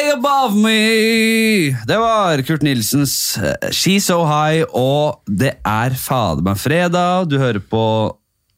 High 0.00 0.12
Above 0.16 0.56
Me! 0.56 1.76
Det 1.84 1.96
var 2.00 2.40
Kurt 2.48 2.62
Nilsens 2.64 3.36
eh, 3.36 3.68
She's 3.68 4.06
So 4.08 4.22
High, 4.24 4.64
og 4.72 5.20
det 5.28 5.58
er 5.66 5.96
fader 5.98 6.40
meg 6.46 6.56
fredag. 6.56 7.26
Du 7.28 7.36
hører 7.36 7.60
på 7.60 7.82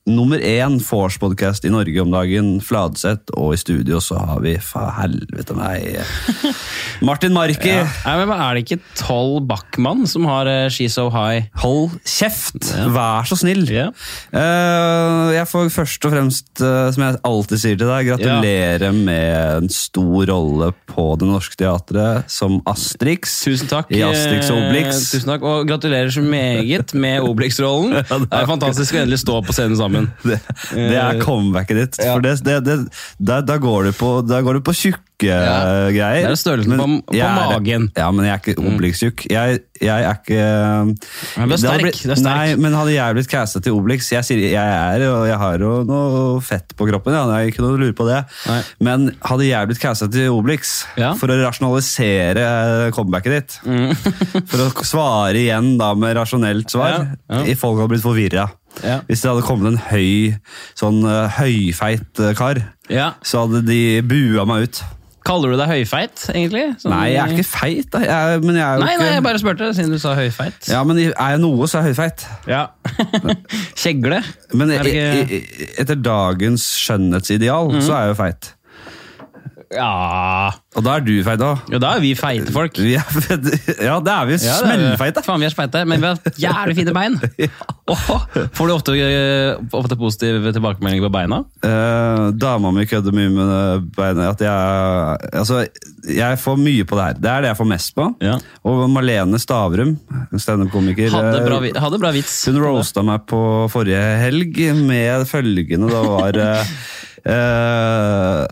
nummer 0.08 0.40
én 0.42 0.80
Force-podkast 0.82 1.64
i 1.64 1.70
Norge 1.70 2.02
om 2.02 2.10
dagen, 2.10 2.56
Fladseth, 2.64 3.30
og 3.38 3.52
i 3.54 3.58
studio 3.60 4.00
så 4.02 4.18
har 4.18 4.40
vi 4.42 4.56
faen 4.58 4.90
helvete 4.96 5.54
meg 5.54 6.00
Martin 7.06 7.34
Marki. 7.34 7.70
Ja. 7.70 7.84
Nei, 8.06 8.16
men 8.24 8.32
Er 8.34 8.56
det 8.56 8.64
ikke 8.64 8.80
Toll 8.98 9.38
Backman 9.46 10.02
som 10.10 10.26
har 10.26 10.50
uh, 10.50 10.66
She 10.72 10.88
So 10.90 11.06
High? 11.14 11.46
Hold 11.62 11.94
kjeft! 12.02 12.72
Vær 12.94 13.28
så 13.30 13.38
snill! 13.38 13.62
Ja. 13.70 13.90
Eh, 14.34 15.32
jeg 15.36 15.46
får 15.50 15.70
først 15.74 16.08
og 16.08 16.14
fremst, 16.16 16.50
eh, 16.58 16.90
som 16.94 17.06
jeg 17.06 17.20
alltid 17.28 17.62
sier 17.62 17.78
til 17.78 17.90
deg, 17.92 18.10
gratulere 18.10 18.90
med 18.96 19.62
en 19.62 19.70
stor 19.72 20.26
rolle 20.32 20.72
på 20.90 21.06
Det 21.20 21.30
Norske 21.30 21.58
Teatret 21.62 22.30
som 22.32 22.58
Astrix. 22.70 23.38
Tusen 23.46 23.70
takk. 23.70 23.90
I 23.94 24.02
Astrix 24.06 24.50
og 24.50 24.58
Obelix. 24.58 24.98
Eh, 24.98 25.08
tusen 25.14 25.34
takk, 25.34 25.46
Og 25.46 25.70
gratulerer 25.70 26.10
så 26.14 26.24
meget 26.26 26.94
med 26.94 27.22
Obelix-rollen. 27.28 28.00
Ja, 28.00 28.04
er 28.18 28.26
det 28.26 28.42
er 28.42 28.50
fantastisk 28.50 28.98
å 28.98 29.02
endelig 29.04 29.22
stå 29.22 29.38
på 29.46 29.54
scenen 29.56 29.78
sammen. 29.78 29.91
Det, 30.32 30.38
det 30.72 30.98
er 31.02 31.20
comebacket 31.22 31.76
ditt. 31.82 31.98
Ja. 32.02 32.14
For 32.16 32.20
det, 32.24 32.36
det, 32.66 32.76
da, 33.18 33.40
da 33.46 33.56
går 33.62 33.90
du 33.90 33.92
på, 33.98 34.12
der 34.26 34.42
går 34.46 34.60
du 34.60 34.64
på 34.68 34.74
tjukke 34.76 35.08
Ja. 35.22 35.86
greier. 35.94 36.24
Det 36.26 36.32
er 36.34 36.38
størrelsen 36.40 36.72
Men 36.72 36.80
på- 36.82 37.12
på 37.12 37.14
jeg 37.14 37.30
magen. 37.38 37.82
Mm. 37.86 37.90
Ja, 38.00 38.08
men 38.10 38.24
jeg 38.26 38.32
er 38.34 38.40
ikke 38.42 38.54
Obelix-tjukk. 38.58 39.20
Jeg, 39.30 39.60
jeg 39.78 40.02
er 40.08 40.16
ikke 40.18 40.40
Men 41.38 41.48
du 41.48 41.54
er 41.54 41.60
sterk, 41.62 41.82
blitt- 41.84 42.00
er 42.10 42.18
sterk. 42.18 42.24
Nei, 42.26 42.56
men 42.58 42.74
hadde 42.74 42.94
jeg 42.96 43.14
blitt 43.18 43.30
casta 43.30 43.60
til 43.62 43.76
Obelix 43.78 44.08
Jeg 44.10 44.26
sier 44.26 44.40
jeg 44.42 44.56
er, 44.58 45.04
jeg 45.28 45.38
har 45.38 45.62
jo 45.62 45.70
noe 45.86 46.40
fett 46.42 46.74
på 46.78 46.88
kroppen, 46.90 47.14
ja, 47.14 47.22
jeg 47.38 47.46
er 47.46 47.52
ikke 47.52 47.62
noe 47.62 47.76
å 47.76 47.80
lure 47.84 47.94
på 47.94 48.06
det. 48.08 48.18
Nei. 48.50 48.58
Men 48.88 49.06
hadde 49.22 49.46
jeg 49.46 49.70
blitt 49.70 49.82
casta 49.84 50.08
til 50.10 50.34
Obelix 50.34 50.72
Ja. 50.98 51.12
for 51.14 51.30
å 51.30 51.38
rasjonalisere 51.42 52.90
comebacket 52.96 53.32
ditt, 53.36 53.58
for 54.50 54.58
å 54.66 54.68
svare 54.86 55.38
igjen 55.38 55.76
da 55.78 55.92
med 55.94 56.16
rasjonelt 56.18 56.66
svar, 56.72 57.12
Mm. 57.32 57.46
Folk 57.56 57.78
hadde 57.78 57.88
blitt 57.94 58.02
forvirra. 58.04 58.44
Ja. 58.82 59.00
Hvis 59.06 59.20
det 59.22 59.30
hadde 59.30 59.44
kommet 59.46 59.72
en 59.74 59.78
høy, 59.90 60.34
sånn 60.78 61.02
eh, 61.04 61.28
høyfeit 61.38 62.20
eh, 62.24 62.32
kar, 62.38 62.62
Ja. 62.90 63.12
så 63.22 63.44
hadde 63.46 63.60
de 63.68 64.00
bua 64.02 64.44
meg 64.48 64.68
ut. 64.70 64.82
Kaller 65.22 65.52
du 65.52 65.56
deg 65.60 65.68
høyfeit, 65.70 66.24
egentlig? 66.32 66.64
Sånn- 66.82 66.90
Nei, 66.96 67.12
jeg 67.12 67.20
er 67.22 67.34
ikke 67.36 67.46
feit, 67.46 67.94
Jeg 67.94 68.08
er, 68.10 68.40
men 68.42 68.56
jeg 68.58 68.64
er 68.66 68.74
jo 68.80 68.82
Nei, 68.82 68.94
ikke 68.96 69.04
nei, 69.04 69.12
jeg 69.14 69.22
bare 69.22 69.38
spurte, 69.38 69.68
siden 69.76 69.92
du 69.94 69.98
sa 70.02 70.16
høyfeit. 70.18 70.66
Ja, 70.72 70.80
men 70.82 70.98
er 70.98 71.12
jeg 71.14 71.38
noe, 71.44 71.68
så 71.70 71.78
er 71.78 71.86
jeg 71.86 71.94
høyfeit. 71.94 72.24
Ja. 72.50 72.64
Kjegle. 73.78 74.18
Men 74.58 74.72
ikke- 74.74 75.78
etter 75.78 75.94
dagens 76.02 76.64
skjønnhetsideal, 76.82 77.70
så 77.82 77.94
er 77.94 78.06
jeg 78.08 78.16
jo 78.16 78.18
feit. 78.24 78.50
Ja 79.72 80.52
Og 80.76 80.84
da 80.84 80.96
er 80.98 81.04
du 81.04 81.12
feit 81.24 81.42
òg. 81.44 81.62
Ja, 81.72 81.78
da 81.82 81.94
er 81.96 82.02
vi 82.02 82.12
feite 82.16 82.52
folk. 82.54 82.78
Ja, 82.80 83.02
det 83.12 83.32
er 83.34 83.40
vi. 83.42 83.58
Ja, 83.84 83.98
det 84.04 84.12
er 84.12 84.28
vi. 84.28 84.38
Smellfeite. 84.40 85.22
Faen, 85.24 85.42
vi 85.42 85.48
er 85.48 85.52
speite, 85.52 85.82
men 85.88 86.00
vi 86.00 86.08
har 86.08 86.38
jævlig 86.40 86.78
fine 86.80 86.96
bein. 86.96 87.18
Oh, 87.92 88.22
får 88.54 88.68
du 88.68 88.72
ofte, 88.72 88.92
øh, 88.94 89.58
ofte 89.74 89.96
positive 89.98 90.52
tilbakemeldinger 90.54 91.02
på 91.04 91.10
beina? 91.12 91.40
Eh, 91.66 92.28
dama 92.40 92.70
mi 92.72 92.86
kødder 92.88 93.12
mye 93.12 93.32
med 93.34 93.88
beina. 93.96 94.28
At 94.30 94.40
jeg, 94.40 95.18
altså, 95.42 95.64
jeg 96.08 96.38
får 96.40 96.60
mye 96.62 96.86
på 96.88 96.96
det 96.96 97.08
her. 97.08 97.18
Det 97.18 97.32
er 97.32 97.44
det 97.44 97.50
jeg 97.50 97.58
får 97.58 97.68
mest 97.74 97.94
på. 97.98 98.06
Ja. 98.24 98.38
Og 98.64 98.86
Marlene 98.94 99.40
Stavrum, 99.42 99.96
standup-komiker 100.38 101.10
Hadde 101.12 101.42
eh, 101.42 101.50
bra, 101.50 101.60
hadde 101.84 102.00
bra 102.00 102.14
vits. 102.14 102.38
Hun 102.48 102.62
roasta 102.62 103.04
meg 103.04 103.26
på 103.28 103.42
forrige 103.74 104.00
helg 104.22 104.62
med 104.78 105.26
følgende. 105.28 105.90
Da 105.92 106.04
var 106.06 106.40
eh, 107.28 108.46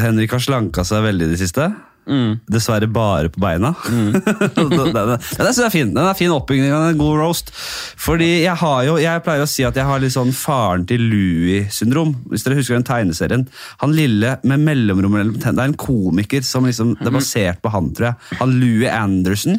Henrik 0.00 0.34
har 0.34 0.42
slanka 0.42 0.84
seg 0.86 1.04
veldig 1.06 1.28
i 1.28 1.34
det 1.34 1.42
siste. 1.42 1.70
Mm. 2.06 2.36
Dessverre 2.46 2.86
bare 2.86 3.30
på 3.34 3.40
beina. 3.42 3.72
den, 3.88 4.12
den, 4.54 4.92
den, 4.94 5.18
den 5.18 5.48
er 5.50 5.70
fin. 5.74 5.92
Den 5.94 6.04
er 6.06 6.18
fin 6.18 6.30
oppbygging 6.30 6.70
av 6.70 6.88
en 6.92 7.00
god 7.00 7.18
roast. 7.18 7.50
Fordi 7.98 8.28
jeg 8.44 8.54
har 8.62 8.82
jo, 8.86 8.96
jeg 9.02 9.22
pleier 9.26 9.42
å 9.42 9.50
si 9.50 9.66
at 9.66 9.78
jeg 9.78 9.88
har 9.88 10.02
litt 10.02 10.14
sånn 10.14 10.32
faren 10.36 10.86
til 10.88 11.02
Louis-syndrom. 11.10 12.14
Hvis 12.30 12.46
dere 12.46 12.58
husker 12.60 12.78
den 12.78 12.86
tegneserien. 12.86 13.46
Han 13.82 13.96
lille 13.96 14.36
med 14.46 14.62
mellomrom 14.66 15.16
mellom 15.18 15.38
tennene. 15.40 15.56
Det 15.58 15.64
er 15.64 15.72
en 15.72 15.80
komiker 15.86 16.46
som 16.46 16.68
liksom, 16.68 16.94
det 17.00 17.10
er 17.10 17.18
basert 17.18 17.62
på 17.64 17.74
han, 17.74 17.90
tror 17.96 18.12
jeg. 18.12 18.36
Han 18.42 18.54
Louis 18.60 18.92
Anderson. 18.92 19.58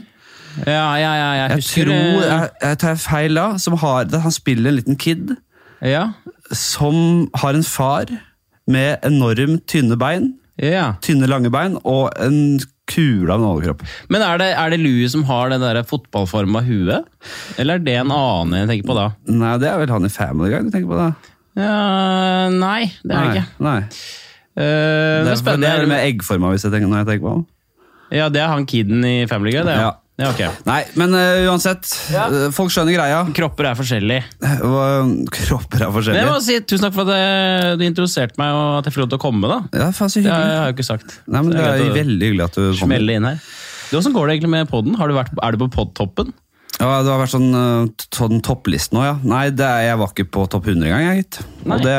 Ja, 0.66 0.96
ja, 0.98 1.12
ja, 1.14 1.28
jeg 1.36 1.50
Jeg 1.50 1.60
husker 1.60 1.86
tror, 1.86 2.24
jeg, 2.24 2.50
jeg 2.64 2.78
tar 2.82 2.96
feil 2.98 3.38
da, 3.38 3.50
som 3.62 3.76
har, 3.78 4.08
han 4.24 4.34
spiller 4.34 4.72
en 4.72 4.80
liten 4.80 4.98
kid 4.98 5.36
Ja, 5.86 6.08
som 6.50 7.28
har 7.38 7.54
en 7.54 7.68
far 7.68 8.10
med 8.68 9.04
enormt 9.08 9.66
tynne 9.72 9.98
bein, 10.00 10.34
ja. 10.62 10.94
tynne 11.06 11.30
lange 11.30 11.52
bein, 11.54 11.78
og 11.88 12.12
en 12.24 12.60
kule 12.88 13.28
av 13.34 13.42
en 13.42 13.48
overkropp. 13.50 13.82
Men 14.14 14.24
er 14.24 14.40
det, 14.40 14.48
er 14.56 14.72
det 14.72 14.80
Louis 14.80 15.12
som 15.12 15.26
har 15.28 15.50
det 15.52 15.58
der 15.64 15.82
fotballforma 15.88 16.62
huet? 16.64 17.08
Eller 17.60 17.80
er 17.80 17.84
det 17.84 17.98
en 18.00 18.14
annen 18.16 18.56
jeg 18.62 18.70
tenker 18.72 18.88
på 18.92 18.96
da? 18.96 19.08
Nei, 19.28 19.56
det 19.60 19.68
er 19.72 19.82
vel 19.82 19.92
han 19.92 20.08
i 20.08 20.14
Family 20.14 20.54
Guy 20.54 20.64
du 20.68 20.72
tenker 20.72 20.92
på 20.94 21.00
da? 21.02 21.10
Ja, 21.58 22.48
nei, 22.54 22.82
det 23.04 23.12
er 23.18 23.28
det 23.28 23.36
ikke. 23.36 23.46
Nei. 23.66 23.78
Uh, 24.58 24.64
det 24.64 24.66
Det 24.66 25.28
er 25.28 25.32
er, 25.34 25.40
spennende. 25.42 25.68
det 25.68 25.84
er 25.84 25.90
med 25.92 26.04
eggforma 26.08 26.52
hvis 26.54 26.64
jeg 26.68 26.74
tenker, 26.74 26.90
når 26.92 27.02
jeg 27.04 27.10
tenker 27.12 27.26
på 27.28 27.34
ham. 27.36 27.46
Ja, 28.16 28.30
det 28.32 28.40
er 28.42 28.52
han 28.54 28.66
kiden 28.70 29.04
i 29.06 29.16
Family 29.28 29.52
Guy, 29.58 29.64
det. 29.68 29.76
Ja. 29.76 29.88
Ja. 29.90 29.96
Ja, 30.18 30.32
okay. 30.32 30.50
Nei, 30.66 30.80
men 30.98 31.14
uh, 31.14 31.46
uansett. 31.52 31.86
Ja. 32.10 32.24
folk 32.56 32.72
skjønner 32.74 32.96
greia. 32.98 33.20
Kropper 33.38 33.68
er 33.70 33.78
forskjellige. 33.78 34.24
Og 34.66 35.12
Kropper 35.36 35.84
er 35.84 35.92
Men 35.92 35.92
jeg 35.92 35.96
forskjellige. 36.00 36.32
må 36.32 36.40
si 36.42 36.56
Tusen 36.66 36.88
takk 36.88 36.96
for 36.98 37.12
at 37.12 37.14
eh, 37.20 37.76
du 37.78 37.84
introduserte 37.86 38.42
meg, 38.42 38.56
og 38.58 38.80
at 38.80 38.90
jeg 38.90 38.96
fikk 38.96 39.04
lov 39.06 39.12
til 39.14 39.20
å 39.20 39.24
komme. 39.28 39.52
da. 39.52 39.60
Ja, 39.78 39.92
faen 39.94 40.10
så 40.10 40.24
Det 40.26 40.32
har 40.34 40.42
hyggelig. 40.42 40.58
jeg 40.58 40.74
jo 40.74 40.76
ikke 40.80 40.88
sagt. 40.90 41.20
Nei, 41.30 41.44
men 41.46 41.54
Så 41.54 41.60
Det 41.62 41.70
er, 41.70 41.86
er 41.92 41.96
veldig 42.02 42.32
hyggelig 42.32 42.46
at 42.48 42.58
du 42.58 42.64
kommer. 42.66 42.82
Smelle 42.82 43.20
inn 43.22 43.30
her. 43.30 43.40
Du, 43.88 43.94
Hvordan 43.94 44.18
går 44.18 44.26
det 44.28 44.34
egentlig 44.40 44.54
med 44.58 44.74
podden? 44.74 44.98
Har 45.00 45.08
du 45.08 45.16
vært, 45.20 45.32
er 45.38 45.54
du 45.56 45.62
på 45.64 45.70
podtoppen? 45.78 46.34
Ja, 46.78 46.90
Det 47.06 47.10
har 47.14 47.22
vært 47.22 47.34
sånn, 47.34 47.48
eh, 47.58 48.06
sånn 48.18 48.42
toppliste 48.46 48.94
nå, 48.98 49.06
ja. 49.06 49.16
Nei, 49.26 49.46
det 49.54 49.66
er, 49.66 49.86
jeg 49.92 50.02
var 50.02 50.12
ikke 50.14 50.28
på 50.34 50.44
topp 50.50 50.68
100 50.74 50.90
engang, 50.90 51.06
jeg, 51.08 51.24
gitt. 51.24 51.40
Og 51.66 51.86
det, 51.86 51.96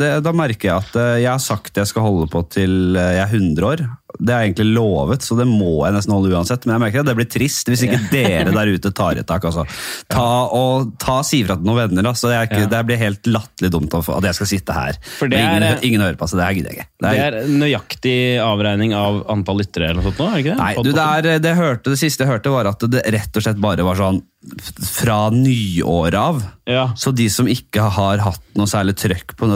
det, 0.00 0.12
da 0.24 0.32
merker 0.36 0.68
jeg 0.70 0.76
at 0.84 0.96
eh, 1.00 1.16
jeg 1.24 1.32
har 1.32 1.42
sagt 1.44 1.80
jeg 1.80 1.88
skal 1.90 2.06
holde 2.06 2.28
på 2.32 2.44
til 2.54 2.96
eh, 2.96 3.10
jeg 3.18 3.24
er 3.24 3.34
100 3.40 3.68
år. 3.72 3.84
Det 4.14 4.30
er 4.30 4.44
egentlig 4.46 4.66
lovet, 4.76 5.24
så 5.26 5.34
det 5.38 5.46
må 5.50 5.84
jeg 5.84 5.96
nesten 5.96 6.12
holde 6.14 6.30
uansett. 6.30 6.66
Men 6.66 6.76
jeg 6.76 6.82
merker 6.84 7.02
at 7.02 7.08
det 7.08 7.16
blir 7.18 7.28
trist 7.30 7.66
hvis 7.70 7.82
ikke 7.86 7.98
dere 8.12 8.52
der 8.54 8.70
ute 8.76 8.92
tar 8.94 9.18
et 9.18 9.26
tak. 9.26 9.44
Altså. 9.48 9.64
Ta, 10.12 10.26
og, 10.54 10.92
ta 11.02 11.16
Si 11.26 11.40
fra 11.46 11.56
til 11.58 11.66
noen 11.66 11.80
venner. 11.82 12.06
Altså. 12.12 12.30
Det, 12.30 12.36
er 12.38 12.48
ikke, 12.48 12.68
det 12.70 12.82
blir 12.86 13.00
helt 13.00 13.26
latterlig 13.30 13.72
dumt 13.74 13.96
at 13.98 14.28
jeg 14.30 14.38
skal 14.38 14.50
sitte 14.52 14.76
her. 14.76 15.00
For 15.18 15.32
det 15.32 15.40
Men 15.40 15.48
ingen, 15.48 15.66
er- 15.66 15.86
ingen 15.88 16.04
hører 16.06 16.20
på, 16.20 16.28
så 16.30 16.38
det 16.38 16.46
her 16.46 16.58
gidder 16.60 16.70
jeg 16.74 16.78
ikke. 16.78 16.88
Det 17.04 17.10
Det 17.14 17.24
er, 17.24 17.38
er 17.42 17.50
nøyaktig 17.64 18.16
avregning 18.44 18.94
av 18.98 19.24
antall 19.34 19.58
lyttere 19.60 19.90
eller 19.90 20.00
noe 20.02 20.10
sånt 20.12 20.22
nå, 20.22 20.28
er 20.30 20.36
det 20.36 20.44
ikke 20.44 20.54
det? 20.54 20.60
Nei, 20.62 20.74
du, 20.78 20.92
det, 20.92 21.08
er, 21.08 21.42
det, 21.48 21.56
hørte, 21.58 21.90
det 21.90 22.00
siste 22.00 22.24
jeg 22.24 22.30
hørte, 22.30 22.54
var 22.54 22.70
at 22.70 22.86
det 22.94 23.02
rett 23.14 23.40
og 23.40 23.44
slett 23.48 23.60
bare 23.62 23.86
var 23.86 23.98
sånn 23.98 24.22
fra 24.84 25.30
nyåret 25.30 26.18
av. 26.18 26.42
Ja. 26.68 26.88
Så 26.96 27.12
de 27.12 27.26
som 27.32 27.48
ikke 27.50 27.84
har 27.92 28.20
hatt 28.24 28.42
noe 28.56 28.68
særlig 28.70 28.94
trøkk 28.96 29.34
på, 29.36 29.48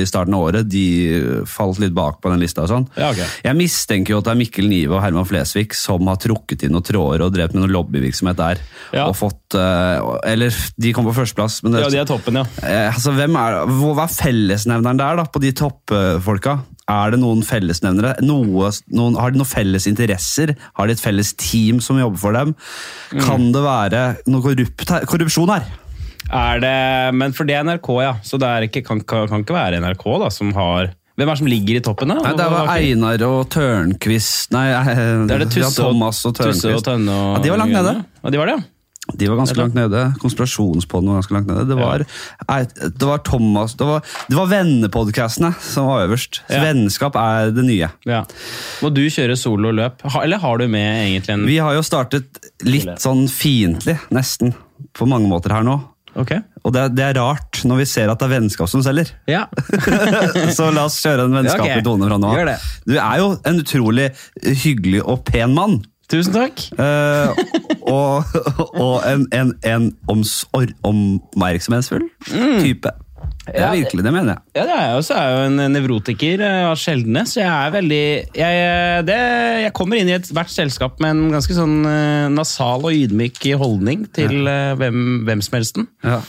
i 0.00 0.04
starten 0.08 0.36
av 0.36 0.46
året, 0.46 0.68
de 0.70 1.44
falt 1.48 1.80
litt 1.82 1.94
bak 1.96 2.20
på 2.22 2.32
den 2.32 2.40
lista. 2.40 2.64
og 2.64 2.70
sånn. 2.70 2.86
Ja, 2.96 3.10
okay. 3.12 3.26
Jeg 3.44 3.58
mistenker 3.58 4.14
jo 4.14 4.20
at 4.20 4.28
det 4.28 4.34
er 4.34 4.40
Mikkel 4.40 4.68
Nive 4.70 4.96
og 4.96 5.02
Herman 5.04 5.28
Flesvig 5.28 5.74
som 5.76 6.06
har 6.08 6.20
trukket 6.22 6.64
inn 6.64 6.74
noen 6.76 6.86
tråder 6.86 7.26
og 7.26 7.34
drevet 7.34 7.56
med 7.56 7.64
noe 7.64 7.74
lobbyvirksomhet 7.78 8.40
der. 8.40 8.62
Ja. 8.94 9.08
og 9.08 9.16
fått, 9.18 9.56
eh, 9.58 9.98
Eller 10.30 10.54
de 10.78 10.92
kom 10.94 11.08
på 11.08 11.16
førsteplass. 11.16 11.62
Men 11.64 11.74
det, 11.74 11.84
ja, 11.84 11.90
de 11.90 12.02
er 12.04 12.08
toppen, 12.08 12.38
ja. 12.38 12.44
eh, 12.62 12.92
altså, 12.92 13.14
hvem 13.16 13.36
er, 13.40 13.60
hva 13.66 14.04
er 14.04 14.14
fellesnevneren 14.14 15.00
der 15.00 15.20
da, 15.20 15.26
på 15.26 15.42
de 15.42 15.52
toppfolka? 15.56 16.58
Er 16.90 17.14
det 17.14 17.20
noen 17.22 17.40
fellesnevnere? 17.46 18.18
Noe, 18.26 18.68
noen, 18.92 19.14
har 19.16 19.32
de 19.32 19.40
noen 19.40 19.48
felles 19.48 19.86
interesser? 19.88 20.52
Har 20.76 20.88
de 20.88 20.96
et 20.96 21.00
felles 21.00 21.30
team 21.40 21.80
som 21.80 21.96
jobber 21.96 22.20
for 22.20 22.36
dem? 22.36 22.52
Kan 23.24 23.48
det 23.54 23.62
være 23.64 24.02
noe 24.28 24.44
korrupt 24.44 24.92
her, 24.92 25.06
korrupsjon 25.08 25.54
her? 25.54 25.64
Er 26.34 26.60
det, 26.60 26.76
men 27.16 27.32
for 27.36 27.48
det 27.48 27.56
er 27.56 27.64
NRK, 27.64 27.88
ja. 28.04 28.12
Så 28.24 28.36
det 28.40 28.50
ikke, 28.68 28.84
kan, 28.84 29.00
kan, 29.00 29.30
kan 29.32 29.46
ikke 29.46 29.56
være 29.56 29.80
NRK 29.80 30.04
da, 30.26 30.30
som 30.32 30.52
har 30.56 30.92
Hvem 31.14 31.28
er 31.28 31.30
det 31.30 31.38
som 31.38 31.48
ligger 31.48 31.78
i 31.78 31.82
toppen? 31.84 32.10
da? 32.10 32.18
Nei, 32.24 32.32
det 32.36 32.46
var 32.50 32.70
Einar 32.74 33.22
og 33.28 33.42
Tørnquist 33.54 34.50
Nei, 34.54 34.66
Det 35.28 35.36
er 35.36 35.44
det 35.44 35.50
Tusse 35.54 35.76
Thomas 35.78 36.24
og 36.26 36.34
Tusse 36.36 36.72
og 36.74 36.82
Tønne 36.84 37.14
og 37.14 37.36
Ja, 37.36 37.42
de 37.44 37.52
var 37.54 37.60
langt 37.62 37.76
nede. 37.76 37.92
Ja, 38.18 38.32
de 38.34 38.40
var 38.40 38.50
det, 38.50 38.56
ja. 38.58 38.70
De 39.12 39.26
var 39.28 39.36
ganske 39.36 39.58
langt 39.58 39.74
nede. 39.76 40.00
Konspirasjonspodden 40.22 41.10
var 41.12 41.18
ganske 41.20 41.34
langt 41.36 41.50
nede. 41.50 41.66
Det 41.68 41.76
var, 41.76 42.04
det 42.88 43.04
var 43.04 43.18
Thomas 43.26 43.74
Det 43.76 43.84
var, 43.84 44.00
det 44.30 44.36
var 44.38 44.46
vennepodkastene 44.48 45.50
som 45.60 45.90
var 45.90 46.06
øverst. 46.06 46.40
Ja. 46.48 46.62
Vennskap 46.64 47.16
er 47.20 47.52
det 47.52 47.64
nye. 47.68 47.90
ja. 48.08 48.22
Må 48.80 48.88
du 48.96 49.02
kjøre 49.12 49.36
sololøp? 49.36 50.00
løp? 50.04 50.22
Eller 50.22 50.40
har 50.40 50.58
du 50.58 50.66
med 50.72 51.04
egentlig 51.10 51.34
en 51.36 51.44
Vi 51.46 51.58
har 51.60 51.74
jo 51.76 51.82
startet 51.84 52.40
litt 52.64 52.88
sånn 53.02 53.26
fiendtlig, 53.28 53.98
nesten, 54.14 54.54
på 54.96 55.06
mange 55.10 55.28
måter 55.28 55.52
her 55.52 55.62
nå. 55.66 55.76
Okay. 56.16 56.40
Og 56.64 56.72
det, 56.72 56.80
er- 56.80 56.92
det 56.94 57.04
er 57.04 57.16
rart 57.18 57.60
når 57.66 57.80
vi 57.82 57.84
ser 57.90 58.08
at 58.08 58.20
det 58.22 58.28
er 58.28 58.34
vennskap 58.38 58.68
som 58.70 58.80
selger. 58.86 59.10
Ja. 59.28 59.44
Så 60.56 60.70
la 60.72 60.84
oss 60.86 61.00
kjøre 61.02 61.26
en 61.26 61.34
vennskapelig 61.34 61.74
Ja, 61.74 61.80
ok. 61.82 61.88
tone 61.88 62.08
fra 62.08 62.18
nå 62.22 62.30
av. 62.30 62.68
Du 62.86 62.94
er 62.96 63.18
jo 63.20 63.32
en 63.50 63.58
utrolig 63.60 64.06
hyggelig 64.62 65.02
og 65.04 65.24
pen 65.26 65.52
mann. 65.56 65.80
Tusen 66.12 66.34
takk. 66.36 66.60
Uh, 66.76 67.32
og 67.88 68.24
og 68.74 69.06
en, 69.08 69.24
en, 69.32 69.54
en 69.64 69.88
oppmerksomhetsfull 70.84 72.06
Mm. 72.30 72.60
type. 72.62 72.92
Det 73.44 73.60
er 73.60 73.74
virkelig, 73.76 74.04
det 74.04 74.12
mener 74.12 74.34
jeg. 74.34 74.40
Ja, 74.56 74.62
det 74.68 74.74
er 74.74 74.86
jeg 74.88 74.96
også. 74.98 75.16
Jeg 75.16 75.24
er 75.24 75.34
jo 75.34 75.48
en 75.48 75.72
nevrotiker 75.74 76.42
eh, 76.44 76.62
av 76.68 76.76
sjeldne, 76.80 77.22
så 77.28 77.40
jeg 77.42 77.48
er 77.52 77.72
veldig 77.74 78.00
jeg, 78.36 78.60
eh, 78.64 79.00
det, 79.04 79.18
jeg 79.64 79.72
kommer 79.76 80.00
inn 80.00 80.08
i 80.08 80.14
ethvert 80.16 80.52
selskap 80.52 81.00
med 81.04 81.12
en 81.12 81.34
ganske 81.34 81.56
sånn 81.56 81.74
nasal 82.36 82.84
og 82.88 82.96
ydmyk 82.96 83.40
holdning 83.60 84.06
til 84.16 84.48
ja. 84.48 84.72
hvem, 84.80 85.02
hvem 85.28 85.44
som 85.44 85.58
helsten. 85.58 85.88
Ja. 86.04 86.22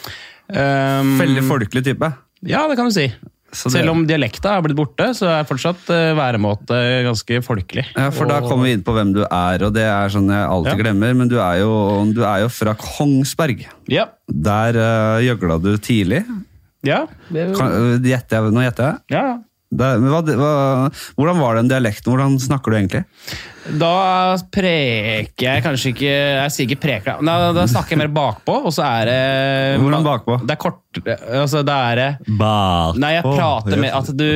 Um, 0.51 1.15
Veldig 1.19 1.45
folkelig 1.47 1.85
type. 1.87 2.11
Ja, 2.45 2.65
det 2.69 2.75
kan 2.79 2.91
du 2.91 2.95
si. 2.95 3.07
Så 3.55 3.69
det- 3.71 3.79
Selv 3.79 3.91
om 3.93 4.03
dialekta 4.05 4.57
er 4.57 4.61
blitt 4.65 4.75
borte, 4.77 5.07
så 5.15 5.29
er 5.31 5.47
fortsatt 5.47 5.87
eh, 5.95 6.11
væremåte 6.17 6.75
ganske 7.07 7.39
folkelig. 7.45 7.85
Ja, 7.95 8.09
for 8.11 8.27
da 8.29 8.41
kommer 8.43 8.67
vi 8.67 8.73
inn 8.75 8.83
på 8.83 8.93
hvem 8.93 9.13
du 9.15 9.23
er, 9.23 9.63
og 9.65 9.73
det 9.73 9.85
er 9.87 10.11
sånn 10.11 10.27
jeg 10.29 10.43
alltid 10.51 10.73
Ja. 10.75 10.83
glemmer. 10.83 11.15
Men 11.15 11.31
du 11.31 11.37
er, 11.39 11.59
jo, 11.63 11.73
du 12.13 12.21
er 12.27 12.43
jo 12.43 12.49
fra 12.51 12.75
Kongsberg. 12.75 13.65
Ja. 13.87 14.05
Der 14.29 14.75
uh, 14.75 15.23
gjøgla 15.23 15.61
du 15.63 15.71
tidlig. 15.77 16.25
Ja. 16.85 17.05
Det, 17.31 17.55
Kan, 17.57 17.71
øh, 17.71 17.99
gjetter 18.05 18.43
jeg, 18.43 18.53
nå 18.53 18.61
gjetter 18.67 18.91
jeg. 18.91 19.01
ja. 19.17 19.39
Der, 19.75 19.97
men 19.99 20.11
hva, 20.13 20.21
hva, 20.21 20.91
hvordan 21.17 21.39
var 21.41 21.55
den 21.57 21.67
dialekten? 21.67 22.13
Hvordan 22.13 22.37
snakker 22.39 22.71
du 22.71 22.77
egentlig? 22.77 23.01
Da 23.65 24.37
preker 24.53 25.47
jeg 25.47 25.63
kanskje 25.65 25.91
ikke 25.93 26.11
Jeg 26.11 26.53
sier 26.53 26.67
ikke 26.69 26.81
preker, 26.85 27.21
da, 27.25 27.37
da 27.55 27.65
snakker 27.69 27.95
jeg 27.95 28.03
mer 28.03 28.13
bakpå, 28.13 28.59
og 28.67 28.73
så 28.75 28.85
er 28.85 29.09
det 29.09 29.21
Hvordan 29.81 30.05
bakpå? 30.05 30.39
Det 30.45 30.57
er 30.57 30.61
kort 30.61 30.81
altså 30.95 31.59
det 31.65 31.75
er 31.75 32.01
Bakpå? 32.23 32.99
Nei, 33.03 33.15
jeg 33.17 33.25
prater 33.25 33.81
med 33.81 33.95
at 33.97 34.11
du 34.15 34.27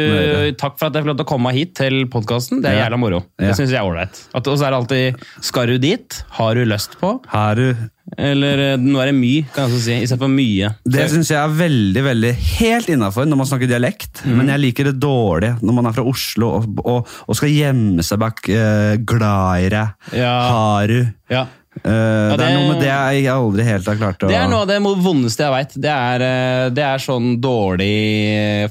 Takk 0.59 0.79
for 0.79 0.89
at 0.89 0.97
jeg 0.97 1.03
fikk 1.05 1.11
lov 1.13 1.19
til 1.21 1.27
å 1.27 1.29
komme 1.29 1.53
hit 1.55 1.75
til 1.79 2.01
podkasten. 2.11 2.63
Det 2.63 2.71
er 2.71 2.79
Ja. 2.79 2.87
jævla 2.87 2.99
moro. 2.99 3.21
Det 3.39 3.53
syns 3.55 3.71
jeg 3.71 3.79
er 3.79 3.87
ålreit. 3.87 4.19
Og 4.35 4.43
så 4.49 4.65
er 4.65 4.73
det 4.73 4.79
alltid 4.79 5.23
Skal 5.45 5.67
du 5.67 5.77
dit? 5.77 6.23
Har 6.35 6.55
du 6.55 6.65
lyst 6.65 6.99
på? 6.99 7.19
Har 7.27 7.55
du. 7.55 7.75
Eller 8.17 8.73
eh, 8.73 8.77
nå 8.81 8.97
er 9.01 9.11
det 9.11 9.15
my, 9.17 9.33
kan 9.53 9.69
jeg 9.69 9.81
si. 9.83 9.97
Istedenfor 10.05 10.31
mye. 10.33 10.71
Det 10.89 11.05
syns 11.11 11.29
jeg 11.29 11.37
er 11.37 11.53
veldig 11.59 12.03
veldig 12.07 12.31
helt 12.59 12.89
innafor 12.89 13.27
når 13.29 13.41
man 13.43 13.49
snakker 13.49 13.69
dialekt. 13.69 14.23
Mm. 14.25 14.35
Men 14.39 14.51
jeg 14.53 14.63
liker 14.63 14.89
det 14.89 14.95
dårlig 14.99 15.51
når 15.61 15.77
man 15.77 15.89
er 15.89 15.97
fra 15.97 16.05
Oslo 16.09 16.49
og, 16.57 16.81
og, 16.83 17.11
og 17.27 17.37
skal 17.37 17.53
gjemme 17.53 18.05
seg 18.05 18.21
bak 18.23 18.41
uh, 18.49 18.95
glad 19.19 19.67
i 19.67 19.71
deg. 19.75 20.11
Ja. 20.17 20.33
Har 20.49 20.87
du. 20.91 20.99
Ja. 21.29 21.45
Eh, 21.79 21.83
det, 21.85 22.37
det- 22.39 22.45
er 22.49 22.55
noe 22.57 22.69
med 22.73 22.81
det 22.81 22.89
jeg 22.89 23.27
aldri 23.31 23.63
helt 23.63 23.87
har 23.87 23.99
klart 23.99 24.23
å 24.25 24.27
Det 24.31 24.35
er 24.35 24.49
noe 24.51 24.63
av 24.65 24.67
det 24.71 24.79
vondeste 24.83 25.45
jeg 25.45 25.53
veit. 25.53 25.75
Det, 25.79 25.95
eh, 26.27 26.69
det 26.75 26.83
er 26.83 27.03
sånn 27.03 27.35
dårlig 27.43 27.93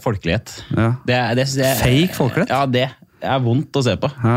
folkelighet. 0.05 0.57
Ja. 0.75 0.89
Det 1.07 1.21
det, 1.39 1.47
det, 1.57 1.75
Fake 1.81 2.17
folkelighet? 2.19 2.53
Ja, 2.53 2.67
det 2.67 2.89
er 3.25 3.41
vondt 3.43 3.77
å 3.79 3.83
se 3.85 3.95
på. 4.01 4.09
Ja, 4.23 4.37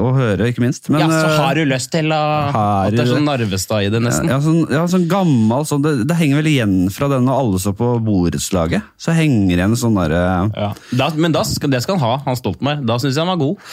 Å 0.00 0.10
høre, 0.16 0.48
ikke 0.50 0.62
minst. 0.64 0.88
Men, 0.92 1.04
ja, 1.04 1.08
så 1.10 1.28
eh, 1.28 1.38
har 1.42 1.58
du 1.58 1.64
lyst 1.68 1.90
til 1.92 2.12
å 2.14 2.20
At 2.50 2.94
det 2.94 3.02
er 3.04 3.10
sånn 3.10 3.22
det? 3.22 3.28
Narvestad 3.28 3.86
i 3.86 3.90
det, 3.92 4.00
nesten. 4.04 4.30
Ja, 4.32 4.38
sånn, 4.44 4.62
ja, 4.72 4.84
sånn 4.90 5.06
gammel 5.10 5.66
sånn, 5.68 5.82
det, 5.84 5.94
det 6.08 6.16
henger 6.18 6.40
vel 6.40 6.50
igjen 6.52 6.76
fra 6.94 7.08
den 7.12 7.26
når 7.28 7.42
alle 7.42 7.60
så 7.62 7.74
på 7.76 7.90
borettslaget. 8.04 8.86
Så 9.00 9.14
henger 9.16 9.56
igjen 9.56 9.76
sånn 9.80 9.98
derre 9.98 10.22
Ja. 10.54 10.70
Da, 10.94 11.10
men 11.18 11.34
da 11.34 11.44
det 11.44 11.82
skal 11.84 11.98
han 11.98 12.04
ha, 12.04 12.14
han 12.26 12.38
Stoltenberg. 12.40 12.84
Da 12.88 12.98
syns 13.02 13.18
jeg 13.18 13.24
han 13.24 13.32
var 13.34 13.40
god. 13.42 13.68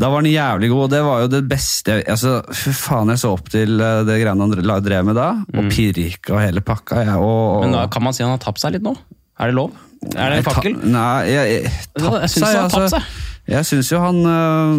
Da 0.00 0.10
var 0.12 0.22
han 0.22 0.30
jævlig 0.30 0.70
god, 0.74 0.84
og 0.86 0.94
det 0.94 1.02
var 1.08 1.24
jo 1.24 1.32
det 1.32 1.42
beste 1.48 1.98
altså, 2.02 2.36
Fy 2.54 2.74
faen, 2.76 3.12
jeg 3.14 3.22
så 3.22 3.34
opp 3.36 3.50
til 3.52 3.80
eh, 3.80 4.02
det 4.08 4.20
greiene 4.20 4.48
han 4.48 4.84
drev 4.84 5.08
med 5.08 5.18
da. 5.18 5.30
Og 5.54 5.72
pirka 5.72 6.36
og 6.36 6.42
hele 6.44 6.64
pakka. 6.64 7.02
Jeg, 7.04 7.18
og, 7.18 7.42
og... 7.58 7.66
Men 7.66 7.78
da 7.78 7.88
kan 7.92 8.04
man 8.04 8.16
si 8.16 8.24
han 8.26 8.34
har 8.34 8.42
tapt 8.42 8.62
seg 8.62 8.76
litt 8.76 8.84
nå? 8.86 8.94
Er 9.40 9.50
det 9.50 9.58
lov? 9.58 9.74
Er 10.14 10.30
det 10.30 10.42
en 10.42 10.46
fakkel? 10.46 10.74
Nei, 10.84 11.20
jeg, 11.30 11.54
jeg, 11.64 11.72
tapt 12.04 12.92
seg. 12.92 12.98
Jeg 13.00 13.33
syns 13.68 13.90
jo 13.92 14.00
han 14.00 14.22
øh, 14.24 14.78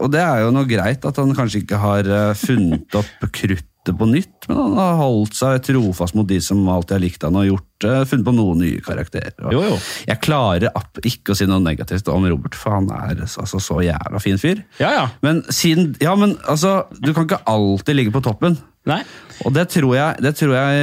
Og 0.00 0.12
det 0.12 0.22
er 0.22 0.46
jo 0.46 0.54
noe 0.54 0.68
greit 0.68 1.04
at 1.04 1.20
han 1.20 1.34
kanskje 1.36 1.62
ikke 1.64 1.80
har 1.82 2.08
øh, 2.08 2.32
funnet 2.38 2.96
opp 2.98 3.28
kruttet 3.32 3.68
på 3.98 4.06
nytt, 4.06 4.46
men 4.46 4.58
han 4.60 4.76
har 4.78 5.00
holdt 5.00 5.34
seg 5.34 5.58
trofast 5.66 6.14
mot 6.14 6.28
de 6.28 6.36
som 6.40 6.60
alltid 6.70 6.94
har 6.94 7.02
likt 7.02 7.24
han 7.26 7.38
og 7.40 7.48
gjort 7.48 7.86
øh, 7.88 8.04
funnet 8.06 8.28
på 8.28 8.34
noen 8.36 8.62
nye 8.62 8.82
karakterer. 8.86 9.34
Jo, 9.50 9.64
jo. 9.66 9.78
Jeg 10.06 10.22
klarer 10.22 10.70
ikke 11.02 11.34
å 11.34 11.38
si 11.38 11.48
noe 11.50 11.58
negativt 11.64 12.06
om 12.12 12.28
Robert, 12.30 12.54
for 12.56 12.78
han 12.78 12.86
er 12.94 13.24
altså 13.26 13.58
så 13.58 13.80
jævla 13.82 14.22
fin 14.22 14.38
fyr. 14.38 14.62
Ja, 14.78 14.92
ja. 15.00 15.06
Men 15.26 15.42
siden 15.50 15.96
Ja, 16.00 16.14
men 16.16 16.36
altså, 16.46 16.84
du 17.02 17.10
kan 17.10 17.26
ikke 17.26 17.42
alltid 17.50 17.98
ligge 17.98 18.14
på 18.14 18.22
toppen. 18.24 18.60
Nei. 18.88 19.02
Og 19.46 19.52
det 19.54 19.68
tror 19.70 19.92
jeg, 19.94 20.22
det 20.24 20.32
tror 20.38 20.52
jeg 20.56 20.78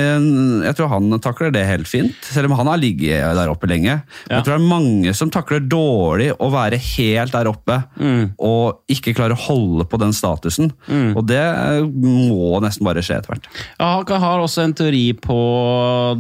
Jeg 0.64 0.76
tror 0.78 0.88
han 0.94 1.18
takler 1.20 1.52
det 1.52 1.66
helt 1.68 1.88
fint, 1.88 2.16
selv 2.24 2.48
om 2.50 2.56
han 2.60 2.70
har 2.72 2.80
ligget 2.80 3.36
der 3.36 3.52
oppe 3.52 3.68
lenge. 3.68 3.98
Ja. 4.30 4.38
Jeg 4.38 4.46
tror 4.46 4.54
det 4.54 4.60
er 4.62 4.70
mange 4.70 5.14
som 5.16 5.32
takler 5.34 5.64
dårlig 5.68 6.30
å 6.40 6.48
være 6.54 6.80
helt 6.80 7.36
der 7.36 7.50
oppe 7.52 7.80
Mm. 8.00 8.32
og 8.40 8.80
ikke 8.92 9.14
klare 9.18 9.36
å 9.36 9.42
holde 9.44 9.86
på 9.90 10.00
den 10.00 10.14
statusen. 10.16 10.72
Og 10.90 11.26
det 11.28 11.40
eh, 11.42 11.84
må 11.84 12.60
nesten 12.64 12.88
bare 12.88 13.04
skje 13.04 13.18
etter 13.20 13.34
hvert. 13.34 13.50
Jeg 13.80 14.22
har 14.24 14.40
også 14.44 14.64
en 14.64 14.76
teori 14.78 15.12
på 15.20 15.40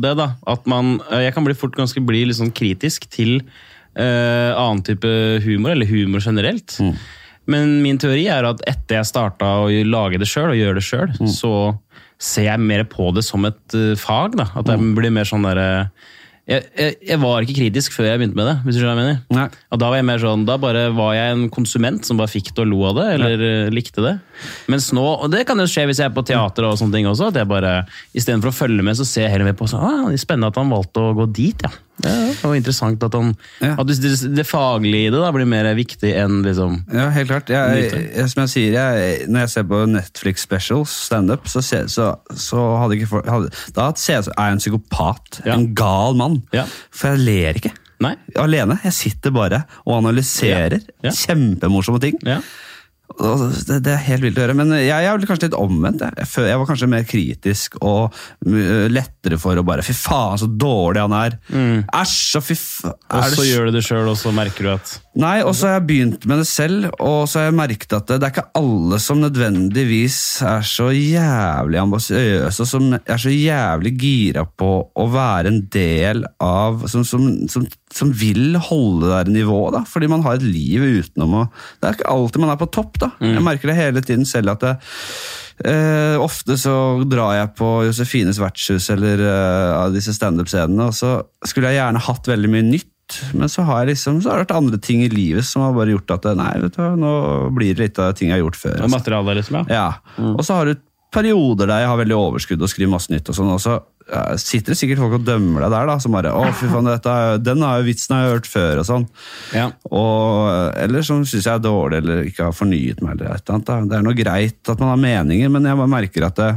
det. 0.01 0.15
da, 0.19 0.33
at 0.47 0.67
man, 0.67 0.99
eh, 1.11 1.27
Jeg 1.29 1.33
kan 1.35 1.47
bli 1.47 1.55
fort 1.57 1.75
ganske 1.77 2.03
bli 2.05 2.25
litt 2.25 2.39
sånn 2.39 2.51
kritisk 2.55 3.07
til 3.09 3.39
uh, 3.97 4.51
annen 4.55 4.83
type 4.85 5.07
humor, 5.45 5.73
eller 5.73 5.89
humor 5.89 6.23
generelt. 6.23 6.77
Men 7.49 7.79
min 7.83 7.99
teori 8.01 8.27
er 8.31 8.47
at 8.49 8.61
etter 8.69 8.99
jeg 8.99 9.09
starta 9.09 9.55
å 9.63 9.69
lage 9.87 10.21
det 10.21 10.29
sjøl, 10.29 10.53
og 10.53 10.59
gjøre 10.59 10.77
det 10.79 10.85
sjøl, 10.85 11.11
så 11.33 11.53
ser 12.19 12.49
jeg 12.49 12.61
mer 12.61 12.85
på 12.89 13.09
det 13.15 13.23
som 13.25 13.47
et 13.47 13.77
eh, 13.77 13.97
fag. 13.99 14.37
da, 14.39 14.49
At 14.59 14.69
jeg 14.69 14.95
blir 14.97 15.13
mer 15.15 15.27
sånn 15.27 15.47
derre 15.47 15.69
jeg, 16.49 16.63
jeg, 16.73 16.93
jeg 17.05 17.21
var 17.21 17.45
ikke 17.45 17.55
kritisk 17.59 17.93
før 17.93 18.07
jeg 18.07 18.19
begynte 18.23 18.37
med 18.39 18.47
det. 18.49 18.55
hvis 18.65 18.77
du 18.77 18.79
skjønner 18.81 18.97
jeg 18.97 19.01
mener. 19.03 19.57
Og 19.69 19.81
da 19.81 19.89
var 19.91 19.99
jeg 19.99 20.05
mer 20.09 20.21
sånn, 20.23 20.45
da 20.47 20.55
bare 20.61 20.87
var 20.97 21.11
jeg 21.13 21.35
en 21.35 21.43
konsument 21.53 22.07
som 22.07 22.17
bare 22.17 22.31
fikk 22.31 22.49
det 22.55 22.63
og 22.63 22.71
lo 22.71 22.79
av 22.89 22.97
det, 22.97 23.05
eller 23.17 23.43
ja. 23.43 23.51
likte 23.73 24.01
det. 24.01 24.15
Mens 24.71 24.89
nå, 24.97 25.03
og 25.05 25.29
det 25.29 25.43
kan 25.45 25.61
jo 25.61 25.67
skje 25.69 25.85
hvis 25.89 26.01
jeg 26.01 26.09
er 26.09 26.15
på 26.15 26.25
teater 26.25 26.65
og 26.65 26.79
sånne 26.81 26.97
ting 26.97 27.09
også, 27.11 27.29
at 27.29 27.37
jeg 27.37 27.49
bare, 27.51 27.75
istedenfor 28.17 28.49
å 28.49 28.57
følge 28.63 28.85
med, 28.87 28.97
så 28.97 29.05
ser 29.05 29.27
jeg 29.27 29.35
heller 29.35 29.51
med 29.51 29.59
på 29.61 29.69
sånn, 29.69 29.85
ah, 29.85 30.07
det 30.09 30.17
er 30.17 30.25
spennende 30.25 30.49
at 30.49 30.57
han 30.57 30.73
valgte 30.73 31.05
å 31.05 31.13
gå 31.21 31.29
dit, 31.37 31.67
ja. 31.67 31.69
Det 31.99 32.43
var 32.43 32.55
interessant 32.55 33.03
at 33.03 33.13
han, 33.17 33.33
Ja. 33.61 33.73
at 33.79 33.87
det, 33.89 33.97
det 34.35 34.45
faglige 34.47 35.07
i 35.09 35.11
det 35.11 35.19
da 35.19 35.31
blir 35.35 35.47
mer 35.49 35.67
viktig 35.75 36.13
enn 36.15 36.39
liksom, 36.45 36.77
Ja, 36.93 37.09
helt 37.15 37.27
klart. 37.31 37.49
Jeg, 37.51 37.89
jeg, 38.15 38.29
som 38.31 38.43
jeg 38.45 38.51
sier, 38.53 38.77
jeg, 38.77 39.27
når 39.27 39.43
jeg 39.45 39.49
ser 39.55 39.67
på 39.67 39.81
Netflix 39.91 40.45
specials, 40.47 40.93
standup, 41.09 41.47
så, 41.51 41.61
så, 41.63 42.07
så 42.35 42.63
hadde 42.79 42.95
ikke 42.99 43.11
folk 43.17 43.27
hadde, 43.29 43.51
Da 43.75 43.89
ser 43.99 44.13
jeg 44.19 44.23
ut 44.23 44.29
som 44.29 44.37
jeg 44.37 44.45
er 44.47 44.55
en 44.57 44.63
psykopat. 44.63 45.41
Ja. 45.45 45.53
En 45.57 45.67
gal 45.75 46.15
mann. 46.19 46.41
Ja. 46.55 46.65
For 46.91 47.13
jeg 47.15 47.25
ler 47.27 47.59
ikke. 47.59 47.73
nei, 47.99 48.13
Alene. 48.39 48.77
Jeg 48.85 48.93
sitter 48.95 49.31
bare 49.35 49.63
og 49.85 49.97
analyserer 49.99 50.79
Ja. 51.03 51.09
Ja. 51.09 51.11
kjempemorsomme 51.11 51.99
ting. 51.99 52.15
Det, 53.19 53.79
det 53.83 53.91
er 53.91 54.03
helt 54.05 54.23
vilt 54.23 54.37
å 54.37 54.43
høre, 54.45 54.55
men 54.55 54.69
jeg, 54.77 54.87
jeg 54.91 55.09
er 55.09 55.25
kanskje 55.27 55.49
litt 55.49 55.57
omvendt. 55.57 56.03
Jeg, 56.05 56.29
jeg 56.45 56.59
var 56.61 56.69
kanskje 56.69 56.89
mer 56.91 57.07
kritisk 57.09 57.75
og 57.81 58.15
lettere 58.45 59.39
for 59.41 59.59
å 59.59 59.65
bare 59.67 59.83
Fy 59.83 59.95
faen, 59.97 60.39
så 60.39 60.47
dårlig 60.47 61.03
han 61.03 61.15
er! 61.17 61.39
Æsj, 61.49 62.37
og 62.39 62.45
fy 62.45 62.55
faen! 62.59 62.95
Og 63.17 63.33
så 63.33 63.47
gjør 63.47 63.69
du 63.69 63.79
det 63.79 63.83
sjøl, 63.87 64.07
og 64.11 64.19
så 64.19 64.31
merker 64.35 64.69
du 64.69 64.71
at 64.77 64.93
Nei, 65.19 65.39
og 65.43 65.51
så 65.57 65.67
har 65.67 65.73
jeg 65.77 65.87
begynt 65.89 66.25
med 66.29 66.39
det 66.41 66.47
selv, 66.47 66.85
og 67.03 67.25
så 67.27 67.41
har 67.41 67.49
jeg 67.49 67.57
merket 67.57 67.95
at 67.97 68.07
det, 68.07 68.19
det 68.21 68.27
er 68.27 68.33
ikke 68.33 68.59
alle 68.59 68.99
som 69.03 69.19
nødvendigvis 69.19 70.19
er 70.47 70.63
så 70.67 70.87
jævlig 70.95 71.81
ambisiøse, 71.81 72.63
og 72.63 72.69
som 72.69 72.87
er 72.99 73.19
så 73.19 73.33
jævlig 73.33 73.93
gira 73.99 74.45
på 74.47 74.69
å 74.95 75.07
være 75.11 75.51
en 75.51 75.61
del 75.73 76.23
av 76.43 76.85
Som, 76.89 77.03
som, 77.05 77.25
som, 77.51 77.65
som 77.93 78.13
vil 78.15 78.55
holde 78.69 79.09
det 79.09 79.11
der 79.11 79.33
nivået, 79.41 79.75
da, 79.75 79.83
fordi 79.89 80.07
man 80.11 80.23
har 80.23 80.39
et 80.39 80.47
liv 80.47 80.85
utenom 81.01 81.35
å 81.41 81.43
Det 81.51 81.89
er 81.89 81.99
ikke 81.99 82.15
alltid 82.15 82.45
man 82.45 82.53
er 82.55 82.61
på 82.61 82.71
topp, 82.79 82.97
da. 83.03 83.11
Jeg 83.19 83.43
merker 83.43 83.71
det 83.71 83.79
hele 83.79 84.05
tiden 84.05 84.27
selv 84.29 84.55
at 84.55 84.63
det, 84.63 84.75
Eh, 85.59 86.15
ofte 86.15 86.55
så 86.55 86.73
drar 87.03 87.33
jeg 87.35 87.49
på 87.59 87.67
Josefines 87.83 88.37
vertshus 88.39 88.85
eller 88.93 89.19
eh, 89.19 89.89
disse 89.91 90.13
standup-scenene, 90.15 90.87
og 90.87 90.95
så 90.95 91.17
skulle 91.43 91.73
jeg 91.73 91.81
gjerne 91.81 92.03
hatt 92.05 92.29
veldig 92.31 92.51
mye 92.53 92.67
nytt, 92.69 92.93
men 93.33 93.49
så 93.49 93.63
har 93.67 93.85
liksom, 93.89 94.21
så 94.21 94.29
har 94.31 94.37
det 94.39 94.47
vært 94.47 94.57
andre 94.57 94.77
ting 94.81 95.01
i 95.05 95.09
livet 95.09 95.45
som 95.47 95.63
har 95.65 95.73
bare 95.77 95.93
gjort 95.95 96.11
at 96.17 96.27
nei, 96.37 96.51
vet 96.65 96.75
du, 96.77 96.83
nå 97.01 97.13
blir 97.55 97.73
det 97.75 97.83
litt 97.87 97.99
av 98.03 98.13
ting 98.17 98.29
jeg 98.29 98.37
har 98.39 98.43
gjort 98.45 98.59
før. 98.59 98.75
altså. 98.81 98.93
Materialet, 98.97 99.39
liksom, 99.41 99.55
ja. 99.65 99.65
Ja, 100.17 100.25
Og 100.35 100.43
så 100.45 100.59
har 100.59 100.65
du 100.69 100.75
perioder 101.09 101.65
der 101.71 101.81
jeg 101.81 101.89
har 101.89 101.97
veldig 101.97 102.17
overskudd 102.19 102.61
og 102.61 102.69
skriver 102.69 102.91
masse 102.93 103.09
nytt, 103.09 103.29
og 103.31 103.35
sånn, 103.39 103.49
og 103.55 103.61
så 103.63 103.79
sitter 104.41 104.73
det 104.73 104.77
sikkert 104.79 105.01
folk 105.03 105.15
og 105.19 105.25
dømmer 105.25 105.61
deg 105.65 105.73
der, 105.73 105.85
da, 105.89 105.95
som 106.01 106.13
bare 106.17 106.31
'Å, 106.33 106.53
fy 106.57 106.65
faen, 106.69 106.87
dette, 106.89 107.13
den 107.45 107.61
har 107.61 107.77
jo 107.77 107.85
vitsen 107.85 108.15
jeg 108.15 108.25
har 108.25 108.33
hørt 108.37 108.47
før', 108.49 108.79
og 108.81 108.85
sånn. 108.87 109.05
ja. 109.53 109.67
Og, 109.91 110.73
eller 110.81 111.01
som 111.05 111.21
syns 111.25 111.45
jeg 111.45 111.53
er 111.53 111.61
dårlig 111.61 111.97
eller 112.01 112.23
ikke 112.29 112.47
har 112.49 112.55
fornyet 112.57 113.01
meg. 113.05 113.19
eller 113.19 113.35
et 113.35 113.43
eller 113.49 113.55
annet. 113.59 113.89
Det 113.89 113.97
er 113.99 114.05
noe 114.07 114.17
greit 114.17 114.69
at 114.69 114.79
man 114.79 114.89
har 114.89 114.97
meninger, 114.97 115.49
men 115.53 115.63
jeg 115.69 115.77
bare 115.77 115.93
merker 115.93 116.25
at 116.25 116.35
det 116.35 116.49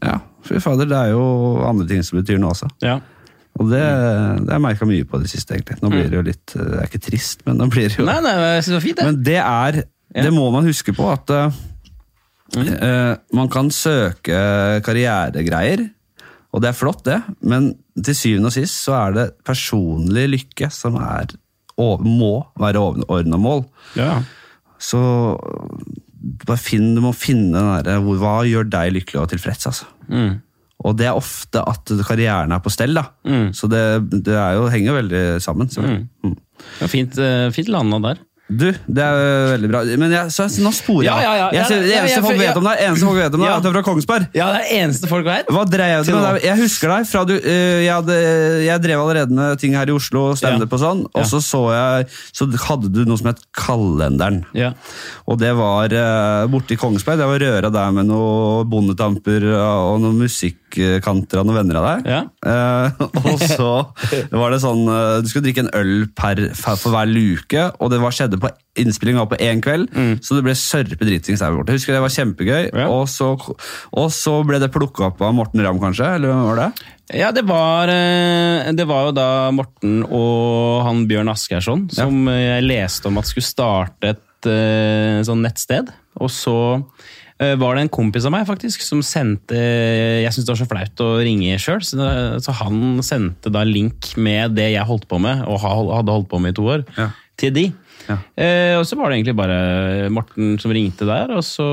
Ja, 0.00 0.20
fy 0.46 0.60
fader, 0.62 0.86
det 0.86 0.96
er 0.96 1.10
jo 1.10 1.24
andre 1.66 1.86
ting 1.88 2.02
som 2.06 2.20
betyr 2.20 2.38
noe 2.38 2.52
også. 2.54 2.68
ja. 2.82 3.00
Og 3.60 3.68
det, 3.68 3.80
det 3.82 4.48
har 4.48 4.56
jeg 4.56 4.62
merka 4.64 4.86
mye 4.88 5.04
på 5.04 5.18
det 5.20 5.28
siste, 5.28 5.52
egentlig. 5.58 5.76
Nå 5.82 5.90
blir 5.92 6.06
det 6.08 6.16
jo 6.16 6.22
litt 6.24 6.54
Det 6.56 6.78
er 6.80 6.86
ikke 6.88 7.02
trist, 7.04 7.42
men 7.46 7.58
nå 7.60 7.66
blir 7.72 7.90
det 7.90 7.98
jo 8.00 8.06
Nei, 8.08 8.16
nei, 8.24 8.32
jeg 8.56 8.62
synes 8.64 8.70
det 8.72 8.78
var 8.78 8.86
fint, 8.86 8.96
det. 9.02 9.04
Men 9.10 9.18
det 9.28 9.36
er 9.42 9.82
Det 10.24 10.32
må 10.32 10.46
man 10.54 10.64
huske 10.68 10.94
på, 10.96 11.08
at 11.12 11.30
eh, 11.36 11.58
eh, 12.62 13.12
man 13.36 13.48
kan 13.52 13.68
søke 13.72 14.38
karrieregreier, 14.84 15.84
og 16.52 16.60
det 16.64 16.68
er 16.68 16.76
flott, 16.76 17.04
det, 17.06 17.18
men 17.48 17.70
til 18.04 18.16
syvende 18.16 18.50
og 18.50 18.56
sist 18.56 18.76
så 18.84 18.96
er 19.06 19.14
det 19.16 19.26
personlig 19.44 20.26
lykke 20.34 20.68
som 20.72 20.96
er, 21.00 21.32
over- 21.80 22.04
må 22.04 22.32
være 22.60 22.80
overordna 22.80 23.38
mål. 23.40 23.64
Ja. 23.96 24.18
Så 24.82 25.00
bare 26.46 26.60
finn, 26.60 26.94
du 26.96 27.00
må 27.04 27.12
finne 27.16 27.52
den 27.56 27.84
derre 27.86 28.00
Hva 28.20 28.34
gjør 28.46 28.68
deg 28.70 28.92
lykkelig 28.98 29.22
og 29.22 29.30
tilfreds, 29.32 29.66
altså. 29.70 29.88
Mm. 30.08 30.40
Og 30.82 30.96
det 30.98 31.08
er 31.08 31.18
ofte 31.18 31.62
at 31.62 31.92
karrieren 32.06 32.52
er 32.54 32.62
på 32.62 32.72
stell. 32.72 32.94
da. 32.98 33.06
Mm. 33.28 33.48
Så 33.56 33.68
det, 33.70 33.82
det 34.26 34.34
jo, 34.34 34.66
henger 34.72 34.92
jo 34.92 34.98
veldig 34.98 35.22
sammen. 35.44 35.70
selvfølgelig. 35.72 36.08
Mm. 36.24 36.36
Ja, 36.80 36.88
fint, 36.90 37.18
eh, 37.18 37.48
fint 37.54 37.70
landa 37.72 38.00
der. 38.02 38.22
Du, 38.52 38.66
det 38.68 39.00
er 39.00 39.16
jo 39.16 39.44
veldig 39.52 39.68
bra. 39.70 39.80
Men 40.00 40.12
jeg, 40.12 40.32
så, 40.34 40.44
nå 40.60 40.72
sporer 40.76 41.06
jeg 41.06 41.12
Ja, 41.12 41.20
ja, 41.22 41.44
ja. 41.54 41.62
Jeg 41.62 41.84
Det 41.86 41.94
eneste 41.96 42.22
folk 42.24 42.40
vet 42.40 42.58
om 42.58 42.66
deg, 42.66 42.80
eneste 42.84 43.06
folk 43.06 43.18
vet 43.20 43.36
om 43.36 43.40
deg, 43.40 43.48
Ja. 43.48 43.54
at 43.56 43.64
du 43.64 43.68
er 43.70 43.76
fra 43.78 43.82
Kongsberg. 43.86 44.26
Ja, 44.36 44.48
det 44.52 44.58
er 44.66 44.82
eneste 44.82 45.08
folk 45.08 45.24
vet. 45.28 45.52
Hva 45.52 45.62
drev 45.68 46.04
du 46.04 46.12
med? 46.12 46.40
Jeg 46.44 46.58
husker 46.60 46.92
deg 46.92 47.06
fra 47.08 47.22
du 47.28 47.32
uh, 47.36 47.46
jeg, 47.46 47.92
hadde, 47.92 48.16
jeg 48.66 48.84
drev 48.84 49.04
allerede 49.04 49.38
med 49.38 49.62
ting 49.62 49.76
her 49.78 49.88
i 49.88 49.94
Oslo, 49.94 50.24
standup 50.36 50.74
og 50.76 50.82
sånn, 50.82 51.04
og 51.12 51.28
så 51.28 51.40
så 51.42 51.62
jeg 51.72 52.10
Så 52.34 52.48
hadde 52.66 52.90
du 52.92 53.02
noe 53.08 53.20
som 53.20 53.30
het 53.30 53.40
Kalenderen. 53.56 54.42
Ja. 54.58 54.72
Og 55.30 55.38
det 55.40 55.54
var 55.56 55.94
uh, 55.94 56.44
borte 56.52 56.76
i 56.76 56.80
Kongsberg. 56.80 57.22
Det 57.22 57.30
var 57.30 57.40
røra 57.46 57.72
der 57.72 57.94
med 57.94 58.10
noen 58.10 58.68
bondetamper 58.68 59.46
og 59.54 60.02
noen 60.02 60.18
musikkanter 60.26 61.40
av 61.40 61.48
noen 61.48 61.60
venner 61.62 61.80
av 61.80 61.88
deg. 61.88 62.10
Ja. 62.10 62.20
Eh, 62.42 63.02
og 63.22 63.42
så 63.44 63.70
var 64.42 64.52
det 64.52 64.60
sånn 64.62 64.82
Du 65.22 65.28
skulle 65.30 65.46
drikke 65.46 65.64
en 65.66 65.72
øl 65.78 66.06
per, 66.16 66.40
for 66.58 66.90
hver 66.92 67.08
luke, 67.08 67.66
og 67.78 67.92
det 67.92 68.00
var, 68.02 68.14
skjedde 68.14 68.31
på 68.40 68.48
innspilling 68.80 69.18
var 69.20 69.26
på 69.28 69.36
én 69.42 69.60
kveld, 69.60 69.90
så 70.24 70.36
det 70.38 70.44
ble 70.46 70.54
sørpe 70.56 71.04
dritings 71.04 71.42
der 71.42 71.52
borte. 71.52 71.74
Husker 71.76 71.92
det 71.92 72.00
var 72.04 72.14
kjempegøy, 72.14 72.70
Mm. 72.72 72.78
Ja. 72.80 72.88
og, 72.88 73.08
så, 73.12 73.32
og 73.92 74.08
så 74.14 74.38
ble 74.48 74.58
det 74.62 74.70
plukka 74.72 75.10
opp 75.10 75.20
av 75.20 75.34
Morten 75.36 75.60
Ramm, 75.60 75.78
kanskje? 75.82 76.08
Eller 76.16 76.32
hvem 76.32 76.44
var 76.48 76.56
det? 76.62 76.68
Ja, 77.20 77.30
det 77.36 77.42
var, 77.44 77.88
eh, 77.92 78.72
det 78.72 78.86
var 78.88 79.10
jo 79.10 79.12
da 79.12 79.28
Morten 79.52 80.02
og 80.08 80.84
han 80.86 81.04
Bjørn 81.10 81.28
Asgeirsson 81.28 81.88
som 81.92 82.22
ja. 82.30 82.56
jeg 82.56 82.64
leste 82.70 83.10
om 83.10 83.18
at 83.20 83.28
skulle 83.28 83.44
starte 83.44 84.14
et 84.14 84.48
eh, 84.48 85.20
sånn 85.26 85.42
nettsted. 85.44 85.90
Og 86.22 86.30
så 86.32 86.54
eh, 87.42 87.52
var 87.60 87.76
det 87.76 87.82
en 87.84 87.92
kompis 87.92 88.24
av 88.28 88.32
meg 88.34 88.46
faktisk 88.48 88.80
som 88.86 89.02
sendte 89.04 89.56
Jeg 89.58 90.32
syntes 90.32 90.46
det 90.46 90.54
var 90.54 90.60
så 90.62 90.70
flaut 90.70 91.04
å 91.04 91.10
ringe 91.24 91.58
sjøl, 91.60 91.82
så, 91.84 92.08
så 92.40 92.54
han 92.62 93.02
sendte 93.04 93.52
da 93.52 93.64
link 93.68 94.14
med 94.16 94.56
det 94.56 94.70
jeg 94.72 94.88
holdt 94.88 95.08
på 95.10 95.20
med, 95.20 95.44
og 95.44 95.60
hadde 95.64 96.16
holdt 96.16 96.30
på 96.32 96.40
med 96.40 96.54
i 96.54 96.58
to 96.60 96.68
år, 96.78 96.86
Ja. 96.96 97.10
til 97.36 97.52
de. 97.56 97.66
Ja. 98.08 98.16
Eh, 98.36 98.74
og 98.78 98.86
så 98.88 98.96
var 98.98 99.10
det 99.10 99.20
egentlig 99.20 99.36
bare 99.38 100.10
Morten 100.10 100.56
som 100.62 100.72
ringte 100.74 101.06
der, 101.08 101.30
og 101.36 101.44
så 101.46 101.66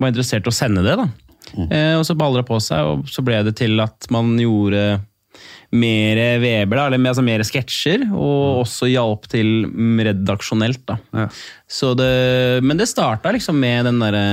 var 0.00 0.08
jeg 0.08 0.14
interessert 0.16 0.48
i 0.48 0.52
å 0.52 0.56
sende 0.56 0.82
det. 0.86 0.96
da. 0.96 1.08
Eh, 1.70 1.94
og 1.98 2.04
så 2.06 2.14
ballra 2.18 2.42
på 2.46 2.58
seg, 2.62 2.84
og 2.86 3.08
så 3.10 3.22
ble 3.26 3.42
det 3.46 3.56
til 3.58 3.78
at 3.82 4.06
man 4.14 4.36
gjorde 4.38 5.00
mer 5.72 6.18
Weber, 6.42 6.76
da, 6.76 6.86
eller 6.88 6.98
mer, 6.98 7.12
altså 7.12 7.22
mer 7.22 7.42
sketsjer, 7.46 8.08
og 8.10 8.62
også 8.64 8.88
hjalp 8.90 9.28
til 9.30 9.68
redaksjonelt. 10.02 10.82
da. 10.88 10.96
Ja. 11.14 11.26
Så 11.70 11.92
det, 11.98 12.10
men 12.66 12.80
det 12.80 12.88
starta 12.90 13.30
liksom 13.36 13.58
med 13.62 13.86
den 13.86 14.00
derre 14.02 14.24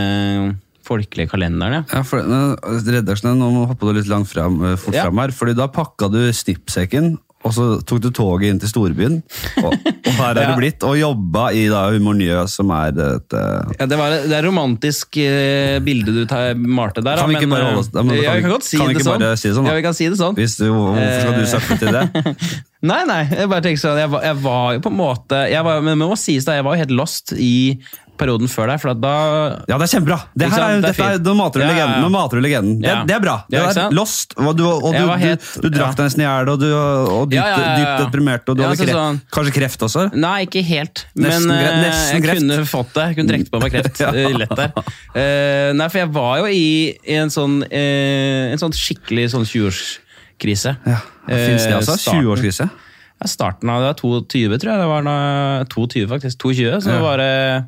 folkelige 0.88 1.28
kalenderen, 1.30 1.82
ja. 1.82 2.00
Ja, 2.00 2.02
for 2.08 2.24
eh, 2.24 2.82
Redaksjonen, 2.88 3.38
nå 3.42 3.50
må 3.52 3.66
du 3.66 3.72
hoppe 3.74 3.94
litt 3.98 4.08
langt 4.10 4.30
fram, 4.32 4.62
eh, 4.64 4.78
fort 4.80 4.96
Ja. 4.96 5.04
fram 5.04 5.20
her, 5.20 5.34
fordi 5.36 5.54
da 5.58 5.68
pakka 5.68 6.08
du 6.14 6.22
snippsekken, 6.32 7.18
og 7.48 7.54
så 7.56 7.66
tok 7.88 8.02
du 8.04 8.10
toget 8.12 8.50
inn 8.52 8.60
til 8.60 8.68
storbyen, 8.72 9.18
og, 9.64 9.72
og 9.72 10.12
her 10.20 10.36
er 10.36 10.42
Ja. 10.48 10.52
du 10.52 10.60
blitt, 10.60 10.84
og 10.84 10.98
jobba 11.00 11.46
i 11.56 11.64
da 11.72 11.86
Humornjø, 11.94 12.42
som 12.52 12.72
er 12.76 12.92
et 12.92 13.36
eh, 13.40 13.74
Ja, 13.80 13.88
det, 13.88 13.98
var, 14.00 14.16
det 14.28 14.36
er 14.38 14.46
romantisk 14.50 15.18
eh, 15.24 15.78
bilde 15.86 16.14
du 16.16 16.22
tar, 16.30 16.54
malte 16.60 17.02
der. 17.06 17.22
Kan 17.24 17.32
vi 17.32 17.40
ikke 17.40 17.48
men, 17.50 17.56
bare 17.58 17.72
holde 17.72 17.84
oss- 17.86 17.92
eh, 17.96 18.22
ja, 18.22 18.36
ja, 18.36 18.42
kan 18.42 18.52
vi 18.52 18.54
kan 18.58 18.68
si 18.68 18.78
kan 18.82 18.92
vi 18.92 18.98
ikke 18.98 19.08
sånn. 19.08 19.24
bare 19.24 19.38
si 19.40 19.48
det 19.48 19.56
sånn, 19.58 19.66
da? 19.66 19.72
Ja, 19.72 19.80
vi 19.82 19.86
kan 19.88 19.98
si 19.98 20.10
det 20.12 20.20
sånn. 20.20 20.36
du, 20.38 20.68
Hvorfor 20.76 21.14
skal 21.22 21.38
du 21.40 21.46
søke 21.56 21.80
til 21.82 21.96
det? 21.96 22.36
Nei, 22.86 23.00
nei, 23.10 23.24
jeg 23.32 23.50
bare 23.50 23.64
tenker 23.66 23.82
sånn, 23.82 23.98
jeg 23.98 24.10
var, 24.14 24.26
jeg 24.28 24.38
var 24.44 24.74
jo 24.76 24.82
på 24.86 24.92
en 24.92 24.98
måte 25.00 25.40
jeg 25.50 25.66
var, 25.66 25.80
Men 25.82 25.96
det 25.98 26.10
må 26.12 26.18
sies 26.20 26.46
da, 26.46 26.60
jeg 26.60 26.66
var 26.68 26.76
jo 26.76 26.84
helt 26.86 26.94
lost 26.94 27.34
i 27.34 27.56
perioden 28.18 28.50
før 28.50 28.72
der, 28.72 28.80
for 28.82 28.92
at 28.94 29.00
da 29.02 29.14
Ja, 29.70 29.78
det 29.78 29.86
er 29.88 29.92
kjempebra! 29.94 30.18
Det 30.34 30.50
her 30.52 30.64
er. 30.64 30.82
Det 30.82 30.92
er 31.06 31.20
nå 31.24 31.34
mater 31.38 31.62
du 31.62 31.66
Ja, 31.66 31.72
legenden. 31.72 32.00
Nå 32.02 32.10
mater 32.14 32.40
du 32.40 32.44
legenden. 32.46 32.80
Det, 32.82 32.90
Ja. 32.90 33.04
det 33.06 33.16
er 33.16 33.22
bra. 33.24 33.36
Det 33.50 33.60
er 33.62 33.92
lost, 33.94 34.34
og 34.38 34.58
du, 34.58 34.64
og 34.66 34.94
du, 34.96 35.04
helt, 35.22 35.46
du, 35.62 35.68
du, 35.68 35.78
drakk 35.78 35.98
deg 35.98 36.10
nesten 36.10 36.24
i 36.24 36.26
hjel, 36.26 36.50
og, 36.54 36.60
du, 36.62 36.68
var 36.72 37.30
dypt, 37.30 37.60
dypt 37.78 38.02
deprimert, 38.06 38.50
og 38.50 38.58
du 38.58 38.64
hadde 38.66 38.80
kreft. 38.82 38.98
sånn- 38.98 39.22
Kanskje 39.38 39.54
kreft 39.60 39.86
også? 39.90 40.08
Nei, 40.18 40.46
ikke 40.48 40.64
helt. 40.66 41.06
Nesten 41.16 41.48
men 41.52 41.84
nesten 41.86 42.18
jeg 42.18 42.26
kreft. 42.26 42.42
kunne 42.42 42.66
fått 42.66 42.94
det. 42.98 43.06
Jeg 43.12 43.20
kunne 43.20 43.32
trukket 43.34 43.54
på 43.54 43.62
meg 43.62 43.72
kreft 43.78 44.02
eh, 44.08 44.38
lett 44.42 44.58
der. 44.58 44.74
Uh, 45.14 45.70
nei, 45.78 45.88
for 45.90 46.02
jeg 46.02 46.12
var 46.18 46.34
jo 46.42 46.50
i, 46.50 46.68
i 47.06 47.22
en 47.22 47.30
sånn 47.34 47.62
uh, 47.64 48.52
En 48.52 48.60
sånn 48.62 48.74
skikkelig 48.76 49.32
sånn 49.34 49.46
20-årskrise. 50.38 50.76
Ja, 50.86 51.00
Fins 51.28 51.66
det 51.66 51.74
altså? 51.74 51.92
også? 51.94 51.98
starten. 52.00 52.22
20-årskrise? 52.24 52.70
Ja, 53.18 53.26
starten 53.28 53.70
av 53.74 53.82
det 53.82 53.88
var 53.90 54.22
22, 54.28 54.58
tror 54.62 54.72
jeg. 54.72 54.80
Det 54.84 54.88
var 54.94 55.02
noe, 55.08 55.66
22, 55.74 56.08
faktisk. 56.08 56.38
22, 56.38 56.82
så 56.82 56.88
Ja. 56.90 56.94
det 56.94 57.02
var 57.02 57.18
det 57.18 57.64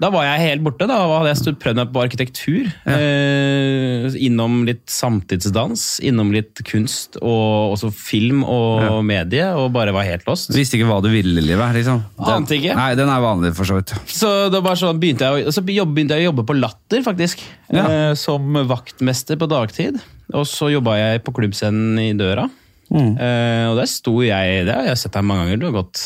da 0.00 0.10
var 0.14 0.22
jeg 0.22 0.38
helt 0.46 0.62
borte. 0.62 0.86
Da 0.86 0.94
hadde 0.94 1.26
jeg 1.34 1.58
prøvd 1.58 1.74
meg 1.74 1.88
på 1.92 2.02
arkitektur. 2.04 2.68
Eh, 2.86 4.14
innom 4.28 4.60
litt 4.64 4.86
samtidsdans, 4.86 5.98
innom 6.06 6.30
litt 6.30 6.62
kunst, 6.68 7.16
og 7.20 7.74
også 7.74 7.90
film 7.92 8.44
og 8.44 8.82
Ja. 8.84 9.00
medie, 9.02 9.46
og 9.56 9.72
bare 9.72 9.92
var 9.92 10.04
helt 10.04 10.24
lost. 10.28 10.50
Visste 10.54 10.78
ikke 10.78 10.86
hva 10.86 11.02
du 11.02 11.08
ville 11.10 11.38
i 11.38 11.42
livet. 11.44 11.74
liksom. 11.74 12.04
Den- 12.16 12.34
Ante 12.34 12.54
ikke. 12.54 12.76
Nei, 12.76 12.94
den 12.94 13.08
er 13.08 13.20
vanlig, 13.20 13.54
for 13.56 13.64
så 13.64 13.74
vidt. 13.82 13.92
Så 14.06 14.50
det 14.52 14.62
var 14.62 14.76
sånn, 14.76 15.00
begynte 15.00 15.26
jeg, 15.26 15.46
så 15.52 15.62
begynte 15.64 16.10
jeg 16.14 16.28
å 16.28 16.32
jobbe 16.32 16.46
på 16.46 16.60
Latter, 16.60 17.02
faktisk. 17.02 17.42
Ja. 17.72 17.86
Eh, 17.88 18.14
som 18.14 18.54
vaktmester 18.54 19.36
på 19.36 19.48
dagtid. 19.48 20.00
Og 20.36 20.44
så 20.48 20.68
jobba 20.72 20.96
jeg 20.98 21.22
på 21.24 21.32
klubbscenen 21.36 21.98
i 22.02 22.10
døra. 22.18 22.48
Mm. 22.88 23.14
Eh, 23.20 23.64
og 23.68 23.76
der 23.76 23.88
sto 23.90 24.14
jeg 24.24 24.62
Det 24.64 24.72
har 24.72 24.86
jeg 24.88 24.96
sett 24.96 25.12
deg 25.12 25.24
mange 25.28 25.44
ganger. 25.44 25.60
Du 25.60 25.66
har 25.68 25.76
gått 25.82 26.02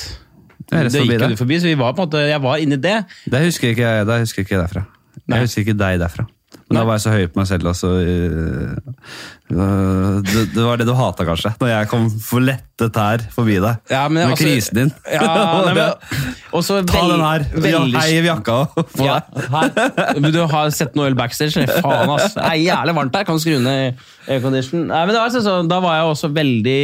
er 0.73 0.89
Det 0.89 1.03
gikk 1.05 1.35
jo 1.35 1.39
forbi, 1.43 1.59
så 1.61 1.69
vi 1.69 1.79
var 1.79 1.97
måte, 1.99 2.21
jeg 2.27 2.43
var 2.43 2.63
inni 2.63 2.79
det. 2.81 3.03
Det 3.29 3.43
husker 3.45 3.75
ikke 3.75 3.89
jeg 3.89 4.07
det 4.09 4.21
husker 4.23 4.45
ikke 4.45 4.57
jeg 4.57 4.63
derfra. 4.63 4.85
Nei. 5.27 5.39
Jeg 5.39 5.49
husker 5.49 5.67
ikke 5.67 5.79
deg 5.79 5.99
derfra. 6.01 6.27
Men 6.73 6.81
da 6.81 6.85
var 6.89 6.97
jeg 6.97 7.05
så 7.05 7.13
høy 7.13 7.27
på 7.29 7.41
meg 7.43 7.49
selv 7.51 7.69
også. 7.73 7.91
øh, 8.01 8.77
Det, 9.53 10.43
det 10.55 10.63
var 10.65 10.79
det 10.81 10.87
du 10.89 10.95
hata, 10.97 11.27
kanskje, 11.29 11.51
når 11.61 11.69
jeg 11.69 11.89
kom 11.91 12.07
for 12.25 12.41
lette 12.41 12.87
tær 12.95 13.21
forbi 13.35 13.59
deg. 13.61 13.83
Ja, 13.93 14.07
men 14.09 14.23
med 14.23 14.31
altså- 14.33 14.47
krisen 14.49 14.79
din. 14.81 14.93
Ja, 15.13 15.27
nei, 15.67 15.75
men, 15.77 16.31
og 16.57 16.65
så 16.65 16.79
Ta 16.89 17.03
den 17.11 17.21
her. 17.21 17.45
Veldig- 17.53 18.01
Heiv 18.01 18.25
jakka 18.31 18.57
på 18.81 19.05
Ja, 19.05 19.19
deg. 19.37 20.33
Du 20.33 20.41
har 20.49 20.71
sett 20.73 20.97
noe 20.97 21.11
øl 21.11 21.19
backstage? 21.19 21.67
Faen, 21.85 22.11
ass. 22.17 22.33
Det 22.39 22.47
er 22.49 22.59
jævlig 22.65 22.97
varmt 22.97 23.17
her. 23.21 23.29
Kan 23.29 23.39
skru 23.43 23.59
ned 23.61 24.01
aircondition? 24.29 24.87
Nei, 24.89 25.05
men 25.05 25.13
det 25.15 25.21
var 25.21 25.29
altså 25.29 25.59
Da 25.69 25.81
var 25.85 25.99
jeg 26.01 26.11
også 26.17 26.33
veldig 26.33 26.83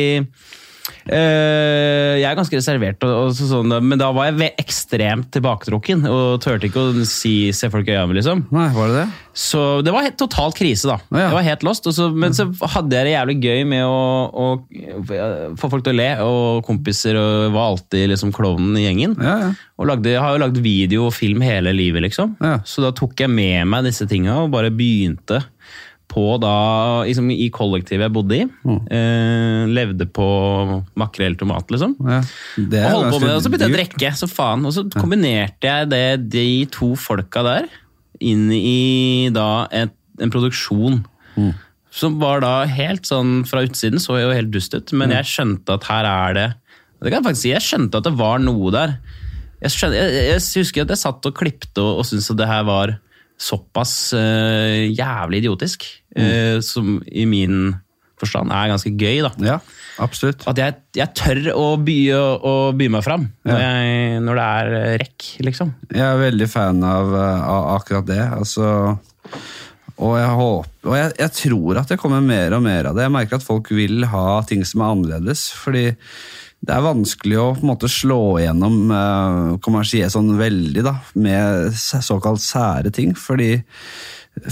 Jeg 1.09 2.27
er 2.29 2.37
ganske 2.37 2.59
reservert, 2.59 3.05
og, 3.07 3.31
og 3.31 3.37
sånn, 3.39 3.73
men 3.85 4.01
da 4.01 4.11
var 4.15 4.29
jeg 4.29 4.39
ved 4.41 4.61
ekstremt 4.61 5.31
tilbaketrukken 5.35 6.05
og 6.11 6.43
turte 6.45 6.69
ikke 6.69 6.83
å 6.91 7.07
si, 7.09 7.51
se 7.57 7.71
folk 7.73 7.89
i 7.89 7.97
øynene. 7.97 8.19
Liksom. 8.19 8.45
Nei, 8.55 8.69
var 8.77 8.93
det 8.93 9.03
det? 9.03 9.07
Så 9.39 9.61
det 9.87 9.93
var 9.95 10.03
helt 10.03 10.19
totalt 10.19 10.57
krise, 10.59 10.89
da. 10.91 10.97
Ja. 11.15 11.29
Det 11.29 11.37
var 11.37 11.47
helt 11.47 11.65
lost. 11.67 11.87
Og 11.87 11.95
så, 11.95 12.09
men 12.11 12.35
så 12.35 12.49
hadde 12.75 12.97
jeg 12.97 13.07
det 13.07 13.13
jævlig 13.15 13.37
gøy 13.45 13.65
med 13.71 13.85
å, 13.87 14.01
å 14.29 15.55
få 15.61 15.71
folk 15.71 15.87
til 15.87 15.95
å 15.95 15.99
le, 16.01 16.09
og 16.27 16.65
kompiser 16.67 17.19
og 17.21 17.55
var 17.55 17.73
alltid 17.73 18.09
liksom 18.13 18.35
klovnen 18.35 18.77
i 18.81 18.89
gjengen. 18.89 19.15
Ja, 19.23 19.37
ja. 19.47 19.53
Og 19.79 19.87
lagde, 19.87 20.17
har 20.19 20.35
jo 20.35 20.43
lagd 20.43 20.59
video 20.59 21.07
og 21.07 21.15
film 21.15 21.45
hele 21.47 21.71
livet, 21.77 22.03
liksom. 22.09 22.35
Ja. 22.43 22.57
Så 22.67 22.83
da 22.83 22.91
tok 22.97 23.21
jeg 23.23 23.31
med 23.31 23.69
meg 23.71 23.87
disse 23.87 24.09
tinga 24.11 24.41
og 24.43 24.51
bare 24.57 24.75
begynte 24.75 25.45
på 26.09 26.25
da, 26.41 26.55
liksom, 27.07 27.29
i 27.35 27.49
kollektivet 27.55 28.07
jeg 28.07 28.15
bodde 28.15 28.39
i. 28.39 28.47
Mm. 28.65 28.79
Eh, 28.97 29.65
levde 29.77 30.09
på 30.09 30.29
makrell 30.99 31.37
tomat, 31.39 31.69
liksom. 31.75 31.95
ja. 32.01 32.23
Det 32.57 32.83
Og 32.87 32.97
holdt 32.97 33.13
på 33.13 33.21
med 33.21 33.29
det, 33.29 33.37
og 33.37 33.45
så 33.45 33.53
begynte 33.53 33.69
jeg 33.69 33.75
å 33.75 33.79
drikke, 33.79 34.13
så 34.17 34.31
faen. 34.31 34.65
Og 34.69 34.75
så 34.77 34.87
kombinerte 34.97 35.69
jeg 35.69 35.91
det, 35.93 36.07
de 36.33 36.49
to 36.75 36.95
folka 36.99 37.45
der 37.47 37.69
inn 38.25 38.49
i 38.55 39.29
da 39.35 39.69
et, 39.75 39.95
en 40.19 40.33
produksjon. 40.33 41.03
Mm. 41.37 41.53
Som 41.95 42.19
var 42.21 42.43
da 42.45 42.67
helt 42.69 43.07
sånn 43.09 43.47
Fra 43.49 43.63
utsiden 43.65 44.03
så 44.03 44.19
jo 44.19 44.33
helt 44.35 44.51
dust 44.53 44.75
ut, 44.77 44.91
men 44.99 45.13
jeg 45.15 45.25
skjønte 45.31 45.79
at 45.79 45.87
her 45.89 46.05
er 46.05 46.35
det 46.37 46.49
Det 47.01 47.09
kan 47.09 47.17
jeg 47.17 47.27
faktisk 47.31 47.45
si, 47.47 47.53
jeg 47.55 47.65
skjønte 47.65 48.01
at 48.01 48.09
det 48.09 48.13
var 48.19 48.43
noe 48.43 48.73
der. 48.75 48.97
Jeg, 49.63 49.73
skjønte, 49.73 50.03
jeg, 50.03 50.27
jeg 50.29 50.65
husker 50.67 50.85
at 50.85 50.93
jeg 50.93 51.01
satt 51.01 51.29
og 51.31 51.37
klipte 51.39 51.85
og, 51.85 52.03
og 52.03 52.09
syntes 52.09 52.29
at 52.35 52.41
det 52.43 52.51
her 52.51 52.67
var 52.69 52.97
såpass 53.39 54.13
uh, 54.19 54.87
jævlig 54.91 55.45
idiotisk. 55.45 55.85
eh, 56.19 56.59
som 56.65 56.99
i 57.07 57.27
min 57.31 57.77
forstand 58.19 58.51
er 58.51 58.73
ganske 58.73 58.91
gøy, 58.99 59.21
da. 59.23 59.31
Ja, 59.47 59.59
absolutt. 60.03 60.43
At 60.51 60.59
jeg, 60.59 60.75
jeg 60.99 61.15
tør 61.15 61.53
å 61.55 61.67
by, 61.79 61.99
å 62.19 62.55
by 62.75 62.89
meg 62.91 63.05
fram 63.07 63.29
når, 63.47 63.61
jeg, 63.63 64.17
når 64.27 64.41
det 64.41 64.47
er 64.57 64.73
eh, 64.81 64.97
rekk, 65.05 65.29
liksom. 65.47 65.71
Jeg 65.93 66.03
er 66.03 66.25
veldig 66.25 66.49
fan 66.51 66.83
av, 66.83 67.15
av 67.15 67.69
akkurat 67.77 68.09
det. 68.09 68.25
Altså, 68.41 68.73
og 69.99 70.13
jeg 70.15 70.35
håper 70.39 70.91
Og 70.91 70.95
jeg, 70.95 71.15
jeg 71.19 71.35
tror 71.35 71.81
at 71.81 71.91
det 71.91 71.99
kommer 71.99 72.23
mer 72.25 72.55
og 72.59 72.63
mer 72.67 72.91
av 72.91 72.99
det. 72.99 73.07
Jeg 73.07 73.15
merker 73.15 73.39
at 73.39 73.47
folk 73.47 73.71
vil 73.75 74.07
ha 74.11 74.41
ting 74.47 74.63
som 74.67 74.83
er 74.83 74.93
annerledes. 74.95 75.49
Fordi 75.59 75.89
det 76.67 76.75
er 76.75 76.85
vanskelig 76.85 77.39
å 77.39 77.49
på 77.55 77.63
en 77.63 77.71
måte 77.71 77.91
slå 77.93 78.23
igjennom 78.41 78.79
uh, 78.91 79.57
kommersielt 79.65 80.13
sånn 80.15 80.35
veldig 80.41 80.85
da, 80.85 80.97
med 81.15 81.75
såkalt 81.79 82.43
sære 82.43 82.91
ting. 82.95 83.15
Fordi 83.19 83.53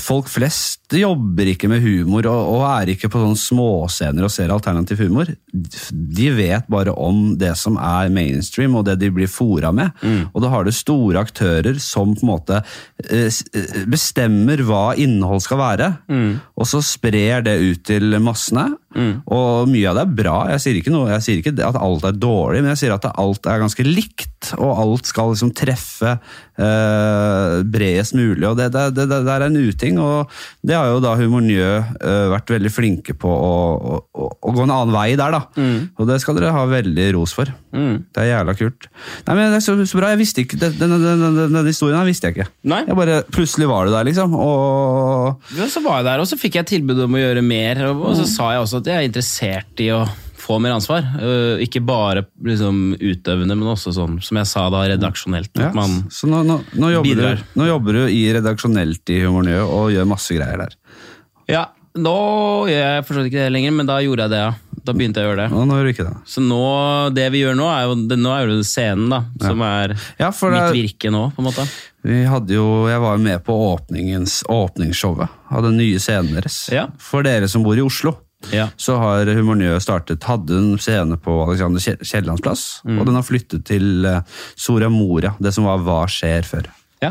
folk 0.00 0.28
flest 0.30 0.94
jobber 0.96 1.50
ikke 1.50 1.68
med 1.70 1.82
humor 1.84 2.26
og, 2.30 2.50
og 2.56 2.62
er 2.68 2.92
ikke 2.92 3.10
på 3.12 3.20
sånne 3.22 3.38
småscener 3.40 4.26
og 4.26 4.32
ser 4.32 4.52
alternativ 4.54 5.02
humor. 5.04 5.30
De 5.52 6.28
vet 6.34 6.66
bare 6.72 6.94
om 6.94 7.34
det 7.38 7.52
som 7.58 7.78
er 7.80 8.12
mainstream 8.14 8.76
og 8.78 8.86
det 8.88 8.96
de 9.02 9.10
blir 9.14 9.30
fora 9.30 9.72
med. 9.74 9.94
Og 10.32 10.42
da 10.44 10.50
har 10.52 10.66
du 10.66 10.72
store 10.74 11.22
aktører 11.22 11.80
som 11.82 12.14
på 12.16 12.26
en 12.26 12.32
måte 12.32 12.60
eh, 13.06 13.28
eh, 13.28 13.78
bestemmer 13.90 14.62
hva 14.66 14.84
innhold 15.00 15.42
skal 15.44 15.60
være, 15.62 15.90
og 16.56 16.64
så 16.68 16.80
sprer 16.84 17.42
det 17.44 17.56
ut 17.60 17.82
til 17.84 18.16
massene. 18.24 18.70
Og 19.28 19.68
mye 19.68 19.90
av 19.90 19.98
det 19.98 20.02
er 20.06 20.12
bra. 20.22 20.36
Jeg 20.54 20.62
sier 20.64 20.76
ikke, 20.80 20.92
noe, 20.94 21.10
jeg 21.12 21.20
sier 21.26 21.40
ikke 21.42 21.52
at 21.66 21.76
alt 21.76 22.06
er 22.08 22.14
dårlig, 22.16 22.62
men 22.64 22.70
jeg 22.72 22.80
sier 22.80 22.94
at 22.94 23.04
alt 23.12 23.44
er 23.52 23.60
ganske 23.60 23.84
likt, 23.84 24.54
og 24.56 24.70
alt 24.80 25.10
skal 25.10 25.34
liksom 25.34 25.50
treffe 25.58 26.14
eh, 26.16 27.58
bredest 27.68 28.14
mulig. 28.16 28.46
og 28.48 28.56
det, 28.56 28.70
det, 28.72 28.86
det, 28.96 29.06
det 29.10 29.34
er 29.34 29.44
en 29.46 29.58
uting, 29.60 29.98
og 30.00 30.32
det 30.66 30.76
har 30.78 30.88
jo 30.94 31.02
da 31.04 31.12
Humor 31.20 31.44
Njø 31.44 31.66
eh, 31.66 32.24
vært 32.32 32.52
veldig 32.56 32.72
flinke 32.72 33.16
på 33.20 33.28
å, 33.28 33.52
å, 33.76 34.00
å, 34.16 34.30
å 34.48 34.54
gå 34.56 34.64
en 34.64 34.72
annen 34.78 34.94
vei 34.96 35.10
der, 35.18 35.36
da. 35.36 35.42
Og 36.00 36.08
det 36.08 36.18
skal 36.22 36.38
dere 36.38 36.54
ha 36.56 36.64
veldig 36.70 37.10
ros 37.18 37.34
for. 37.36 37.52
Det 37.76 38.22
er 38.22 38.30
jævla 38.32 38.54
kult. 38.56 38.88
Nei, 39.26 39.36
men 39.36 39.52
det 39.52 39.60
er 39.60 39.64
så, 39.66 39.76
så 39.84 39.98
bra, 40.00 40.14
jeg 40.14 40.22
visste 40.24 40.44
ikke, 40.46 40.60
den- 40.62 40.74
Denne, 40.76 40.96
denne, 41.00 41.28
denne, 41.32 41.44
denne 41.52 41.68
historien 41.72 41.96
her 41.98 42.06
visste 42.08 42.28
jeg 42.28 42.34
ikke. 42.36 42.48
Nei. 42.68 42.82
Jeg 42.86 42.96
bare, 42.98 43.14
Plutselig 43.32 43.66
var 43.70 43.86
du 43.88 43.92
der, 43.94 44.04
liksom. 44.08 44.34
Og 44.36 45.52
Ja, 45.56 45.66
så 45.72 45.80
var 45.84 46.00
jeg 46.00 46.06
der, 46.08 46.20
og 46.22 46.28
så 46.28 46.36
fikk 46.38 46.45
jeg 46.54 46.68
tilbud 46.68 47.00
om 47.06 47.16
å 47.16 47.20
gjøre 47.20 47.42
mer. 47.42 47.82
Og, 47.90 48.14
så 48.18 48.26
sa 48.30 48.52
jeg 48.54 48.62
også 48.62 48.80
at 48.82 48.90
jeg 48.90 49.00
er 49.00 49.08
interessert 49.08 49.82
i 49.82 49.90
å 49.94 50.04
få 50.46 50.58
mer 50.62 50.76
ansvar. 50.76 51.06
Øh, 51.18 51.62
ikke 51.64 51.82
bare 51.82 52.22
liksom, 52.46 52.96
utøvende, 53.00 53.56
men 53.58 53.72
også 53.72 53.94
sånn, 53.96 54.20
som 54.22 54.38
jeg 54.38 54.50
sa 54.50 54.66
da, 54.70 54.84
redaksjonelt. 54.92 55.50
At 55.58 55.74
man, 55.76 56.04
så 56.12 56.30
nå, 56.30 56.44
nå, 56.46 56.60
nå, 56.76 56.92
jobber 56.94 57.10
bidrar. 57.10 57.42
du, 57.42 57.56
nå 57.58 57.68
jobber 57.72 57.98
du 57.98 58.02
i 58.14 58.22
redaksjonelt 58.36 59.14
i 59.14 59.20
Humor 59.24 59.46
Nye 59.48 59.64
og 59.64 59.90
gjør 59.94 60.10
masse 60.12 60.36
greier 60.36 60.62
der. 60.62 60.78
ja, 61.50 61.64
nå 61.96 62.14
gjør 62.70 62.82
jeg 62.84 63.04
fortsatt 63.08 63.26
ikke 63.30 63.42
det 63.46 63.52
lenger, 63.56 63.72
men 63.72 63.86
da 63.88 63.98
gjorde 64.04 64.26
jeg 64.26 64.30
det, 64.36 64.38
ja. 64.44 64.54
Da 64.86 64.92
begynte 64.94 65.18
jeg 65.18 65.26
å 65.26 65.30
gjøre 65.32 65.42
det. 65.48 65.50
Nå, 65.50 65.62
nå 65.66 65.76
gjør 65.80 65.86
du 65.88 65.90
ikke 65.90 66.04
det. 66.06 66.14
Så 66.30 66.42
nå, 66.44 66.60
det 67.16 67.24
vi 67.34 67.40
gjør 67.42 67.56
nå, 67.58 67.64
er 67.74 67.88
jo, 67.88 67.94
det, 68.06 68.18
nå 68.22 68.30
er 68.36 68.46
jo 68.52 68.58
scenen, 68.62 69.08
da, 69.10 69.18
som 69.42 69.64
er 69.66 69.96
Ja, 70.20 70.28
for 70.30 70.54
det, 70.54 70.60
mitt 70.68 70.76
virke 70.78 71.10
nå, 71.10 71.24
på 71.34 71.42
en 71.42 71.48
måte. 71.48 71.64
Vi 72.06 72.20
hadde 72.30 72.54
jo, 72.54 72.66
Jeg 72.86 73.00
var 73.02 73.16
jo 73.16 73.24
med 73.24 73.42
på 73.42 73.56
åpningsshowet 74.54 75.28
av 75.50 75.62
den 75.66 75.76
nye 75.80 75.98
scenen 76.02 76.36
deres. 76.36 76.60
Ja. 76.72 76.86
For 77.02 77.26
dere 77.26 77.48
som 77.50 77.64
bor 77.66 77.76
i 77.78 77.82
Oslo, 77.84 78.14
Ja. 78.52 78.68
så 78.78 78.98
har 79.00 79.24
Humornø 79.26 79.72
startet 79.80 80.22
Hadde 80.28 80.54
en 80.54 80.78
scene 80.78 81.16
på 81.18 81.34
Alexander 81.48 81.80
Kiellands 81.80 82.42
plass, 82.44 82.80
Mm. 82.84 83.00
og 83.00 83.06
den 83.06 83.14
har 83.16 83.22
flyttet 83.26 83.64
til 83.64 84.04
eh, 84.06 84.20
Soria 84.54 84.88
Moria, 84.88 85.34
det 85.40 85.52
som 85.54 85.64
var 85.64 85.78
Hva 85.78 86.04
skjer 86.06 86.44
før. 86.44 86.66
ja. 87.02 87.10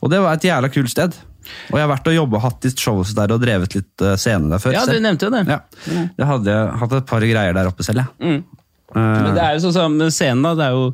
Og 0.00 0.10
det 0.10 0.20
var 0.22 0.34
et 0.34 0.42
jævla 0.46 0.68
kult 0.72 0.88
sted. 0.88 1.12
Og 1.70 1.78
jeg 1.78 1.84
har 1.86 1.92
vært 1.94 2.10
og 2.12 2.16
jobba, 2.18 2.42
hatt 2.44 2.68
litt 2.68 2.82
shows 2.82 3.14
der 3.16 3.32
og 3.34 3.40
drevet 3.42 3.74
litt 3.78 3.90
scener 3.98 4.20
scene 4.20 4.52
der 4.52 4.62
før. 4.62 4.76
Ja, 4.76 4.84
du 4.86 4.92
selv. 4.94 5.04
nevnte 5.06 5.28
jo 5.28 5.34
det. 5.34 5.44
Ja. 5.48 5.60
Jeg 6.18 6.28
hadde 6.32 6.58
hatt 6.82 6.92
et 7.00 7.08
par 7.08 7.24
greier 7.24 7.56
der 7.56 7.70
oppe 7.70 7.86
selv, 7.86 8.04
jeg. 8.04 8.12
Mm. 8.20 8.44
Eh, 8.88 9.00
Men 9.24 9.34
det 9.36 9.42
er 9.44 9.56
jo 9.56 9.64
sånn 9.66 9.76
som 9.76 9.98
scenen, 10.10 10.44
da. 10.46 10.54
Det 10.58 10.68
er 10.68 10.76
jo 10.76 10.86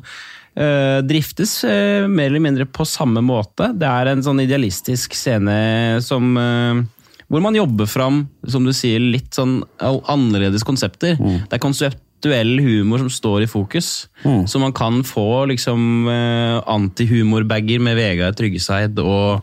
eh, 0.55 0.97
driftes 1.07 1.53
eh, 1.67 2.07
mer 2.11 2.31
eller 2.31 2.43
mindre 2.43 2.65
på 2.67 2.87
samme 2.87 3.23
måte. 3.23 3.71
Det 3.75 3.87
er 3.87 4.11
en 4.13 4.23
sånn 4.25 4.41
idealistisk 4.43 5.15
scene 5.15 6.01
som 6.03 6.33
eh, 6.39 6.83
hvor 7.31 7.41
man 7.41 7.55
jobber 7.57 7.87
fram, 7.89 8.25
som 8.47 8.65
du 8.67 8.73
sier, 8.75 8.99
litt 9.01 9.33
sånn 9.33 9.61
annerledes 9.81 10.61
konsepter. 10.67 11.15
Det 11.17 11.55
er 11.57 11.63
konseptuell 11.63 12.51
humor 12.61 13.01
som 13.01 13.09
står 13.09 13.47
i 13.47 13.49
fokus. 13.49 13.87
Så 14.21 14.61
man 14.61 14.75
kan 14.77 14.99
få 15.07 15.47
liksom 15.49 16.05
eh, 16.11 16.59
antihumorbager 16.69 17.81
med 17.81 17.97
Vegard 17.97 18.37
Tryggeseid 18.37 19.01
og 19.01 19.41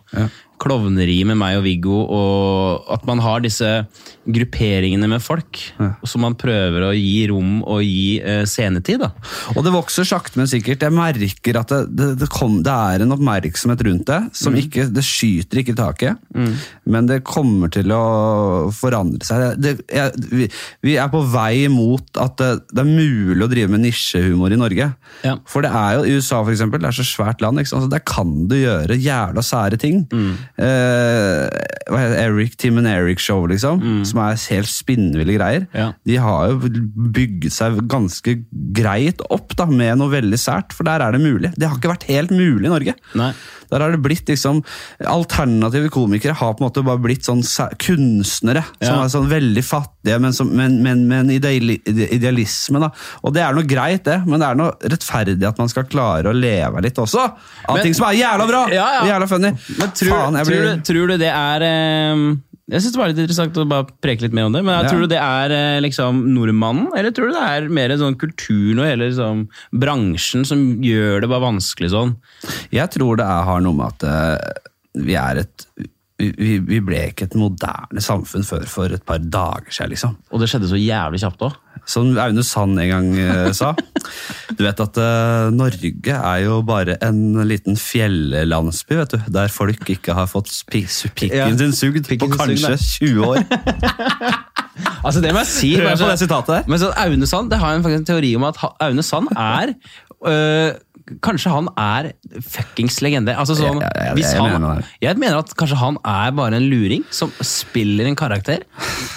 klovneri 0.62 1.20
med 1.28 1.38
meg 1.40 1.58
og 1.58 1.66
Viggo, 1.66 1.98
og 2.06 2.90
at 2.94 3.06
man 3.08 3.22
har 3.24 3.42
disse 3.44 3.68
grupperingene 4.22 5.08
med 5.10 5.22
folk 5.22 5.58
som 6.06 6.22
man 6.22 6.36
prøver 6.38 6.86
å 6.86 6.92
gi 6.94 7.24
rom 7.30 7.60
og 7.66 7.82
gi 7.82 8.20
eh, 8.22 8.44
scenetid. 8.48 9.02
da. 9.02 9.10
Og 9.56 9.64
det 9.66 9.72
vokser 9.74 10.06
sakte, 10.06 10.38
men 10.38 10.50
sikkert. 10.50 10.84
Jeg 10.86 10.94
merker 10.94 11.58
at 11.58 11.72
det, 11.72 11.80
det, 11.98 12.08
det, 12.22 12.28
kom, 12.32 12.60
det 12.64 12.72
er 12.72 13.02
en 13.02 13.14
oppmerksomhet 13.16 13.82
rundt 13.88 14.06
det. 14.10 14.20
som 14.38 14.56
ikke, 14.58 14.86
Det 14.92 15.04
skyter 15.06 15.62
ikke 15.62 15.74
i 15.74 15.78
taket, 15.78 16.22
men 16.84 17.10
det 17.10 17.22
kommer 17.26 17.72
til 17.72 17.90
å 17.94 18.04
forandre 18.76 19.26
seg. 19.26 19.58
Det, 19.62 19.74
jeg, 19.90 20.26
vi, 20.30 20.48
vi 20.86 20.96
er 21.00 21.10
på 21.12 21.22
vei 21.32 21.66
mot 21.72 22.22
at 22.22 22.38
det, 22.38 22.78
er 22.82 22.88
mulig 22.88 23.42
å 23.42 23.50
drive 23.50 23.72
med 23.72 23.84
nisjehumor 23.86 24.54
i 24.54 24.60
Norge. 24.60 24.92
Ja. 25.26 25.36
For 25.48 25.64
det 25.64 25.72
er 25.74 25.98
jo 25.98 26.06
i 26.06 26.16
USA, 26.18 26.42
for 26.42 26.54
eksempel, 26.54 26.82
det 26.82 26.92
er 26.92 26.98
så 27.00 27.06
svært 27.06 27.42
land. 27.42 27.60
Ikke 27.60 27.72
sant? 27.72 27.86
Så 27.86 27.92
der 27.92 28.04
kan 28.06 28.46
du 28.50 28.56
gjøre 28.58 28.98
jævla 29.02 29.42
sære 29.46 29.80
ting. 29.82 30.04
Eh, 30.12 30.51
heter? 30.58 31.68
Eric, 31.92 32.56
Tim 32.60 32.78
and 32.78 32.88
Eric-show, 32.88 33.46
liksom. 33.50 33.82
Som 34.08 34.20
er 34.22 34.38
helt 34.52 34.70
spinnville 34.70 35.36
greier. 35.36 35.66
Ja. 35.76 35.92
De 36.08 36.18
har 36.20 36.52
jo 36.52 36.70
bygget 37.12 37.52
seg 37.54 37.80
ganske 37.90 38.36
greit 38.76 39.22
opp 39.32 39.56
da, 39.58 39.66
med 39.66 39.98
noe 40.00 40.12
veldig 40.12 40.38
sært, 40.40 40.72
for 40.76 40.88
der 40.88 41.04
er 41.04 41.16
det 41.16 41.22
mulig. 41.24 41.52
Det 41.56 41.68
har 41.68 41.78
ikke 41.78 41.92
vært 41.94 42.08
helt 42.10 42.32
mulig 42.34 42.68
i 42.68 42.72
Norge. 42.72 42.96
Nei. 43.18 43.32
Der 43.72 43.82
har 43.82 43.94
det 43.94 44.02
blitt 44.04 44.28
liksom 44.28 44.60
Alternative 45.08 45.90
komikere 45.92 46.36
har 46.38 46.52
på 46.54 46.62
en 46.62 46.68
måte 46.68 46.84
bare 46.86 47.00
blitt 47.02 47.26
sånn 47.26 47.42
kunstnere. 47.42 47.72
kunstnere. 47.82 48.62
Som 48.82 49.00
er 49.00 49.10
sånn 49.12 49.28
veldig 49.30 49.64
fattige, 49.64 50.18
men, 50.22 50.34
som, 50.36 50.50
men, 50.56 50.78
men 50.84 51.06
med 51.08 51.24
en 51.24 51.32
idealisme. 51.32 52.82
da. 52.82 52.92
Og 53.22 53.34
det 53.34 53.44
er 53.44 53.56
noe 53.56 53.68
greit, 53.68 54.04
det, 54.08 54.20
men 54.26 54.42
det 54.42 54.48
er 54.48 54.58
noe 54.58 54.92
rettferdig 54.92 55.48
at 55.48 55.60
man 55.60 55.70
skal 55.72 55.88
klare 55.90 56.30
å 56.30 56.36
leve 56.36 56.84
litt 56.84 56.98
også. 56.98 57.26
Av 57.68 57.82
ting 57.82 57.96
som 57.96 58.08
er 58.10 58.20
jævla 58.20 58.48
bra! 58.48 58.62
Ja, 58.72 58.88
ja. 59.00 59.04
Jævla 59.12 59.28
funny. 59.30 59.52
Men 59.78 59.92
tror, 59.96 60.14
Faen, 60.14 60.40
jeg 60.40 60.50
tror, 60.50 60.64
du, 60.64 60.82
tror 60.88 61.12
du 61.12 61.18
det 61.22 61.32
er 61.32 61.66
eh, 61.68 62.26
Jeg 62.70 62.80
synes 62.80 62.92
det 62.94 63.00
var 63.00 63.08
litt 63.10 63.18
interessant 63.18 63.56
å 63.58 63.64
bare 63.68 63.88
preke 64.00 64.22
litt 64.22 64.32
mer 64.36 64.46
om 64.46 64.52
det. 64.54 64.62
Men 64.64 64.76
jeg 64.78 64.84
Ja. 64.84 64.90
tror 64.92 65.00
du 65.02 65.06
det 65.10 65.18
er 65.18 65.50
eh, 65.50 65.80
liksom 65.82 66.20
nordmannen, 66.32 66.92
eller 66.96 67.10
tror 67.10 67.28
du 67.28 67.34
det 67.34 67.42
er 67.42 67.68
mer 67.68 67.88
sånn 67.98 68.14
kulturen 68.16 68.78
og 68.78 68.86
hele 68.86 69.08
liksom, 69.10 69.48
bransjen 69.74 70.46
som 70.46 70.62
gjør 70.80 71.20
det 71.24 71.28
bare 71.32 71.42
vanskelig 71.48 71.90
sånn? 71.90 72.14
Jeg 72.70 72.88
tror 72.94 73.16
det 73.18 73.26
er, 73.26 73.42
har 73.50 73.60
noe 73.60 73.74
med 73.74 73.86
at 73.90 74.04
eh, 74.04 74.62
vi 75.02 75.14
er 75.18 75.42
et 75.42 75.66
vi, 76.22 76.58
vi 76.62 76.78
ble 76.78 77.08
ikke 77.10 77.24
et 77.26 77.34
moderne 77.34 77.98
samfunn 77.98 78.44
før 78.46 78.62
for 78.70 78.92
et 78.94 79.02
par 79.04 79.18
dager 79.18 79.72
siden, 79.74 79.90
liksom. 79.90 80.12
Og 80.30 80.38
det 80.38 80.46
skjedde 80.52 80.68
så 80.70 80.78
jævlig 80.78 81.18
kjapt 81.18 81.42
òg. 81.48 81.56
Som 81.84 82.12
Aune 82.18 82.42
Sand 82.46 82.78
en 82.78 82.88
gang 82.92 83.08
eh, 83.18 83.48
sa. 83.52 83.72
Du 84.54 84.62
vet 84.64 84.80
at 84.84 84.98
eh, 85.02 85.48
Norge 85.54 86.14
er 86.14 86.44
jo 86.44 86.60
bare 86.66 86.94
en 87.02 87.40
liten 87.48 87.76
fjellandsby, 87.76 88.94
vet 89.00 89.16
du. 89.16 89.18
Der 89.34 89.50
folk 89.52 89.90
ikke 89.90 90.14
har 90.14 90.30
fått 90.30 90.52
pikken 90.70 91.58
sin 91.58 91.74
sugd 91.76 92.06
på 92.06 92.30
kanskje 92.36 92.76
20 92.78 93.26
år. 93.26 93.42
Altså, 95.02 95.20
det 95.20 95.32
må 95.34 95.42
jeg 95.42 95.48
si. 95.50 95.70
Hør 95.76 95.90
på 95.90 95.96
så- 96.00 96.06
det 96.08 96.18
sitatet 96.22 96.48
der. 96.54 96.62
Men 96.70 96.78
så 96.80 96.88
Aune 96.96 97.26
Sand, 97.28 97.50
det 97.50 97.58
har 97.60 97.72
jeg 97.74 97.82
faktisk 97.82 97.98
en 98.00 98.06
teori 98.08 98.30
om 98.38 98.44
at 98.48 98.56
Aune 98.80 99.02
Sand 99.04 99.28
er 99.36 99.72
øh, 100.26 100.72
Kanskje 101.24 101.50
han 101.52 101.68
er 101.80 102.12
fuckings 102.46 103.00
legende. 103.04 103.34
Altså 103.38 103.56
sånn, 103.58 103.80
Ja, 103.82 103.88
ja, 103.96 104.04
ja, 104.10 104.14
hvis 104.18 104.30
jeg 104.32 104.40
han, 104.42 104.54
mener 104.62 104.86
jeg 105.02 105.18
mener 105.18 105.40
at 105.42 105.52
kanskje 105.58 105.78
han 105.80 105.98
er 106.06 106.32
bare 106.38 106.58
en 106.60 106.68
luring 106.70 107.04
som 107.10 107.32
spiller 107.44 108.06
en 108.10 108.16
karakter. 108.18 108.64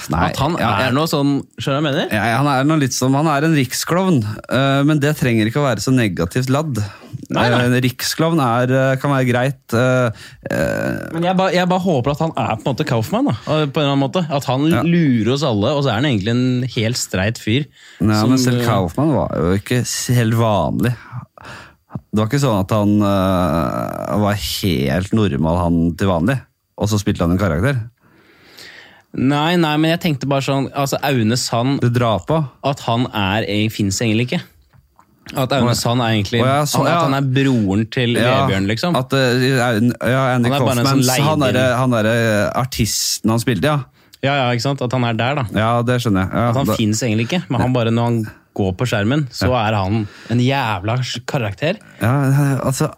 Nei, 0.10 0.28
at 0.32 0.38
han 0.42 0.58
ja, 0.62 0.72
er 0.86 0.94
noe 0.96 1.10
sånn 1.10 1.40
Skjønner 1.58 1.80
du 1.80 1.82
hva 1.82 1.82
jeg 1.82 1.86
mener? 1.88 2.14
Ja, 2.14 2.38
han 2.42 2.50
er 2.52 2.68
noe 2.68 2.82
litt 2.82 2.94
som, 2.98 3.16
han 3.18 3.30
er 3.32 3.48
en 3.48 3.56
riksklovn, 3.58 4.22
eh, 4.50 4.82
men 4.86 5.02
det 5.04 5.16
trenger 5.20 5.50
ikke 5.50 5.62
å 5.64 5.68
være 5.70 5.84
så 5.86 5.94
negativt 5.96 6.52
ladd. 6.54 6.82
Nei, 7.32 7.48
nei. 7.50 7.60
Eh, 7.64 7.66
En 7.66 7.78
riksklovn 7.86 8.42
er, 8.44 8.72
eh, 8.76 8.96
kan 9.02 9.14
være 9.16 9.28
greit. 9.30 9.76
Men 11.16 11.26
jeg 11.26 11.38
bare, 11.40 11.54
jeg 11.56 11.70
bare 11.72 11.84
håper 11.86 12.14
at 12.14 12.22
han 12.26 12.34
er 12.38 12.52
på 12.60 12.66
en 12.66 12.70
måte 12.74 12.88
Kaufmann. 12.88 13.30
Da, 13.32 13.36
på 13.46 13.52
en 13.56 13.70
eller 13.72 13.94
annen 13.94 14.04
måte. 14.04 14.26
At 14.30 14.46
han 14.50 14.66
lurer 14.86 15.34
oss 15.36 15.46
alle, 15.48 15.74
og 15.74 15.84
så 15.86 15.94
er 15.94 16.00
han 16.02 16.10
egentlig 16.10 16.34
en 16.36 16.70
helt 16.76 17.00
streit 17.02 17.42
fyr. 17.42 17.66
Nei, 18.02 18.20
som, 18.20 18.34
men 18.34 18.42
selv 18.42 18.66
Kaufmann 18.68 19.14
var 19.16 19.34
jo 19.40 19.56
ikke 19.60 19.82
helt 20.20 20.38
vanlig. 20.40 20.94
Det 21.96 22.22
var 22.22 22.30
ikke 22.30 22.42
sånn 22.44 22.62
at 22.62 22.72
han 22.76 22.96
øh, 23.04 24.16
var 24.24 24.40
helt 24.40 25.14
normal 25.16 25.60
han 25.62 25.78
til 26.00 26.12
vanlig, 26.12 26.40
og 26.80 26.90
så 26.92 27.00
spilte 27.02 27.26
han 27.26 27.36
en 27.36 27.42
karakter. 27.42 27.84
Nei, 29.16 29.56
nei, 29.56 29.76
men 29.80 29.94
jeg 29.94 30.02
tenkte 30.04 30.28
bare 30.28 30.44
sånn 30.44 30.66
altså 30.76 31.00
Aune 31.08 31.38
Sand 31.40 31.80
Du 31.84 31.88
drar 31.94 32.26
på. 32.28 32.42
At 32.68 32.82
han 32.84 33.06
er 33.16 33.46
fins 33.72 34.02
egentlig 34.04 34.28
ikke. 34.28 34.42
At 35.40 35.54
Aune 35.56 35.74
Sand 35.80 36.04
er 36.04 36.18
egentlig 36.18 36.42
oh, 36.44 36.48
ja, 36.50 36.66
så- 36.68 36.84
han, 36.84 36.92
At 36.92 37.04
han 37.08 37.16
er 37.18 37.30
broren 37.38 37.86
til 37.90 38.14
Ja, 38.20 38.44
Vebjørn, 38.44 38.68
liksom. 38.70 38.96
At, 39.00 39.14
øh, 39.16 39.46
ja, 39.56 39.70
Andy 39.80 39.96
Han 40.04 40.46
er 40.46 40.60
Kaufman, 40.60 41.04
sånn 41.04 41.30
han 41.32 41.46
er, 41.48 41.62
han 41.80 41.96
artisten 42.54 43.32
han 43.32 43.40
spilte, 43.42 43.72
ja. 43.72 43.80
Ja, 44.26 44.36
ja, 44.42 44.46
ikke 44.54 44.66
sant? 44.66 44.82
At 44.82 44.94
han 44.96 45.06
er 45.08 45.14
der, 45.18 45.36
da. 45.40 45.46
Ja, 45.54 45.70
det 45.86 46.00
skjønner 46.02 46.26
jeg. 46.26 46.34
Ja, 46.34 46.50
At 46.50 46.60
han 46.60 46.70
da- 46.72 46.78
fins 46.80 47.02
egentlig 47.06 47.28
ikke. 47.30 47.44
Men 47.50 47.62
han 47.62 47.74
bare 47.74 47.92
når 47.94 48.04
han 48.10 48.20
går 48.56 48.72
på 48.80 48.88
skjermen, 48.90 49.26
så 49.36 49.52
er 49.60 49.76
han 49.78 50.06
en 50.34 50.42
jævla 50.42 50.98
karakter. 51.28 51.80
ja, 52.02 52.14
altså, 52.64 52.90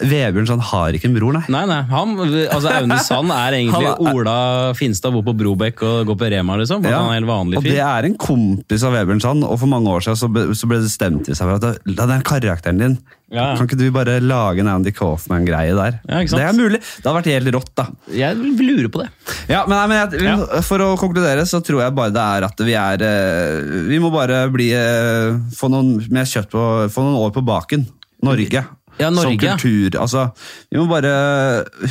Vebjørn 0.00 0.48
Sand 0.48 0.64
har 0.70 0.96
ikke 0.96 1.10
en 1.10 1.16
bror, 1.18 1.34
nei. 1.36 1.42
Nei, 1.52 1.64
nei. 1.70 1.80
Han, 1.90 2.16
altså 2.46 2.72
Aune 2.78 2.98
Sand 3.04 3.34
er 3.34 3.58
egentlig 3.58 3.90
er- 3.90 4.14
Ola 4.14 4.36
Finstad 4.78 5.14
bor 5.14 5.26
på 5.26 5.36
Brobekk 5.36 5.82
og 5.86 6.10
går 6.10 6.20
på 6.22 6.30
Rema, 6.34 6.56
liksom. 6.60 6.84
Ja, 6.86 6.98
han 7.00 7.10
er 7.10 7.16
en 7.16 7.22
helt 7.22 7.30
vanlig 7.30 7.60
og 7.60 7.68
det 7.68 7.78
er 7.84 8.08
en 8.08 8.18
kompis 8.20 8.84
av 8.86 8.94
Vebjørn 8.96 9.22
Sand, 9.22 9.44
og 9.46 9.58
for 9.60 9.70
mange 9.70 9.90
år 9.92 10.06
siden 10.06 10.20
så 10.22 10.30
ble, 10.32 10.48
så 10.54 10.70
ble 10.70 10.80
det 10.84 10.90
stemt 10.92 11.28
i 11.28 11.36
seg 11.36 11.50
for 11.50 11.70
at 11.70 11.82
den 11.84 12.22
karakteren 12.26 12.78
din 12.80 12.98
Ja. 13.30 13.52
Kan 13.54 13.68
ikke 13.68 13.78
du 13.78 13.84
bare 13.94 14.16
lage 14.22 14.62
en 14.64 14.70
Andy 14.72 14.90
Coffman-greie 14.94 15.74
der? 15.78 16.00
Ja? 16.08 16.22
Det 16.26 16.42
er 16.42 16.56
mulig. 16.56 16.80
Det 16.82 17.04
hadde 17.06 17.16
vært 17.20 17.30
helt 17.30 17.52
rått, 17.54 17.70
da. 17.78 17.86
Jeg 18.10 18.38
vil 18.40 18.72
lure 18.72 18.90
på 18.90 19.04
det. 19.04 19.08
Ja, 19.50 19.62
men, 19.70 19.76
nei, 19.76 19.84
men 19.92 20.00
jeg, 20.00 20.24
Ja. 20.26 20.62
For 20.66 20.82
å 20.82 20.90
konkludere 20.98 21.46
så 21.46 21.62
tror 21.64 21.84
jeg 21.84 21.94
bare 21.94 22.14
det 22.14 22.24
er 22.24 22.48
at 22.48 22.64
vi 22.66 22.74
er 22.78 23.04
eh, 23.06 23.70
Vi 23.86 24.00
må 24.02 24.10
bare 24.12 24.42
bli 24.52 24.68
eh, 24.74 25.38
Få 25.56 25.70
noen 25.72 25.96
mer 26.12 26.26
kjøtt 26.28 26.50
på 26.52 26.64
Få 26.90 27.06
noen 27.06 27.18
år 27.22 27.32
på 27.34 27.44
baken. 27.46 27.86
Norge. 28.26 28.64
Ja, 29.00 29.10
Norge. 29.14 29.36
Som 29.36 29.58
kultur. 29.60 29.98
Altså, 30.00 30.26
vi 30.70 30.80
må 30.80 30.86
bare 30.90 31.12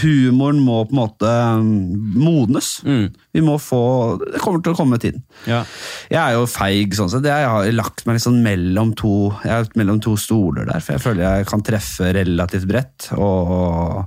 Humoren 0.03 0.61
må 0.63 0.81
på 0.87 0.95
en 0.95 1.01
måte 1.01 1.33
mm, 1.63 2.17
modnes. 2.19 2.71
Mm. 2.85 3.07
Vi 3.35 3.43
må 3.45 3.57
få 3.61 3.81
Det 4.21 4.41
kommer 4.41 4.63
til 4.65 4.73
å 4.73 4.79
komme 4.79 4.99
tiden. 5.01 5.23
Ja. 5.49 5.63
Jeg 6.09 6.19
er 6.21 6.37
jo 6.37 6.49
feig 6.49 6.97
sånn 6.97 7.11
sett. 7.11 7.27
Jeg 7.29 7.49
har 7.49 7.69
lagt 7.75 8.05
meg 8.07 8.19
liksom 8.19 8.39
mellom 8.45 8.95
to 8.97 9.13
Jeg 9.45 9.53
er 9.55 9.79
mellom 9.79 10.01
to 10.03 10.15
stoler 10.19 10.69
der, 10.69 10.83
for 10.83 10.97
jeg 10.97 11.05
føler 11.05 11.25
jeg 11.25 11.49
kan 11.49 11.65
treffe 11.65 12.13
relativt 12.15 12.69
bredt. 12.69 13.11
Og 13.17 14.05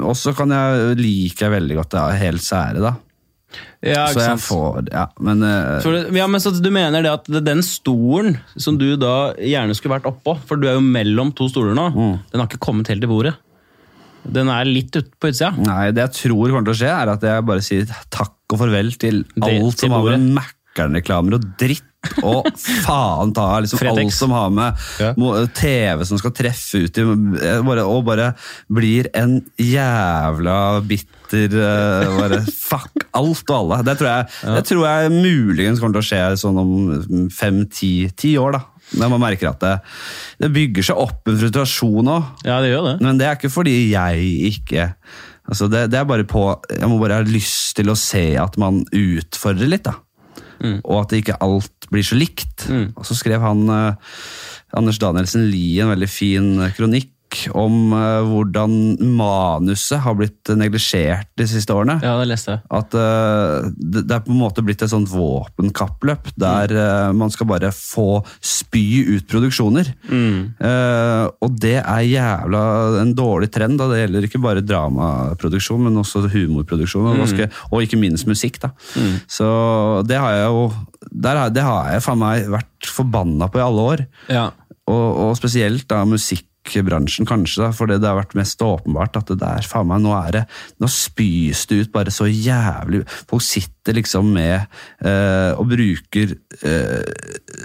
og 0.00 0.14
så 0.14 0.30
kan 0.36 0.52
jeg 0.54 0.98
liker 1.00 1.48
jeg 1.48 1.56
veldig 1.56 1.78
godt 1.80 1.96
det 1.96 2.02
helt 2.20 2.44
sære, 2.44 2.82
da. 2.84 2.92
Ja, 3.82 4.06
Så 4.12 4.20
jeg 4.20 4.38
får 4.44 4.90
Ja, 4.92 5.06
men 5.18 5.42
øh, 5.42 5.80
For, 5.82 5.96
ja, 6.14 6.26
men 6.30 6.40
så 6.40 6.52
Du 6.62 6.70
mener 6.70 7.02
det 7.02 7.10
at 7.10 7.24
det- 7.24 7.44
den 7.44 7.62
stolen 7.62 8.38
som 8.56 8.76
du 8.78 8.96
da 8.96 9.32
gjerne 9.34 9.74
skulle 9.74 9.96
vært 9.98 10.06
oppå, 10.10 10.36
for 10.46 10.56
du 10.56 10.68
er 10.68 10.74
jo 10.74 10.80
mellom 10.84 11.32
to 11.34 11.48
stoler 11.48 11.74
nå, 11.74 11.88
Mm. 11.94 12.18
den 12.30 12.40
har 12.40 12.46
ikke 12.48 12.60
kommet 12.60 12.86
helt 12.88 13.00
til 13.00 13.08
bordet? 13.10 13.34
Den 14.30 14.48
er 14.52 14.64
litt 14.68 14.92
ute 14.94 15.08
på 15.18 15.30
utsida? 15.32 15.56
Nei, 15.56 15.90
det 15.92 16.02
jeg 16.04 16.12
tror 16.30 16.50
kommer 16.52 16.64
til 16.68 16.74
å 16.74 16.80
skje, 16.82 16.92
er 16.92 17.08
at 17.14 17.20
jeg 17.22 17.46
bare 17.46 17.62
sier 17.64 17.86
takk 18.10 18.34
og 18.52 18.58
farvel 18.60 18.92
til 18.98 19.24
Det- 19.24 19.42
alt 19.62 19.76
til 19.78 19.88
som 19.88 19.90
har 19.92 20.02
med 20.04 20.18
bordet. 20.20 20.44
Mækkern-reklamer 20.80 21.36
og 21.38 21.44
dritt 21.60 21.86
og 22.24 22.46
faen 22.56 23.34
ta 23.36 23.58
liksom 23.60 23.76
Fretex. 23.82 23.98
alt 24.06 24.14
som 24.16 24.30
har 24.32 24.48
med 24.50 24.78
Ja. 25.02 25.10
TV 25.52 26.04
som 26.08 26.16
skal 26.18 26.32
treffe 26.32 26.80
ut 26.86 26.96
i 26.96 27.04
bare, 27.66 27.84
Og 27.84 28.04
bare 28.06 28.30
blir 28.72 29.08
en 29.14 29.42
jævla 29.60 30.80
bitter 30.88 31.52
eh, 31.60 32.16
bare, 32.16 32.40
Fuck 32.48 33.04
alt 33.12 33.44
og 33.50 33.56
alle. 33.58 33.82
Det 33.84 33.98
tror 34.00 34.08
jeg, 34.08 34.26
det 34.56 34.64
tror 34.70 34.86
jeg 34.86 35.12
muligens 35.12 35.80
kommer 35.80 35.98
til 35.98 36.04
å 36.04 36.08
skje 36.08 36.22
sånn 36.40 36.60
om 36.62 37.28
fem-ti 37.30 38.10
ti 38.16 38.36
år, 38.40 38.56
da. 38.56 38.64
Når 38.96 39.10
man 39.12 39.20
merker 39.22 39.50
at 39.52 39.60
det, 39.62 39.74
det 40.40 40.48
bygger 40.54 40.82
seg 40.88 40.98
opp 40.98 41.28
en 41.30 41.36
frustrasjon 41.38 42.08
òg. 42.10 42.30
Ja, 42.48 42.56
det 42.64 42.72
gjør 42.72 42.88
det. 42.88 42.94
Men 43.04 43.20
det 43.20 43.26
er 43.28 43.36
ikke 43.38 43.52
fordi 43.52 43.76
jeg 43.92 44.24
ikke 44.54 44.94
altså 45.50 45.68
det, 45.70 45.84
det 45.90 45.98
er 45.98 46.04
bare 46.06 46.22
på 46.28 46.42
Jeg 46.70 46.88
må 46.90 46.98
bare 47.00 47.20
ha 47.20 47.26
lyst 47.26 47.74
til 47.78 47.90
å 47.90 47.96
se 47.98 48.24
at 48.38 48.56
man 48.58 48.84
utfordrer 48.94 49.68
litt, 49.70 49.84
da. 49.86 49.94
Og 50.60 50.96
at 51.02 51.14
ikke 51.16 51.38
alt 51.40 51.88
blir 51.90 52.04
så 52.06 52.18
likt. 52.18 52.66
Og 52.70 53.06
så 53.08 53.16
skrev 53.18 53.40
han 53.44 53.64
eh, 53.72 54.18
Anders 54.76 55.00
Danielsen 55.02 55.48
Lie 55.50 55.82
en 55.82 55.92
veldig 55.94 56.10
fin 56.10 56.52
kronikk 56.76 57.10
om 57.56 57.92
uh, 57.94 58.20
hvordan 58.26 58.76
manuset 59.16 60.02
har 60.04 60.16
blitt 60.18 60.50
neglisjert 60.58 61.30
de 61.38 61.46
siste 61.48 61.74
årene. 61.74 61.98
Ja, 62.04 62.16
det 62.20 62.28
leste 62.30 62.56
jeg. 62.56 62.64
At 62.80 62.96
uh, 62.96 63.70
det, 63.76 64.04
det 64.08 64.16
er 64.16 64.24
på 64.26 64.34
en 64.34 64.40
måte 64.40 64.64
blitt 64.66 64.82
et 64.84 64.92
sånt 64.92 65.10
våpenkappløp 65.12 66.32
der 66.40 66.74
uh, 66.76 67.10
man 67.16 67.32
skal 67.32 67.48
bare 67.50 67.72
få 67.74 68.20
spy 68.44 68.86
ut 69.16 69.28
produksjoner. 69.30 69.90
Eh, 70.10 71.24
og 71.44 71.56
det 71.62 71.76
er 71.80 72.06
jævla 72.06 72.62
en 73.00 73.12
dårlig 73.16 73.50
trend. 73.52 73.78
Da. 73.80 73.88
Det 73.90 74.02
gjelder 74.02 74.26
ikke 74.26 74.42
bare 74.42 74.64
dramaproduksjon, 74.64 75.82
men 75.86 76.00
også 76.00 76.24
humorproduksjon. 76.30 77.08
Og, 77.10 77.20
ganske, 77.24 77.48
og 77.70 77.84
ikke 77.84 78.00
minst 78.00 78.28
musikk. 78.30 78.60
Da. 78.62 78.72
Så 79.30 79.50
det 80.08 80.20
har 80.20 80.36
jeg 80.36 80.48
jo 80.48 80.70
der 81.10 81.38
har, 81.38 81.50
Det 81.50 81.62
har 81.64 81.92
jeg 81.94 82.04
faen 82.04 82.20
meg 82.20 82.50
vært 82.52 82.90
forbanna 82.92 83.48
på 83.50 83.60
i 83.60 83.64
alle 83.64 83.86
år. 83.94 84.04
Ja. 84.30 84.50
Og, 84.90 85.06
og 85.24 85.36
spesielt 85.38 85.86
da 85.90 86.02
musikkbransjen, 86.66 87.26
kanskje, 87.26 87.64
da, 87.64 87.72
fordi 87.72 87.98
det 87.98 88.08
har 88.08 88.18
vært 88.18 88.34
mest 88.34 88.60
åpenbart 88.62 89.16
at 89.16 89.28
det 89.28 89.38
der, 89.40 89.62
faen 89.66 89.88
meg, 89.88 90.00
nå 90.02 90.12
er 90.14 90.30
det, 90.32 90.44
nå 90.80 90.88
spys 90.88 91.66
det 91.66 91.80
ut 91.80 91.92
bare 91.92 92.10
så 92.10 92.26
jævlig 92.26 93.04
Folk 93.28 93.42
sitter 93.42 93.94
liksom 93.94 94.32
med 94.34 94.66
eh, 95.04 95.52
og 95.56 95.66
bruker 95.70 96.36
eh, 96.62 97.02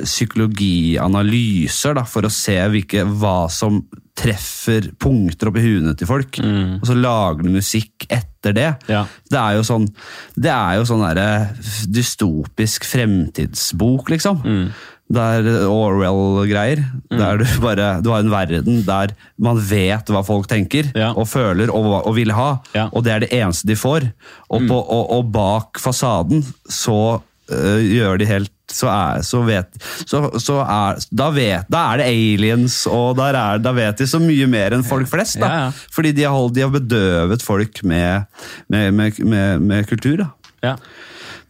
psykologianalyser 0.04 1.96
da, 1.96 2.06
for 2.06 2.26
å 2.26 2.30
se 2.32 2.58
hvilke, 2.72 3.04
hva 3.04 3.50
som 3.50 3.84
treffer 4.16 4.94
punkter 4.96 5.50
oppi 5.50 5.60
huene 5.60 5.92
til 6.00 6.08
folk, 6.08 6.40
og 6.80 6.86
så 6.88 6.96
lager 6.96 7.44
de 7.44 7.52
musikk 7.58 8.06
etter 8.08 8.56
det. 8.56 8.70
Ja. 8.88 9.02
Det 9.28 9.40
er 9.42 9.58
jo 9.58 9.64
sånn 9.68 9.90
Det 10.38 10.52
er 10.54 10.78
jo 10.78 10.86
sånn 10.88 11.04
derre 11.04 11.50
dystopisk 11.92 12.86
fremtidsbok, 12.88 14.14
liksom. 14.14 14.40
Det 14.46 14.95
er 15.14 15.48
Orwell-greier. 15.70 16.82
Der 17.14 17.38
du 17.38 17.46
bare 17.62 18.02
Du 18.02 18.10
har 18.10 18.24
en 18.24 18.32
verden 18.32 18.82
der 18.88 19.14
man 19.38 19.60
vet 19.62 20.10
hva 20.10 20.24
folk 20.26 20.48
tenker 20.50 20.90
Ja. 20.96 21.12
og 21.14 21.28
føler 21.30 21.70
og, 21.70 22.08
og 22.08 22.16
vil 22.16 22.32
ha, 22.34 22.58
Ja. 22.74 22.88
og 22.92 23.04
det 23.06 23.12
er 23.14 23.20
det 23.20 23.32
eneste 23.34 23.68
de 23.68 23.76
får. 23.76 24.10
Og, 24.50 24.66
på, 24.68 24.74
og, 24.76 25.12
og 25.20 25.32
bak 25.32 25.78
fasaden 25.80 26.44
så 26.70 27.22
øh, 27.52 27.82
gjør 27.86 28.18
de 28.18 28.26
helt 28.26 28.52
så 28.66 28.88
er, 28.90 29.22
så 29.22 29.44
vet, 29.46 29.68
så, 30.10 30.24
så 30.42 30.56
er, 30.66 30.98
da, 31.14 31.28
vet, 31.30 31.68
da 31.70 31.84
er 31.94 31.98
det 32.02 32.06
aliens, 32.10 32.80
og 32.90 33.14
der 33.16 33.36
er, 33.38 33.60
da 33.62 33.72
vet 33.78 34.00
de 34.02 34.08
så 34.10 34.18
mye 34.20 34.48
mer 34.50 34.74
enn 34.74 34.82
folk 34.84 35.06
flest. 35.08 35.38
Da. 35.40 35.46
Ja. 35.54 35.68
Fordi 35.94 36.12
de 36.18 36.24
har, 36.26 36.34
holdt, 36.34 36.56
de 36.58 36.64
har 36.66 36.72
bedøvet 36.74 37.46
folk 37.46 37.84
med, 37.86 38.26
med, 38.74 38.90
med, 38.98 39.20
med, 39.22 39.62
med 39.62 39.86
kultur. 39.88 40.18
Da. 40.24 40.28
Ja. 40.66 40.74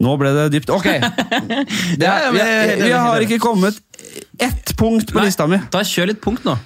Nå 0.04 0.16
ble 0.20 0.32
det 0.36 0.50
dypt. 0.58 0.72
Ok! 0.76 0.90
Det 2.00 2.08
er, 2.10 2.32
vi, 2.36 2.48
vi 2.84 2.92
har 2.92 3.24
ikke 3.24 3.40
kommet 3.44 3.78
ett 4.42 4.74
punkt 4.78 5.14
på 5.14 5.22
Nei, 5.22 5.30
lista 5.30 5.48
mi. 5.48 5.62
Da 5.72 5.84
kjør 5.88 6.12
litt 6.12 6.24
punkt 6.24 6.48
nå. 6.48 6.58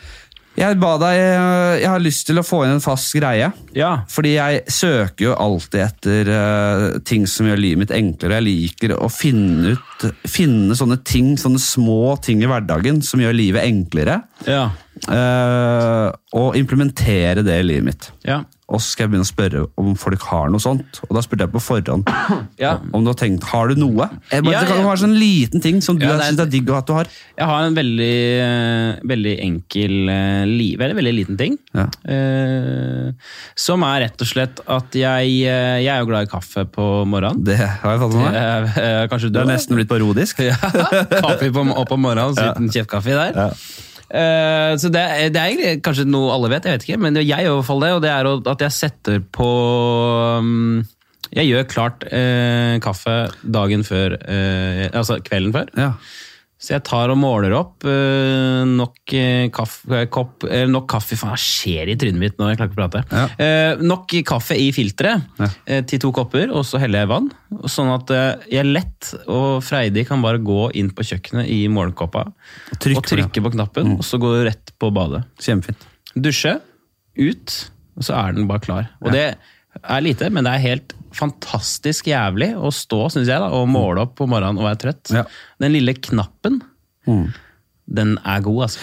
Jeg 0.60 0.76
ba 0.82 0.96
deg, 1.00 1.16
øh, 1.16 1.74
jeg 1.80 1.88
har 1.88 2.02
lyst 2.04 2.26
til 2.28 2.40
å 2.42 2.44
få 2.44 2.64
inn 2.66 2.74
en 2.74 2.84
fast 2.84 3.14
greie. 3.16 3.48
Ja. 3.78 3.92
Fordi 4.12 4.34
jeg 4.34 4.64
søker 4.74 5.30
jo 5.30 5.36
alltid 5.40 5.84
etter 5.86 6.32
uh, 6.34 6.86
ting 7.08 7.28
som 7.32 7.48
gjør 7.48 7.62
livet 7.62 7.84
mitt 7.84 7.94
enklere. 7.96 8.40
Jeg 8.40 8.48
liker 8.48 8.96
å 8.98 9.08
finne 9.14 9.76
ut 9.78 10.06
finne 10.28 10.76
sånne 10.76 11.00
ting, 11.08 11.34
sånne 11.40 11.62
små 11.64 12.18
ting 12.24 12.44
i 12.44 12.50
hverdagen 12.50 13.00
som 13.06 13.24
gjør 13.24 13.38
livet 13.38 13.68
enklere. 13.70 14.20
Ja. 14.50 14.66
Uh, 15.08 16.10
og 16.36 16.60
implementere 16.60 17.46
det 17.46 17.62
i 17.62 17.68
livet 17.70 17.88
mitt. 17.88 18.10
Ja. 18.28 18.42
Og 18.70 18.78
så 18.82 18.94
skal 18.94 19.06
jeg 19.08 19.12
begynne 19.14 19.26
å 19.26 19.30
spørre 19.30 19.62
om 19.82 19.94
folk 19.98 20.22
har 20.30 20.52
noe 20.54 20.62
sånt. 20.62 21.00
Og 21.08 21.16
da 21.18 21.24
spurte 21.26 21.48
jeg 21.48 21.54
på 21.56 21.62
forhånd 21.64 22.06
Ja. 22.62 22.76
om 22.94 23.04
du 23.06 23.10
har 23.10 23.18
tenkt 23.18 23.44
Har 23.50 23.72
du 23.72 23.80
noe? 23.80 24.10
Jeg 24.30 24.44
bare, 24.46 24.54
Ja, 24.54 24.60
det 24.62 24.70
kan 24.70 24.82
jo 24.84 24.90
være 24.90 25.02
sånn 25.04 25.18
liten 25.18 25.64
ting 25.64 25.82
som 25.82 25.98
du 25.98 26.06
Ja, 26.06 26.20
syns 26.20 26.40
er 26.44 26.50
digg 26.52 26.70
at 26.70 26.86
du 26.86 26.94
har. 26.94 27.10
Jeg 27.38 27.48
har 27.50 27.66
en 27.66 27.76
veldig, 27.76 28.18
eh, 28.46 29.00
veldig 29.10 29.36
enkel 29.46 29.96
eh, 30.14 30.46
veldig, 30.78 30.96
veldig 31.02 31.16
liten 31.16 31.38
ting. 31.40 31.58
Ja. 31.74 31.88
Eh, 32.06 33.12
som 33.58 33.84
er 33.88 34.06
rett 34.06 34.22
og 34.22 34.30
slett 34.30 34.62
at 34.68 34.94
jeg, 34.94 35.34
eh, 35.50 35.82
jeg 35.82 35.90
er 35.90 36.00
jo 36.04 36.10
glad 36.12 36.28
i 36.28 36.32
kaffe 36.32 36.66
på 36.70 37.06
morgenen. 37.10 37.44
Det 37.44 37.58
har 37.58 37.96
jeg 37.96 38.00
fått 38.06 38.14
med 38.14 38.26
meg. 38.28 38.40
Eh, 38.40 38.80
eh, 38.86 39.08
kanskje 39.10 39.32
du 39.32 39.40
Det 39.40 39.46
er 39.48 39.54
nesten 39.56 39.80
blitt 39.80 39.90
parodisk. 39.90 40.40
Ja, 40.50 40.56
kaffe 40.56 41.52
på, 41.54 41.66
opp 41.78 41.92
om 41.92 42.02
morgenen, 42.02 42.36
så 42.38 42.50
liten 42.54 42.70
kjeftkaffe 42.74 43.14
der. 43.18 43.54
Eh, 44.10 44.74
så 44.82 44.90
det, 44.90 45.04
det 45.36 45.42
er 45.42 45.52
egentlig 45.52 45.82
kanskje 45.86 46.08
noe 46.10 46.32
alle 46.34 46.50
vet, 46.54 46.66
jeg 46.66 46.80
vet 46.80 46.88
ikke, 46.88 47.02
men 47.06 47.20
jeg 47.20 47.30
gjør 47.30 47.52
i 47.52 47.58
hvert 47.60 47.68
fall 47.68 47.84
det, 47.86 47.92
og 47.94 48.02
det 48.06 48.14
er 48.14 48.30
at 48.54 48.64
jeg 48.66 48.76
setter 48.76 49.20
på 49.38 49.50
um, 50.42 50.80
Jeg 51.30 51.46
gjør 51.46 51.68
klart 51.70 52.08
uh, 52.10 52.80
kaffe 52.82 53.20
dagen 53.44 53.86
før, 53.86 54.18
uh, 54.18 54.86
altså 54.90 55.20
kvelden 55.22 55.54
før. 55.54 55.70
Ja. 55.78 55.92
Så 56.60 56.74
jeg 56.74 56.84
tar 56.84 57.08
og 57.14 57.16
måler 57.16 57.54
opp 57.56 57.86
uh, 57.88 58.66
nok, 58.68 58.98
uh, 59.16 59.46
kaffe, 59.56 60.02
kopp, 60.12 60.44
uh, 60.44 60.66
nok 60.68 60.90
kaffe 60.92 61.16
Faen, 61.16 61.32
hva 61.32 61.38
skjer 61.40 61.88
i 61.94 61.96
trynet 61.96 62.20
mitt 62.20 62.36
når 62.36 62.52
Jeg 62.52 62.60
klarer 62.60 62.72
ikke 62.74 62.76
å 62.76 62.82
prate. 62.82 63.04
Ja. 63.16 63.22
Eh, 63.40 63.84
nok 63.88 64.16
kaffe 64.28 64.58
i 64.60 64.66
filteret 64.76 65.40
Ja. 65.40 65.48
eh, 65.66 65.82
til 65.88 66.02
to 66.04 66.12
kopper, 66.16 66.52
og 66.52 66.66
så 66.68 66.82
heller 66.84 67.06
jeg 67.06 67.12
vann. 67.14 67.30
Sånn 67.72 67.94
at 67.94 68.12
eh, 68.12 68.44
jeg 68.58 68.68
lett 68.68 69.14
og 69.32 69.64
freidig 69.64 70.04
kan 70.10 70.20
bare 70.26 70.42
gå 70.44 70.68
inn 70.76 70.92
på 70.92 71.06
kjøkkenet 71.08 71.48
i 71.48 71.62
morgenkåpa 71.72 72.26
Trykk 72.76 73.00
og 73.00 73.08
trykke 73.08 73.46
på 73.48 73.54
knappen, 73.56 73.96
og 73.96 74.04
så 74.04 74.20
gå 74.20 74.34
rett 74.50 74.76
på 74.76 74.92
badet. 74.96 75.24
Kjempefint. 75.40 75.88
Dusje, 76.20 76.58
ut, 77.20 77.56
og 77.96 78.04
så 78.04 78.20
er 78.20 78.36
den 78.36 78.52
bare 78.52 78.64
klar. 78.68 78.92
Og 79.00 79.16
det 79.16 79.30
er 79.84 80.02
lite, 80.06 80.30
men 80.34 80.44
det 80.48 80.54
er 80.56 80.66
helt 80.66 80.96
fantastisk 81.16 82.08
jævlig 82.12 82.52
å 82.58 82.70
stå, 82.74 83.00
synes 83.14 83.30
jeg, 83.32 83.42
da, 83.42 83.50
og 83.56 83.70
måle 83.72 84.04
opp 84.06 84.16
på 84.20 84.28
morgenen 84.30 84.60
og 84.62 84.68
være 84.70 84.82
trøtt. 84.84 85.14
Ja. 85.16 85.24
Den 85.62 85.74
lille 85.76 85.94
knappen, 85.98 86.62
Mm. 87.08 87.32
den 87.90 88.18
er 88.24 88.42
god, 88.46 88.64
altså. 88.68 88.80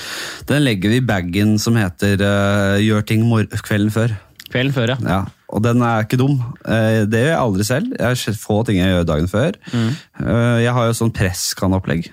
Den 0.49 0.65
legger 0.65 0.91
vi 0.91 0.97
i 0.97 1.07
bagen 1.07 1.59
som 1.63 1.77
heter 1.77 2.17
uh, 2.19 2.79
'gjør 2.83 3.07
ting 3.07 3.23
kvelden 3.63 3.93
før'. 3.95 4.17
Kvelden 4.51 4.73
før, 4.75 4.89
ja. 4.89 4.97
Ja, 5.07 5.25
og 5.49 5.63
den 5.63 5.83
er 5.83 6.03
ikke 6.05 6.19
dum. 6.19 6.39
Uh, 6.67 7.05
Det 7.07 7.23
gjør 7.23 7.33
jeg 7.35 7.39
aldri 7.39 7.65
selv. 7.65 7.93
Jeg 7.99 8.07
har 8.07 8.35
få 8.35 8.65
ting 8.67 8.77
jeg 8.79 8.91
gjør 8.95 9.07
dagen 9.07 9.29
før. 9.29 9.53
Eh, 9.75 10.63
Jeg 10.63 10.73
har 10.73 10.87
jo 10.87 10.93
sånn 10.93 11.13
presskannopplegg. 11.13 12.11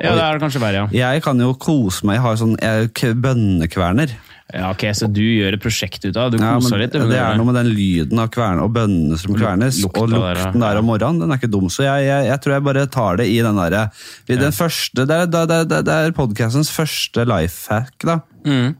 Ja, 0.00 0.14
det 0.14 0.22
er 0.22 0.32
det 0.38 0.42
kanskje 0.42 0.60
verre, 0.62 0.88
ja. 0.92 1.12
Jeg 1.12 1.22
kan 1.22 1.38
jo 1.38 1.52
kose 1.54 2.04
meg. 2.06 2.16
Jeg 2.16 2.22
har 2.22 2.36
sånn 2.36 2.56
jeg, 2.60 3.16
bønnekverner. 3.20 4.14
Ja, 4.54 4.68
ok, 4.70 4.84
Så 4.94 5.08
du 5.10 5.18
gjør 5.20 5.56
et 5.56 5.62
prosjekt 5.64 6.04
ut 6.06 6.16
av? 6.20 6.30
Du 6.30 6.36
Ja, 6.38 6.52
koser 6.54 6.76
men 6.78 6.84
litt? 6.84 6.92
du, 6.94 7.08
det 7.10 7.18
er 7.18 7.34
noe 7.40 7.48
med 7.48 7.56
den 7.58 7.72
lyden 7.74 8.20
av 8.22 8.28
kverne 8.30 8.62
og 8.62 8.70
bønnene 8.76 9.18
som 9.18 9.34
kvernes, 9.34 9.80
og 9.88 10.06
lukten 10.12 10.62
der 10.62 10.78
om 10.78 10.86
morgenen, 10.86 11.18
den 11.24 11.34
er 11.34 11.40
ikke 11.40 11.50
dum. 11.50 11.66
Så 11.74 11.82
jeg, 11.82 12.06
jeg, 12.06 12.28
jeg 12.30 12.40
tror 12.44 12.54
jeg 12.54 12.64
bare 12.68 12.86
tar 12.86 13.18
det 13.18 13.26
i 13.32 13.40
den 13.42 13.58
derre 13.58 13.82
ja. 14.30 14.50
Første 14.54 15.06
Det 15.10 15.10
er, 15.18 15.26
det 15.26 15.42
er, 15.42 15.64
det 15.66 15.80
er- 15.82 16.06
det 16.06 16.14
podcastens 16.14 16.70
første 16.70 17.26
life 17.26 17.66
hack, 17.72 17.98
da. 18.06 18.20
Mm. 18.46 18.76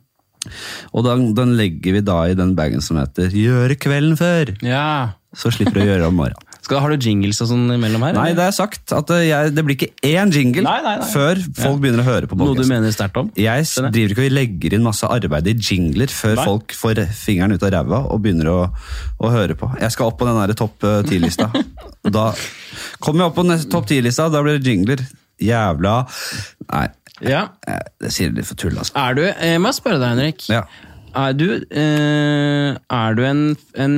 Og 0.93 1.05
den, 1.07 1.35
den 1.35 1.57
legger 1.59 1.97
vi 1.97 2.01
da 2.05 2.21
i 2.29 2.35
den 2.39 2.55
bagen 2.55 2.81
som 2.85 2.99
heter 3.01 3.33
'Gjøre 3.33 3.75
kvelden 3.81 4.17
før'. 4.21 4.55
Ja. 4.63 5.15
Så 5.35 5.51
slipper 5.51 5.81
du 5.81 5.81
å 5.81 5.89
gjøre 5.91 6.07
om 6.13 6.15
morgenen. 6.21 6.44
Skal, 6.64 6.81
har 6.81 6.94
du 6.94 7.05
jingles 7.05 7.38
og 7.44 7.48
sånn 7.50 7.64
imellom 7.74 8.03
her? 8.07 8.14
Nei, 8.16 8.31
eller? 8.31 8.38
det 8.38 8.44
er 8.48 8.55
sagt 8.57 8.92
at 8.96 9.11
det, 9.11 9.18
jeg, 9.29 9.53
det 9.53 9.64
blir 9.66 9.77
ikke 9.77 9.90
én 10.09 10.31
jingle 10.33 10.64
Nei, 10.64 10.77
nei, 10.85 10.94
nei. 11.03 11.09
før 11.12 11.40
folk 11.59 11.83
begynner 11.83 12.00
å 12.00 12.07
høre 12.07 12.31
på 12.31 12.38
Noe 12.40 12.55
du 12.57 12.62
mener 12.70 12.94
sterkt 12.94 13.18
om? 13.20 13.29
Jeg 13.37 13.66
driver 13.92 14.14
ikke 14.14 14.24
og 14.24 14.37
legger 14.38 14.77
inn 14.79 14.87
masse 14.87 15.11
arbeid 15.12 15.50
i 15.53 15.55
jingler 15.59 16.12
før 16.14 16.38
Nei. 16.40 16.46
folk 16.48 16.72
får 16.79 17.03
fingeren 17.18 17.53
ut 17.59 17.66
av 17.68 17.74
ræva 17.77 18.00
og 18.09 18.22
begynner 18.24 18.48
å, 18.53 18.59
å 19.20 19.33
høre 19.35 19.59
på. 19.61 19.68
Jeg 19.83 19.92
skal 19.92 20.09
opp 20.09 20.16
på 20.22 20.29
den 20.31 20.40
der 20.40 20.57
topp 20.59 20.88
eh, 20.88 21.03
ti-lista. 21.09 21.50
Da 22.14 22.27
kommer 23.00 23.24
jeg 23.24 23.31
opp 23.31 23.37
på 23.38 23.44
topp 23.72 23.87
ti-lista, 23.88 24.27
da 24.33 24.42
blir 24.44 24.59
det 24.61 24.68
jingler. 24.74 25.05
Jævla 25.40 25.94
Nei, 26.70 26.87
Ja. 27.24 27.44
eh, 27.68 27.81
det 28.00 28.11
sier 28.14 28.33
litt 28.35 28.48
for 28.48 28.59
tull, 28.61 28.77
altså. 28.81 28.92
Er 28.98 29.16
du 29.16 29.22
Jeg 29.27 29.61
må 29.62 29.72
spørre 29.77 30.00
deg, 30.03 30.12
Henrik. 30.16 30.44
Ja. 30.53 30.64
Er 31.14 31.35
du, 31.38 31.46
eh, 31.70 32.74
er 32.74 33.14
du 33.14 33.22
en, 33.27 33.42
en 33.79 33.94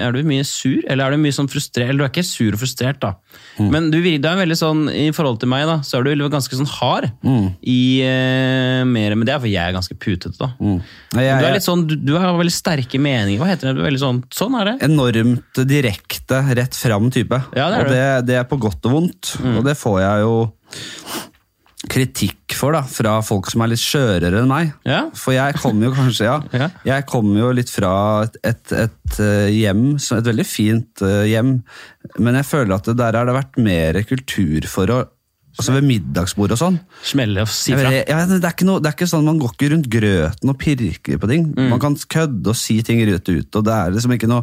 Er 0.00 0.14
du 0.16 0.22
mye 0.26 0.44
sur, 0.48 0.80
eller 0.88 1.06
er 1.06 1.16
du 1.16 1.22
mye 1.22 1.34
sånn 1.36 1.50
frustrert? 1.52 1.90
Eller 1.90 2.00
du 2.00 2.06
er 2.06 2.12
ikke 2.12 2.24
sur 2.26 2.56
og 2.56 2.60
frustrert, 2.62 3.00
da. 3.02 3.14
Mm. 3.58 3.68
Men 3.70 3.88
du, 3.92 3.98
det 4.02 4.24
er 4.30 4.38
veldig 4.40 4.56
sånn, 4.58 4.84
i 4.90 5.10
forhold 5.14 5.40
til 5.42 5.50
meg, 5.52 5.66
da, 5.68 5.76
så 5.86 5.98
er 6.00 6.08
du 6.08 6.24
ganske 6.32 6.58
sånn 6.58 6.70
hard 6.80 7.10
Mm. 7.24 7.50
i 7.68 8.00
eh, 8.04 8.82
mer 8.88 9.14
Men 9.14 9.26
det 9.28 9.34
er 9.34 9.40
for 9.42 9.50
jeg 9.50 9.60
er 9.70 9.76
ganske 9.76 9.96
putete, 10.00 10.34
da. 10.40 10.50
Nei, 10.60 10.80
Du 11.12 11.20
Jeg, 11.22 11.44
er 11.44 11.56
litt 11.58 11.66
sånn, 11.66 11.84
du, 11.88 11.94
du 12.00 12.14
har 12.18 12.34
veldig 12.38 12.54
sterke 12.54 12.98
meninger. 13.00 13.38
Hva 13.42 13.50
heter 13.52 13.70
det? 13.70 13.76
Du 13.78 13.84
er 13.84 13.90
veldig 13.90 14.02
sånn, 14.02 14.22
sånn 14.34 14.56
er 14.60 14.72
det. 14.72 14.76
enormt 14.88 15.62
direkte, 15.68 16.40
rett 16.58 16.74
fram 16.78 17.10
type. 17.14 17.38
Ja, 17.56 17.68
det 17.70 17.78
er 17.78 17.84
og 17.84 17.92
det, 17.94 18.04
det 18.32 18.40
er 18.40 18.48
på 18.50 18.58
godt 18.62 18.88
og 18.88 18.96
vondt. 18.98 19.34
Og 19.54 19.62
det 19.66 19.76
får 19.78 20.00
jeg 20.04 20.24
jo 20.26 20.34
kritikk 21.90 22.54
for 22.56 22.76
da, 22.76 22.82
fra 22.88 23.18
folk 23.24 23.48
som 23.50 23.64
er 23.64 23.72
litt 23.72 23.82
skjørere 23.82 24.40
enn 24.40 24.50
meg. 24.50 24.72
Ja. 24.88 25.04
For 25.18 25.36
jeg 25.36 25.58
kommer 25.60 25.90
jo 25.90 25.96
kanskje, 25.96 26.28
ja. 26.28 26.38
Ja. 26.64 26.68
Jeg 26.86 27.06
kommer 27.10 27.40
jo 27.42 27.50
litt 27.56 27.72
fra 27.72 27.94
et, 28.24 28.38
et, 28.46 28.76
et 28.84 29.18
eh, 29.22 29.50
hjem, 29.52 29.96
et 29.98 30.30
veldig 30.30 30.46
fint 30.48 31.02
eh, 31.04 31.24
hjem, 31.32 31.56
men 32.22 32.38
jeg 32.40 32.48
føler 32.48 32.76
at 32.76 32.88
det 32.88 32.96
der 33.00 33.18
har 33.18 33.28
det 33.28 33.36
vært 33.36 33.60
mer 33.60 34.00
kultur 34.08 34.70
for 34.70 34.94
å 34.94 35.02
Altså 35.54 35.70
ved 35.70 35.84
middagsbord 35.86 36.50
og 36.50 36.58
sånn. 36.58 36.76
Smelle 37.06 37.44
og 37.44 37.50
si 37.54 37.76
fra. 37.76 37.92
Ja, 37.94 38.24
det, 38.26 38.40
er 38.42 38.66
noe, 38.66 38.80
det 38.82 38.88
er 38.90 38.96
ikke 38.96 39.06
sånn 39.06 39.22
Man 39.22 39.38
går 39.38 39.52
ikke 39.54 39.68
rundt 39.70 39.86
grøten 39.86 40.50
og 40.50 40.56
pirker 40.58 41.20
på 41.22 41.28
ting. 41.30 41.44
Mm. 41.54 41.68
Man 41.70 41.82
kan 41.82 41.94
kødde 41.94 42.50
og 42.50 42.58
si 42.58 42.80
ting 42.82 42.98
rett 43.06 43.30
ut, 43.30 43.60
og 43.60 43.62
det 43.62 43.76
er 43.76 43.94
liksom 43.94 44.16
ikke 44.16 44.30
noe 44.32 44.42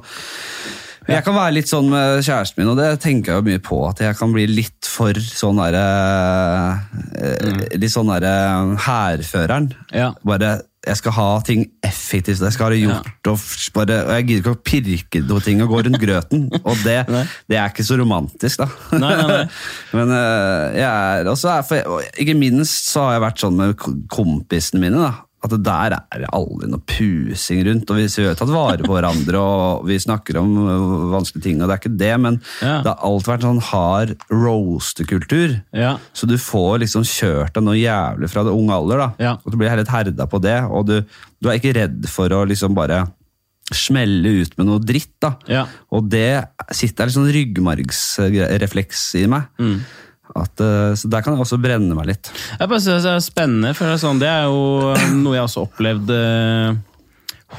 Jeg 1.12 1.26
kan 1.26 1.38
være 1.38 1.56
litt 1.58 1.69
sånn 1.71 1.91
med 1.91 2.24
kjæresten 2.26 2.62
min, 2.62 2.71
og 2.74 2.80
det 2.80 2.89
tenker 3.04 3.34
jeg 3.34 3.41
jo 3.41 3.47
mye 3.50 3.62
på. 3.63 3.80
At 3.89 4.02
jeg 4.04 4.17
kan 4.19 4.34
bli 4.34 4.47
litt 4.50 4.89
for 4.89 5.17
sånn 5.17 5.62
derre 5.62 5.86
eh, 7.19 7.78
Litt 7.80 7.93
sånn 7.93 8.12
derre 8.12 8.34
hærføreren. 8.88 9.71
Mm. 9.71 9.95
Ja. 9.95 10.12
Bare 10.28 10.60
jeg 10.82 10.97
skal 10.97 11.13
ha 11.13 11.26
ting 11.45 11.67
effektivt, 11.86 12.41
jeg 12.41 12.56
skal 12.56 12.65
ha 12.65 12.69
det 12.74 12.80
gjort, 12.82 13.28
og, 13.30 13.43
bare, 13.76 14.00
og 14.08 14.15
jeg 14.15 14.26
gidder 14.26 14.41
ikke 14.41 14.54
å 14.56 14.62
pirke 14.65 15.21
noe 15.30 15.43
ting 15.45 15.62
og 15.62 15.76
gå 15.76 15.82
rundt 15.86 16.02
grøten. 16.02 16.47
Og 16.58 16.80
det, 16.82 16.97
det 17.52 17.60
er 17.60 17.69
ikke 17.69 17.86
så 17.86 18.00
romantisk, 18.02 18.63
da. 18.63 18.97
Nei, 18.97 19.12
nei, 19.19 19.28
nei. 19.30 19.43
Men 20.00 20.13
eh, 20.17 20.80
jeg 20.80 20.88
er 20.89 21.30
også 21.30 21.52
er, 21.54 21.67
for, 21.67 22.08
Ikke 22.17 22.38
minst 22.38 22.89
så 22.89 23.06
har 23.06 23.19
jeg 23.19 23.26
vært 23.28 23.43
sånn 23.45 23.60
med 23.62 23.76
kompisene 24.10 24.82
mine. 24.82 25.06
da 25.06 25.31
At 25.41 25.56
der 25.65 25.93
er 25.97 26.19
det 26.21 26.27
aldri 26.38 26.67
noe 26.69 26.84
pusing 26.86 27.63
rundt. 27.65 27.89
Og 27.89 27.97
vi 27.97 28.04
har 28.27 28.36
tatt 28.38 28.51
vare 28.54 28.84
på 28.86 28.93
hverandre, 28.93 29.39
og 29.41 29.88
vi 29.89 29.95
snakker 29.97 30.38
om 30.38 30.51
øh, 30.62 30.91
vanskelige 31.15 31.45
ting, 31.47 31.62
og 31.63 31.65
det 31.71 31.73
er 31.73 31.82
ikke 31.82 31.97
det, 31.97 32.12
men 32.21 32.38
Ja. 32.62 32.75
det 32.86 32.91
har 32.91 32.99
alltid 33.10 33.32
vært 33.32 33.47
sånn 33.47 33.63
hard 33.71 34.13
roastekultur. 34.30 35.56
Ja. 35.73 35.95
Så 36.13 36.30
du 36.30 36.36
får 36.38 36.84
liksom 36.84 37.01
kjørt 37.10 37.56
deg 37.58 37.65
noe 37.65 37.80
jævlig 37.80 38.30
fra 38.30 38.43
det 38.45 38.54
unge 38.54 38.75
alder, 38.77 39.01
da. 39.01 39.10
Ja. 39.17 39.34
Og 39.41 39.51
du 39.51 39.58
blir 39.58 39.73
helt 39.73 39.89
herda 39.89 40.27
på 40.30 40.41
det, 40.45 40.60
og 40.69 40.86
du, 40.91 40.99
du 41.41 41.49
er 41.49 41.58
ikke 41.58 41.73
redd 41.80 42.06
for 42.12 42.30
å 42.38 42.43
liksom 42.45 42.77
bare 42.77 43.08
smelle 43.71 44.43
ut 44.43 44.54
med 44.60 44.67
noe 44.67 44.82
dritt, 44.84 45.13
da. 45.23 45.34
Ja. 45.49 45.65
Og 45.95 46.10
det 46.12 46.43
sitter 46.75 47.10
sånn 47.10 47.30
ryggmargsrefleks 47.32 49.04
i 49.21 49.25
meg. 49.32 49.49
Mm. 49.62 49.77
At, 50.38 50.62
eh, 50.63 50.94
så 50.96 51.10
der 51.12 51.24
kan 51.26 51.36
jeg 51.36 51.44
også 51.44 51.60
brenne 51.62 51.96
meg 51.98 52.08
litt. 52.13 52.30
Jeg 52.56 52.70
bare 52.72 52.80
synes 52.84 53.04
det 53.04 53.12
er 53.17 53.24
spennende, 53.26 53.74
for 53.76 53.89
det 53.89 53.98
er, 53.98 54.02
sånn, 54.06 54.22
det 54.22 54.30
er 54.32 54.46
jo 54.48 55.17
noe 55.24 55.36
jeg 55.36 55.48
også 55.48 55.65
opplevde 55.65 56.20
eh, 56.22 57.10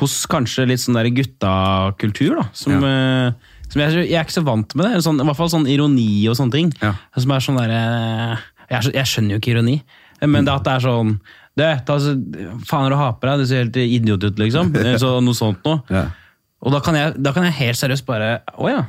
hos 0.00 0.14
kanskje 0.32 0.64
litt 0.70 0.80
sånn 0.80 0.96
der 0.96 1.10
guttakultur, 1.12 2.38
da. 2.40 2.46
Som, 2.56 2.78
eh, 2.88 3.52
som 3.68 3.82
jeg, 3.84 4.06
jeg 4.06 4.16
er 4.16 4.24
ikke 4.24 4.38
så 4.38 4.44
vant 4.46 4.72
med 4.78 4.88
det. 4.88 5.02
Sånn, 5.04 5.20
I 5.20 5.26
hvert 5.28 5.40
fall 5.42 5.52
sånn 5.52 5.68
ironi 5.68 6.08
og 6.32 6.38
sånne 6.38 6.56
ting. 6.56 6.72
Ja. 6.80 6.94
Som 7.18 7.34
er 7.36 7.44
sånn 7.44 7.60
der, 7.60 7.74
eh, 7.76 8.48
jeg, 8.72 8.94
jeg 8.96 9.10
skjønner 9.10 9.36
jo 9.36 9.42
ikke 9.42 9.54
ironi, 9.56 9.76
men 10.22 10.46
det 10.46 10.52
at 10.54 10.64
det 10.68 10.74
er 10.78 10.84
sånn 10.86 11.16
det, 11.58 11.68
ta, 11.84 11.98
så, 12.00 12.14
Faen 12.64 12.86
det 12.86 12.94
du 12.94 12.96
har 12.96 13.16
på 13.20 13.28
deg? 13.28 13.42
Du 13.42 13.48
ser 13.50 13.64
helt 13.66 13.76
idiot 13.76 14.22
ut, 14.24 14.38
liksom. 14.40 14.70
Eh, 14.80 14.94
Så, 15.00 15.18
noe 15.20 15.36
sånt 15.36 15.60
noe. 15.68 15.82
Ja. 15.92 16.06
Og 16.62 16.72
da 16.72 16.80
kan, 16.84 16.96
jeg, 16.96 17.16
da 17.20 17.32
kan 17.34 17.44
jeg 17.44 17.56
helt 17.58 17.76
seriøst 17.80 18.06
bare 18.08 18.36
Å 18.54 18.70
ja. 18.70 18.82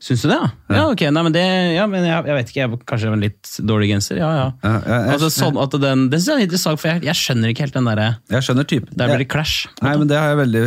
Syns 0.00 0.22
du 0.22 0.28
det, 0.30 0.36
ja? 0.38 0.48
Ja, 0.70 0.82
ok. 0.92 1.02
Nei, 1.10 1.22
men 1.26 1.32
det 1.34 1.42
Ja, 1.74 1.86
men 1.90 2.04
jeg, 2.06 2.24
jeg 2.30 2.36
vet 2.38 2.50
ikke. 2.52 2.60
Jeg, 2.62 2.78
kanskje 2.86 3.12
en 3.12 3.20
litt 3.24 3.50
dårlig 3.66 3.88
genser? 3.90 4.20
Ja, 4.20 4.28
ja. 4.36 4.44
Ja, 4.62 4.70
ja, 4.86 4.98
jeg- 5.02 5.16
altså, 5.16 5.30
sånn 5.34 5.58
at 5.62 5.74
den, 5.82 6.08
det 6.10 6.20
syns 6.20 6.26
jeg 6.30 6.36
er 6.38 6.46
interessant, 6.46 6.80
for 6.80 6.88
jeg, 6.92 7.02
jeg 7.08 7.14
skjønner 7.14 7.50
ikke 7.52 7.64
helt 7.66 7.74
den 7.74 7.84
derre 7.90 8.08
Jeg 8.30 8.42
skjønner 8.46 8.68
typen. 8.70 8.94
Der 8.96 9.08
blir 9.10 9.24
det 9.24 9.28
clash. 9.28 9.66
Nei, 9.82 9.96
men 9.96 10.06
Det 10.08 10.16
har 10.16 10.28
jeg 10.30 10.40
veldig 10.44 10.64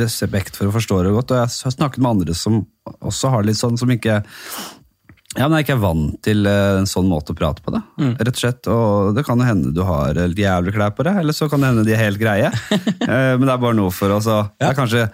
respekt 0.00 0.56
for 0.56 0.66
å 0.68 0.72
forstå 0.74 1.02
det 1.04 1.12
godt. 1.12 1.30
Og 1.30 1.36
jeg 1.40 1.48
har 1.68 1.76
snakket 1.76 1.98
med 2.04 2.10
andre 2.10 2.34
som 2.34 2.66
også 3.04 3.30
har 3.30 3.44
litt 3.44 3.56
sånn, 3.60 3.78
som 3.78 3.88
ikke 3.92 4.22
ja, 5.38 5.46
men 5.46 5.58
jeg 5.58 5.62
er 5.62 5.66
ikke 5.68 5.82
vant 5.82 6.16
til 6.26 6.46
eh, 6.50 6.78
en 6.80 6.88
sånn 6.90 7.06
måte 7.06 7.30
å 7.30 7.36
prate 7.38 7.62
på 7.62 7.70
det. 7.74 7.80
Mm. 8.02 8.14
rett 8.18 8.32
og 8.34 8.40
slett. 8.42 8.66
Og 8.72 9.12
det 9.14 9.22
kan 9.28 9.38
jo 9.38 9.46
hende 9.46 9.70
du 9.76 9.82
har 9.86 10.16
litt 10.18 10.40
jævlig 10.42 10.74
klær 10.74 10.90
på 10.96 11.06
deg, 11.06 11.20
eller 11.22 11.36
så 11.36 11.46
kan 11.50 11.62
det 11.62 11.70
hende 11.70 11.84
de 11.86 11.94
er 11.94 12.02
helt 12.06 12.18
greie. 12.22 12.50
Eh, 13.10 13.32
men 13.38 13.46
det 13.48 13.52
er 13.54 13.62
bare 13.62 13.74
noe 13.78 13.90
for 13.94 14.12
oss 14.14 14.26
Ja. 14.28 14.70
kanskje, 14.76 15.06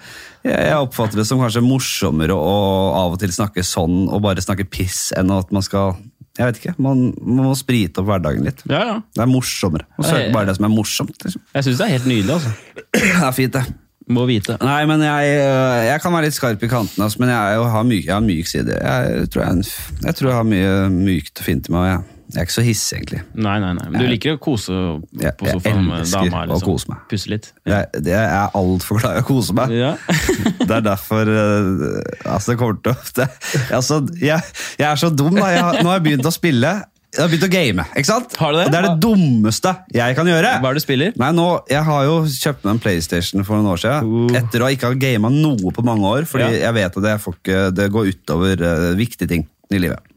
jeg, 0.44 0.74
oppfatter 0.76 1.20
det 1.20 1.24
som 1.28 1.38
kanskje 1.40 1.62
morsommere 1.64 2.34
å 2.34 2.56
av 2.98 3.14
og 3.14 3.20
til 3.22 3.32
snakke 3.32 3.62
sånn 3.64 4.08
og 4.10 4.20
bare 4.24 4.42
snakke 4.44 4.66
piss, 4.68 5.12
enn 5.16 5.30
at 5.32 5.52
man 5.54 5.64
skal 5.64 5.94
Jeg 6.36 6.44
vet 6.50 6.58
ikke. 6.60 6.74
Man, 6.82 7.06
man 7.24 7.46
må 7.48 7.54
sprite 7.56 8.02
opp 8.02 8.10
hverdagen 8.10 8.44
litt. 8.44 8.60
Ja, 8.68 8.82
ja. 8.90 8.96
Det 9.16 9.22
er 9.24 9.30
morsommere. 9.30 9.86
Man 9.96 10.04
Ja, 10.04 10.10
ja, 10.10 10.12
søke 10.16 10.26
ja. 10.28 10.34
bare 10.34 10.50
det 10.50 10.56
som 10.58 10.66
er 10.68 10.74
morsomt. 10.74 11.16
Liksom. 11.24 11.44
Jeg 11.54 11.64
syns 11.68 11.78
det 11.80 11.86
er 11.86 11.94
helt 11.94 12.08
nydelig, 12.10 12.34
altså. 12.36 12.52
Det 12.96 13.24
er 13.24 13.36
fint, 13.36 13.56
det. 13.56 13.64
Må 14.06 14.22
vite. 14.28 14.54
Nei, 14.62 14.82
men 14.86 15.02
jeg, 15.02 15.30
øh, 15.42 15.84
jeg 15.88 16.02
kan 16.04 16.12
være 16.14 16.28
litt 16.28 16.36
skarp 16.36 16.62
i 16.62 16.68
kanten, 16.70 17.02
altså, 17.02 17.18
men 17.24 17.32
jeg, 17.32 17.62
har 17.72 17.86
myk, 17.88 18.04
jeg 18.06 18.14
har 18.14 18.22
myk 18.22 18.46
side. 18.50 18.76
Jeg 18.78 19.30
tror 19.34 19.42
jeg, 19.48 19.64
jeg 20.04 20.14
tror 20.20 20.30
jeg 20.30 20.36
har 20.38 20.46
mye 20.46 20.76
mykt 20.94 21.42
og 21.42 21.48
fint 21.48 21.66
i 21.66 21.74
meg. 21.74 21.88
Jeg, 21.90 22.04
jeg 22.26 22.38
er 22.38 22.46
ikke 22.46 22.54
så 22.56 22.64
hissig, 22.66 22.96
egentlig. 23.00 23.20
Nei, 23.34 23.56
nei, 23.62 23.72
nei. 23.78 23.88
Men 23.90 24.02
du 24.02 24.06
liker 24.10 24.34
å 24.34 24.40
kose 24.42 24.74
på 25.38 25.50
sofaen 25.50 25.84
med 25.86 26.06
dama? 26.10 26.44
å 26.44 26.52
Liksom. 26.52 26.66
kose 26.70 26.90
meg. 26.90 27.02
Pusse 27.10 27.30
litt? 27.30 27.50
Jeg, 27.66 27.90
det, 28.06 28.16
er 28.18 28.56
altfor 28.58 29.02
glad 29.02 29.18
i 29.18 29.22
å 29.22 29.26
kose 29.26 29.54
meg. 29.58 29.74
Ja. 29.74 29.92
Det 30.66 30.74
er 30.74 30.82
derfor 30.86 31.28
øh, 31.30 32.02
Altså, 32.26 32.52
det 32.52 32.56
kommer 32.58 32.78
til 32.82 32.94
å 32.94 33.26
altså, 33.78 34.00
jeg, 34.22 34.42
er 34.82 34.98
så 34.98 35.10
dum, 35.14 35.34
da. 35.38 35.50
Nå 35.78 35.86
har 35.86 35.98
jeg 35.98 36.06
begynt 36.06 36.26
å 36.26 36.34
spille. 36.34 36.72
Jeg 37.16 37.22
har 37.24 37.30
begynt 37.32 37.46
å 37.46 37.52
game. 37.52 37.84
ikke 37.96 38.08
sant? 38.10 38.34
Har 38.36 38.52
du 38.52 38.58
det? 38.60 38.66
Og 38.68 38.74
det 38.74 38.78
er 38.78 38.86
det 38.86 38.96
dummeste 39.00 39.72
jeg 39.96 40.16
kan 40.18 40.28
gjøre. 40.28 40.50
Hva 40.60 40.68
er 40.70 40.76
det 40.76 40.82
du 40.82 40.84
spiller? 40.84 41.14
Nei, 41.22 41.30
nå, 41.36 41.46
Jeg 41.72 41.82
har 41.88 42.02
jo 42.04 42.16
kjøpt 42.28 42.66
meg 42.66 42.74
en 42.74 42.82
PlayStation 42.84 43.46
for 43.46 43.56
noen 43.56 43.72
år 43.72 43.80
siden. 43.80 44.10
Uh. 44.28 44.36
Etter 44.36 44.64
å 44.64 44.68
ikke 44.72 44.90
ha 44.92 44.98
gama 45.06 45.32
noe 45.32 45.72
på 45.72 45.84
mange 45.86 46.10
år. 46.10 46.28
Fordi 46.28 46.44
Ja. 46.44 46.66
jeg 46.68 46.76
vet 46.76 47.00
at 47.00 47.08
jeg 47.10 47.24
ikke, 47.32 47.62
det 47.72 47.88
går 47.94 48.12
utover 48.12 48.66
uh, 48.66 48.92
viktige 48.98 49.32
ting 49.32 49.48
i 49.72 49.80
livet. 49.80 50.12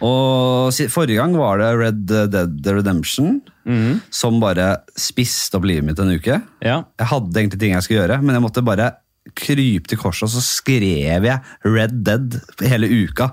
Og 0.00 0.72
Forrige 0.88 1.20
gang 1.20 1.36
var 1.36 1.60
det 1.60 1.70
Red 1.76 2.06
Dead 2.08 2.68
Redemption, 2.72 3.42
mm. 3.68 4.00
som 4.08 4.40
bare 4.40 4.78
spiste 4.96 5.58
opp 5.58 5.68
livet 5.68 5.84
mitt 5.84 6.00
en 6.00 6.14
uke. 6.14 6.40
Ja. 6.64 6.82
Jeg 6.96 7.10
hadde 7.12 7.36
egentlig 7.36 7.60
ting 7.60 7.76
jeg 7.76 7.84
skulle 7.84 8.06
gjøre, 8.06 8.22
men 8.24 8.38
jeg 8.38 8.44
måtte 8.46 8.64
bare 8.64 8.94
krype 9.38 9.86
til 9.90 10.00
korset, 10.00 10.26
og 10.26 10.32
så 10.32 10.42
skrev 10.42 11.28
jeg 11.28 11.38
Red 11.68 12.00
Dead 12.06 12.40
hele 12.64 12.88
uka. 13.04 13.32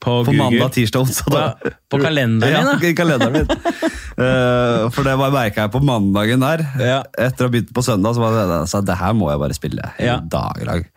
På, 0.00 0.22
På 0.24 0.32
mandag, 0.32 0.70
tirsdag, 0.72 1.02
onsdag. 1.04 1.34
da. 1.34 1.70
På- 1.92 1.98
kalenderen 2.00 2.40
din, 2.40 2.64
da? 2.64 2.76
Ja, 2.80 2.92
kalenderen 2.96 3.34
min. 3.34 3.50
uh, 4.16 4.86
for 4.94 5.04
det 5.04 5.16
merka 5.20 5.66
jeg 5.66 5.72
på 5.74 5.82
mandagen 5.84 6.40
der. 6.40 6.62
Ja. 6.80 7.00
Etter 7.20 7.44
å 7.44 7.50
ha 7.50 7.52
begynt 7.52 7.74
på 7.76 7.84
søndag, 7.84 8.16
så 8.16 8.22
var 8.24 8.38
det, 8.38 8.60
så 8.72 8.80
det 8.80 8.96
her 8.96 9.12
må 9.18 9.28
jeg 9.28 9.42
bare 9.42 9.58
spille 9.58 9.90
Ja. 10.00 10.16
dag 10.24 10.56
i 10.62 10.68
dag. 10.70 10.88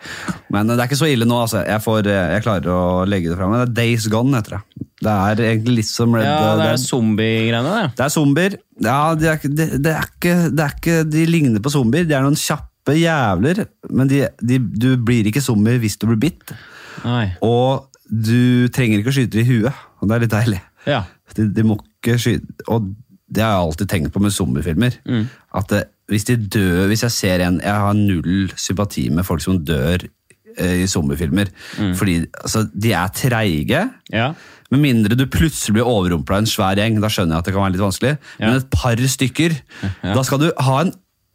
Men 0.55 0.71
det 0.71 0.79
er 0.79 0.87
ikke 0.87 1.01
så 1.01 1.11
ille 1.11 1.27
nå, 1.27 1.41
altså. 1.43 1.65
Jeg, 1.67 1.83
får, 1.83 2.07
jeg 2.07 2.45
klarer 2.47 2.71
å 2.71 2.81
legge 3.09 3.33
det 3.33 3.37
fra 3.41 3.49
Men 3.51 3.59
det 3.65 3.67
er 3.67 3.77
Days 3.81 4.07
Gone, 4.13 4.39
heter 4.39 4.55
det. 4.57 4.87
Det 5.03 5.11
er 5.27 5.45
egentlig 5.51 5.75
litt 5.81 5.91
som 5.91 6.15
Red 6.15 6.23
Ja, 6.23 6.41
det 6.61 6.67
er 6.71 6.79
zombie-greiene, 6.79 7.71
det. 7.75 7.87
Det 7.99 8.05
er 8.05 8.13
zombier. 8.13 8.59
Ja, 8.87 8.99
de 9.19 9.31
er, 9.33 9.41
det, 9.43 9.65
det 9.83 9.97
er 9.99 10.05
ikke, 10.07 10.35
det 10.47 10.63
er 10.63 10.77
ikke 10.79 10.99
De 11.11 11.25
ligner 11.27 11.63
på 11.63 11.73
zombier. 11.73 12.07
De 12.07 12.15
er 12.15 12.23
noen 12.23 12.39
kjappe 12.39 12.95
jævler, 12.99 13.65
men 13.91 14.07
de, 14.11 14.23
de, 14.39 14.59
du 14.63 14.93
blir 15.03 15.27
ikke 15.27 15.43
zombier 15.43 15.81
hvis 15.83 15.99
du 15.99 16.07
blir 16.07 16.21
bitt. 16.29 16.55
Nei. 17.03 17.33
Og 17.43 17.89
du 18.09 18.67
trenger 18.73 18.99
ikke 18.99 19.13
å 19.13 19.15
skyte 19.15 19.37
dem 19.37 19.45
i 19.45 19.57
huet, 19.57 19.83
og 19.99 20.09
det 20.09 20.15
er 20.15 20.23
litt 20.25 20.33
deilig. 20.33 20.61
Ja. 20.89 21.03
De, 21.37 21.47
de 21.55 21.63
må 21.65 21.77
ikke 21.79 22.17
skyte 22.19 22.65
Og 22.67 22.89
det 23.33 23.41
har 23.41 23.53
jeg 23.55 23.61
alltid 23.63 23.89
tenkt 23.89 24.13
på 24.13 24.21
med 24.21 24.33
zombiefilmer. 24.35 24.97
Mm. 25.07 25.29
At 25.57 25.69
det, 25.71 25.79
hvis 26.11 26.27
de 26.27 26.35
dør 26.37 26.89
Hvis 26.91 27.05
jeg 27.05 27.13
ser 27.15 27.43
en 27.45 27.61
Jeg 27.63 27.85
har 27.85 27.95
null 27.95 28.51
sympati 28.59 29.07
med 29.09 29.25
folk 29.25 29.41
som 29.41 29.61
dør 29.63 30.03
eh, 30.03 30.83
i 30.83 30.89
zombiefilmer. 30.91 31.49
Fordi 31.97 32.17
altså, 32.43 32.65
de 32.75 32.91
er 32.93 33.15
treige. 33.15 33.85
Ja. 34.11 34.27
Med 34.69 34.83
mindre 34.83 35.17
du 35.17 35.25
plutselig 35.31 35.77
blir 35.79 35.87
overrumpla 35.87 36.37
av 36.37 36.43
en 36.43 36.51
svær 36.51 36.77
gjeng. 36.77 36.99
Da 37.01 37.09
skjønner 37.09 37.37
jeg 37.37 37.45
at 37.45 37.49
det 37.49 37.55
kan 37.55 37.65
være 37.65 37.75
litt 37.77 37.85
vanskelig. 37.85 38.13
Ja. 38.37 38.45
Men 38.45 38.59
et 38.59 38.69
par 38.75 39.01
stykker, 39.15 39.57
da 40.03 40.27
skal 40.27 40.43
du 40.43 40.51
ha 40.51 40.81
en 40.83 40.93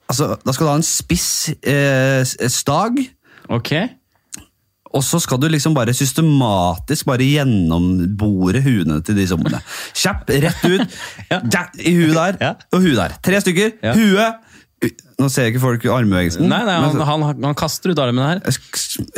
Altså, 0.08 0.38
da 0.40 0.52
skal 0.56 0.64
du 0.64 0.70
ha 0.70 0.78
en 0.78 0.86
spiss 0.88 1.50
eh, 1.68 2.22
stag, 2.48 2.96
Ok. 3.52 3.72
Og 4.94 5.02
så 5.04 5.20
skal 5.20 5.38
du 5.42 5.48
liksom 5.52 5.74
bare 5.76 5.92
systematisk 5.96 7.04
bare 7.10 7.26
gjennombore 7.26 8.62
huene 8.64 9.00
til 9.04 9.18
de 9.18 9.26
zombiene. 9.30 9.60
Kjapp, 9.94 10.28
rett 10.30 10.64
ut, 10.64 10.98
Ja. 11.32 11.40
i 11.78 11.94
huet 11.98 12.14
der, 12.14 12.38
Ja. 12.40 12.54
og 12.72 12.80
huet 12.84 12.96
der. 12.96 13.16
Tre 13.22 13.40
stykker, 13.44 13.72
Ja. 13.82 13.94
huet 13.94 14.44
Nå 15.18 15.26
ser 15.26 15.42
jeg 15.48 15.56
ikke 15.56 15.60
folk 15.64 15.82
armbevegelsen. 15.90 16.44
Nei, 16.46 16.60
nei, 16.62 16.74
han, 16.78 17.00
han, 17.02 17.22
han 17.42 17.54
kaster 17.58 17.90
ut 17.90 17.98
armen 17.98 18.22
her. 18.22 18.38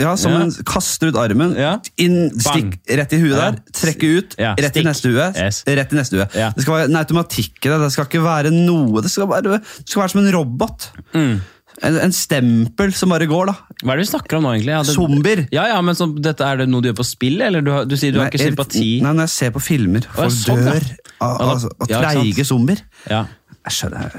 ja, 0.01 0.15
som 0.17 0.33
Ja. 0.33 0.47
kaster 0.65 1.11
ut 1.11 1.17
armen, 1.21 1.53
Ja. 1.55 1.75
inn, 2.01 2.31
stikk 2.41 2.79
rett 2.89 3.13
i 3.13 3.19
huet 3.21 3.37
Ja. 3.37 3.51
der, 3.51 3.61
trekke 3.77 4.09
ut, 4.17 4.37
rett 4.41 4.79
i 4.81 4.81
hue, 5.05 5.27
Yes. 5.37 5.63
rett 5.69 5.93
i 5.93 5.97
neste 6.01 6.17
hue. 6.17 6.25
Det 6.33 6.63
skal 6.65 6.73
være 6.79 6.89
en 6.89 6.97
automatikk 6.97 7.61
i 7.61 7.69
det, 7.69 7.79
det 7.79 7.93
skal 7.93 8.07
ikke 8.09 8.25
være 8.25 8.51
noe, 8.51 9.03
det 9.03 9.11
skal 9.13 9.29
være, 9.29 9.43
det 9.61 9.85
skal 9.85 10.01
være 10.01 10.11
som 10.15 10.25
en 10.25 10.33
robot. 10.33 10.89
Mm. 11.13 11.41
En, 11.83 11.97
en 11.97 12.13
stempel 12.13 12.91
som 12.93 13.09
bare 13.09 13.25
går, 13.31 13.47
da. 13.49 13.55
Hva 13.81 13.95
er 13.95 14.01
det 14.01 14.05
vi 14.05 14.11
snakker 14.11 14.37
om 14.37 14.45
nå, 14.45 14.51
egentlig? 14.57 14.75
Ja, 14.75 14.83
det- 14.85 14.93
Zombier. 14.95 15.41
Ja, 15.55 15.67
ja, 15.71 15.79
men 15.81 15.95
så, 15.97 16.07
dette 16.21 16.45
Er 16.45 16.59
det 16.61 16.69
noe 16.69 16.83
du 16.85 16.91
gjør 16.91 16.99
på 17.01 17.07
spill, 17.09 17.41
eller 17.47 17.65
du, 17.65 17.71
du 17.89 17.97
sier 17.97 18.13
du 18.13 18.19
har 18.21 18.29
ikke 18.29 18.51
sympati? 18.51 19.01
Nei, 19.01 19.13
når 19.17 19.25
jeg 19.29 19.33
ser 19.37 19.51
på 19.55 19.63
filmer, 19.65 20.05
folk 20.13 20.35
sånn, 20.37 20.61
dør 20.67 20.89
av, 21.21 21.41
av, 21.41 21.49
av 21.49 21.61
sant. 21.65 21.89
treige 21.97 22.45
zombier. 22.45 22.83
Ja. 23.09 23.23
Jeg 23.61 23.75
skjønner, 23.77 24.15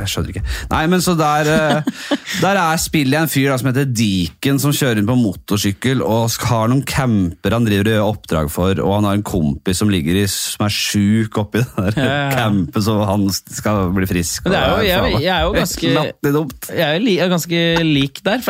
jeg 0.00 0.08
skjønner 0.08 0.30
ikke. 0.32 0.40
Nei, 0.70 0.78
men 0.88 1.02
så 1.04 1.12
der, 1.18 1.48
eh, 1.52 1.88
der 2.44 2.56
er 2.56 2.78
spillet 2.80 3.18
en 3.20 3.28
fyr 3.28 3.50
da, 3.52 3.58
som 3.60 3.68
heter 3.68 3.84
Deacon, 3.92 4.56
som 4.62 4.72
kjører 4.72 5.02
inn 5.02 5.08
på 5.10 5.16
motorsykkel 5.20 6.00
og 6.00 6.32
har 6.48 6.70
noen 6.72 6.80
camper 6.88 7.52
han 7.52 7.66
driver 7.68 7.90
og 7.90 7.92
gjør 7.92 8.06
oppdrag 8.14 8.48
for, 8.54 8.80
og 8.80 8.94
han 8.96 9.08
har 9.10 9.18
en 9.18 9.24
kompis 9.28 9.82
som 9.82 9.92
ligger 9.92 10.16
i, 10.22 10.24
som 10.32 10.64
er 10.64 10.72
sjuk 10.72 11.36
oppi 11.42 11.60
den 11.66 11.90
der 11.90 12.00
Ja, 12.00 12.06
ja, 12.08 12.30
campen, 12.38 12.86
så 12.88 12.96
han 13.10 13.26
skal 13.36 13.92
bli 13.98 14.08
frisk. 14.08 14.46
Men 14.48 14.56
det 14.56 14.62
er 14.62 14.70
jo- 14.72 14.88
jeg- 14.88 15.22
jeg 15.26 15.34
er 15.36 15.44
jo 15.44 15.52
ganske-. 15.60 15.92
Jeg 16.76 16.86
er, 16.96 16.98
li, 17.04 17.16
ganske 17.36 17.60
lik 17.84 18.22
der. 18.24 18.40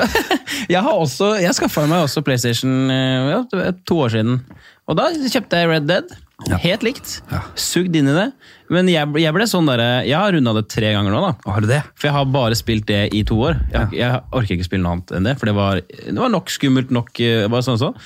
jeg 0.71 0.83
har 0.83 0.93
også, 0.95 1.35
jeg 1.43 1.55
skaffa 1.59 1.89
meg 1.91 2.05
også 2.07 2.23
PlayStation 2.27 2.87
eh, 2.91 3.33
ja, 3.35 3.73
to 3.87 3.99
år 4.07 4.15
siden. 4.15 4.39
Og 4.87 4.97
da 4.99 5.11
kjøpte 5.27 5.59
jeg 5.59 5.69
Red 5.75 5.91
Dead. 5.91 6.15
Ja. 6.45 6.59
Helt 6.61 6.83
likt. 6.85 7.15
Ja. 7.33 7.41
Sugd 7.57 7.95
inn 7.97 8.11
i 8.11 8.15
det. 8.15 8.27
Men 8.73 8.91
jeg, 8.93 9.09
jeg 9.23 9.33
ble 9.33 9.47
sånn 9.49 9.69
der, 9.71 9.81
Jeg 10.05 10.19
har 10.21 10.35
runda 10.35 10.53
det 10.59 10.67
tre 10.69 10.91
ganger 10.93 11.15
nå, 11.15 11.23
da. 11.25 11.31
Har 11.49 11.65
du 11.65 11.69
det? 11.71 11.81
For 11.97 12.11
jeg 12.11 12.17
har 12.19 12.29
bare 12.35 12.59
spilt 12.59 12.85
det 12.91 13.07
i 13.17 13.23
to 13.27 13.39
år. 13.49 13.57
Jeg, 13.73 13.97
jeg 14.03 14.21
orker 14.37 14.59
ikke 14.59 14.67
spille 14.69 14.85
noe 14.85 14.99
annet 14.99 15.15
enn 15.17 15.31
det, 15.31 15.35
for 15.41 15.49
det 15.49 15.57
var, 15.57 15.81
det 15.81 16.19
var 16.21 16.35
nok 16.35 16.53
skummelt, 16.53 16.93
nok 16.93 17.23
eh, 17.25 17.47
bare 17.49 17.65
sånn 17.65 17.79
og 17.79 17.83
sånn. 17.87 17.99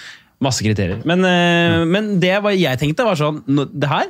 Masse 0.46 0.64
kriterier. 0.64 1.02
Men, 1.08 1.26
eh, 1.26 1.82
men 1.90 2.14
det 2.22 2.36
var, 2.44 2.54
jeg 2.54 2.80
tenkte, 2.80 3.04
var 3.04 3.18
sånn 3.18 3.42
Det 3.74 3.90
her 3.90 4.06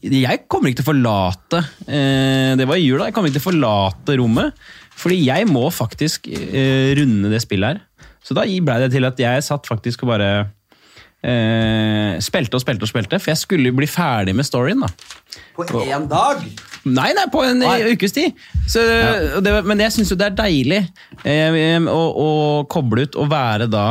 Jeg 0.00 0.46
kommer 0.48 0.70
ikke 0.70 0.80
til 0.80 0.86
å 0.86 0.90
forlate 0.94 1.60
eh, 1.84 2.54
Det 2.56 2.68
var 2.70 2.78
i 2.78 2.86
jula. 2.86 3.10
Jeg 3.10 3.16
kommer 3.18 3.28
ikke 3.28 3.40
til 3.40 3.44
å 3.44 3.50
forlate 3.50 4.16
rommet. 4.22 4.64
Fordi 5.02 5.18
jeg 5.26 5.50
må 5.50 5.66
faktisk 5.74 6.30
eh, 6.30 6.94
runde 6.96 7.32
det 7.32 7.42
spillet 7.42 7.74
her. 7.74 8.08
Så 8.22 8.38
da 8.38 8.46
blei 8.46 8.78
det 8.84 8.92
til 8.94 9.04
at 9.08 9.18
jeg 9.18 9.44
satt 9.44 9.66
faktisk 9.66 10.06
og 10.06 10.14
bare 10.14 10.32
eh, 11.22 12.18
spilte 12.22 12.58
og 12.58 12.64
spilte 12.64 12.86
og 12.86 12.90
spilte. 12.90 13.20
For 13.22 13.32
jeg 13.32 13.40
skulle 13.42 13.72
jo 13.72 13.78
bli 13.78 13.88
ferdig 13.90 14.34
med 14.36 14.48
storyen. 14.48 14.84
da. 14.84 14.90
På 15.56 15.66
én 15.84 16.08
dag? 16.10 16.42
Nei, 16.82 17.12
nei, 17.14 17.26
på 17.30 17.44
en 17.46 17.60
Nei. 17.62 17.76
ukes 17.94 18.14
tid. 18.16 18.38
Så, 18.66 18.82
og 19.36 19.42
det, 19.44 19.54
men 19.68 19.84
jeg 19.84 19.94
syns 19.94 20.10
jo 20.10 20.18
det 20.18 20.32
er 20.32 20.40
deilig 20.40 20.80
eh, 21.28 21.78
å, 21.86 22.00
å 22.10 22.30
koble 22.70 23.06
ut 23.06 23.20
og 23.22 23.30
være 23.30 23.70
da 23.70 23.86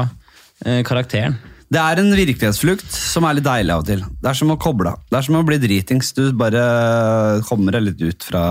eh, 0.66 0.82
karakteren. 0.88 1.40
Det 1.72 1.80
er 1.80 2.02
en 2.02 2.10
virkelighetsflukt 2.12 2.92
som 2.92 3.24
er 3.24 3.38
litt 3.38 3.46
deilig 3.46 3.72
av 3.72 3.84
og 3.86 3.88
til. 3.88 4.02
Det 4.20 4.28
er 4.28 4.36
som 4.36 4.50
å 4.52 4.58
koble 4.60 4.92
av. 4.92 5.04
Det 5.08 5.16
er 5.22 5.24
som 5.24 5.38
å 5.40 5.44
bli 5.48 5.56
dritings. 5.64 6.10
Du 6.18 6.26
bare 6.36 6.64
kommer 7.48 7.78
deg 7.78 7.86
litt 7.86 8.02
ut 8.04 8.26
fra 8.28 8.42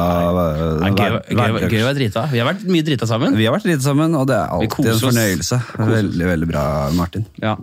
gøy 0.89 1.19
å 1.21 1.91
være 1.91 1.99
drita. 1.99 2.23
Vi 2.33 2.41
har 2.41 2.49
vært 2.49 2.65
mye 2.65 2.87
drita 2.87 3.11
sammen. 3.11 3.37
Vi 3.37 3.45
har 3.45 3.53
vært 3.53 3.69
drita 3.69 3.85
sammen, 3.85 4.17
og 4.17 4.25
det 4.31 4.39
er 4.39 4.57
alltid 4.57 4.89
en 4.95 5.05
fornøyelse. 5.05 5.61
Veldig, 5.93 6.27
veldig 6.33 6.49
bra, 6.49 6.65
Martin. 6.97 7.29
Ja. 7.45 7.59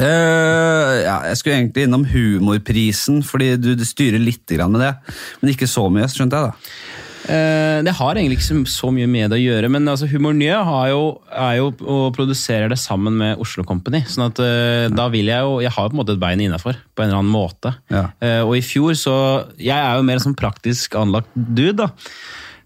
Eh, 0.00 0.94
ja, 1.04 1.18
jeg 1.28 1.40
skulle 1.40 1.58
egentlig 1.58 1.84
innom 1.86 2.06
humorprisen, 2.08 3.20
fordi 3.26 3.52
du, 3.60 3.74
du 3.76 3.84
styrer 3.86 4.22
litt 4.22 4.46
grann 4.48 4.72
med 4.72 4.84
det. 4.84 4.94
Men 5.42 5.52
ikke 5.52 5.68
så 5.70 5.86
mye, 5.92 6.08
skjønte 6.10 6.40
jeg 6.40 6.50
da. 6.50 6.74
Uh, 7.20 7.84
det 7.84 7.92
har 7.98 8.16
egentlig 8.16 8.38
ikke 8.38 8.62
så, 8.72 8.88
mye 8.96 9.06
med 9.10 9.28
det 9.30 9.36
å 9.36 9.42
gjøre, 9.42 9.68
men 9.70 9.84
altså, 9.92 10.08
Humor 10.08 10.32
Nye 10.34 10.56
har 10.66 10.86
jo, 10.88 11.02
er 11.28 11.58
jo 11.58 11.68
og 11.84 12.14
produserer 12.16 12.72
det 12.72 12.78
sammen 12.80 13.18
med 13.20 13.42
Oslo 13.44 13.62
Company. 13.68 14.00
sånn 14.08 14.30
at 14.30 14.40
eh, 14.42 14.86
da 14.88 15.06
vil 15.12 15.28
jeg 15.28 15.44
jo 15.44 15.58
Jeg 15.60 15.74
har 15.76 15.84
jo 15.84 15.92
på 15.92 15.98
en 15.98 16.00
måte 16.00 16.16
et 16.16 16.22
bein 16.22 16.40
innafor, 16.40 16.80
på 16.80 17.04
en 17.04 17.10
eller 17.10 17.20
annen 17.20 17.34
måte. 17.34 17.74
Ja. 17.92 18.08
Og 18.48 18.56
i 18.56 18.64
fjor 18.64 18.96
så 18.98 19.14
Jeg 19.60 19.76
er 19.76 20.00
jo 20.00 20.06
mer 20.08 20.22
sånn 20.24 20.38
praktisk 20.38 20.96
anlagt 20.98 21.28
dude, 21.36 21.76
da. 21.84 21.92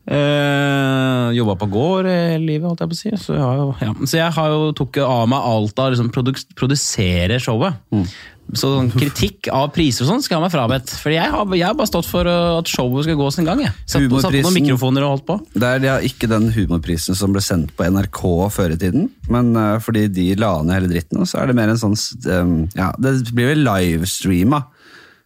Uh, 0.04 1.32
Jobba 1.32 1.54
på 1.56 1.70
gård 1.72 2.06
hele 2.10 2.44
livet, 2.44 2.68
holdt 2.68 2.82
jeg 2.84 2.90
på 2.90 2.96
å 2.96 3.00
si. 3.00 3.12
Så 3.16 3.38
jeg 3.38 3.44
har 3.44 3.56
jo, 3.56 3.70
ja. 3.80 3.94
så 4.04 4.20
jeg 4.20 4.36
har 4.36 4.52
jo 4.52 4.70
tok 4.76 5.00
av 5.00 5.24
meg 5.32 5.48
alt 5.54 5.80
av 5.80 5.94
liksom 5.94 6.10
produk 6.12 6.40
produsere 6.58 7.40
showet. 7.40 7.78
Mm. 7.94 8.04
Så 8.52 8.68
sånn 8.68 8.90
kritikk 9.00 9.48
av 9.48 9.70
priser 9.72 10.04
og 10.04 10.10
sånn 10.10 10.24
skal 10.24 10.36
jeg 10.36 10.44
meg 10.44 10.52
frabedt. 10.52 10.92
For 11.00 11.14
jeg 11.14 11.32
har, 11.32 11.48
jeg 11.56 11.64
har 11.64 11.78
bare 11.78 11.90
stått 11.90 12.08
for 12.10 12.28
uh, 12.28 12.58
at 12.58 12.68
showet 12.70 13.08
skal 13.08 13.18
gå 13.18 13.30
sin 13.32 13.48
gang. 13.48 13.64
Jeg. 13.64 13.72
Satt, 13.86 14.04
satt 14.04 14.36
på 14.36 14.44
noen 14.44 14.58
mikrofoner 14.58 15.06
og 15.06 15.14
holdt 15.14 15.26
på. 15.30 15.38
Det 15.56 15.70
er 15.70 15.88
ja, 15.88 15.96
ikke 16.04 16.28
den 16.30 16.50
humorprisen 16.54 17.16
som 17.18 17.32
ble 17.34 17.42
sendt 17.44 17.72
på 17.78 17.88
NRK 17.88 18.22
før 18.52 18.76
i 18.76 18.78
tiden, 18.80 19.08
men 19.32 19.54
uh, 19.56 19.78
fordi 19.82 20.06
de 20.12 20.28
la 20.40 20.58
ned 20.60 20.82
hele 20.82 20.92
dritten, 20.92 21.24
så 21.28 21.40
er 21.40 21.50
det 21.50 21.58
mer 21.58 21.72
en 21.72 21.80
sånn 21.80 21.96
um, 22.28 22.54
Ja, 22.76 22.92
det 23.00 23.16
blir 23.32 23.54
vel 23.54 23.64
livestreama, 23.64 24.66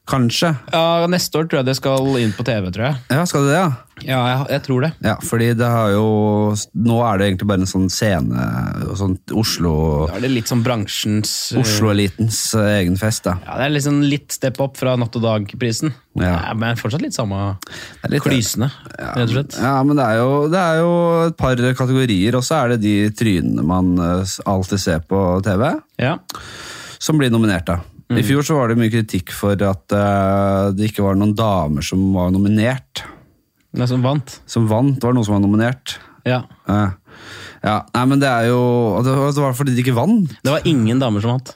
kanskje. 0.09 0.55
Ja, 0.71 1.11
Neste 1.11 1.43
år 1.43 1.51
tror 1.51 1.65
jeg 1.65 1.73
det 1.73 1.79
skal 1.81 2.15
inn 2.23 2.33
på 2.37 2.47
TV, 2.47 2.71
tror 2.71 2.93
jeg. 2.93 3.03
Ja, 3.11 3.27
skal 3.29 3.49
det 3.49 3.57
det, 3.57 3.61
ja? 3.67 3.88
Ja, 4.07 4.19
jeg, 4.29 4.45
jeg 4.55 4.63
tror 4.67 4.85
det. 4.85 4.91
Ja, 5.05 5.15
fordi 5.25 5.49
det 5.59 5.67
har 5.69 5.91
jo 5.95 6.05
Nå 6.79 6.99
er 7.07 7.19
det 7.19 7.27
egentlig 7.29 7.49
bare 7.51 7.63
en 7.65 7.71
sånn 7.71 7.89
scene, 7.93 8.45
sånn 8.99 9.17
Oslo 9.37 9.73
Da 10.09 10.19
er 10.19 10.25
det 10.27 10.31
litt 10.33 10.51
sånn 10.51 10.63
bransjens 10.67 11.33
uh, 11.55 11.61
Oslo-elitens 11.63 12.39
eh, 12.59 12.69
egen 12.83 12.99
fest, 13.01 13.25
da. 13.27 13.37
Ja, 13.47 13.57
Det 13.61 13.67
er 13.69 13.75
liksom 13.75 14.01
litt 14.07 14.37
step 14.37 14.61
up 14.65 14.79
fra 14.79 14.95
Natt 15.01 15.17
og 15.19 15.25
Dag-prisen. 15.25 15.93
Ja. 16.19 16.37
Men 16.59 16.79
fortsatt 16.81 17.03
litt 17.05 17.17
samme 17.17 17.57
litt- 18.11 18.25
klysende, 18.25 18.71
rett 18.99 19.27
og 19.29 19.35
slett. 19.35 19.59
Ja, 19.63 19.77
men 19.87 19.99
det 19.99 20.07
er, 20.07 20.23
jo, 20.23 20.33
det 20.53 20.63
er 20.63 20.81
jo 20.83 20.95
et 21.29 21.37
par 21.39 21.61
kategorier, 21.79 22.39
og 22.39 22.47
så 22.47 22.63
er 22.63 22.75
det 22.75 22.81
de 22.87 22.97
trynene 23.19 23.67
man 23.67 23.93
eh, 24.03 24.39
alltid 24.49 24.83
ser 24.83 25.05
på 25.09 25.23
TV, 25.47 25.71
Ja. 26.03 26.17
som 26.99 27.19
blir 27.21 27.31
nominert, 27.35 27.67
da. 27.71 27.81
Mm. 28.09 28.19
I 28.23 28.25
fjor 28.25 28.43
så 28.47 28.57
var 28.57 28.71
det 28.71 28.79
mye 28.81 28.93
kritikk 28.93 29.35
for 29.37 29.53
at 29.69 29.93
uh, 29.93 30.71
det 30.73 30.89
ikke 30.89 31.05
var 31.05 31.19
noen 31.21 31.35
damer 31.37 31.85
som 31.85 32.01
var 32.15 32.31
nominert. 32.33 33.03
Er 33.79 33.87
som 33.87 34.03
vant. 34.03 34.41
Som 34.51 34.67
vant, 34.67 34.99
var 34.99 35.13
det 35.13 35.21
noen 35.21 35.27
som 35.29 35.37
var 35.37 35.43
nominert. 35.45 35.99
Ja. 36.27 36.41
Eh, 36.67 36.97
ja, 37.59 37.81
nei, 37.95 38.05
men 38.07 38.21
det 38.23 38.29
er 38.31 38.49
jo 38.53 38.61
Det 39.03 39.15
var 39.19 39.33
det 39.35 39.43
var 39.43 39.55
fordi 39.59 39.75
de 39.75 39.83
ikke 39.83 39.97
vant. 39.97 40.31
Det 40.47 40.53
var 40.53 40.67
ingen 40.69 41.01
damer 41.03 41.23
som 41.25 41.35
vant. 41.35 41.55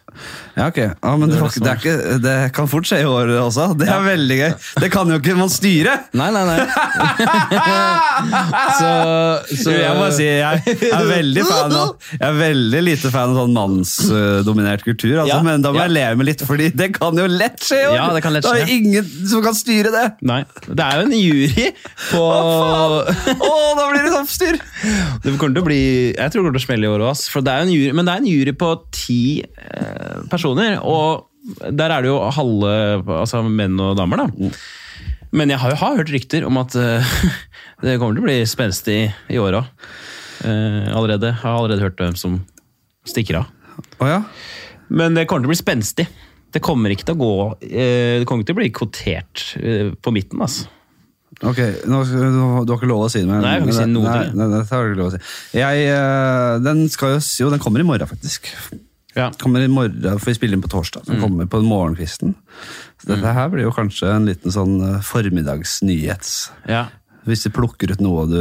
Ja, 0.54 0.66
ok. 0.68 0.78
Ja, 0.78 1.12
men 1.16 1.30
det, 1.30 1.38
det, 1.40 1.68
er 1.70 1.78
ikke, 1.78 2.16
det 2.20 2.34
kan 2.56 2.68
fort 2.68 2.84
skje 2.88 2.98
i 3.00 3.06
år 3.08 3.30
også. 3.40 3.70
Det 3.78 3.86
er 3.88 4.02
veldig 4.04 4.36
gøy. 4.36 4.50
Det 4.82 4.90
kan 4.92 5.08
jo 5.08 5.16
ikke 5.20 5.36
man 5.38 5.48
styre! 5.52 5.94
Nei, 6.18 6.28
nei, 6.34 6.42
nei. 6.44 6.58
så, 8.78 8.90
så 9.62 9.72
jeg 9.72 9.94
må 9.96 10.10
si, 10.12 10.26
jeg 10.26 10.76
er 10.92 11.06
veldig 11.08 11.44
fan 11.48 11.72
av 11.74 11.94
Jeg 12.12 12.26
er 12.28 12.36
veldig 12.36 12.82
lite 12.84 13.12
fan 13.14 13.32
av 13.32 13.40
sånn 13.40 13.56
mannsdominert 13.56 14.84
kultur, 14.84 15.22
altså, 15.22 15.32
Ja, 15.32 15.40
men 15.46 15.64
da 15.64 15.72
må 15.72 15.80
ja. 15.80 15.86
jeg 15.88 15.96
leve 15.96 16.20
med 16.20 16.28
litt, 16.28 16.44
fordi 16.46 16.68
det 16.76 16.90
kan 16.98 17.16
jo 17.18 17.26
lett 17.30 17.64
skje 17.64 17.80
i 17.80 17.88
år! 17.88 17.96
Ja, 17.96 18.10
det 18.12 18.22
kan 18.26 18.36
lett 18.36 18.46
Da 18.46 18.52
er 18.58 18.66
skje. 18.66 18.68
det 18.68 18.78
ingen 18.82 19.30
som 19.32 19.44
kan 19.46 19.56
styre 19.56 19.94
det! 19.94 20.04
Nei. 20.28 20.42
Det 20.68 20.84
er 20.84 21.00
jo 21.00 21.08
en 21.08 21.16
jury 21.16 21.68
på 22.10 22.22
Å, 22.22 23.52
da 23.78 23.88
blir 23.88 24.04
det 24.04 24.14
oppstyr! 24.20 24.60
Det 25.24 25.36
kommer 25.40 25.51
til 25.56 25.64
å 25.64 25.68
bli 25.68 25.82
Jeg 26.12 26.32
tror 26.32 26.42
det 26.42 26.46
kommer 26.46 26.58
til 26.58 26.62
å 26.62 26.66
smelle 26.66 26.88
i 26.88 26.92
år 26.92 27.04
òg, 27.08 27.24
for 27.32 27.44
det 27.44 27.52
er 27.52 27.66
en 27.66 27.72
jury, 27.72 27.92
men 27.96 28.08
det 28.08 28.14
er 28.14 28.22
en 28.22 28.30
jury 28.30 28.54
på 28.58 28.70
ti 28.94 29.22
eh, 29.42 30.22
personer. 30.32 30.78
Og 30.80 31.28
der 31.74 31.92
er 31.92 32.04
det 32.04 32.12
jo 32.12 32.20
halve 32.36 32.72
altså 33.22 33.42
menn 33.46 33.80
og 33.82 33.96
damer, 33.98 34.24
da. 34.24 34.52
Men 35.32 35.50
jeg 35.50 35.62
har 35.62 35.72
jo 35.72 35.80
har 35.80 36.00
hørt 36.02 36.12
rykter 36.12 36.44
om 36.48 36.60
at 36.60 36.76
eh, 36.78 37.14
det 37.84 37.98
kommer 38.00 38.18
til 38.18 38.24
å 38.24 38.28
bli 38.28 38.40
spenstig 38.48 38.98
i 39.32 39.40
år 39.42 39.62
òg. 39.62 39.70
allerede. 40.42 41.32
Jeg 41.32 41.42
har 41.44 41.56
allerede 41.56 41.84
hørt 41.84 42.00
hvem 42.00 42.18
som 42.18 42.40
stikker 43.06 43.42
av. 43.42 43.50
Oh, 44.00 44.08
ja? 44.08 44.22
Men 44.92 45.16
det 45.16 45.26
kommer 45.28 45.44
til 45.44 45.50
å 45.50 45.54
bli 45.54 45.62
spenstig. 45.62 46.06
Det 46.52 46.60
kommer 46.64 46.92
ikke 46.92 47.06
til 47.08 47.16
å 47.16 47.22
gå 47.22 47.34
eh, 47.64 48.20
Det 48.20 48.26
kommer 48.28 48.42
ikke 48.42 48.50
til 48.50 48.56
å 48.56 48.60
bli 48.60 48.72
kvotert 48.76 49.44
eh, 49.60 49.90
på 49.96 50.14
midten, 50.14 50.42
altså. 50.44 50.68
Ok, 51.42 51.58
nå, 51.90 52.00
nå- 52.06 52.62
du 52.66 52.72
har 52.72 52.78
ikke 52.78 52.88
lov 52.90 53.04
å 53.06 53.10
si 53.10 53.18
det. 53.20 53.26
Men, 53.28 53.40
Nei, 53.42 53.52
jeg 53.56 53.62
kan 53.64 53.68
ikke 53.72 53.78
si 53.80 53.90
noe 53.90 54.04
nei, 54.06 54.18
det. 54.28 54.34
nei, 54.38 54.46
det 54.52 54.62
har 54.70 54.84
du 54.86 54.92
ikke 54.92 55.00
lov 55.02 55.10
å 55.10 55.14
si. 55.16 55.20
Jeg, 55.58 55.84
eh, 55.90 56.58
den 56.62 56.82
skal 56.88 57.16
jo, 57.16 57.20
jo, 57.42 57.50
den 57.50 57.58
kommer 57.64 57.80
i 57.82 57.86
morgen, 57.88 58.06
faktisk. 58.10 58.46
Ja. 59.16 59.26
Kommer 59.42 59.60
i 59.60 59.68
morgen, 59.68 60.18
for 60.18 60.30
vi 60.30 60.34
spiller 60.38 60.56
inn 60.56 60.62
på 60.64 60.70
torsdag. 60.72 61.02
Mm. 61.04 61.10
Den 61.12 61.20
kommer 61.20 61.46
på 61.52 61.60
morgenkvisten. 61.66 62.34
Så 63.02 63.10
dette 63.10 63.34
her 63.34 63.50
blir 63.52 63.66
jo 63.66 63.72
kanskje 63.74 64.08
en 64.14 64.24
liten 64.30 64.54
sånn 64.54 64.78
eh, 64.86 65.00
formiddagsnyhets. 65.02 66.50
ja. 66.68 66.86
Hvis 67.22 67.44
du 67.46 67.50
plukker 67.54 67.92
ut 67.92 68.00
noe 68.02 68.24
du 68.26 68.40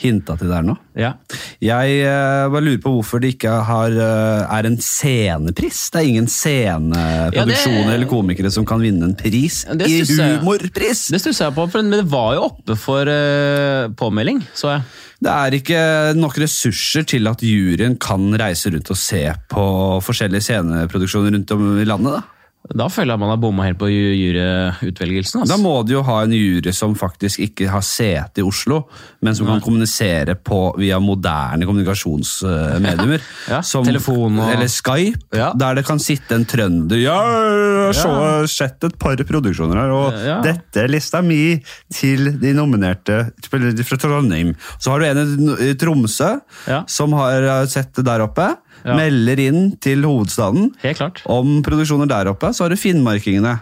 hinta 0.00 0.36
til 0.40 0.50
der 0.52 0.64
nå. 0.66 0.76
Ja. 0.98 1.14
Jeg 1.62 2.00
uh, 2.04 2.50
bare 2.52 2.64
lurer 2.64 2.82
på 2.82 2.92
hvorfor 2.96 3.22
det 3.22 3.34
ikke 3.34 3.52
har, 3.68 3.94
uh, 3.94 4.56
er 4.58 4.68
en 4.68 4.78
scenepris. 4.82 5.86
Det 5.92 6.02
er 6.02 6.10
ingen 6.10 6.28
sceneproduksjoner 6.30 7.92
Ja, 7.92 7.96
eller 7.96 8.10
komikere 8.10 8.52
som 8.54 8.66
kan 8.68 8.82
vinne 8.82 9.10
en 9.10 9.16
pris 9.18 9.62
Det 9.70 9.88
i 9.90 10.02
humorpris! 10.04 11.08
Det 11.14 11.22
stusser 11.22 11.48
jeg 11.48 11.56
på, 11.56 11.66
men 11.76 11.92
det 11.94 12.04
var 12.10 12.34
jo 12.38 12.46
oppe 12.50 12.78
for 12.80 13.08
uh, 13.08 13.90
påmelding, 13.98 14.42
så 14.56 14.76
jeg. 14.76 14.86
Det 15.24 15.32
er 15.32 15.56
ikke 15.56 15.80
nok 16.18 16.36
ressurser 16.42 17.06
til 17.08 17.30
at 17.30 17.42
juryen 17.44 17.96
kan 18.02 18.26
reise 18.40 18.72
rundt 18.74 18.90
og 18.92 18.98
se 18.98 19.22
på 19.48 19.64
forskjellige 20.04 20.50
sceneproduksjoner 20.50 21.32
rundt 21.38 21.54
om 21.54 21.66
i 21.80 21.88
landet. 21.88 22.18
da. 22.18 22.33
Da 22.72 22.86
føler 22.88 23.12
jeg 23.12 23.20
man 23.20 23.28
har 23.28 23.36
bomma 23.36 23.66
helt 23.66 23.76
på 23.76 23.90
juryutvelgelsen. 23.92 24.80
juryutvelgelsen. 24.80 25.42
Da 25.44 25.52
Altså. 25.52 25.58
må 25.62 25.72
du 25.84 25.92
jo 25.92 26.02
ha 26.02 26.22
en 26.24 26.32
jury 26.32 26.72
som 26.72 26.94
faktisk 26.96 27.42
ikke 27.44 27.68
har 27.68 27.82
sete 27.84 28.40
i 28.40 28.42
Oslo, 28.42 28.86
men 29.20 29.34
som 29.36 29.46
kan 29.46 29.60
kommunisere 29.60 30.34
på 30.34 30.74
via 30.80 30.96
moderne 30.98 31.66
kommunikasjonsmedier. 31.68 33.20
Ja, 33.52 33.60
som, 33.60 33.84
telefon 33.84 34.38
og- 34.40 34.48
Eller 34.54 34.66
Skype, 34.72 35.20
Ja. 35.36 35.52
der 35.52 35.74
det 35.74 35.84
kan 35.84 35.98
sitte 35.98 36.32
en 36.34 36.46
trønder 36.46 36.96
Ja, 36.96 37.18
jeg 37.20 37.92
har 37.92 37.92
så 37.92 38.48
sett 38.48 38.82
et 38.84 38.98
par 38.98 39.16
produksjoner 39.16 39.74
her, 39.76 39.90
og 39.92 40.12
Ja. 40.24 40.40
dette 40.40 40.76
er 40.84 40.88
lista 40.88 41.20
mi 41.22 41.60
til 41.92 42.32
de 42.40 42.54
nominerte 42.54 43.30
fra 43.44 43.96
Trondheim. 43.98 44.54
Så 44.80 44.90
har 44.90 45.00
du 45.00 45.04
en 45.04 45.56
i 45.60 45.74
Tromsø 45.74 46.40
Ja. 46.66 46.84
som 46.86 47.12
har 47.12 47.66
sett 47.66 47.92
det 47.94 48.04
der 48.06 48.20
oppe. 48.24 48.56
Ja. 48.84 48.94
Melder 48.98 49.40
inn 49.40 49.60
til 49.80 50.02
hovedstaden 50.04 50.66
Helt 50.82 50.98
klart. 50.98 51.22
om 51.32 51.62
produksjoner 51.64 52.06
der 52.10 52.28
oppe. 52.34 52.50
Så 52.52 52.64
har 52.66 52.68
du 52.74 52.76
finnmarkingene. 52.76 53.54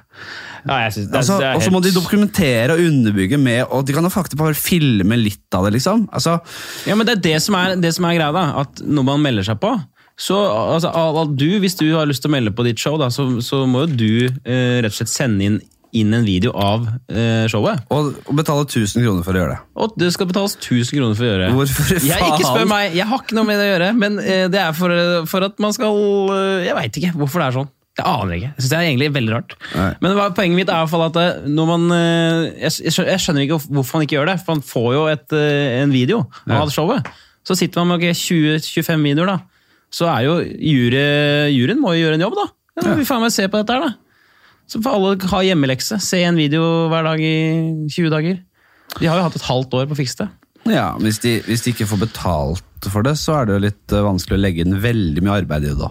Ja, 0.67 0.91
synes, 0.91 1.09
det, 1.11 1.17
Altså, 1.21 1.39
det 1.39 1.47
er 1.47 1.55
og 1.59 1.63
så 1.63 1.71
må 1.75 1.81
de 1.83 1.93
dokumentere 1.95 2.75
og 2.75 2.83
underbygge 2.83 3.39
med, 3.39 3.65
og 3.71 3.87
de 3.87 3.95
kan 3.95 4.03
jo 4.07 4.11
faktisk 4.11 4.37
bare 4.39 4.55
filme 4.59 5.17
litt 5.19 5.55
av 5.55 5.65
det, 5.67 5.73
liksom. 5.79 6.09
Altså, 6.13 6.41
Ja, 6.87 6.95
men 6.99 7.07
det 7.07 7.17
er 7.19 7.23
det 7.29 7.37
som 7.43 7.55
er, 7.59 7.77
det 7.83 7.95
som 7.95 8.05
er 8.11 8.19
greia, 8.19 8.33
da. 8.35 8.45
At 8.63 8.83
når 8.83 9.07
man 9.13 9.23
melder 9.23 9.47
seg 9.47 9.61
på 9.63 9.73
så 10.23 10.37
altså, 10.37 10.91
al- 10.93 11.17
al- 11.23 11.31
du, 11.37 11.47
Hvis 11.63 11.75
du 11.79 11.87
har 11.97 12.05
lyst 12.07 12.23
til 12.23 12.31
å 12.31 12.35
melde 12.35 12.53
på 12.55 12.67
ditt 12.67 12.79
show, 12.79 12.99
da, 13.01 13.09
så, 13.11 13.25
så 13.43 13.63
må 13.67 13.87
jo 13.87 13.95
du 13.97 14.11
eh, 14.45 14.83
rett 14.85 14.93
og 14.93 14.99
slett 14.99 15.09
sende 15.15 15.47
inn, 15.49 15.61
inn 15.93 16.15
en 16.17 16.25
video 16.25 16.55
av 16.57 16.87
eh, 17.13 17.45
showet. 17.53 17.83
og, 17.93 18.15
og 18.25 18.37
betale 18.39 18.65
1000 18.65 19.03
kroner 19.05 19.27
for 19.27 19.37
å 19.37 19.43
gjøre 19.43 19.53
det. 19.57 19.61
Og 19.85 19.93
det 20.01 20.09
skal 20.15 20.29
betales 20.31 20.55
1000 20.57 20.97
kroner 20.97 21.19
for 21.19 21.27
å 21.27 21.31
gjøre. 21.33 21.51
Hvorfor 21.59 21.93
Jeg, 22.09 22.31
ikke 22.33 22.49
spør 22.49 22.67
meg, 22.71 22.95
jeg 22.97 23.07
har 23.11 23.21
ikke 23.21 23.37
noe 23.37 23.49
med 23.51 23.61
det 23.61 23.67
å 23.67 23.71
gjøre, 23.75 23.91
men 24.01 24.17
eh, 24.23 24.47
det 24.53 24.61
er 24.63 24.73
for, 24.79 24.95
for 25.29 25.45
at 25.51 25.61
man 25.61 25.75
skal 25.77 25.99
eh, 26.33 26.65
Jeg 26.71 26.79
veit 26.79 26.99
ikke 27.03 27.13
hvorfor 27.21 27.43
det 27.45 27.49
er 27.51 27.57
sånn. 27.61 27.71
Jeg 28.01 28.07
aner 28.09 28.39
ikke. 28.39 28.51
Jeg 28.55 28.63
synes 28.65 28.71
det 28.73 28.79
er 28.79 28.87
egentlig 28.89 29.11
veldig 29.13 29.33
rart. 29.35 29.55
Nei. 29.77 29.89
Men 30.01 30.15
poenget 30.33 30.57
mitt 30.63 30.71
er 30.73 30.79
i 30.79 30.85
hvert 30.87 30.93
fall 30.95 31.05
at 31.11 31.19
eh, 31.21 31.43
når 31.53 31.67
man 31.75 31.83
eh, 31.93 32.47
Jeg, 32.65 32.73
jeg 32.89 33.21
skjønner- 33.21 33.45
ikke 33.45 33.59
hvorfor 33.69 33.99
man 34.01 34.07
ikke 34.07 34.17
gjør 34.17 34.31
det, 34.33 34.39
for 34.47 34.55
man 34.57 34.65
får 34.65 34.89
jo 34.97 35.03
et, 35.13 35.37
en 35.83 35.93
video 35.93 36.23
Ja. 36.49 36.63
av 36.63 36.73
showet. 36.73 37.11
Så 37.45 37.59
sitter 37.59 37.83
man 37.85 37.93
med 37.93 38.01
okay, 38.01 38.17
20-25 38.17 39.05
videoer, 39.11 39.35
da. 39.35 39.39
Så 39.93 40.07
er 40.09 40.25
jo 40.25 40.39
jury, 40.41 41.05
juryen 41.53 41.81
må 41.85 41.93
jo 41.99 42.07
gjøre 42.07 42.17
en 42.17 42.25
jobb, 42.25 42.37
da. 42.39 42.49
Ja, 42.81 42.95
Vi 42.97 43.05
faen 43.05 43.21
meg 43.27 43.33
se 43.35 43.45
på 43.53 43.61
dette 43.61 43.75
her, 43.77 43.83
da. 43.91 43.93
Så 44.73 44.81
får 44.81 44.95
alle 44.97 45.33
ha 45.35 45.43
hjemmelekse. 45.45 45.99
Se 46.01 46.23
en 46.25 46.39
video 46.39 46.63
hver 46.89 47.05
dag 47.05 47.21
i 47.21 47.37
20 47.93 48.13
dager. 48.13 48.39
De 48.99 49.09
har 49.09 49.19
jo 49.19 49.27
hatt 49.27 49.37
et 49.37 49.51
halvt 49.51 49.75
år 49.77 49.91
på 49.91 49.97
å 49.97 49.99
fikse 49.99 50.23
det. 50.23 50.31
Ja, 50.73 50.93
hvis 51.03 51.19
de, 51.25 51.41
hvis 51.45 51.65
de 51.65 51.75
ikke 51.75 51.89
får 51.91 52.05
betalt 52.05 52.89
for 52.93 53.05
det, 53.05 53.17
så 53.21 53.41
er 53.41 53.49
det 53.49 53.57
jo 53.57 53.65
litt 53.67 53.95
eh, 53.95 54.05
vanskelig 54.05 54.39
å 54.39 54.43
legge 54.43 54.65
inn 54.65 54.79
veldig 54.81 55.25
mye 55.25 55.43
arbeid 55.43 55.67
i 55.67 55.73
det 55.73 55.79
da. 55.81 55.91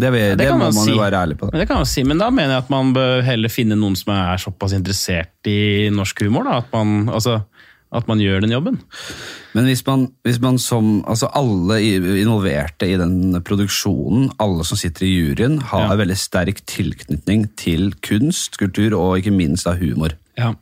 Det, 0.00 0.08
vil, 0.14 0.22
det, 0.32 0.36
det 0.40 0.50
må 0.54 0.68
man 0.70 0.76
si. 0.76 0.90
jo 0.92 1.00
være 1.00 1.22
ærlig 1.24 1.36
på. 1.40 1.50
Men 1.52 1.62
det 1.62 1.68
kan 1.68 1.80
man 1.82 1.88
si, 1.88 2.04
men 2.08 2.20
da 2.20 2.30
mener 2.32 2.54
jeg 2.56 2.64
at 2.64 2.72
man 2.72 2.92
bør 2.96 3.24
heller 3.26 3.52
finne 3.52 3.76
noen 3.78 3.96
som 3.98 4.12
er 4.14 4.40
såpass 4.40 4.74
interessert 4.76 5.50
i 5.50 5.88
norsk 5.92 6.24
humor. 6.24 6.46
Da, 6.48 6.60
at, 6.62 6.70
man, 6.72 7.10
altså, 7.12 7.40
at 7.92 8.06
man 8.06 8.18
gjør 8.22 8.40
den 8.44 8.52
jobben. 8.54 8.78
Men 9.54 9.64
hvis 9.66 9.82
man, 9.86 10.04
hvis 10.22 10.38
man 10.40 10.58
som 10.62 11.02
altså 11.10 11.26
alle 11.34 11.80
involverte 12.22 12.86
i 12.86 12.96
den 13.00 13.34
produksjonen, 13.42 14.30
alle 14.38 14.64
som 14.64 14.78
sitter 14.78 15.06
i 15.08 15.14
juryen, 15.16 15.58
har 15.72 15.88
Ja. 15.88 15.96
veldig 15.96 16.16
sterk 16.16 16.60
tilknytning 16.66 17.48
til 17.56 17.92
kunst, 18.00 18.58
kultur 18.58 18.94
og 18.98 19.18
ikke 19.18 19.32
minst 19.34 19.64
da 19.66 19.74
humor. 19.74 20.10
Ja. 20.38 20.54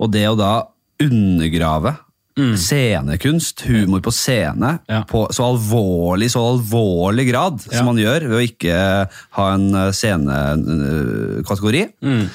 Og 0.00 0.10
det 0.10 0.26
å 0.28 0.36
da 0.36 0.64
undergrave 1.00 1.96
scenekunst, 2.34 3.60
humor 3.68 4.00
på 4.02 4.10
scene, 4.10 4.80
Mm. 4.80 4.88
Ja. 4.88 5.02
på 5.06 5.28
så 5.30 5.44
alvorlig, 5.54 6.30
så 6.32 6.40
alvorlig 6.42 7.28
grad 7.30 7.60
som 7.60 7.86
man 7.86 7.96
gjør 7.96 8.26
ved 8.28 8.36
å 8.40 8.42
ikke 8.42 9.08
ha 9.38 9.52
en 9.54 9.70
scenekategori, 9.92 11.84
Mm. 12.02 12.28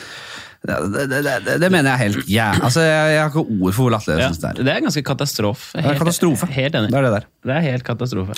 Det, 0.59 1.05
det, 1.07 1.53
det, 1.61 1.67
mener 1.71 1.93
jeg 1.93 1.99
helt 2.01 2.27
yeah. 2.27 2.57
altså, 2.59 2.81
jeg, 2.83 3.11
jeg 3.13 3.19
har 3.23 3.29
ikke 3.31 3.43
ord 3.63 3.73
for 3.73 3.85
hvor 3.85 3.93
latterlig 3.93 4.17
jeg 4.17 4.25
Ja, 4.25 4.29
syns 4.33 4.41
det 4.43 4.49
er. 4.49 4.63
det 4.67 4.73
er 4.73 4.81
ganske 4.83 5.03
katastrofe. 5.07 5.69
Det 5.71 5.85
er 5.87 5.99
katastrofe. 6.01 6.49
Helt 6.51 6.75
enig. 6.75 6.89
Det 6.91 6.97
er 6.99 7.05
det 7.07 7.11
der. 7.13 7.27
Det 7.47 7.53
er 7.55 7.63
helt 7.63 7.85
katastrofe. 7.87 8.35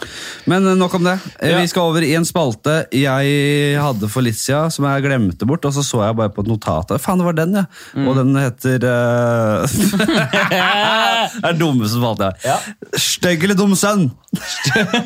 Men 0.52 0.68
eh, 0.70 0.76
nok 0.78 0.94
om 1.00 1.08
det. 1.10 1.16
Eh, 1.40 1.50
Ja. 1.50 1.58
Vi 1.64 1.72
skal 1.72 1.90
over 1.90 2.06
i 2.06 2.12
en 2.20 2.28
spalte 2.30 2.76
jeg 2.94 3.80
hadde 3.82 4.10
for 4.14 4.22
litt 4.22 4.38
siden, 4.38 4.70
som 4.72 4.86
jeg 4.86 5.06
glemte 5.08 5.48
bort, 5.50 5.66
og 5.66 5.74
så 5.74 5.82
så 5.88 6.04
jeg 6.06 6.20
bare 6.22 6.30
på 6.36 6.46
et 6.46 6.52
notat. 6.54 6.94
Faen, 7.02 7.18
det 7.24 7.26
var 7.26 7.38
den, 7.42 7.58
ja. 7.58 7.66
Mm. 7.98 8.08
Og 8.12 8.20
den 8.22 8.38
heter 8.38 8.86
uh... 8.86 9.66
Det 11.42 11.50
er 11.50 11.58
dummeste 11.58 11.98
spalte 11.98 12.30
jeg 12.44 12.54
har. 12.54 12.70
Stygg 13.02 13.44
eller 13.48 13.58
dum 13.58 13.74
sønn? 13.78 14.08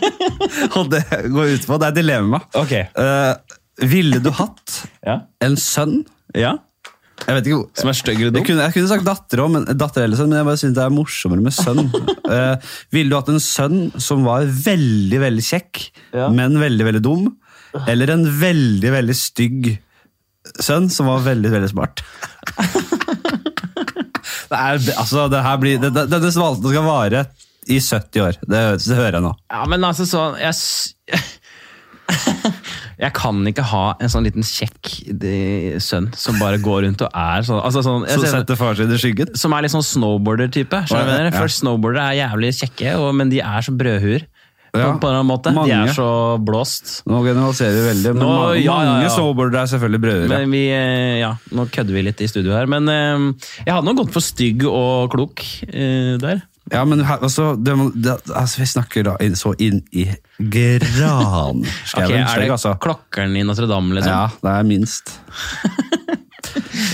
og 0.77 0.91
det 0.91 1.01
går 1.31 1.55
ut 1.55 1.65
på 1.67 1.79
Det 1.81 1.89
er 1.89 1.95
dilemma. 1.97 2.39
Okay. 2.59 2.85
Uh, 2.97 3.33
ville 3.87 4.19
du 4.23 4.31
hatt 4.35 4.81
Ja. 5.05 5.21
en 5.43 5.55
sønn? 5.59 6.03
ja. 6.35 6.57
Jeg 7.23 7.37
vet 7.37 7.47
ikke 7.47 7.79
Som 7.79 7.89
er 7.89 7.95
stygg 7.97 8.19
eller 8.19 8.35
jeg 8.37 8.47
kunne, 8.49 8.65
jeg 8.67 8.75
kunne 8.75 8.89
sagt 8.91 9.05
datter 9.07 9.41
òg, 9.45 9.53
men, 9.53 9.63
datter 9.79 10.03
eller 10.05 10.19
sønn, 10.19 10.29
men 10.33 10.41
jeg 10.41 10.47
bare 10.49 10.61
synes 10.61 10.75
det 10.77 10.83
er 10.83 10.93
morsommere 10.93 11.45
med 11.45 11.55
sønn. 11.55 11.87
uh, 12.33 12.75
ville 12.93 13.11
du 13.11 13.15
hatt 13.17 13.31
en 13.33 13.41
sønn 13.43 13.79
som 14.03 14.27
var 14.27 14.45
veldig, 14.45 15.21
veldig 15.23 15.45
kjekk, 15.47 15.87
Ja. 16.15 16.27
men 16.33 16.59
veldig, 16.61 16.85
veldig 16.91 17.03
dum? 17.05 17.31
Eller 17.91 18.13
en 18.13 18.27
veldig, 18.39 18.91
veldig 18.93 19.15
stygg 19.19 19.71
sønn 20.63 20.89
som 20.93 21.09
var 21.09 21.23
veldig, 21.25 21.49
veldig 21.55 21.71
smart? 21.71 22.03
det 24.51 24.59
er, 24.59 24.77
altså, 24.95 25.25
det 25.31 25.41
her 25.43 25.57
blir, 25.61 25.81
det, 25.81 25.91
det, 25.95 26.05
Denne 26.11 26.31
svalten 26.33 26.69
skal 26.69 26.85
vare 26.85 27.25
i 27.65 27.79
70 27.81 28.21
år. 28.21 28.37
Det, 28.45 28.61
det 28.85 28.99
hører 28.99 29.17
jeg 29.17 29.25
nå. 29.25 29.33
Ja, 29.49 29.63
men 29.71 29.87
altså 29.87 30.05
sånn 30.05 30.37
Jeg, 30.37 30.53
jeg 33.03 33.11
kan 33.17 33.39
ikke 33.49 33.65
ha 33.71 33.83
en 33.99 34.11
sånn 34.11 34.27
liten 34.27 34.45
kjekk 34.45 34.91
sønn 35.83 36.11
som 36.17 36.37
bare 36.41 36.59
går 36.63 36.85
rundt 36.85 37.01
og 37.05 37.09
er 37.17 37.45
sånn, 37.47 37.61
altså 37.65 37.83
sånn 37.85 38.05
ser- 38.07 38.31
setter 38.37 38.59
far 38.59 38.77
sin 38.77 38.91
i 38.93 38.99
skyggen. 39.01 39.33
Som 39.39 39.55
er 39.57 39.65
litt 39.65 39.73
sånn 39.73 39.85
snowboarder-type. 39.85 40.83
Ja. 40.91 41.29
Først 41.35 41.63
snowboardere 41.63 42.11
er 42.13 42.21
jævlig 42.23 42.53
kjekke, 42.61 42.95
og, 43.01 43.11
men 43.17 43.33
de 43.33 43.41
er 43.43 43.65
så 43.65 43.75
brødhuer. 43.75 44.27
Ja. 44.75 44.89
på 44.99 45.07
en 45.07 45.23
måte. 45.23 45.53
Mange. 45.55 45.71
De 45.71 45.87
er 45.87 45.93
så 45.95 46.35
blåst. 46.43 46.97
Nå 47.07 47.21
generaliserer 47.23 47.77
vi 47.77 47.83
veldig, 47.93 48.09
men 48.11 48.19
Nå, 48.25 48.31
mange, 48.35 48.57
ja, 48.59 48.73
mange 48.75 49.11
snowboardere 49.13 49.61
er 49.63 49.69
selvfølgelig 49.71 50.01
brødre. 50.03 50.27
Men 50.33 50.51
vi, 50.51 50.63
eh, 50.75 51.19
ja, 51.21 51.29
nå 51.55 51.63
kødder 51.71 51.95
vi 51.95 52.03
litt 52.09 52.19
i 52.19 52.27
studio 52.27 52.51
her, 52.57 52.67
men 52.67 52.91
eh, 52.91 53.47
jeg 53.63 53.71
hadde 53.71 53.87
nok 53.87 54.01
gått 54.03 54.11
for 54.17 54.25
stygg 54.25 54.65
og 54.67 55.13
klok 55.15 55.45
eh, 55.69 56.17
der. 56.19 56.43
Ja, 56.73 56.81
men 56.85 57.03
her, 57.05 57.21
altså, 57.21 57.51
det, 57.55 57.75
det, 57.93 58.15
altså, 58.33 58.61
vi 58.63 58.65
snakker 58.69 59.05
da 59.05 59.15
inn, 59.21 59.35
så 59.37 59.53
inn 59.61 59.83
i 59.93 60.07
granskauen. 60.39 61.61
okay, 61.97 62.23
er 62.23 62.41
det 62.41 62.49
altså. 62.55 62.73
klokkeren 62.81 63.37
i 63.37 63.43
Notre-Dame, 63.45 63.93
liksom? 63.99 64.15
Ja, 64.15 64.25
det 64.41 64.55
er 64.55 64.65
minst. 64.65 65.13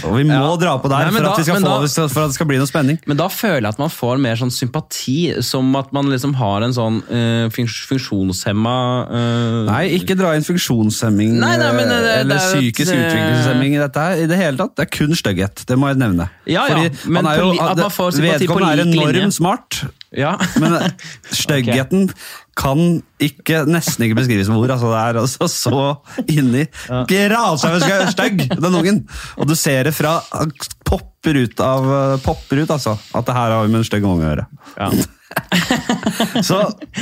Og 0.05 0.15
vi 0.17 0.23
må 0.27 0.37
Ja. 0.37 0.55
dra 0.61 0.77
på 0.81 0.89
der 0.89 1.05
Nei, 1.05 1.11
for, 1.11 1.23
da- 1.23 1.31
at 1.33 1.45
få, 1.45 1.59
da- 1.61 2.07
for 2.07 2.21
at 2.23 2.29
det 2.29 2.35
skal 2.35 2.45
bli 2.49 2.57
noe 2.57 2.67
spenning. 2.69 2.99
Men 3.07 3.17
da 3.17 3.27
føler 3.27 3.61
jeg 3.61 3.73
at 3.75 3.79
man 3.79 3.89
får 3.89 4.19
mer 4.19 4.35
sånn 4.35 4.51
sympati, 4.53 5.41
som 5.43 5.75
at 5.75 5.91
man 5.93 6.05
liksom 6.11 6.35
har 6.35 6.61
en 6.63 6.73
sånn 6.73 7.01
uh, 7.09 7.49
funksjonshemma 7.49 8.75
uh, 9.09 9.65
Nei, 9.69 9.83
ikke 9.99 10.15
dra 10.19 10.33
inn 10.37 10.45
funksjonshemming 10.45 11.37
Nei, 11.41 11.55
nei, 11.57 11.71
men 11.77 11.87
det- 11.89 11.99
eh, 12.01 12.19
eller 12.21 12.35
det 12.35 12.41
et, 12.41 12.51
psykisk 12.55 12.93
eh, 12.93 13.01
utviklingshemming 13.05 13.75
i 13.75 13.81
dette 13.81 13.95
her. 14.05 14.21
I 14.23 14.27
det 14.27 14.37
hele 14.37 14.57
tatt. 14.57 14.75
Det 14.75 14.85
er 14.87 14.91
kun 14.97 15.15
stygghet. 15.17 15.65
Det 15.65 15.77
må 15.79 15.87
jeg 15.91 15.97
nevne. 16.01 16.29
Ja, 16.45 16.67
ja, 16.67 16.75
Fordi 16.75 17.09
men 17.11 17.25
han 17.25 17.33
er 17.33 17.41
jo, 17.43 17.51
at 17.61 17.77
man 17.77 17.89
får 17.93 18.11
sympati 18.19 18.47
på 18.47 18.59
lik 18.59 18.67
linje. 18.67 18.85
vedkommende 18.85 19.15
er 19.15 19.21
enormt 19.21 19.33
smart, 19.37 19.81
Ja. 20.17 20.33
men 20.59 20.75
eh, 20.75 20.89
styggheten 21.43 22.09
kan 22.59 22.81
ikke, 23.23 23.61
nesten 23.69 24.05
ikke 24.05 24.17
beskrives 24.19 24.49
med 24.51 24.59
ord. 24.59 24.73
Altså, 24.75 24.89
det 24.91 24.99
er 24.99 25.21
altså 25.21 25.47
så 25.47 25.83
inni 26.27 26.65
Grasauen 27.07 28.11
stygg, 28.11 28.43
den 28.65 28.75
ungen! 28.81 29.01
Og 29.39 29.47
du 29.47 29.55
ser 29.55 29.87
det 29.87 29.95
fra 29.95 30.17
han 30.33 30.51
popper 30.87 31.43
ut 31.45 31.63
av 31.63 31.87
Popper 32.25 32.63
ut, 32.65 32.75
altså. 32.75 32.97
At 33.15 33.27
det 33.29 33.37
her 33.37 33.55
har 33.55 33.65
vi 33.65 33.71
med 33.71 33.83
en 33.83 33.87
stygg 33.87 34.05
unge 34.05 34.25
å 34.25 34.29
gjøre. 34.31 34.47
ja. 34.77 34.91
Så 36.47 36.57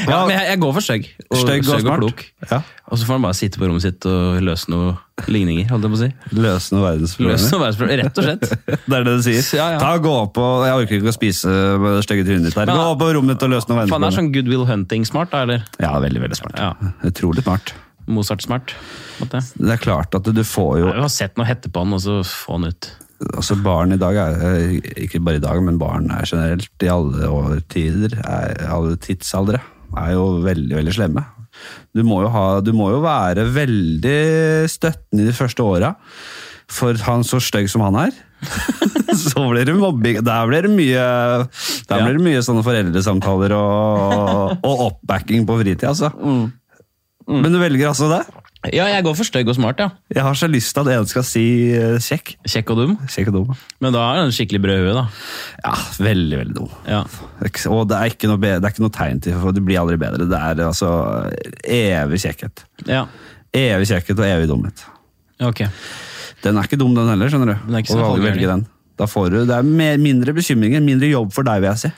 ja 0.07 0.17
men 0.25 0.33
jeg, 0.33 0.45
jeg 0.51 0.59
går 0.61 0.73
for 0.75 0.85
stygg. 0.85 1.07
Og, 1.29 1.37
støgg 1.41 1.67
og 1.69 1.79
og 1.89 2.01
klok. 2.03 2.23
Ja. 2.49 2.59
Og 2.89 2.97
så 2.99 3.05
får 3.07 3.17
han 3.19 3.25
bare 3.27 3.37
sitte 3.37 3.61
på 3.61 3.67
rommet 3.69 3.83
sitt 3.85 4.05
og 4.09 4.39
løse 4.45 4.71
noe 4.73 4.95
ligninger, 5.29 5.67
holdt 5.69 5.85
jeg 5.85 5.93
på 5.93 5.97
å 5.97 6.01
si. 6.01 6.09
Løse 6.39 6.73
noen 6.75 6.85
verdensproblemer. 6.85 7.99
rett 8.03 8.21
og 8.21 8.27
slett. 8.27 8.45
Det 8.89 8.97
er 8.99 9.05
det 9.07 9.15
du 9.19 9.25
sier. 9.25 9.41
Ja, 9.59 9.67
ja. 9.75 9.81
Ta 9.81 9.91
gå 10.01 10.13
opp 10.23 10.39
og, 10.41 10.63
Jeg 10.67 10.77
orker 10.83 10.97
ikke 10.99 11.11
å 11.13 11.17
spise 11.17 11.51
med 11.81 11.99
det 11.99 12.05
stygge 12.07 12.25
trynet 12.29 12.49
ditt 12.49 12.57
der. 12.57 12.69
Men- 12.69 12.79
Gå 12.79 12.87
opp 12.93 13.01
på 13.03 13.11
rommet 13.17 13.35
ditt 13.35 13.45
og 13.49 13.53
løs 13.55 13.67
noen 13.69 13.81
verdensproblemer. 13.81 14.07
det 14.07 14.13
er 14.13 14.19
sånn 14.21 14.31
Goodwill 14.37 14.65
Hunting-smart, 14.69 15.33
da, 15.35 15.43
eller? 15.47 15.67
Ja, 15.81 15.93
veldig, 16.01 16.23
veldig 16.25 16.39
smart. 16.39 16.57
Ja. 16.61 16.93
Utrolig 17.09 17.45
smart. 17.45 17.75
Mozart-smart. 18.09 18.73
Det 19.21 19.73
er 19.75 19.81
klart 19.81 20.15
at 20.17 20.25
du 20.33 20.41
får 20.47 20.79
jo 20.79 20.87
Jeg 20.89 21.03
har 21.03 21.13
sett 21.13 21.37
noe 21.37 21.45
hette 21.45 21.69
på 21.69 21.83
han, 21.83 21.93
og 21.93 22.01
så 22.01 22.21
få 22.25 22.57
han 22.57 22.71
ut. 22.71 22.89
Altså 23.27 23.57
Barn 23.59 23.91
i 23.91 23.99
dag 23.99 24.15
er 24.15 24.37
eh, 24.47 24.77
ikke 25.05 25.19
bare 25.23 25.41
i 25.41 25.43
dag, 25.43 25.59
men 25.65 25.79
barn 25.81 26.07
er 26.15 26.27
generelt 26.29 26.85
i 26.85 26.91
alle 26.91 27.27
årtider, 27.27 28.15
er, 28.23 28.53
alle 28.71 28.95
tidsaldre, 29.01 29.59
er 29.99 30.13
jo 30.15 30.39
veldig, 30.45 30.77
veldig 30.77 30.95
slemme. 30.95 31.25
Du 31.95 32.05
må 32.07 32.21
jo, 32.23 32.29
ha, 32.31 32.45
du 32.63 32.71
må 32.77 32.91
jo 32.93 33.01
være 33.03 33.43
veldig 33.51 34.19
støttende 34.71 35.25
i 35.25 35.27
de 35.27 35.35
første 35.35 35.65
åra. 35.65 35.93
For 36.69 36.95
han 37.07 37.25
så 37.25 37.41
stygg 37.41 37.67
som 37.71 37.81
han 37.81 37.97
er, 37.97 38.15
så 39.25 39.43
blir 39.49 39.65
det 39.67 39.75
mobbing. 39.75 40.21
Der 40.23 40.47
blir 40.47 40.67
det 40.67 40.71
mye, 40.71 41.05
der 41.89 42.03
blir 42.05 42.19
det 42.19 42.25
mye 42.27 42.43
sånne 42.45 42.63
foreldresamtaler 42.63 43.55
og, 43.57 44.59
og 44.63 44.85
oppbacking 44.91 45.47
på 45.49 45.57
fritida, 45.59 45.91
altså. 45.91 46.13
Men 47.29 47.51
du 47.53 47.59
velger 47.61 47.89
altså 47.89 48.07
det? 48.13 48.21
Ja, 48.75 48.89
jeg 48.91 49.05
går 49.05 49.13
for 49.15 49.23
stygg 49.23 49.47
og 49.47 49.55
smart, 49.55 49.79
ja. 49.79 49.85
Jeg 50.11 50.19
har 50.25 50.35
så 50.35 50.47
lyst 50.51 50.73
til 50.75 50.83
at 50.83 50.97
en 50.99 51.05
skal 51.07 51.23
si 51.23 51.43
eh, 51.71 51.93
kjekk. 52.03 52.33
Kjekk 52.43 52.73
og 52.73 52.79
dum. 52.81 52.95
Kjekk 53.07 53.29
og 53.31 53.35
dum. 53.37 53.53
Men 53.79 53.95
da 53.95 54.01
er 54.17 54.25
en 54.25 54.33
skikkelig 54.35 54.59
brød 54.65 54.81
i 54.81 54.83
huet, 54.83 54.97
da. 54.97 55.05
Ja, 55.63 55.71
veldig, 56.03 56.39
veldig 56.41 56.55
dum. 56.57 56.73
Ja. 56.89 56.99
Og 57.71 57.85
det 57.87 57.95
er 58.01 58.11
ikke 58.11 58.27
noe, 58.27 58.41
be- 58.43 58.57
det 58.59 58.67
er 58.67 58.73
ikke 58.75 58.83
noe 58.83 58.95
tegn 58.99 59.21
til 59.23 59.37
for 59.39 59.55
det 59.55 59.63
blir 59.63 59.79
aldri 59.79 59.95
bedre. 60.01 60.27
Det 60.27 60.41
er 60.43 60.59
altså 60.67 60.91
evig 61.63 62.19
kjekkhet. 62.25 62.65
ja. 62.89 63.05
Evig 63.55 63.87
kjekkhet 63.89 64.19
og 64.21 64.27
evig 64.27 64.45
dumhet. 64.51 64.83
Ok. 65.41 65.63
Den 66.43 66.59
er 66.59 66.67
ikke 66.67 66.77
dum, 66.77 66.91
den 66.93 67.07
heller, 67.09 67.31
skjønner 67.31 67.53
du. 67.55 67.63
Den 67.65 67.79
er 67.79 67.81
ikke 67.81 67.95
så 67.95 68.03
halvgærlig. 68.03 68.27
velge 68.35 68.49
den. 68.51 68.65
Da 68.99 69.07
får 69.09 69.31
du, 69.33 69.37
det 69.47 69.55
er 69.55 69.63
mer, 69.65 69.95
mindre 70.03 70.35
bekymringer, 70.35 70.83
mindre 70.83 71.07
jobb 71.09 71.31
for 71.33 71.47
deg, 71.47 71.63
vil 71.63 71.71
jeg 71.71 71.81
si. 71.87 71.91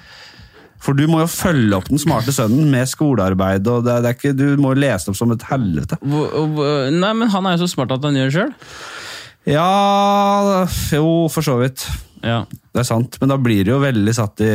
For 0.82 0.97
du 0.97 1.03
må 1.09 1.19
jo 1.21 1.27
følge 1.29 1.77
opp 1.77 1.89
den 1.91 2.01
smarte 2.01 2.34
sønnen 2.34 2.71
med 2.73 2.89
skolearbeid, 2.89 3.67
og 3.69 3.84
det, 3.86 3.99
det 4.01 4.09
er 4.09 4.15
ikke, 4.17 4.34
du 4.38 4.45
må 4.61 4.73
jo 4.73 4.82
lese 4.82 5.11
opp 5.11 5.17
som 5.19 5.34
et 5.36 5.43
helvete. 5.51 5.99
Nei, 6.01 7.11
men 7.13 7.29
han 7.29 7.45
er 7.49 7.57
jo 7.57 7.63
så 7.67 7.73
smart 7.75 7.93
at 7.93 8.07
han 8.07 8.17
gjør 8.17 8.32
det 8.32 8.38
sjøl. 8.38 8.53
Ja, 9.49 10.65
jo, 10.93 11.05
for 11.34 11.45
så 11.45 11.57
vidt. 11.61 11.86
Ja. 12.21 12.43
Det 12.49 12.84
er 12.84 12.88
sant, 12.88 13.17
men 13.21 13.32
da 13.34 13.38
blir 13.41 13.63
det 13.65 13.73
jo 13.73 13.79
veldig 13.82 14.13
satt 14.13 14.41
i, 14.45 14.49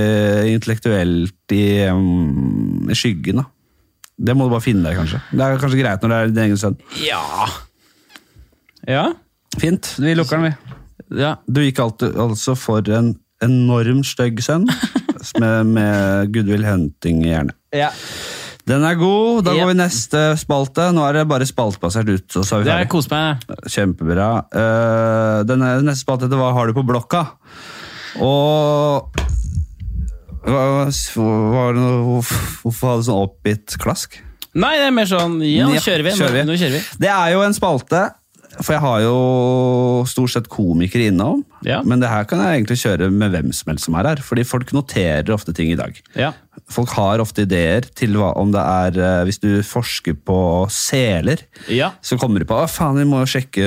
intellektuelt 0.53 1.55
i, 1.55 1.65
um, 1.91 2.87
i 2.91 2.97
skyggen, 2.99 3.43
da. 3.43 3.47
Det 4.17 4.33
må 4.33 4.47
du 4.47 4.55
bare 4.55 4.65
finne 4.65 4.87
deg, 4.87 4.97
kanskje. 4.97 5.19
Det 5.31 5.45
er 5.45 5.59
kanskje 5.61 5.81
greit 5.83 6.03
når 6.03 6.13
det 6.13 6.19
er 6.19 6.31
din 6.31 6.45
egen 6.47 6.61
sønn. 6.63 6.77
ja. 7.05 7.23
Ja. 8.87 9.07
Fint, 9.59 9.89
vi 9.99 10.13
lukker 10.15 10.39
den, 10.39 10.53
vi. 10.53 11.21
ja. 11.23 11.33
Du 11.51 11.59
gikk 11.65 11.81
altså 11.83 12.55
for 12.59 12.87
en 12.93 13.15
enormt 13.43 14.07
stygg 14.07 14.39
sønn, 14.45 14.67
med, 15.41 15.71
med 15.77 16.33
Goodwill 16.35 16.67
Hunting 16.67 17.25
i 17.25 17.33
hjernen. 17.35 17.55
ja. 17.75 17.93
Den 18.67 18.83
er 18.83 18.97
god, 18.99 19.45
da 19.47 19.53
yep. 19.55 19.61
går 19.61 19.69
vi 19.71 19.75
neste 19.79 20.21
spalte. 20.41 20.89
Nå 20.91 21.05
er 21.07 21.21
det 21.21 21.29
bare 21.31 21.47
spaltbasert 21.47 22.09
ut, 22.11 22.25
så 22.35 22.43
er 22.57 22.65
vi 22.65 22.67
Det 22.67 22.75
er 22.75 22.89
kos 22.91 23.07
meg. 23.13 23.45
Kjempebra. 23.71 24.27
Uh, 24.51 25.45
denne, 25.47 25.69
neste 25.87 26.03
spalte 26.03 26.27
heter 26.27 26.41
Hva 26.41 26.49
har 26.57 26.67
du 26.67 26.75
på 26.75 26.83
blokka? 26.89 27.21
Og 28.19 29.07
hva, 30.47 30.65
hva, 30.83 31.29
var 31.55 31.79
det 31.79 31.85
noe- 31.85 32.19
hvorfor 32.65 32.91
hadde 32.91 33.05
du 33.05 33.07
sånn 33.07 33.23
oppgitt 33.29 33.79
klask? 33.83 34.19
Nei, 34.57 34.75
det 34.81 34.89
er 34.89 34.95
mer 34.95 35.09
sånn 35.11 35.39
Ja, 35.45 35.67
nå 35.69 35.79
kjører 35.83 36.07
vi. 36.07 36.17
kjører 36.19 36.37
vi. 36.39 36.45
Nå, 36.47 36.55
nå 36.55 36.61
kjører 36.61 36.77
vi. 36.79 36.85
Det 37.03 37.11
er 37.13 37.33
jo 37.35 37.43
en 37.47 37.57
spalte, 37.57 38.03
for 38.63 38.73
jeg 38.77 38.83
har 38.83 39.01
jo 39.05 39.17
stort 40.09 40.33
sett 40.33 40.49
komikere 40.53 41.11
innom. 41.11 41.43
Ja. 41.67 41.83
Men 41.87 42.01
det 42.03 42.09
her 42.11 42.25
kan 42.29 42.41
jeg 42.43 42.61
egentlig 42.61 42.79
kjøre 42.81 43.09
med 43.13 43.35
hvem 43.35 43.53
som 43.57 43.73
helst 43.73 43.89
som 43.89 43.97
er 44.01 44.09
her, 44.13 44.23
fordi 44.25 44.45
folk 44.49 44.73
noterer 44.77 45.33
ofte 45.35 45.55
ting 45.57 45.73
i 45.73 45.79
dag. 45.79 45.99
Ja. 46.17 46.33
Folk 46.73 46.91
har 46.97 47.21
ofte 47.23 47.45
ideer 47.47 47.85
til 47.99 48.17
hva 48.19 48.33
om 48.41 48.51
det 48.55 48.63
er 48.63 48.97
eh, 48.99 49.25
Hvis 49.29 49.39
du 49.43 49.51
forsker 49.67 50.17
på 50.27 50.39
seler, 50.73 51.43
Ja. 51.71 51.93
så 52.03 52.17
kommer 52.19 52.41
du 52.43 52.49
på 52.49 52.57
at 52.59 52.73
faen, 52.73 52.97
vi 52.99 53.05
må 53.09 53.21
jo 53.23 53.29
sjekke 53.37 53.67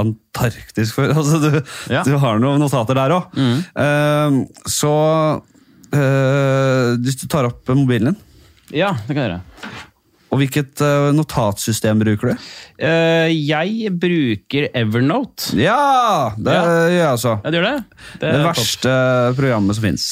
Antarktis 0.00 0.94
før. 0.96 1.12
Altså, 1.18 1.40
du, 1.42 1.58
du 2.06 2.12
har 2.22 2.38
noen 2.40 2.62
notater 2.62 2.96
der 2.96 3.16
òg. 3.18 3.40
så 4.70 4.92
uh, 5.92 6.92
hvis 7.02 7.18
du 7.20 7.26
tar 7.30 7.48
opp 7.50 7.68
mobilen 7.76 8.12
din, 8.12 8.20
ja, 8.72 8.94
det 9.04 9.12
kan 9.12 9.24
jeg 9.26 9.32
gjøre. 9.34 9.82
Og 10.32 10.40
hvilket 10.40 10.80
eh, 10.80 11.10
notatsystem 11.12 12.00
bruker 12.00 12.32
du? 12.32 12.44
Eh, 12.80 13.28
jeg 13.36 13.92
bruker 14.00 14.70
Evernote. 14.74 15.52
Ja! 15.60 16.32
Det 16.38 16.54
Ja. 16.56 16.62
gjør 16.64 16.92
jeg 16.96 17.06
altså. 17.10 17.34
Ja, 17.44 17.50
det 17.52 17.60
gjør 17.60 17.68
det? 17.68 17.84
Det, 18.22 18.30
topp. 18.32 18.46
verste 18.48 18.94
programmet 19.36 19.76
som 19.78 19.84
fins. 19.90 20.06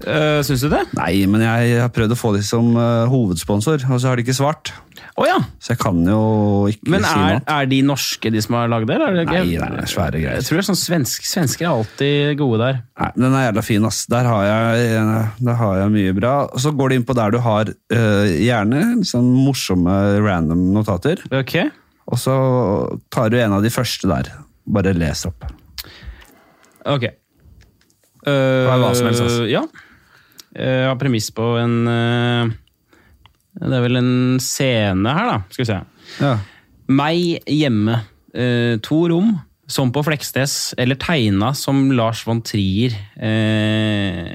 Uh, 0.00 0.40
Syns 0.40 0.62
du 0.64 0.70
det? 0.72 0.80
Nei, 0.96 1.26
men 1.28 1.42
jeg 1.44 1.74
har 1.82 1.90
prøvd 1.92 2.14
å 2.14 2.16
få 2.16 2.30
dem 2.32 2.44
som 2.46 2.70
eh, 2.72 3.02
hovedsponsor, 3.12 3.82
og 3.92 3.98
så 4.00 4.08
har 4.08 4.16
de 4.16 4.24
ikke 4.24 4.32
svart. 4.38 4.70
Å 5.18 5.24
ja. 5.26 5.36
Så 5.60 5.72
jeg 5.74 5.80
kan 5.82 5.98
jo 6.06 6.18
ikke 6.70 6.92
Men 6.94 7.02
si 7.04 7.10
er, 7.18 7.38
noe. 7.40 7.42
er 7.56 7.66
de 7.70 7.78
norske, 7.82 8.30
de 8.32 8.40
som 8.44 8.54
har 8.56 8.68
lagd 8.70 8.86
det? 8.88 8.94
eller 9.00 9.20
er 9.24 9.26
Nei, 9.26 9.56
det 9.58 9.82
er 9.82 9.90
svære 9.90 10.20
greier. 10.22 10.38
Jeg 10.38 10.46
tror 10.46 10.56
det 10.60 10.62
er 10.62 10.68
sånn 10.70 10.78
svensk, 10.80 11.26
Svensker 11.26 11.66
er 11.66 11.72
alltid 11.72 12.38
gode 12.38 12.60
der. 12.62 12.78
Nei, 13.00 13.10
Den 13.16 13.34
er 13.34 13.44
jævla 13.48 13.64
fin, 13.66 13.84
ass. 13.90 14.04
Der 14.12 14.28
har 14.30 14.44
jeg, 14.46 15.02
der 15.50 15.58
har 15.60 15.74
jeg 15.82 15.92
mye 15.96 16.14
bra. 16.20 16.34
Og 16.54 16.62
Så 16.62 16.72
går 16.78 16.88
du 16.88 16.96
inn 17.00 17.04
på 17.08 17.16
der 17.18 17.34
du 17.34 17.40
har 17.44 17.72
uh, 17.74 18.26
gjerne 18.30 19.04
sånn 19.08 19.28
morsomme 19.44 19.98
random 20.24 20.68
notater, 20.78 21.20
Ok. 21.34 21.56
og 22.06 22.18
så 22.22 22.36
tar 23.10 23.30
du 23.34 23.38
en 23.42 23.58
av 23.58 23.62
de 23.66 23.70
første 23.74 24.08
der. 24.08 24.30
Bare 24.70 24.94
les 24.94 25.26
opp. 25.26 25.44
Ok. 26.86 27.10
er 28.26 28.80
hva 28.80 28.94
som 28.94 29.06
helst, 29.10 29.22
altså. 29.26 29.46
Ja. 29.50 29.64
Eh, 30.54 30.80
Jeg 30.82 30.88
har 30.88 30.96
premiss 30.98 31.30
på 31.34 31.44
en 31.60 31.76
eh, 31.88 32.50
Det 33.60 33.76
er 33.76 33.84
vel 33.84 34.00
en 34.00 34.40
scene 34.42 35.14
her, 35.16 35.28
da. 35.28 35.38
Skal 35.52 35.64
vi 35.64 35.68
se. 35.68 35.78
Ja. 36.20 36.34
Meg 36.90 37.50
hjemme. 37.50 38.02
Eh, 38.30 38.76
to 38.84 39.00
rom, 39.10 39.34
som 39.70 39.90
på 39.94 40.02
Fleksnes, 40.06 40.72
eller 40.80 40.98
tegna 40.98 41.52
som 41.58 41.88
Lars 41.94 42.22
von 42.26 42.42
Trier. 42.46 42.94
Eh, 43.20 44.30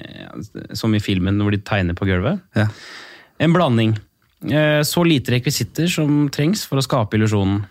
som 0.77 0.93
i 0.95 1.03
filmen 1.03 1.41
hvor 1.41 1.55
de 1.55 1.61
tegner 1.63 1.97
på 1.97 2.07
gulvet. 2.07 2.43
Ja. 2.55 2.69
En 3.41 3.55
blanding. 3.55 3.95
Eh, 4.45 4.81
så 4.85 5.03
lite 5.07 5.33
rekvisitter 5.35 5.89
som 5.91 6.27
trengs 6.29 6.65
for 6.67 6.79
å 6.79 6.85
skape 6.85 7.17
illusjonen. 7.17 7.63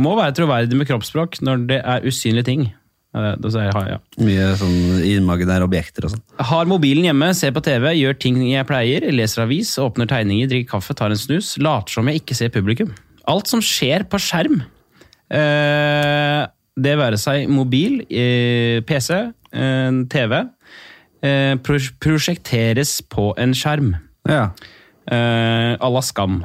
Må 0.00 0.14
være 0.16 0.36
troverdig 0.38 0.78
med 0.78 0.88
kroppsspråk 0.88 1.42
når 1.44 1.66
det 1.68 1.80
er 1.82 2.06
usynlige 2.08 2.48
ting. 2.48 2.68
Eh, 3.12 3.32
det 3.44 3.50
sier 3.52 3.76
ja. 3.90 3.98
Mye 4.24 4.46
sånn 4.56 5.02
imaginære 5.04 5.66
objekter 5.66 6.06
og 6.08 6.14
sånn. 6.14 6.22
Har 6.48 6.68
mobilen 6.70 7.04
hjemme, 7.04 7.32
ser 7.36 7.52
på 7.52 7.60
TV, 7.64 7.90
gjør 7.98 8.16
ting 8.24 8.38
jeg 8.48 8.68
pleier, 8.68 9.04
leser 9.12 9.44
avis, 9.44 9.74
åpner 9.82 10.08
tegninger, 10.08 10.48
drikker 10.48 10.70
kaffe, 10.78 10.96
tar 10.96 11.12
en 11.12 11.20
snus, 11.20 11.54
later 11.60 11.98
som 11.98 12.08
jeg 12.08 12.22
ikke 12.22 12.38
ser 12.38 12.52
publikum. 12.54 12.94
Alt 13.28 13.52
som 13.52 13.60
skjer 13.62 14.06
på 14.10 14.20
skjerm, 14.22 14.62
eh, 15.30 16.40
det 16.82 16.94
være 16.98 17.20
seg 17.20 17.50
mobil, 17.52 18.00
eh, 18.08 18.80
PC, 18.88 19.18
eh, 19.52 19.90
TV, 20.08 20.38
eh, 21.22 21.54
prosjekteres 21.60 23.02
på 23.12 23.34
en 23.36 23.52
skjerm. 23.52 23.92
Ja. 24.28 24.50
Eh, 25.06 25.76
à 25.76 25.88
la 25.92 26.00
Skam. 26.00 26.44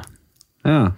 ja. 0.64 0.92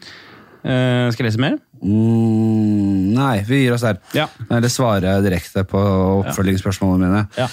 Eh, 0.61 1.09
skal 1.09 1.25
jeg 1.25 1.31
lese 1.31 1.41
mer? 1.41 1.55
Mm, 1.81 3.13
nei, 3.17 3.41
vi 3.49 3.63
gir 3.65 3.75
oss 3.77 3.85
der. 3.87 4.01
Ja. 4.17 4.27
Eller 4.51 4.73
svarer 4.73 5.23
direkte 5.25 5.65
på 5.69 5.81
oppfølgingsspørsmålene 6.21 7.07
mine. 7.09 7.23
Ja. 7.39 7.47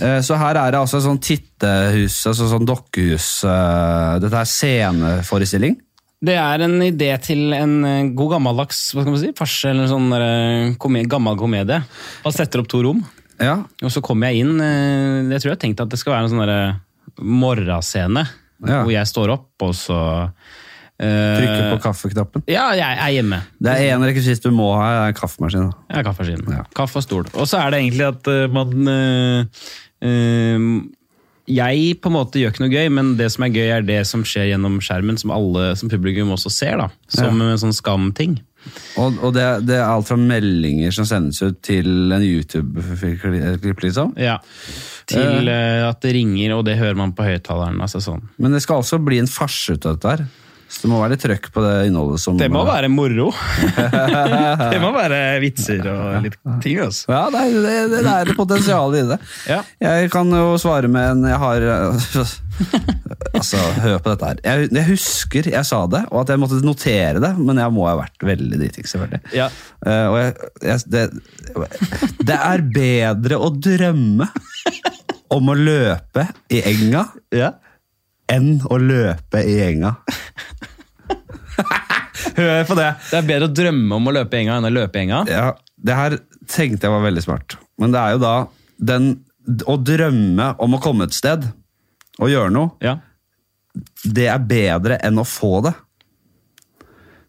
Eh, 0.00 0.18
Så 0.24 0.36
her 0.40 0.56
er 0.56 0.72
det 0.74 0.80
altså 0.80 1.00
sånn 1.04 1.20
tittehus, 1.20 2.18
altså 2.30 2.48
sånn 2.48 2.66
dokkehus 2.68 3.28
eh, 3.44 4.18
Dette 4.22 4.42
er 4.42 4.48
sceneforestilling. 4.48 5.78
Det 6.20 6.36
er 6.36 6.60
en 6.66 6.76
idé 6.84 7.14
til 7.24 7.54
en 7.56 7.78
eh, 7.88 8.10
god 8.16 8.36
gammeldags 8.36 8.90
hva 8.94 9.04
skal 9.04 9.14
man 9.14 9.22
si, 9.22 9.32
farse 9.36 9.72
eller 9.72 9.88
sånn 9.90 10.76
komedie, 10.80 11.08
gammel 11.10 11.40
komedie. 11.40 11.80
Man 12.24 12.36
setter 12.36 12.62
opp 12.62 12.70
to 12.72 12.82
rom. 12.84 13.02
Ja. 13.40 13.58
Og 13.80 13.88
så 13.92 14.02
kommer 14.04 14.28
jeg 14.28 14.42
inn 14.44 14.58
Jeg 14.60 15.40
tror 15.40 15.48
jeg 15.48 15.54
har 15.54 15.60
tenkt 15.62 15.78
at 15.80 15.88
det 15.88 15.96
skal 15.96 16.12
være 16.12 16.26
en 16.28 16.34
sånn 16.34 17.30
morgenscene. 17.40 18.26
Ja. 18.60 18.82
Hvor 18.84 18.92
jeg 18.92 19.08
står 19.08 19.32
opp, 19.32 19.48
og 19.64 19.72
så 19.72 19.96
Trykke 21.00 21.66
på 21.72 21.80
kaffeknappen. 21.86 22.44
Ja, 22.50 22.68
jeg 22.76 22.98
er 23.00 23.12
hjemme. 23.14 23.40
Det 23.62 23.72
er 23.72 23.94
én 23.94 24.04
rekvisitt 24.04 24.44
du 24.44 24.50
må 24.52 24.68
ha, 24.76 24.88
er 25.06 25.14
en 25.14 25.16
kaffemaskin. 25.16 25.70
Ja, 25.88 26.02
kaffemaskin. 26.04 26.44
Ja. 26.52 26.64
Kaffe 26.76 27.00
og 27.00 27.06
stol. 27.06 27.30
Og 27.32 27.48
så 27.48 27.62
er 27.62 27.72
det 27.72 27.80
egentlig 27.80 28.08
at 28.10 28.28
eh, 28.28 28.50
man 28.52 28.90
øh, 28.92 29.62
øh, 30.04 30.66
Jeg 31.48 31.96
på 32.02 32.12
en 32.12 32.16
måte 32.18 32.42
gjør 32.42 32.52
ikke 32.52 32.64
noe 32.66 32.74
gøy, 32.74 32.92
men 32.92 33.14
det 33.18 33.30
som 33.32 33.46
er 33.46 33.54
gøy, 33.54 33.70
er 33.78 33.86
det 33.86 34.02
som 34.10 34.26
skjer 34.28 34.52
gjennom 34.52 34.76
skjermen, 34.84 35.16
som 35.18 35.32
alle 35.34 35.72
som 35.80 35.90
publikum 35.90 36.34
også 36.36 36.52
ser. 36.52 36.76
da 36.82 36.90
Som 37.08 37.40
en 37.40 37.58
sånn 37.58 37.74
skamting. 37.74 38.36
Og, 39.00 39.16
og 39.24 39.32
det, 39.34 39.46
det 39.64 39.78
er 39.78 39.88
alt 39.88 40.08
fra 40.10 40.18
meldinger 40.20 40.92
som 40.92 41.06
sendes 41.08 41.40
ut, 41.40 41.62
til 41.64 42.12
en 42.12 42.24
YouTube-klipp, 42.24 43.80
liksom. 43.86 44.12
Ja. 44.20 44.36
Til 45.10 45.48
uh, 45.48 45.88
at 45.88 46.02
det 46.04 46.12
ringer, 46.14 46.54
og 46.58 46.66
det 46.68 46.76
hører 46.78 46.98
man 46.98 47.14
på 47.16 47.24
høyttaleren. 47.26 47.80
Altså 47.82 48.02
sånn. 48.04 48.26
Men 48.36 48.54
det 48.54 48.62
skal 48.66 48.84
også 48.84 49.00
bli 49.02 49.22
en 49.22 49.30
farse 49.30 49.74
ut 49.74 49.88
av 49.88 49.96
dette 49.96 50.12
her. 50.12 50.28
Så 50.70 50.84
det 50.84 50.90
må 50.92 51.00
være 51.00 51.16
litt 51.16 51.24
trøkk 51.24 51.48
på 51.50 51.62
det 51.64 51.72
innholdet 51.88 52.22
som 52.22 52.36
Det 52.38 52.46
må 52.52 52.60
være 52.68 52.88
moro. 52.92 53.30
det 54.72 54.78
må 54.78 54.92
være 54.94 55.18
vitser 55.42 55.82
og 55.90 56.20
litt 56.22 56.36
ting, 56.62 56.78
altså. 56.84 57.10
Ja, 57.10 57.22
det 57.34 57.40
er 57.42 57.56
det, 57.56 57.72
det, 57.90 58.02
det 58.06 58.12
er 58.12 58.30
det 58.30 58.36
potensialet 58.38 59.00
i 59.00 59.08
det. 59.10 59.18
Ja. 59.50 59.58
Jeg 59.82 60.12
kan 60.14 60.30
jo 60.30 60.54
svare 60.62 60.90
med 60.90 61.16
en 61.16 61.26
Jeg 61.26 61.40
har 61.42 61.66
Altså, 63.40 63.58
hør 63.82 63.98
på 64.02 64.12
dette 64.12 64.28
her. 64.30 64.42
Jeg, 64.44 64.68
jeg 64.76 64.86
husker 64.90 65.48
jeg 65.50 65.66
sa 65.66 65.80
det, 65.90 66.04
og 66.10 66.22
at 66.22 66.30
jeg 66.32 66.42
måtte 66.42 66.60
notere 66.64 67.22
det, 67.22 67.32
men 67.38 67.58
jeg 67.62 67.74
må 67.74 67.86
ha 67.88 67.96
vært 67.98 68.26
veldig 68.30 68.60
dritings, 68.60 68.94
selvfølgelig. 68.94 69.22
Ja. 69.36 69.48
Uh, 69.82 70.06
og 70.12 70.16
jeg, 70.20 70.50
jeg, 70.66 70.84
det, 70.92 71.04
det 72.28 72.36
er 72.36 72.64
bedre 72.74 73.40
å 73.40 73.50
drømme 73.54 74.28
om 75.34 75.50
å 75.50 75.58
løpe 75.58 76.28
i 76.50 76.62
enga 76.72 77.08
Ja. 77.34 77.54
Enn 78.30 78.60
å 78.70 78.78
løpe 78.80 79.42
i 79.46 79.56
gjenga. 79.58 79.94
Hør 82.36 82.64
på 82.68 82.76
det! 82.78 82.88
Det 83.10 83.18
er 83.18 83.26
bedre 83.26 83.48
å 83.48 83.52
drømme 83.54 83.96
om 83.98 84.08
å 84.10 84.14
løpe 84.14 84.36
i 84.36 84.42
gjenga 84.42 84.58
enn 84.60 84.68
å 84.68 84.72
løpe 84.74 84.98
i 85.00 85.02
gjenga. 85.04 85.20
Ja, 85.30 85.46
det 85.80 85.96
her 85.98 86.16
tenkte 86.50 86.86
jeg 86.88 86.94
var 86.94 87.04
veldig 87.06 87.24
smart. 87.24 87.56
Men 87.80 87.94
det 87.94 88.00
er 88.02 88.16
jo 88.16 88.22
da 88.22 88.34
den 88.80 89.10
Å 89.66 89.74
drømme 89.82 90.50
om 90.62 90.74
å 90.76 90.80
komme 90.84 91.06
et 91.08 91.14
sted 91.16 91.46
og 92.20 92.28
gjøre 92.30 92.52
noe, 92.52 92.70
Ja. 92.84 92.98
det 94.04 94.26
er 94.28 94.38
bedre 94.44 94.98
enn 95.06 95.16
å 95.18 95.24
få 95.26 95.62
det. 95.64 95.72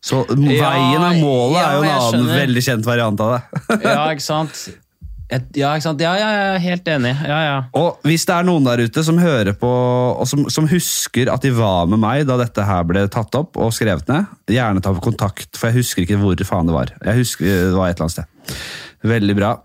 Så 0.04 0.20
veien 0.28 1.02
er 1.06 1.16
målet 1.22 1.58
ja, 1.62 1.64
er 1.70 1.76
jo 1.78 1.84
en 1.86 1.90
annen 1.94 2.12
skjønner. 2.12 2.40
veldig 2.42 2.64
kjent 2.66 2.86
variant 2.90 3.24
av 3.24 3.32
det. 3.38 3.42
ja, 3.88 4.04
ikke 4.12 4.26
sant? 4.26 4.62
Et, 5.32 5.46
ja, 5.62 5.70
ikke 5.72 5.86
sant? 5.86 6.02
Ja, 6.04 6.12
ja, 6.20 6.30
ja, 6.36 6.56
helt 6.60 6.88
enig. 6.92 7.14
Ja, 7.24 7.38
ja. 7.46 7.58
Og 7.80 8.04
hvis 8.08 8.26
det 8.28 8.36
er 8.36 8.48
noen 8.48 8.66
der 8.68 8.84
ute 8.84 9.04
som 9.08 9.20
hører 9.22 9.56
på, 9.56 9.70
og 9.70 10.28
som, 10.28 10.44
som 10.52 10.68
husker 10.68 11.32
at 11.32 11.46
de 11.46 11.54
var 11.56 11.88
med 11.88 12.02
meg 12.04 12.26
da 12.28 12.36
dette 12.42 12.66
her 12.68 12.84
ble 12.88 13.06
tatt 13.12 13.38
opp 13.40 13.56
og 13.56 13.72
skrevet 13.76 14.12
ned, 14.12 14.28
gjerne 14.52 14.84
ta 14.84 14.92
kontakt, 15.00 15.56
for 15.56 15.72
jeg 15.72 15.80
husker 15.80 16.04
ikke 16.04 16.20
hvor 16.20 16.44
faen 16.48 16.68
det 16.68 16.76
var. 16.76 16.92
Jeg 17.00 17.24
husker 17.24 17.48
det 17.48 17.78
var 17.78 17.94
et 17.94 17.96
eller 17.96 18.10
annet 18.10 18.18
sted. 18.18 18.62
Veldig 19.08 19.38
bra. 19.40 19.56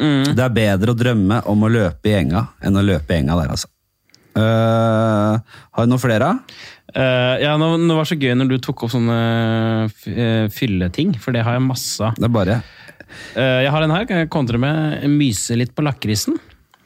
Mm. 0.00 0.32
Det 0.32 0.42
er 0.42 0.56
bedre 0.56 0.94
å 0.94 0.98
drømme 0.98 1.42
om 1.52 1.68
å 1.68 1.72
løpe 1.76 2.08
i 2.08 2.16
enga 2.22 2.46
enn 2.64 2.80
å 2.80 2.84
løpe 2.86 3.12
i 3.12 3.20
enga 3.20 3.36
der, 3.42 3.52
altså. 3.52 3.68
Uh, 4.32 5.36
har 5.76 5.84
du 5.84 5.92
noen 5.92 6.00
flere? 6.00 6.30
Uh, 6.96 7.36
ja, 7.36 7.52
nå, 7.60 7.74
nå 7.76 7.98
var 7.98 8.06
det 8.06 8.14
så 8.14 8.16
gøy 8.16 8.32
når 8.40 8.54
du 8.54 8.62
tok 8.64 8.86
opp 8.86 8.94
sånne 8.94 9.18
eh, 10.08 10.46
fylleting, 10.52 11.12
for 11.20 11.36
det 11.36 11.44
har 11.44 11.58
jeg 11.58 11.64
masse 11.68 12.00
av. 12.00 12.16
Det 12.16 12.30
er 12.30 12.32
bare 12.32 12.56
Eh, 12.56 12.81
jeg 13.34 13.70
har 13.74 13.84
en 13.84 13.94
her, 13.94 14.06
kan 14.08 14.22
jeg 14.22 14.32
kontre 14.32 14.60
med 14.60 15.04
myse 15.12 15.56
litt 15.58 15.74
på 15.76 15.84
lakrisen. 15.86 16.38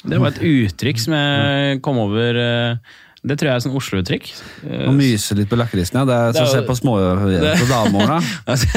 Det 0.06 0.20
var 0.20 0.34
et 0.34 0.42
uttrykk 0.44 1.02
som 1.02 1.16
jeg 1.16 1.82
kom 1.84 1.98
over 2.02 2.38
eh, 2.38 2.94
Det 3.26 3.36
tror 3.38 3.50
jeg 3.50 3.58
er 3.58 3.64
sånn 3.64 3.76
Oslo-uttrykk. 3.78 4.30
Eh, 4.68 4.86
å 4.86 4.94
myse 4.94 5.36
litt 5.38 5.50
på 5.50 5.58
lakrisen, 5.58 5.98
ja. 5.98 6.06
Det 6.08 6.16
er 6.16 6.36
som 6.36 6.46
å 6.46 6.52
se 6.52 6.62
på 6.66 6.76
små 6.78 6.98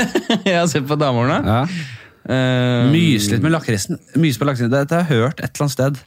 ja, 0.56 0.66
se 0.70 0.82
på 0.82 1.00
damehorna. 1.00 1.41
Ja. 1.45 1.64
Uh, 2.30 2.89
Myse 2.91 3.32
litt 3.34 3.41
med 3.45 3.54
lakrisen. 3.56 3.97
Myse 4.20 4.41
på 4.41 4.45
lakrisen. 4.45 4.72
Dette 4.74 4.97
har 4.97 5.06
jeg 5.06 5.24
hørt 5.24 5.39
et 5.39 5.50
eller 5.50 5.66
annet 5.66 5.76
sted. 5.76 6.02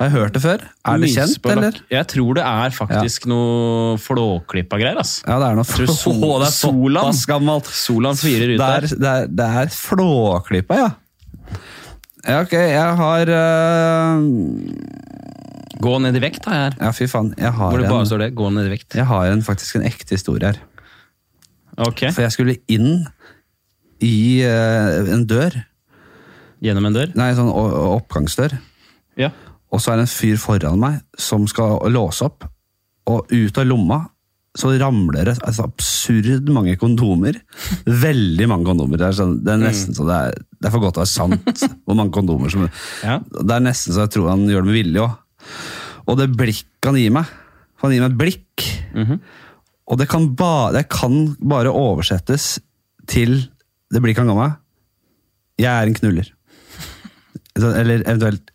Har 0.00 0.08
jeg 0.08 0.14
hørt 0.16 0.32
det 0.32 0.40
før? 0.40 0.62
Er 0.88 1.00
det 1.02 1.08
kjent, 1.12 1.46
eller? 1.52 1.74
Jeg 1.92 2.06
tror 2.08 2.36
det 2.38 2.44
er 2.48 2.72
faktisk 2.72 3.26
noe 3.28 3.98
flåklippa 4.00 4.78
greier. 4.80 4.96
ass. 5.02 5.18
Ja, 5.26 5.36
det 5.42 5.50
er 5.50 5.58
noe 5.58 5.68
flå... 5.68 5.84
Sol- 5.92 6.22
det 6.40 6.46
er 6.46 6.54
Solan. 6.56 7.18
gammelt. 7.28 7.68
Solan 7.68 8.16
firer 8.16 8.54
ut 8.54 8.62
er, 8.64 8.86
der. 8.86 8.94
det 8.96 9.10
er, 9.10 9.28
det 9.42 9.48
er 9.60 9.72
flåklippa, 9.74 10.78
ja. 10.80 10.88
Ja, 12.24 12.38
ok, 12.46 12.54
jeg 12.56 12.96
har 13.02 13.30
uh... 13.36 14.24
Gå 15.80 15.92
ned 16.04 16.16
i 16.16 16.22
vekt, 16.24 16.42
da. 16.44 16.56
her. 16.56 16.74
Ja, 16.80 16.90
fy 16.96 17.06
faen. 17.08 17.30
Jeg 17.36 17.52
har, 17.56 17.70
Hvor 17.72 17.80
det 17.80 17.88
bare 17.92 18.04
en, 18.04 18.08
står 18.10 18.24
det. 18.24 18.30
Gå 18.40 18.48
ned 18.56 18.66
i 18.68 18.72
vekt. 18.74 18.96
jeg 18.98 19.06
har 19.08 19.28
en, 19.32 19.44
faktisk 19.44 19.78
en 19.78 19.84
ekte 19.88 20.16
historie 20.16 20.50
her. 20.50 20.58
Ok, 21.80 22.06
For 22.12 22.24
jeg 22.24 22.34
skulle 22.34 22.56
inn 22.72 23.04
i 24.04 24.16
uh, 24.48 25.12
en 25.14 25.24
dør. 25.28 25.60
Gjennom 26.64 26.88
en 26.90 26.96
dør. 26.96 27.12
Nei, 27.16 27.30
sånn 27.36 27.48
å- 27.52 27.94
oppgangsdør. 28.00 28.56
Ja. 29.20 29.30
Og 29.70 29.82
så 29.82 29.92
er 29.92 30.00
det 30.00 30.08
en 30.08 30.14
fyr 30.14 30.40
foran 30.40 30.80
meg 30.82 31.02
som 31.18 31.46
skal 31.50 31.78
låse 31.92 32.26
opp. 32.26 32.46
Og 33.10 33.30
ut 33.30 33.60
av 33.60 33.68
lomma 33.68 34.00
så 34.58 34.72
ramler 34.80 35.28
det 35.28 35.36
altså, 35.46 35.68
absurd 35.68 36.48
mange 36.50 36.74
kondomer. 36.80 37.38
Veldig 37.86 38.48
mange 38.50 38.66
kondomer. 38.66 38.98
Det 38.98 39.06
er, 39.06 39.18
sånn, 39.20 39.36
det 39.46 39.52
er 39.54 39.60
nesten 39.62 39.94
så 39.94 40.06
det 40.08 40.16
er, 40.16 40.40
det 40.58 40.68
er 40.68 40.74
for 40.74 40.82
godt 40.82 40.98
å 40.98 41.04
være 41.04 41.12
sant 41.12 41.66
hvor 41.86 41.98
mange 41.98 42.14
kondomer 42.14 42.50
som 42.52 42.66
Ja. 43.06 43.20
Det 43.22 43.54
er 43.54 43.62
nesten 43.62 43.94
så 43.94 44.04
jeg 44.04 44.14
tror 44.16 44.32
han 44.32 44.48
gjør 44.50 44.66
det 44.66 44.72
med 44.72 44.78
vilje 44.80 45.04
òg. 45.06 45.44
Og 46.10 46.18
det 46.18 46.30
blikket 46.34 46.88
han 46.88 46.98
gir 46.98 47.12
meg 47.14 47.28
Han 47.84 47.94
gir 47.94 48.02
meg 48.02 48.10
et 48.10 48.18
blikk. 48.18 48.66
Og 49.90 49.98
det 49.98 50.06
kan, 50.10 50.26
ba, 50.38 50.70
det 50.74 50.84
kan 50.92 51.14
bare 51.38 51.70
oversettes 51.74 52.58
til 53.10 53.38
det 53.90 54.02
blikket 54.02 54.22
han 54.22 54.30
ga 54.30 54.36
meg. 54.38 54.58
Jeg 55.58 55.70
er 55.70 55.88
en 55.88 55.96
knuller. 55.96 56.28
Eller 57.80 58.04
eventuelt 58.04 58.52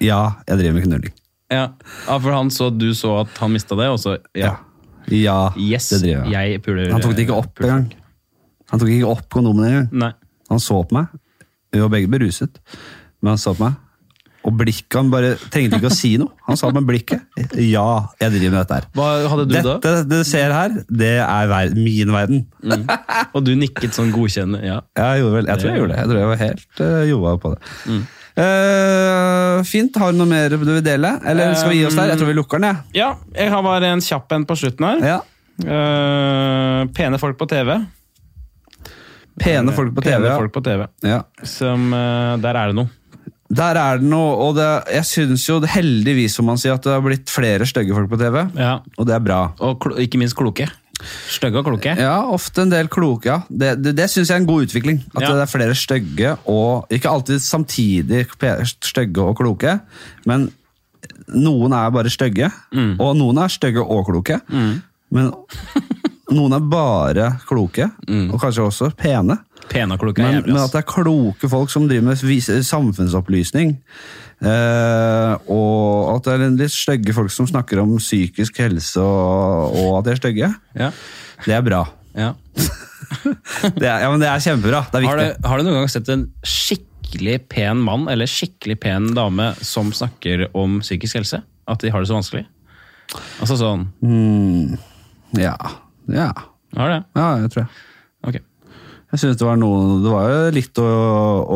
Ja, 0.00 0.20
jeg 0.48 0.60
driver 0.62 0.76
med 0.78 0.86
knulling. 0.88 1.14
Ja. 1.50 1.64
ja, 2.06 2.16
for 2.16 2.30
han 2.32 2.50
så 2.54 2.70
du 2.70 2.92
så 2.94 3.20
at 3.24 3.40
han 3.42 3.52
mista 3.52 3.78
det, 3.78 3.88
og 3.90 3.98
så 4.02 4.16
ja. 4.38 4.56
Ja, 5.10 5.50
Yes, 5.58 5.88
det 5.90 6.04
driver 6.04 6.30
jeg. 6.30 6.52
jeg 6.52 6.62
puler 6.62 6.92
Han 6.92 7.02
tok 7.02 7.16
det 7.18 7.26
ikke 7.26 7.38
opp 7.40 7.62
engang. 7.64 7.88
Han 8.70 8.82
tok 8.82 8.92
ikke 8.94 9.10
opp 9.10 9.26
kondomene 9.32 9.70
engang. 9.88 10.18
Han 10.50 10.62
så 10.62 10.78
på 10.86 10.94
meg. 10.94 11.10
Vi 11.74 11.82
var 11.82 11.90
begge 11.90 12.10
beruset, 12.10 12.60
men 13.20 13.34
han 13.34 13.40
så 13.42 13.54
på 13.56 13.66
meg. 13.66 13.78
Og 14.46 14.54
blikket 14.56 14.96
Han 14.96 15.10
bare 15.12 15.34
trengte 15.52 15.76
ikke 15.76 15.90
å 15.90 15.94
si 15.94 16.14
noe. 16.20 16.32
Han 16.46 16.56
sa 16.56 16.70
med 16.72 16.86
blikket 16.88 17.20
ja, 17.60 18.06
jeg 18.22 18.32
driver 18.36 18.54
med 18.54 18.58
dette 18.62 18.78
her. 18.78 18.86
Hva 18.96 19.08
hadde 19.32 19.44
du 19.50 19.52
da? 19.52 19.74
Dette 19.74 19.92
det 20.08 20.20
du 20.22 20.28
ser 20.28 20.54
her, 20.54 20.78
det 20.88 21.12
er 21.20 21.50
ver 21.50 21.74
min 21.76 22.14
verden. 22.14 22.46
Og 23.34 23.44
du 23.44 23.52
nikket 23.58 23.96
sånn 23.96 24.14
godkjennende? 24.14 24.62
Ja. 24.64 24.78
Jeg, 24.96 25.20
gjorde 25.20 25.36
vel, 25.36 25.50
jeg 25.50 25.60
tror 25.60 25.70
jeg 25.70 25.82
gjorde 25.82 25.92
det. 25.92 26.00
Jeg 26.00 26.10
tror 26.10 26.20
jeg 26.22 26.30
var 26.30 26.40
helt 26.40 26.80
uh, 26.80 27.02
joa 27.10 27.34
på 27.42 27.52
det. 27.52 27.60
Mm. 27.90 28.00
Eh, 28.38 29.62
fint. 29.66 29.96
Har 30.00 30.12
du 30.12 30.20
noe 30.20 30.30
mer 30.30 30.54
du 30.54 30.62
vil 30.62 30.82
dele? 30.84 31.16
Eller 31.26 31.54
skal 31.58 31.72
vi 31.74 31.80
gi 31.80 31.88
oss 31.88 31.98
der? 31.98 32.12
Jeg 32.12 32.20
tror 32.20 32.30
vi 32.30 32.36
lukker 32.38 32.62
den, 32.62 32.70
jeg. 32.70 33.02
ja, 33.02 33.10
jeg 33.34 33.52
har 33.52 33.64
bare 33.66 33.90
en 33.94 34.04
kjapp 34.04 34.36
en 34.36 34.46
på 34.48 34.58
slutten 34.60 34.86
her. 34.86 35.02
Ja. 35.16 35.18
Uh, 35.60 36.86
pene 36.96 37.18
folk 37.20 37.36
på 37.40 37.48
TV. 37.50 37.74
Pene 39.40 39.74
folk 39.76 39.92
på 39.96 40.04
TV. 40.04 40.24
Ja. 40.28 40.38
folk 40.38 40.54
på 40.54 40.62
TV. 40.64 40.86
Ja. 41.04 41.20
Som, 41.44 41.90
uh, 41.92 42.38
der 42.40 42.56
er 42.56 42.72
det 42.72 42.78
noe. 42.80 42.96
Der 43.50 43.74
er 43.74 43.98
det 43.98 44.06
noe, 44.06 44.34
og 44.38 44.54
det, 44.54 44.68
jeg 44.94 45.06
syns 45.08 45.44
jo 45.48 45.58
heldigvis 45.66 46.36
som 46.38 46.46
man 46.46 46.60
sier, 46.60 46.76
at 46.78 46.86
det 46.86 46.94
har 46.94 47.02
blitt 47.02 47.32
flere 47.32 47.66
stygge 47.66 47.96
folk 47.96 48.12
på 48.12 48.20
TV. 48.20 48.44
Ja. 48.54 48.76
Og 48.96 49.08
det 49.10 49.16
er 49.16 49.24
bra. 49.24 49.40
Og 49.66 49.90
ikke 49.98 50.20
minst 50.22 50.38
kloke. 50.38 50.68
Stygge 51.30 51.58
og 51.62 51.64
kloke. 51.70 51.94
Ja, 51.98 52.16
ofte 52.28 52.62
en 52.66 52.70
del 52.72 52.88
kloke, 52.92 53.26
ja. 53.30 53.38
Det, 53.48 53.74
det, 53.82 53.94
det 53.96 54.08
syns 54.12 54.28
jeg 54.30 54.36
er 54.36 54.42
en 54.42 54.48
god 54.48 54.66
utvikling. 54.68 55.02
At 55.16 55.22
Ja. 55.22 55.32
det 55.34 55.42
er 55.46 55.50
flere 55.52 55.74
stygge, 55.78 56.36
og 56.46 56.86
ikke 56.92 57.08
alltid 57.10 57.40
samtidig 57.44 58.26
stygge 58.84 59.22
og 59.22 59.36
kloke, 59.40 59.78
men 60.26 60.50
noen 61.30 61.72
er 61.72 61.90
bare 61.94 62.10
stygge, 62.12 62.50
og 62.98 63.14
noen 63.16 63.38
er 63.38 63.48
stygge 63.52 63.80
og 63.84 64.06
kloke. 64.10 64.40
Men 65.10 65.32
noen 66.30 66.52
er 66.54 66.60
bare 66.70 67.30
kloke, 67.48 67.88
og 68.08 68.36
kanskje 68.42 68.66
også 68.66 68.90
pene. 68.98 69.38
Pene 69.70 69.94
og 69.94 70.00
kloke 70.02 70.22
Men, 70.22 70.42
men 70.46 70.56
at 70.58 70.72
det 70.72 70.80
er 70.80 70.88
kloke 70.88 71.48
folk 71.48 71.70
som 71.70 71.84
driver 71.88 72.08
med 72.10 72.64
samfunnsopplysning, 72.66 73.76
eh, 74.42 75.32
og 75.52 76.14
at 76.16 76.26
det 76.28 76.34
er 76.36 76.54
litt 76.58 76.72
stygge 76.74 77.14
folk 77.16 77.32
som 77.34 77.48
snakker 77.50 77.80
om 77.82 77.96
psykisk 78.00 78.60
helse 78.62 79.00
og, 79.02 79.76
og 79.80 79.98
at 80.00 80.06
de 80.08 80.14
er 80.14 80.20
stygge, 80.22 80.52
Ja. 80.78 80.90
det 81.46 81.56
er 81.58 81.66
bra. 81.66 81.82
Ja. 82.18 82.32
Det 83.10 83.82
er, 83.88 84.04
ja, 84.04 84.08
men 84.12 84.20
det 84.22 84.28
er 84.30 84.38
kjempebra. 84.44 84.84
Det 84.92 85.00
er 85.00 85.04
Har, 85.08 85.18
du, 85.18 85.46
har 85.48 85.58
du 85.58 85.64
noen 85.66 85.80
gang 85.80 85.88
sett 85.90 86.06
en 86.12 86.20
skikkelig 86.46 87.40
pen 87.50 87.80
mann 87.82 88.04
eller 88.12 88.28
skikkelig 88.30 88.76
pen 88.84 89.08
dame 89.16 89.48
som 89.66 89.88
snakker 89.96 90.44
om 90.56 90.76
psykisk 90.84 91.18
helse? 91.18 91.40
At 91.66 91.82
de 91.82 91.90
har 91.90 92.04
det 92.04 92.10
så 92.10 92.14
vanskelig? 92.20 92.44
Altså 93.42 93.56
sånn 93.58 93.88
Ja. 95.38 95.56
Ja. 96.06 96.28
Har 96.78 96.92
det? 96.92 97.00
ja, 97.18 97.26
jeg 97.42 97.50
tror 97.50 97.64
jeg. 97.64 97.82
Okay. 98.30 98.44
Jeg 99.10 99.22
synes 99.24 99.40
det 99.40 99.46
var 99.48 99.58
noe 99.58 99.98
Det 100.04 100.12
var 100.14 100.28
jo 100.30 100.40
litt 100.54 100.78
å, 100.84 100.86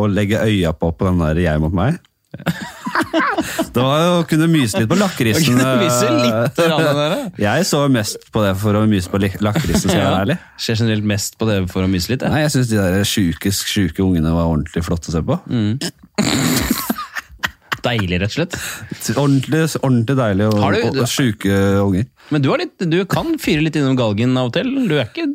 å 0.03 0.05
legge 0.11 0.43
øya 0.43 0.73
på 0.75 0.91
på 0.99 1.07
den 1.13 1.23
der 1.23 1.39
jeg 1.45 1.63
mot 1.63 1.77
meg. 1.77 2.01
det 3.75 3.83
var 3.83 4.05
å 4.19 4.23
kunne 4.29 4.47
myse 4.51 4.79
litt 4.81 4.89
på 4.91 4.97
lakrisen. 4.99 5.59
Eh. 5.61 7.27
Jeg 7.47 7.67
så 7.69 7.83
mest 7.93 8.29
på 8.35 8.43
det 8.45 8.55
for 8.61 8.79
å 8.79 8.85
myse 8.91 9.11
på 9.13 9.21
lakrisen, 9.23 9.87
skal 9.89 9.99
jeg 10.01 10.07
være 10.09 10.23
ærlig. 10.25 10.37
Skjer 10.61 10.81
generelt 10.83 11.09
mest 11.15 11.39
på 11.41 11.49
det 11.51 11.59
for 11.73 11.87
å 11.87 11.91
myse 11.91 12.11
litt. 12.13 12.23
Jeg. 12.25 12.35
Nei, 12.35 12.43
jeg 12.47 12.55
syns 12.57 12.71
de 12.73 12.81
der 12.81 13.07
sjuke, 13.09 13.53
sjuke 13.55 14.05
ungene 14.05 14.33
var 14.35 14.51
ordentlig 14.51 14.85
flotte 14.87 15.13
å 15.13 15.17
se 15.17 15.23
på. 15.27 15.39
Deilig, 17.85 18.17
rett 18.23 18.31
og 18.33 18.37
slett. 18.39 18.55
Ordentlig, 19.21 19.65
ordentlig 19.85 20.17
deilig 20.17 20.47
og, 20.49 20.55
du- 20.57 20.85
og, 20.89 21.01
og 21.05 21.11
sjuke 21.11 21.59
unger. 21.83 22.07
Men 22.33 22.41
du, 22.41 22.49
har 22.49 22.59
litt, 22.63 22.79
du 22.89 22.97
kan 23.11 23.35
fyre 23.39 23.61
litt 23.67 23.75
innom 23.77 23.97
galgen 23.99 24.33
av 24.41 24.49
og 24.49 24.55
til. 24.57 24.71
Du 24.89 24.95
er 24.97 25.05
ikke 25.11 25.27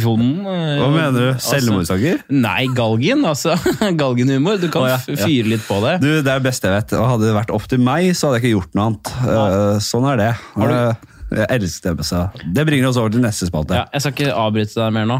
vond. 0.00 0.46
eh, 0.48 0.78
Hva 0.80 0.88
mener 0.94 1.18
du? 1.18 1.26
altså- 1.34 1.98
Nei, 2.32 2.66
galgen. 2.74 3.24
Altså, 3.28 3.52
galgenhumor. 4.00 4.56
Du 4.62 4.68
kan 4.72 4.82
oh, 4.86 4.88
ja, 4.88 4.96
ja. 5.06 5.18
fyre 5.26 5.52
litt 5.52 5.66
på 5.68 5.80
det. 5.84 5.98
Du, 6.00 6.08
Det 6.22 6.24
er 6.32 6.40
det 6.40 6.46
beste 6.48 6.70
jeg 6.70 6.76
vet. 6.78 6.94
Og 6.98 7.04
Hadde 7.12 7.28
det 7.28 7.34
vært 7.36 7.52
opp 7.54 7.68
til 7.68 7.82
meg, 7.84 8.08
så 8.16 8.30
hadde 8.30 8.40
jeg 8.40 8.46
ikke 8.48 8.54
gjort 8.56 8.78
noe 8.78 8.86
annet. 8.88 9.12
Eh, 9.34 9.78
sånn 9.84 10.08
er 10.14 10.22
det. 10.22 10.30
Eh, 10.56 11.08
Jeg 11.28 11.48
elsker 11.58 11.96
det. 11.98 12.06
Så. 12.08 12.22
Det 12.56 12.64
bringer 12.64 12.88
oss 12.88 12.96
over 12.96 13.12
til 13.12 13.20
neste 13.20 13.44
spalte. 13.50 13.76
Ja, 13.76 13.84
jeg 13.92 14.00
skal 14.06 14.14
ikke 14.16 14.32
avbryte 14.46 14.78
deg 14.80 14.94
mer 14.96 15.04
nå, 15.10 15.18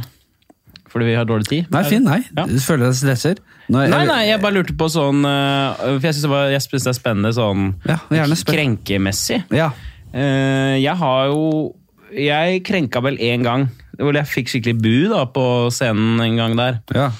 fordi 0.88 1.04
vi 1.10 1.16
har 1.18 1.28
dårlig 1.28 1.50
tid. 1.50 1.66
Nei, 1.74 1.82
fin, 1.84 2.00
nei. 2.08 2.22
Ja. 2.32 2.46
Du 2.48 2.56
føler 2.64 2.88
deg 2.88 2.96
stresser? 2.96 3.42
Nei, 3.68 3.84
Nei, 3.92 4.06
nei, 4.08 4.22
jeg 4.30 4.40
bare 4.40 4.56
lurte 4.56 4.72
på 4.80 4.86
sånn 4.88 5.20
For 5.20 6.00
jeg 6.00 6.14
syns 6.16 6.22
det, 6.24 6.38
det 6.72 6.86
er 6.88 6.96
spennende 6.96 7.34
sånn 7.36 7.74
Ja, 7.84 7.98
krenkemessig. 8.48 9.42
Ja. 9.52 9.66
Eh, 10.14 10.76
jeg 10.80 10.96
har 10.96 11.26
jo 11.28 11.74
Jeg 12.08 12.62
krenka 12.64 13.02
vel 13.04 13.18
én 13.20 13.44
gang. 13.44 13.66
Hvor 13.98 14.16
jeg 14.16 14.30
fikk 14.30 14.48
skikkelig 14.48 14.78
bu 14.80 14.94
da 15.10 15.24
på 15.28 15.44
scenen 15.74 16.20
en 16.24 16.38
gang 16.38 16.56
der. 16.56 16.80
ja. 16.94 17.10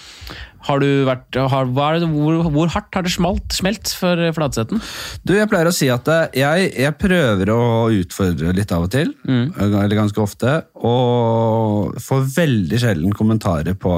Har 0.68 0.82
du 0.84 0.88
vært, 1.08 1.32
har, 1.48 1.64
det, 1.98 2.08
hvor, 2.12 2.42
hvor 2.52 2.68
hardt 2.74 2.92
har 2.98 3.06
det 3.06 3.12
smalt, 3.14 3.46
smelt 3.56 3.88
for 3.96 4.20
Flatsetten? 4.36 4.82
Du, 5.24 5.32
jeg 5.38 5.48
pleier 5.48 5.70
å 5.70 5.72
si 5.74 5.88
at 5.92 6.08
eh, 6.12 6.26
jeg, 6.42 6.68
jeg 6.76 6.96
prøver 7.00 7.52
å 7.54 7.60
utfordre 7.94 8.52
litt 8.56 8.74
av 8.76 8.84
og 8.84 8.92
til, 8.92 9.14
Mm. 9.28 9.50
eller 9.58 9.96
ganske 9.96 10.20
ofte, 10.22 10.52
og 10.84 11.96
får 12.00 12.28
veldig 12.36 12.78
sjelden 12.80 13.16
kommentarer 13.16 13.74
på, 13.80 13.92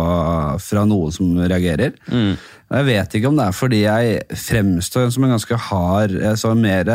fra 0.63 0.87
noen 0.89 1.13
som 1.15 1.35
reagerer. 1.43 1.93
Mm. 2.11 2.33
Jeg 2.71 2.87
vet 2.87 3.15
ikke 3.19 3.31
om 3.33 3.39
det 3.41 3.49
er 3.51 3.57
fordi 3.59 3.81
jeg 3.83 4.39
fremstår 4.39 5.09
som 5.11 5.25
en 5.27 5.33
ganske 5.35 5.57
hard, 5.71 6.15
jeg 6.23 6.39
så 6.39 6.53
mer 6.55 6.93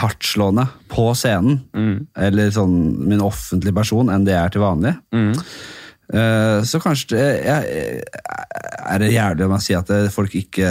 hardtslående 0.00 0.66
på 0.92 1.10
scenen, 1.18 1.60
Mm. 1.76 2.06
eller 2.16 2.50
sånn 2.50 2.74
min 3.08 3.20
offentlige 3.20 3.74
person, 3.76 4.08
enn 4.08 4.24
det 4.24 4.32
jeg 4.34 4.44
er 4.46 4.54
til 4.56 4.64
vanlig. 4.64 4.94
Eh, 5.12 5.44
Så 6.68 6.80
kanskje 6.82 7.16
jeg, 7.16 8.02
Er 8.84 8.98
det 9.00 9.12
jævlig 9.14 9.46
om 9.46 9.54
jeg 9.56 9.64
sier 9.64 9.78
at 9.80 10.12
folk 10.12 10.34
ikke 10.36 10.68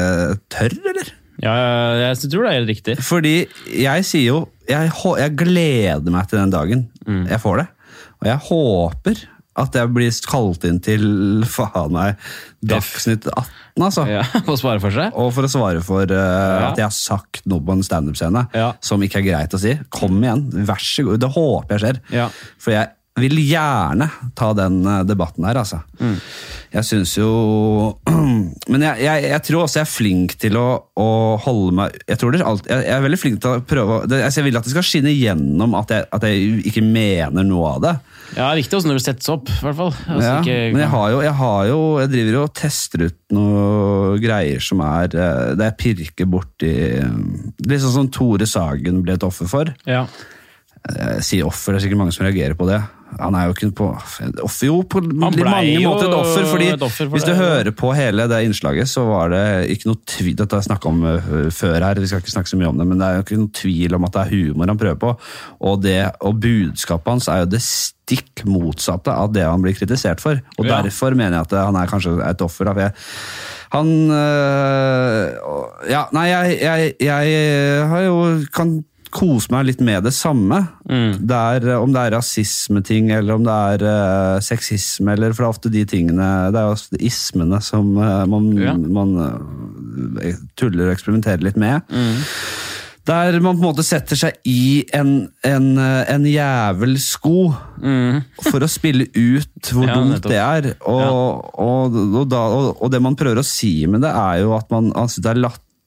tør, 0.54 0.76
eller? 0.92 1.10
Ja, 1.42 1.54
jeg, 1.98 2.18
tror 2.30 2.44
det 2.46 2.50
er 2.52 2.58
helt 2.60 2.70
riktig. 2.70 2.96
Fordi 3.02 3.36
jeg 3.74 4.06
sier 4.06 4.28
jo 4.28 4.40
Jeg, 4.70 4.92
jeg 5.18 5.36
gleder 5.40 6.12
meg 6.14 6.28
til 6.30 6.38
den 6.44 6.52
dagen 6.54 6.88
Mm. 7.08 7.24
jeg 7.32 7.40
får 7.42 7.58
det. 7.58 7.68
Og 8.22 8.28
jeg 8.30 8.38
håper 8.46 9.24
at 9.62 9.74
jeg 9.76 9.90
blir 9.92 10.12
kalt 10.30 10.64
inn 10.70 10.78
til 10.86 11.02
faen 11.56 11.92
meg 11.92 12.16
Dagsnytt 12.64 13.26
18, 13.26 13.50
altså. 13.82 14.06
Ja, 14.08 14.22
Å 14.54 14.56
svare 14.62 14.80
for 14.84 14.94
seg? 14.94 15.12
Og 15.18 15.34
for 15.34 15.48
å 15.48 15.50
svare 15.52 15.82
for 15.84 16.06
eh, 16.06 16.68
at 16.70 16.78
jeg 16.78 16.86
har 16.86 16.94
sagt 16.94 17.42
noe 17.50 17.60
på 17.66 17.74
en 17.74 17.82
standup-scene 17.84 18.46
Ja. 18.54 18.70
som 18.86 19.02
ikke 19.02 19.20
er 19.24 19.26
greit 19.32 19.58
å 19.58 19.60
si. 19.60 19.74
Kom 19.90 20.22
igjen, 20.22 20.46
vær 20.70 20.80
så 20.86 21.08
god. 21.10 21.20
Det 21.26 21.32
håper 21.34 21.74
jeg 21.80 21.82
skjer. 21.88 22.00
Ja. 22.22 22.30
For 22.62 22.78
jeg 22.78 22.94
vil 23.20 23.36
gjerne 23.44 24.06
ta 24.40 24.54
den 24.56 24.86
eh, 24.88 25.02
debatten 25.04 25.44
her, 25.44 25.58
altså. 25.60 25.82
Mm. 26.00 26.14
Jeg 26.72 26.86
syns 26.88 27.18
jo 27.18 27.28
Men 28.72 28.86
jeg, 28.86 29.02
jeg, 29.04 29.24
jeg 29.34 29.42
tror 29.44 29.66
også 29.66 29.82
jeg 29.82 29.84
er 29.84 29.90
flink 29.92 30.36
til 30.40 30.56
å, 30.56 30.68
å 30.96 31.08
holde 31.44 31.74
meg 31.76 31.98
Jeg 32.08 32.22
tror 32.22 32.32
det 32.32 32.40
alt, 32.48 32.70
jeg, 32.72 32.86
er 32.88 33.04
veldig 33.04 33.20
flink 33.20 33.42
til 33.44 33.58
å 33.58 33.64
prøve 33.68 33.98
å 33.98 34.06
det, 34.08 34.22
altså 34.24 34.40
Jeg 34.40 34.48
vil 34.48 34.60
at 34.62 34.64
det 34.70 34.72
skal 34.72 34.88
skinne 34.88 35.12
gjennom 35.12 35.76
at 35.82 35.92
jeg, 35.92 36.08
at 36.16 36.24
jeg 36.30 36.64
ikke 36.72 36.86
mener 36.88 37.44
noe 37.44 37.74
av 37.76 37.82
det. 37.84 37.94
Ja, 38.38 38.48
Viktig 38.56 38.78
også 38.80 38.88
når 38.88 39.02
det 39.02 39.04
settes 39.10 39.28
opp, 39.34 39.52
i 39.52 39.60
hvert 39.68 39.76
fall. 39.82 39.92
Altså, 40.08 40.24
Ja, 40.30 40.38
ikke- 40.40 40.72
men 40.72 40.84
jeg 40.86 40.92
har, 40.96 41.08
jo, 41.12 41.20
jeg 41.28 41.36
har 41.42 41.66
jo 41.68 41.80
Jeg 42.06 42.12
driver 42.16 42.38
jo 42.40 42.44
og 42.48 42.54
tester 42.62 43.06
ut 43.10 43.18
noe 43.36 44.16
greier 44.24 44.64
som 44.64 44.80
er 44.88 45.12
det 45.12 45.28
Der 45.60 45.68
jeg 45.74 45.80
pirker 45.84 46.32
borti 46.32 46.72
Litt 47.68 47.84
sånn 47.84 47.98
som 48.00 48.08
Tore 48.16 48.48
Sagen 48.48 49.04
ble 49.04 49.20
et 49.20 49.28
offer 49.28 49.52
for. 49.52 49.76
ja. 49.86 50.06
Jeg 50.82 51.22
sier 51.22 51.46
offer, 51.46 51.76
det 51.76 51.78
er 51.78 51.84
sikkert 51.86 52.00
mange 52.00 52.14
som 52.16 52.26
reagerer 52.26 52.56
på 52.58 52.66
det. 52.66 52.80
Han 53.20 53.36
er 53.36 53.48
jo 53.50 53.56
ikke 53.56 53.72
på 53.76 53.88
offer, 53.92 54.32
jo 54.68 54.82
på 54.88 55.02
mange 55.04 55.80
måter 55.84 56.08
et 56.08 56.16
offer. 56.16 56.46
fordi 56.48 56.70
et 56.72 56.82
offer 56.82 57.06
for 57.10 57.16
Hvis 57.18 57.26
du 57.28 57.32
det, 57.32 57.38
hører 57.42 57.72
på 57.76 57.92
hele 57.98 58.28
det 58.32 58.40
innslaget, 58.48 58.90
så 58.90 59.04
var 59.08 59.34
det 59.34 59.44
ikke 59.76 59.90
noe 59.92 60.00
tvil 60.08 60.36
Dette 60.40 60.56
har 60.56 60.62
jeg 60.64 60.70
snakka 60.70 60.90
om 60.90 61.04
øh, 61.04 61.50
før 61.52 61.78
her, 61.84 62.00
vi 62.00 62.08
skal 62.08 62.24
ikke 62.24 62.34
snakke 62.36 62.50
så 62.54 62.60
mye 62.60 62.72
om 62.72 62.78
det, 62.80 62.88
men 62.88 63.02
det 63.02 63.08
er 63.08 63.18
jo 63.20 63.26
ikke 63.26 63.40
noe 63.42 63.56
tvil 63.62 63.98
om 63.98 64.08
at 64.08 64.14
det 64.16 64.22
er 64.22 64.32
humor 64.36 64.72
han 64.72 64.82
prøver 64.82 65.02
på. 65.02 65.14
Og, 65.60 65.82
det, 65.84 65.98
og 66.22 66.40
budskapet 66.42 67.12
hans 67.16 67.28
er 67.28 67.44
jo 67.44 67.52
det 67.52 67.62
stikk 67.66 68.46
motsatte 68.50 69.14
av 69.14 69.34
det 69.36 69.44
han 69.48 69.62
blir 69.64 69.76
kritisert 69.78 70.24
for. 70.24 70.40
Og 70.58 70.66
Ja. 70.66 70.82
derfor 70.82 71.16
mener 71.16 71.38
jeg 71.42 71.48
at 71.52 71.58
han 71.66 71.76
er 71.76 71.92
kanskje 71.92 72.18
et 72.30 72.42
offer. 72.42 72.72
av 72.72 72.80
han 73.72 73.88
øh, 74.12 75.32
Ja, 75.90 76.06
nei, 76.12 76.28
jeg, 76.30 76.58
jeg, 76.62 76.94
jeg 77.00 77.88
har 77.88 78.02
jo 78.08 78.18
kan 78.54 78.82
kose 79.14 79.52
meg 79.54 79.68
litt 79.68 79.84
med 79.84 80.06
det 80.08 80.14
samme. 80.16 80.62
Mm. 80.90 81.28
er, 81.28 81.68
eh, 81.70 81.80
om 81.82 81.94
det 81.94 82.02
er 82.02 82.16
rasismeting, 82.18 83.12
eller 83.16 83.38
om 83.38 83.46
det 83.46 83.58
er 83.76 83.86
uh, 83.86 84.42
sexisme, 84.44 85.14
eller 85.14 85.36
for 85.36 85.44
det 85.44 85.48
er 85.48 85.56
ofte 85.56 85.72
de 85.74 85.86
tingene 85.88 86.28
Det 86.54 86.60
er 86.60 86.70
jo 86.72 87.06
ismene 87.12 87.62
som 87.64 87.94
uh, 88.00 88.26
man, 88.30 88.52
Ja. 88.58 88.76
man 88.76 89.16
uh, 89.20 90.36
tuller 90.60 90.90
og 90.90 90.96
eksperimenterer 90.96 91.44
litt 91.46 91.60
med. 91.60 91.88
Der 93.08 93.40
man 93.42 93.58
på 93.58 93.64
en 93.64 93.72
måte 93.72 93.84
setter 93.84 94.20
seg 94.20 94.36
i 94.46 94.84
en, 94.94 95.32
en, 95.48 95.66
en 95.82 96.26
jævelsko 96.30 97.48
mm. 97.82 98.20
for 98.46 98.62
å 98.62 98.70
spille 98.70 99.08
ut 99.16 99.72
hvor 99.74 99.88
Ja, 99.90 99.96
dumt 99.98 100.28
det 100.30 100.38
er. 100.38 100.70
Og, 100.86 101.50
og, 101.58 101.98
og, 101.98 102.22
da, 102.30 102.44
og, 102.76 102.86
det 102.94 103.02
man 103.02 103.18
prøver 103.18 103.42
å 103.42 103.48
si 103.48 103.88
med 103.90 104.06
det, 104.06 104.14
er 104.14 104.44
jo 104.44 104.54
at 104.54 104.70
man 104.74 104.94
synes 104.94 105.18
det 105.26 105.34
er 105.34 105.42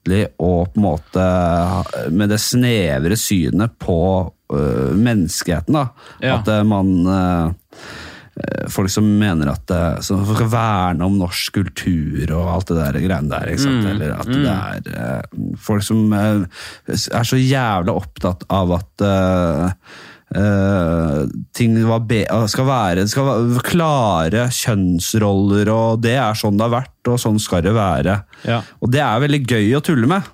latterlig 0.05 0.27
og 0.39 0.73
på 0.73 0.81
en 0.81 0.85
måte 0.85 2.13
med 2.13 2.29
det 2.31 2.41
snevre 2.41 3.17
synet 3.17 3.79
på 3.79 4.33
uh, 4.53 4.93
menneskeheten. 4.95 5.75
da. 5.75 5.89
Ja. 6.21 6.39
At 6.39 6.49
øh, 6.49 6.67
man 6.67 7.07
øh, 7.07 7.53
Folk 8.69 8.91
som 8.91 9.05
mener 9.05 9.47
at 9.47 10.03
som 10.03 10.25
skal 10.27 10.49
verne 10.51 11.05
om 11.05 11.19
norsk 11.21 11.55
kultur 11.55 12.33
og 12.35 12.49
alt 12.51 12.69
det 12.69 12.77
der 12.81 12.99
greiene 12.99 13.31
der. 13.31 13.47
ikke 13.47 13.63
sant? 13.63 13.87
Eller 13.87 14.17
at 14.17 14.27
det 14.27 14.95
er 14.97 15.23
uh, 15.31 15.55
folk 15.57 15.85
som 15.87 16.13
er 16.13 16.43
så 17.23 17.39
jævla 17.39 17.95
opptatt 17.95 18.43
av 18.51 18.75
at 18.75 19.07
øh, 20.41 21.25
ting 21.57 21.77
skal 22.51 22.69
være 22.69 23.07
skal 23.11 23.29
være 23.29 23.65
klare 23.67 24.49
kjønnsroller, 24.55 25.71
og 25.73 26.05
det 26.05 26.17
er 26.19 26.39
sånn 26.39 26.59
det 26.59 26.69
har 26.69 26.77
vært, 26.81 27.11
og 27.11 27.21
sånn 27.23 27.41
skal 27.43 27.65
det 27.67 27.75
være. 27.77 28.21
Ja. 28.49 28.63
Og 28.81 28.93
det 28.93 29.03
er 29.05 29.25
veldig 29.25 29.43
gøy 29.47 29.75
å 29.79 29.85
tulle 29.85 30.11
med. 30.11 30.31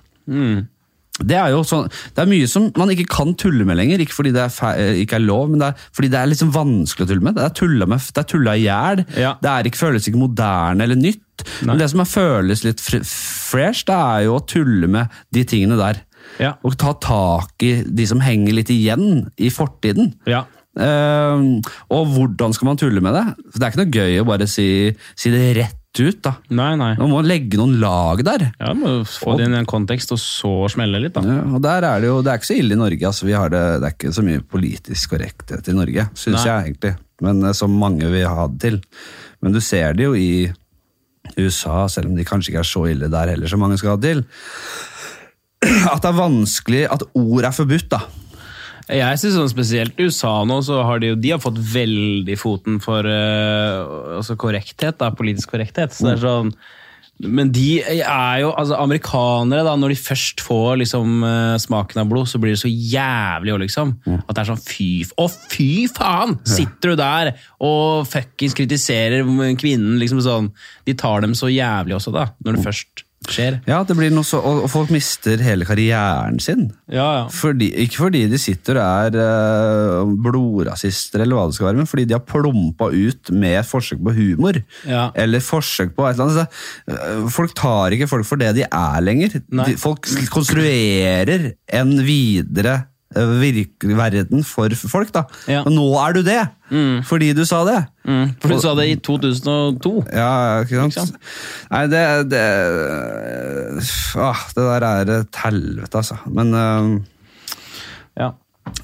Det 1.21 1.35
er 1.37 1.51
jo 1.53 1.61
sånn, 1.67 1.89
det 2.15 2.23
er 2.23 2.29
mye 2.29 2.47
som 2.49 2.69
man 2.79 2.91
ikke 2.93 3.09
kan 3.11 3.33
tulle 3.39 3.65
med 3.67 3.77
lenger, 3.77 4.01
ikke 4.01 4.15
fordi 4.15 4.31
det 4.35 4.45
er 4.47 4.93
ikke 5.03 5.19
er 5.19 5.25
lov, 5.25 5.49
men 5.51 5.61
det 5.61 5.71
er 5.71 5.83
fordi 5.93 6.09
det 6.13 6.19
er 6.21 6.31
liksom 6.31 6.53
vanskelig 6.55 7.05
å 7.05 7.11
tulle 7.11 7.25
med. 7.27 7.37
Det 7.37 7.43
er 7.45 7.57
tulla, 7.59 7.87
med, 7.89 8.05
det 8.07 8.23
er 8.23 8.29
tulla 8.31 8.55
i 8.55 8.63
hjel. 8.63 9.03
Ja. 9.19 9.33
Det 9.41 9.51
er 9.51 9.69
ikke, 9.69 9.81
føles 9.83 10.07
ikke 10.09 10.21
moderne 10.21 10.87
eller 10.87 10.99
nytt. 10.99 11.45
Men 11.67 11.81
det 11.81 11.89
som 11.91 12.03
er, 12.03 12.09
føles 12.09 12.63
litt 12.65 12.81
fresh, 12.81 13.85
det 13.89 13.97
er 13.97 14.25
jo 14.27 14.37
å 14.37 14.45
tulle 14.47 14.89
med 14.91 15.21
de 15.35 15.45
tingene 15.47 15.77
der. 15.79 16.01
Ja. 16.41 16.55
Og 16.65 16.77
ta 16.81 16.95
tak 17.01 17.61
i 17.65 17.75
de 17.85 18.07
som 18.09 18.23
henger 18.23 18.57
litt 18.57 18.71
igjen 18.73 19.27
i 19.37 19.51
fortiden. 19.53 20.15
Ja. 20.29 20.45
Uh, 20.71 21.59
og 21.91 22.13
hvordan 22.13 22.53
skal 22.55 22.69
man 22.69 22.79
tulle 22.79 23.03
med 23.03 23.13
det? 23.17 23.25
For 23.51 23.59
Det 23.59 23.65
er 23.67 23.73
ikke 23.73 23.81
noe 23.81 23.95
gøy 24.01 24.19
å 24.21 24.27
bare 24.29 24.47
si, 24.47 24.67
si 25.19 25.31
det 25.33 25.51
rett 25.59 25.77
ut. 25.99 26.21
da. 26.23 26.31
Nei, 26.55 26.69
nei. 26.79 26.93
Man 26.95 27.11
må 27.11 27.19
legge 27.25 27.59
noen 27.59 27.75
lag 27.81 28.21
der. 28.23 28.45
Ja, 28.55 28.71
må 28.77 29.01
få 29.03 29.35
det 29.35 29.49
inn 29.49 29.57
i 29.57 29.59
en 29.59 29.67
kontekst, 29.67 30.13
og 30.15 30.21
så 30.23 30.53
smelle 30.71 31.01
litt, 31.03 31.17
da. 31.17 31.23
Ja, 31.27 31.41
og 31.51 31.59
der 31.65 31.83
er 31.89 31.99
det 31.99 32.07
jo, 32.07 32.21
det 32.23 32.31
er 32.31 32.39
ikke 32.39 32.47
så 32.53 32.59
ille 32.61 32.77
i 32.77 32.79
Norge. 32.79 33.09
altså 33.09 33.27
vi 33.27 33.35
har 33.35 33.51
Det 33.51 33.63
det 33.81 33.89
er 33.89 33.97
ikke 33.97 34.13
så 34.15 34.23
mye 34.23 34.45
politisk 34.55 35.11
korrekthet 35.17 35.67
i 35.67 35.75
Norge, 35.75 36.07
syns 36.15 36.47
jeg 36.47 36.69
egentlig. 36.69 36.95
Men 37.21 37.43
eh, 37.43 37.57
Som 37.57 37.75
mange 37.75 38.07
vil 38.07 38.25
ha 38.27 38.47
det 38.47 38.61
til. 38.63 38.79
Men 39.43 39.51
du 39.51 39.59
ser 39.59 39.99
det 39.99 40.07
jo 40.07 40.15
i 40.15 40.47
USA, 41.37 41.85
selv 41.91 42.09
om 42.09 42.15
de 42.15 42.25
kanskje 42.25 42.53
ikke 42.53 42.63
er 42.63 42.71
så 42.71 42.85
ille 42.89 43.11
der 43.11 43.35
heller, 43.35 43.51
som 43.51 43.61
mange 43.61 43.77
skal 43.77 43.93
ha 43.93 43.99
det 43.99 44.15
til. 44.15 44.23
At 45.93 46.01
det 46.01 46.09
er 46.09 46.17
vanskelig 46.17 46.81
at 46.89 47.05
ord 47.13 47.45
er 47.45 47.53
forbudt. 47.53 47.91
da. 47.93 48.01
Jeg 48.91 49.21
synes 49.21 49.37
sånn 49.37 49.51
Spesielt 49.51 49.99
i 49.99 50.09
USA 50.09 50.41
nå, 50.47 50.59
så 50.65 50.81
har 50.87 51.01
de 51.01 51.13
jo 51.13 51.19
de 51.21 51.33
har 51.35 51.41
fått 51.41 51.59
veldig 51.61 52.37
foten 52.39 52.79
for 52.83 53.05
uh, 53.07 54.17
altså 54.17 54.37
korrekthet, 54.41 54.97
da, 54.99 55.11
politisk 55.15 55.53
korrekthet. 55.53 55.93
Så 55.95 56.09
det 56.09 56.15
er 56.17 56.23
sånn, 56.25 56.51
men 57.21 57.51
de 57.53 57.81
er 57.85 58.41
jo 58.41 58.49
altså 58.57 58.79
Amerikanere, 58.81 59.63
da, 59.67 59.75
når 59.77 59.93
de 59.93 59.99
først 59.99 60.41
får 60.41 60.79
liksom 60.81 61.21
eh, 61.27 61.57
smaken 61.61 62.01
av 62.01 62.09
blod, 62.09 62.29
så 62.31 62.39
blir 62.41 62.55
det 62.55 62.61
så 62.63 62.71
jævlig 62.71 63.53
òg, 63.53 63.61
liksom. 63.61 63.93
At 64.23 64.33
det 64.33 64.41
er 64.41 64.49
sånn 64.49 64.63
fy 64.63 64.89
Å, 65.21 65.27
fy 65.29 65.69
faen! 65.93 66.39
Sitter 66.49 66.95
du 66.95 67.01
der 67.01 67.33
og 67.61 68.09
fuckings 68.09 68.57
kritiserer 68.57 69.27
kvinnen, 69.59 69.99
liksom 70.01 70.23
sånn. 70.25 70.49
De 70.89 70.97
tar 70.97 71.21
dem 71.21 71.37
så 71.37 71.51
jævlig 71.51 71.99
også, 71.99 72.15
da, 72.15 72.31
når 72.41 72.57
du 72.57 72.65
først 72.65 73.05
skjer. 73.29 73.59
Ja, 73.69 73.81
det 73.85 73.95
blir 73.97 74.11
noe 74.13 74.25
så, 74.25 74.39
og, 74.41 74.63
og 74.65 74.71
folk 74.71 74.91
mister 74.93 75.41
hele 75.45 75.65
karrieren 75.67 76.39
sin. 76.41 76.69
Ja, 76.89 77.05
ja. 77.19 77.23
Fordi, 77.33 77.69
ikke 77.83 78.01
fordi 78.07 78.23
de 78.31 78.39
sitter 78.41 78.79
og 78.81 79.11
er 79.11 79.17
uh, 79.21 80.13
blodrasister, 80.25 81.21
eller 81.21 81.37
hva 81.37 81.47
det 81.49 81.57
skal 81.57 81.69
være, 81.69 81.81
men 81.83 81.89
fordi 81.89 82.07
de 82.09 82.17
har 82.17 82.25
plumpa 82.25 82.89
ut 82.89 83.33
med 83.35 83.59
et 83.59 83.69
forsøk 83.69 84.01
på 84.07 84.15
humor. 84.17 84.61
Ja. 84.89 85.09
Eller 85.13 85.43
forsøk 85.45 85.93
på 85.97 86.07
et 86.07 86.17
eller 86.17 86.29
annet. 86.29 86.39
Så, 86.41 86.95
eh, 86.95 87.25
folk 87.33 87.53
tar 87.57 87.93
ikke 87.95 88.09
folk 88.09 88.27
for 88.27 88.41
det 88.41 88.55
de 88.57 88.65
er 88.65 89.05
lenger. 89.05 89.37
De, 89.51 89.75
folk 89.79 90.09
konstruerer 90.33 91.51
en 91.77 91.93
videre 92.07 92.79
virkelig 93.15 93.97
verden 93.97 94.43
for 94.47 94.69
folk. 94.87 95.11
da. 95.15 95.23
Ja. 95.51 95.61
Og 95.65 95.71
nå 95.75 95.85
er 96.07 96.13
du 96.15 96.21
det! 96.23 96.41
Fordi 97.03 97.33
du 97.35 97.41
sa 97.45 97.63
det. 97.67 97.79
Mm, 98.07 98.29
for 98.39 98.53
du 98.53 98.59
sa 98.63 98.71
det 98.79 98.85
i 98.87 98.95
2002. 99.03 99.91
Ja, 100.15 100.61
ikke 100.63 100.77
sant? 100.79 100.93
Ikke 100.95 101.03
sant? 101.03 101.17
Nei, 101.73 101.81
det 101.91 102.03
det, 102.31 102.43
ah, 104.15 104.45
det 104.55 104.63
der 104.69 104.85
er 104.87 105.11
et 105.19 105.41
helvete, 105.43 105.99
altså. 105.99 106.17
Men 106.31 106.53
eh, 106.55 107.01
Ja. 108.21 108.31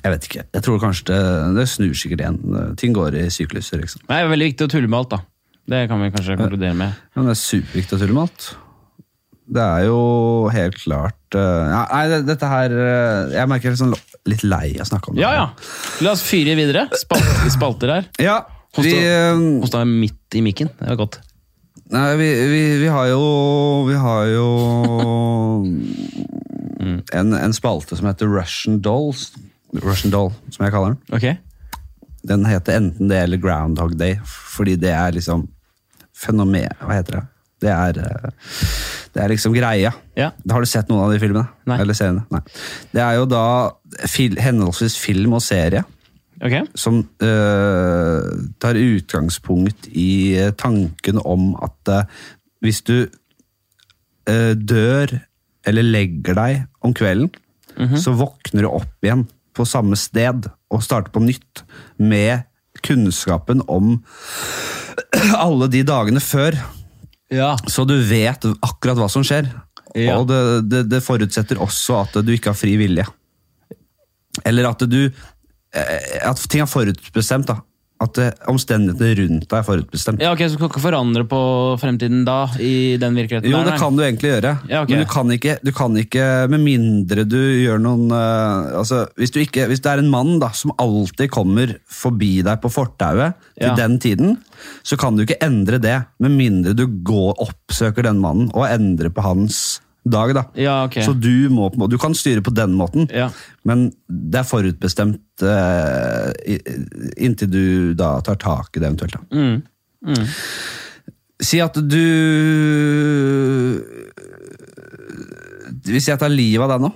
Jeg 0.04 0.12
vet 0.12 0.26
ikke. 0.28 0.44
Jeg 0.58 0.64
tror 0.66 0.80
kanskje 0.82 1.06
det, 1.14 1.20
det 1.56 1.68
snur 1.70 1.94
sikkert 1.96 2.24
igjen. 2.26 2.40
Ting 2.82 2.96
går 2.98 3.16
i 3.16 3.28
sykluser. 3.32 3.80
liksom. 3.80 4.02
Det 4.10 4.16
er 4.18 4.28
veldig 4.32 4.48
viktig 4.52 4.66
å 4.68 4.72
tulle 4.74 4.90
med 4.90 5.00
alt, 5.00 5.12
da. 5.14 5.20
Det 5.68 5.84
kan 5.92 6.02
vi 6.02 6.10
kanskje 6.16 6.38
konkludere 6.40 6.76
med. 6.80 6.96
Men 7.16 7.28
det 7.30 7.36
er 7.36 7.40
superviktig 7.44 7.96
å 7.96 8.02
tulle 8.02 8.16
med 8.18 8.24
alt. 8.26 8.48
Det 9.48 9.64
er 9.64 9.86
jo 9.88 10.00
helt 10.52 10.76
klart 10.82 11.17
ja, 11.36 11.82
Nei, 11.92 12.22
dette 12.28 12.48
her 12.48 12.72
eh, 12.72 13.34
Jeg 13.36 13.50
merker 13.52 13.70
jeg 13.70 13.76
er 13.76 13.80
sånn 13.82 13.96
litt 14.28 14.44
lei 14.48 14.76
av 14.78 14.86
å 14.86 14.90
snakke 14.90 15.12
om 15.12 15.18
det. 15.18 15.24
Ja, 15.24 15.32
ja. 15.36 15.46
La 16.06 16.14
oss 16.16 16.24
fyre 16.28 16.56
videre. 16.60 16.88
Spalt, 17.00 17.48
spalter 17.54 17.94
her. 17.94 18.08
Ja, 18.22 18.42
vi, 18.78 18.94
eh, 19.00 19.40
Hos 19.64 19.74
deg 19.74 19.88
midt 19.88 20.38
i 20.38 20.44
mikken. 20.46 20.72
Det 20.80 20.92
var 20.92 21.00
godt. 21.00 21.20
Nei, 21.94 22.08
vi, 22.20 22.28
vi, 22.52 22.62
vi 22.82 22.88
har 22.92 23.06
jo 23.08 23.22
Vi 23.88 23.96
har 23.96 24.26
jo 24.28 24.48
en, 27.16 27.32
en 27.34 27.56
spalte 27.56 27.96
som 27.96 28.10
heter 28.10 28.28
Russian 28.32 28.82
Dolls. 28.84 29.30
Russian 29.84 30.12
Doll, 30.12 30.34
som 30.52 30.66
jeg 30.66 30.76
kaller 30.76 30.96
den. 30.96 31.16
Ok. 31.16 31.28
Den 32.28 32.46
heter 32.48 32.80
enten 32.82 33.12
det 33.12 33.22
eller 33.24 33.40
Groundhog 33.40 33.96
Day, 34.00 34.18
fordi 34.26 34.76
det 34.80 34.92
er 34.92 35.16
liksom 35.16 35.46
fenomen 36.18 36.72
Hva 36.82 36.98
heter 36.98 37.20
det? 37.20 37.26
Det 37.64 37.72
er, 37.74 37.98
eh, 37.98 38.52
det 39.14 39.24
er 39.24 39.32
liksom 39.32 39.54
greia. 39.56 39.92
Ja. 40.18 40.32
Har 40.52 40.64
du 40.64 40.70
sett 40.70 40.90
noen 40.92 41.06
av 41.06 41.14
de 41.14 41.20
filmene? 41.22 41.48
Nei. 41.70 41.78
Eller 41.84 41.98
seriene? 41.98 42.26
Nei. 42.34 42.42
Det 42.94 43.04
er 43.04 43.20
jo 43.20 43.28
da 43.30 43.44
fil, 44.10 44.38
henholdsvis 44.42 44.98
film 45.02 45.38
og 45.38 45.46
serie 45.46 45.84
Okay. 46.38 46.68
som 46.78 47.00
eh, 47.26 48.26
tar 48.62 48.78
utgangspunkt 48.78 49.88
i 49.90 50.36
eh, 50.38 50.52
tanken 50.54 51.18
om 51.26 51.56
at 51.66 51.90
eh, 51.90 52.04
hvis 52.62 52.84
du 52.86 53.08
eh, 54.30 54.54
dør 54.54 55.16
eller 55.66 55.88
legger 55.88 56.38
deg 56.38 56.60
om 56.86 56.94
kvelden, 56.94 57.32
så 57.98 58.14
våkner 58.18 58.66
du 58.66 58.70
opp 58.70 59.06
igjen 59.06 59.26
på 59.58 59.66
samme 59.66 59.98
sted 59.98 60.46
og 60.74 60.86
starter 60.86 61.12
på 61.14 61.22
nytt 61.26 61.64
med 61.98 62.46
kunnskapen 62.86 63.62
om 63.66 63.96
alle 65.46 65.68
de 65.74 65.82
dagene 65.86 66.22
før. 66.24 66.58
Ja. 67.34 67.56
Så 67.68 67.84
du 67.88 67.96
vet 68.08 68.46
akkurat 68.64 69.00
hva 69.00 69.10
som 69.12 69.26
skjer. 69.28 69.50
Ja. 69.98 70.18
Og 70.20 70.28
det, 70.30 70.40
det, 70.70 70.84
det 70.92 71.04
forutsetter 71.04 71.60
også 71.64 72.02
at 72.04 72.20
du 72.26 72.32
ikke 72.36 72.54
har 72.54 72.60
fri 72.60 72.76
vilje. 72.80 73.06
Eller 74.46 74.68
at 74.70 74.84
du 74.86 75.00
eh, 75.08 76.18
At 76.22 76.42
ting 76.50 76.62
er 76.64 76.70
forutbestemt. 76.70 77.50
da. 77.50 77.60
At 78.04 78.20
eh, 78.22 78.30
omstendighetene 78.52 79.16
rundt 79.18 79.46
deg 79.50 79.58
er 79.58 79.66
forutbestemt. 79.66 80.22
ja, 80.22 80.30
ok, 80.36 80.44
Så 80.46 80.54
du 80.54 80.60
kan 80.62 80.70
ikke 80.70 80.84
forandre 80.84 81.24
på 81.26 81.40
fremtiden 81.82 82.20
da, 82.28 82.44
i 82.62 82.98
den 83.02 83.16
virkeligheten? 83.18 83.50
Jo, 83.50 83.64
det 83.66 83.78
kan 83.82 83.98
du 83.98 84.04
egentlig 84.06 84.36
gjøre. 84.36 84.52
Ja, 84.70 84.84
okay. 84.84 84.94
Men 84.94 85.02
du 85.02 85.10
kan, 85.10 85.32
ikke, 85.34 85.56
du 85.66 85.72
kan 85.74 85.98
ikke, 85.98 86.28
med 86.54 86.62
mindre 86.62 87.26
du 87.26 87.40
gjør 87.40 87.82
noen 87.82 88.12
uh, 88.14 88.78
altså, 88.84 89.08
hvis, 89.18 89.34
du 89.34 89.40
ikke, 89.42 89.66
hvis 89.72 89.82
det 89.82 89.96
er 89.96 90.04
en 90.04 90.12
mann 90.14 90.38
da, 90.44 90.52
som 90.54 90.76
alltid 90.78 91.32
kommer 91.34 91.74
forbi 91.90 92.44
deg 92.46 92.62
på 92.62 92.70
fortauet 92.74 93.34
til 93.58 93.72
Ja. 93.72 93.74
den 93.76 93.98
tiden, 93.98 94.38
så 94.86 94.98
kan 94.98 95.18
du 95.18 95.26
ikke 95.26 95.42
endre 95.42 95.82
det, 95.82 95.98
med 96.22 96.38
mindre 96.38 96.76
du 96.78 96.86
går 96.86 97.34
oppsøker 97.42 98.06
den 98.06 98.22
mannen 98.22 98.52
og 98.54 98.68
endrer 98.70 99.10
på 99.10 99.26
hans 99.26 99.80
dag. 100.12 100.34
da. 100.36 100.44
Ja, 100.60 100.76
okay. 100.88 101.04
Så 101.06 101.14
du, 101.18 101.50
må, 101.54 101.70
du 101.90 101.98
kan 102.02 102.14
styre 102.18 102.42
på 102.46 102.54
den 102.56 102.74
måten, 102.78 103.08
Ja. 103.14 103.30
men 103.68 103.92
det 104.08 104.40
er 104.42 104.48
forutbestemt 104.48 105.44
uh, 105.44 106.32
inntil 107.18 107.50
du 107.52 107.94
da 107.98 108.16
tar 108.22 108.36
tak 108.42 108.78
i 108.78 108.80
det 108.84 108.88
eventuelt. 108.92 109.18
da. 109.18 109.22
Mm. 109.38 110.26
Si 111.42 111.60
at 111.62 111.76
du 111.78 112.04
Hvis 115.88 116.08
jeg 116.10 116.20
tar 116.22 116.32
livet 116.34 116.64
av 116.66 116.72
deg 116.76 116.86
nå, 116.88 116.92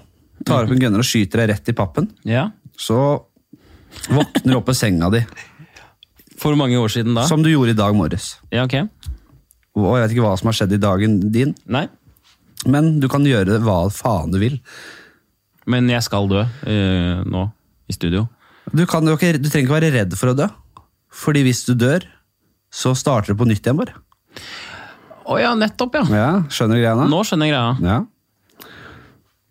tar 0.48 0.66
opp 0.66 0.74
en 0.74 0.82
gunner 0.82 1.02
og 1.04 1.08
skyter 1.08 1.44
deg 1.44 1.52
rett 1.54 1.70
i 1.72 1.76
pappen, 1.78 2.08
Ja. 2.28 2.48
så 2.78 2.98
våkner 4.10 4.54
du 4.54 4.58
opp 4.58 4.70
i 4.70 4.74
senga 4.78 5.10
di, 5.14 5.22
For 6.42 6.56
mange 6.58 6.78
år 6.82 6.90
siden 6.90 7.14
da? 7.16 7.26
som 7.30 7.44
du 7.44 7.50
gjorde 7.52 7.76
i 7.76 7.78
dag 7.78 7.94
morges. 7.96 8.36
Ja, 8.52 8.64
ok. 8.66 8.74
Og 9.78 9.96
jeg 9.98 10.02
vet 10.08 10.12
ikke 10.16 10.26
hva 10.26 10.38
som 10.40 10.50
har 10.50 10.58
skjedd 10.58 10.74
i 10.74 10.82
dagen 10.82 11.20
din, 11.32 11.54
Nei, 11.68 11.86
men 12.70 13.00
du 13.02 13.08
kan 13.10 13.26
gjøre 13.26 13.60
hva 13.64 13.86
faen 13.94 14.34
du 14.34 14.40
vil. 14.42 14.60
men 15.72 15.90
jeg 15.90 16.04
skal 16.04 16.28
dø 16.30 16.42
eh, 16.42 17.22
nå, 17.26 17.46
i 17.90 17.94
studio. 17.94 18.28
Du, 18.72 18.86
kan 18.90 19.06
jo 19.08 19.16
ikke, 19.18 19.38
du 19.42 19.50
trenger 19.50 19.68
ikke 19.68 19.78
være 19.80 19.94
redd 19.96 20.16
for 20.20 20.32
å 20.32 20.38
dø, 20.38 20.48
fordi 21.12 21.44
hvis 21.48 21.64
du 21.68 21.74
dør, 21.76 22.06
så 22.72 22.94
starter 22.96 23.34
det 23.34 23.40
på 23.42 23.48
nytt 23.50 23.66
igjen 23.66 23.80
bare. 23.82 23.96
Å 25.32 25.38
ja, 25.40 25.52
nettopp, 25.58 25.96
ja. 26.00 26.04
Ja, 26.16 26.30
skjønner 26.52 26.78
du 26.80 26.82
greia 26.84 26.96
nå? 26.98 27.08
Nå 27.12 27.20
skjønner 27.28 27.50
jeg 27.50 27.56
greia. 27.56 27.74
Ja. 27.86 28.68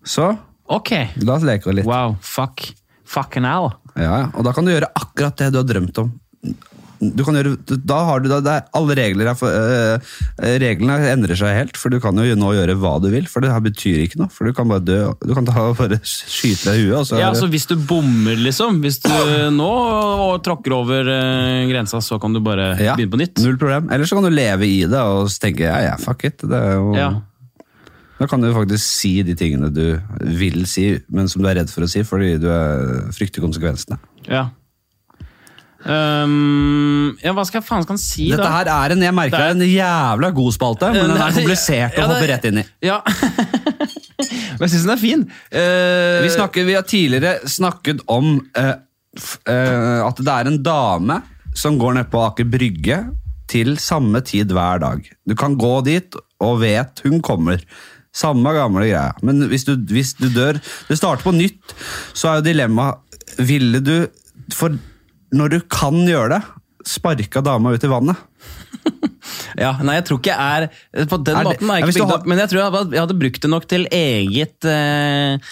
Så, 0.06 0.30
Ok. 0.70 0.90
la 1.26 1.34
oss 1.34 1.44
leke 1.46 1.72
litt. 1.74 1.86
Wow, 1.88 2.14
fuck. 2.22 2.62
Fucking 3.11 3.44
hell. 3.48 3.72
Ja, 3.96 4.02
ja. 4.22 4.26
og 4.38 4.44
da 4.46 4.52
kan 4.54 4.64
du 4.66 4.70
gjøre 4.70 4.88
akkurat 4.94 5.36
det 5.40 5.50
du 5.54 5.58
har 5.58 5.66
drømt 5.66 5.98
om. 6.02 6.12
Du 7.01 7.22
kan 7.24 7.36
gjøre, 7.38 7.55
da 7.88 7.98
har 8.05 8.20
du, 8.20 8.28
da, 8.28 8.38
er, 8.59 8.66
alle 8.76 8.96
regler 8.98 9.30
er 9.30 9.36
for, 9.38 9.48
øh, 9.48 10.11
reglene 10.61 10.98
endrer 11.09 11.38
seg 11.40 11.55
helt, 11.57 11.78
for 11.80 11.88
du 11.92 11.96
kan 12.03 12.18
jo 12.20 12.36
nå 12.36 12.51
gjøre 12.59 12.76
hva 12.76 12.92
du 13.01 13.09
vil, 13.12 13.24
for 13.30 13.40
det 13.40 13.53
her 13.55 13.62
betyr 13.64 14.03
ikke 14.05 14.20
noe. 14.20 14.28
For 14.34 14.44
du 14.44 14.53
kan 14.57 14.68
bare 14.68 14.84
dø, 14.84 14.98
du 15.24 15.32
kan 15.36 15.48
ta, 15.48 15.70
bare 15.78 16.01
skyte 16.05 16.68
deg 16.68 16.82
i 16.82 16.84
huet, 16.90 17.09
så 17.09 17.16
Ja, 17.20 17.30
altså 17.30 17.46
så 17.46 17.51
Hvis 17.55 17.66
du 17.70 17.74
bommer, 17.76 18.36
liksom 18.36 18.82
Hvis 18.84 19.01
du 19.01 19.11
nå 19.57 19.70
tråkker 20.44 20.76
over 20.76 21.09
eh, 21.09 21.64
grensa, 21.70 22.03
så 22.05 22.20
kan 22.20 22.36
du 22.36 22.42
bare 22.44 22.74
ja, 22.76 22.98
begynne 22.98 23.14
på 23.16 23.22
nytt? 23.22 23.40
Null 23.40 23.57
problem. 23.57 23.88
Eller 23.88 24.05
så 24.09 24.20
kan 24.20 24.28
du 24.28 24.34
leve 24.34 24.68
i 24.68 24.84
det 24.84 25.01
og 25.01 25.32
tenke 25.40 25.64
ja, 25.66 25.80
ja, 25.88 25.96
fuck 26.01 26.28
it. 26.28 26.44
Det 26.44 26.61
er 26.61 26.78
jo, 26.78 26.94
Ja. 26.98 27.11
Da 28.20 28.26
kan 28.28 28.42
du 28.44 28.51
faktisk 28.53 28.84
si 28.84 29.14
de 29.24 29.32
tingene 29.32 29.70
du 29.72 29.96
vil 30.36 30.66
si, 30.68 30.90
men 31.09 31.30
som 31.32 31.40
du 31.40 31.48
er 31.48 31.57
redd 31.62 31.70
for 31.72 31.86
å 31.86 31.88
si, 31.88 32.03
fordi 32.05 32.34
du 32.42 32.51
er, 32.53 33.07
frykter 33.16 33.40
konsekvensene. 33.40 33.96
ja. 34.28 34.51
Um, 35.81 37.14
ja, 37.24 37.33
hva 37.33 37.45
skal 37.49 37.61
jeg 37.62 37.66
faen 37.70 37.85
skal 37.87 37.95
han 37.97 38.01
si, 38.03 38.26
Dette 38.28 38.45
da? 38.45 38.51
her 38.59 38.68
er 38.74 38.93
en 38.95 39.05
jeg 39.07 39.14
merker 39.16 39.45
er- 39.47 39.55
en 39.55 39.64
jævla 39.64 40.28
god 40.37 40.53
spalte, 40.53 40.91
men 40.93 41.09
den 41.14 41.16
er 41.24 41.33
komplisert 41.39 41.97
å 41.97 42.03
Ja, 42.03 42.09
hoppe 42.11 42.28
rett 42.28 42.45
inn 42.51 42.61
i. 42.61 42.64
Ja. 42.85 42.99
Men 44.61 44.66
jeg 44.68 44.72
syns 44.74 44.83
den 44.85 44.93
er 44.93 45.01
fin. 45.01 45.22
Uh, 45.55 46.18
Vi, 46.26 46.31
snakker, 46.35 46.66
vi 46.68 46.74
har 46.76 46.85
tidligere 46.85 47.49
snakket 47.49 48.03
om 48.12 48.35
uh, 48.59 48.74
f, 49.16 49.39
uh, 49.49 50.03
at 50.05 50.20
det 50.20 50.35
er 50.35 50.51
en 50.51 50.59
dame 50.66 51.16
som 51.57 51.78
går 51.81 51.97
ned 51.97 52.11
på 52.12 52.20
Aker 52.26 52.45
Brygge 52.53 52.99
til 53.51 53.72
samme 53.81 54.20
tid 54.22 54.53
hver 54.55 54.83
dag. 54.85 55.01
Du 55.26 55.33
kan 55.35 55.57
gå 55.59 55.72
dit 55.89 56.14
og 56.45 56.61
vet 56.61 57.01
hun 57.07 57.22
kommer. 57.24 57.64
Samme 58.12 58.53
gamle 58.53 58.85
greia. 58.85 59.09
Men 59.24 59.47
hvis 59.49 59.64
du, 59.64 59.72
hvis 59.91 60.12
du 60.18 60.28
dør 60.35 60.59
Det 60.91 60.97
starter 60.99 61.24
på 61.24 61.33
nytt, 61.35 61.72
så 62.12 62.28
er 62.35 62.41
jo 62.41 62.47
dilemmaet 62.51 62.99
Ville 63.47 63.78
du 63.87 63.95
For 64.53 64.74
når 65.37 65.55
du 65.55 65.61
kan 65.70 65.95
gjøre 66.09 66.37
det, 66.37 66.41
sparka 66.89 67.43
dama 67.45 67.74
ut 67.76 67.85
i 67.85 67.91
vannet? 67.93 68.16
Ja, 69.61 69.74
nei, 69.85 69.97
jeg 69.99 70.05
tror 70.09 70.18
ikke 70.20 70.33
jeg 70.33 70.68
er 70.95 71.05
På 71.11 71.18
den 71.20 71.37
Er 71.37 71.45
det- 71.45 71.51
måten 71.51 71.70
er 71.70 71.81
jeg 71.81 71.89
ikke 71.91 72.01
bygd 72.01 72.12
opp, 72.14 72.26
men 72.31 72.39
jeg 72.41 72.49
tror 72.51 72.61
jeg 72.61 72.72
hadde, 72.72 72.95
jeg 72.97 73.03
hadde 73.03 73.16
brukt 73.20 73.41
det 73.45 73.51
nok 73.53 73.66
til 73.68 73.83
eget 73.93 74.64
eh, 74.70 75.51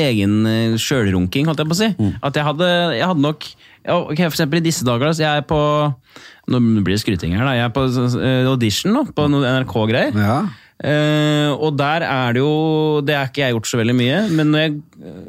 egen 0.00 0.34
eh, 0.50 0.74
sjølrunking, 0.80 1.46
holdt 1.46 1.62
jeg 1.62 1.70
på 1.70 1.76
å 1.76 1.80
si. 1.80 1.90
Mm. 2.00 2.14
At 2.26 2.40
jeg 2.40 2.46
hadde, 2.48 2.70
jeg 2.98 3.06
hadde 3.12 3.24
nok 3.24 3.46
ok, 3.46 4.16
For 4.16 4.34
eksempel 4.34 4.60
i 4.60 4.64
disse 4.64 4.84
dager, 4.88 5.12
så 5.14 5.24
jeg 5.24 5.42
er 5.44 5.46
på 5.48 5.60
Nå 6.50 6.58
blir 6.82 6.96
det 6.96 7.02
skryting 7.04 7.36
her, 7.38 7.46
da. 7.46 7.54
Jeg 7.54 7.68
er 7.68 7.74
på 7.76 7.86
eh, 8.18 8.48
audition 8.50 8.96
nå, 8.96 9.04
på 9.14 9.28
NRK-greier. 9.30 10.16
Ja. 10.18 10.40
Eh, 10.82 11.50
og 11.54 11.76
der 11.78 12.02
er 12.08 12.32
det 12.34 12.40
jo 12.40 12.52
Det 13.04 13.14
har 13.14 13.28
ikke 13.28 13.42
jeg 13.44 13.52
gjort 13.54 13.68
så 13.68 13.78
veldig 13.82 13.94
mye, 14.00 14.20
men 14.34 14.50
når 14.50 14.64
jeg 14.64 14.78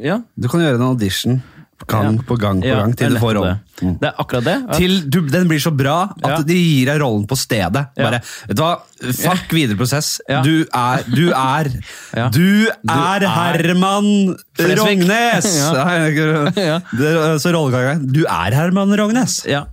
Ja. 0.09 0.21
Du 0.39 0.47
kan 0.49 0.63
gjøre 0.63 0.79
en 0.81 0.89
audition 0.89 1.41
gang 1.87 2.15
Ja. 2.17 2.21
på 2.27 2.37
gang 2.39 2.61
på 2.61 2.67
ja, 2.67 2.75
gang 2.81 2.95
til 2.97 3.13
du 3.13 3.19
får 3.19 3.33
rollen. 3.37 3.59
Mm. 3.81 3.93
det. 3.93 3.99
Det 4.01 4.07
er 4.09 4.13
akkurat 4.21 4.43
det. 4.43 4.55
at- 4.69 4.77
til 4.77 5.09
du, 5.09 5.21
den 5.27 5.47
blir 5.49 5.59
så 5.59 5.71
bra 5.75 6.13
at 6.23 6.29
Ja. 6.29 6.37
de 6.41 6.53
gir 6.53 6.85
deg 6.85 7.01
rollen 7.01 7.25
på 7.27 7.35
stedet. 7.37 7.87
Bare, 7.97 8.21
vet 8.47 8.55
du 8.57 8.61
hva? 8.61 8.77
Fuck 9.01 9.51
videre 9.51 9.77
prosess. 9.77 10.21
Du 10.43 10.65
er 10.73 11.03
Du 11.09 11.31
er. 11.31 11.69
Du 12.31 12.67
er 12.87 13.23
er 13.23 13.27
Herman 13.27 14.35
Rognes! 14.59 15.45
Så 17.43 17.53
rollegangeren. 17.53 18.07
Du 18.11 18.25
er 18.25 18.51
Herman 18.53 18.93
Rognes! 18.99 19.45
Ja. 19.45 19.65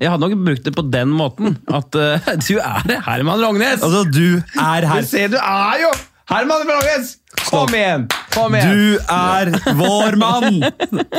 Jeg 0.00 0.10
hadde 0.10 0.26
nok 0.26 0.44
brukt 0.44 0.64
det 0.66 0.74
på 0.74 0.82
den 0.90 1.08
måten. 1.14 1.56
At 1.70 1.94
uh, 1.94 2.18
du 2.48 2.58
er 2.58 3.00
Herman 3.06 3.40
Rognes! 3.40 3.80
Altså, 3.82 4.02
du 4.10 4.42
er 4.58 4.86
her. 4.90 5.02
ser, 5.06 5.28
du 5.28 5.38
er 5.38 5.78
jo 5.84 5.92
Herman 6.30 6.64
Brages! 6.66 7.16
Kom 7.50 7.74
igjen! 7.76 8.06
Kom 8.32 8.54
Du 8.56 8.96
er 9.12 9.50
vår 9.76 10.16
mann! 10.20 10.62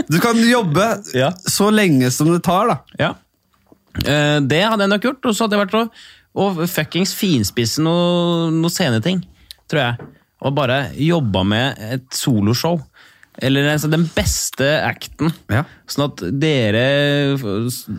Du 0.10 0.18
kan 0.24 0.40
jobbe 0.50 0.88
Ja. 1.14 1.32
så 1.46 1.70
lenge 1.74 2.10
som 2.12 2.32
det 2.34 2.42
tar, 2.48 2.72
da. 2.72 2.78
Ja. 3.00 3.12
Eh, 4.02 4.40
det 4.42 4.64
hadde 4.66 4.84
jeg 4.88 4.94
nok 4.96 5.06
gjort, 5.10 5.30
og 5.30 5.36
så 5.38 5.46
hadde 5.46 5.60
jeg 5.60 5.66
vært 5.68 5.78
å, 5.80 5.84
og 6.42 6.64
fuckings 6.68 7.14
finspisse 7.16 7.84
noen 7.86 8.58
noe 8.64 8.74
sceneting, 8.74 9.22
tror 9.72 9.84
jeg. 9.84 10.10
Og 10.46 10.56
bare 10.58 10.82
jobba 11.00 11.46
med 11.48 11.80
et 11.94 12.10
soloshow. 12.14 12.82
Eller 13.44 13.68
altså, 13.74 13.90
den 13.92 14.06
beste 14.16 14.68
acten. 14.88 15.32
Ja. 15.52 15.66
Sånn 15.92 16.06
at 16.10 16.22
dere, 16.40 16.84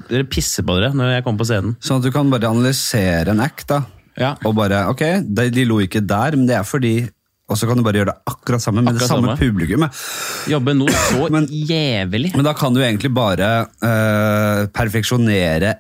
dere 0.09 0.25
pisser 0.33 0.65
på 0.65 0.77
dere 0.79 0.95
når 0.97 1.11
jeg 1.19 1.25
kommer 1.27 1.43
på 1.45 1.49
scenen. 1.51 1.75
Sånn 1.85 2.01
at 2.01 2.07
du 2.09 2.13
kan 2.15 2.31
bare 2.33 2.49
analysere 2.49 3.35
en 3.35 3.43
act, 3.45 3.67
da. 3.73 3.83
Ja. 4.17 4.35
Og 4.49 4.55
bare, 4.57 4.87
ok, 4.93 5.03
de, 5.29 5.51
de 5.53 5.65
lo 5.69 5.81
ikke 5.85 6.01
der, 6.05 6.37
men 6.39 6.47
det 6.49 6.57
er 6.59 6.67
fordi 6.67 6.97
og 7.47 7.55
så 7.55 7.69
kan 7.69 7.79
du 7.79 7.85
bare 7.87 8.01
gjøre 8.01 8.11
det 8.11 8.19
akkurat 8.27 8.63
samme 8.63 8.83
med 8.83 8.97
det 8.99 9.07
samme 9.07 9.29
samme. 9.31 9.39
publikummet. 9.39 9.99
Jobbe 10.51 10.73
noe 10.75 10.91
så 11.13 11.29
Men- 11.31 11.47
jævlig. 11.47 12.33
Men 12.35 12.45
da 12.49 12.53
kan 12.59 12.75
du 12.75 12.81
egentlig 12.83 13.13
bare 13.15 13.51
eh, 13.87 14.65
perfeksjonere 14.75 15.77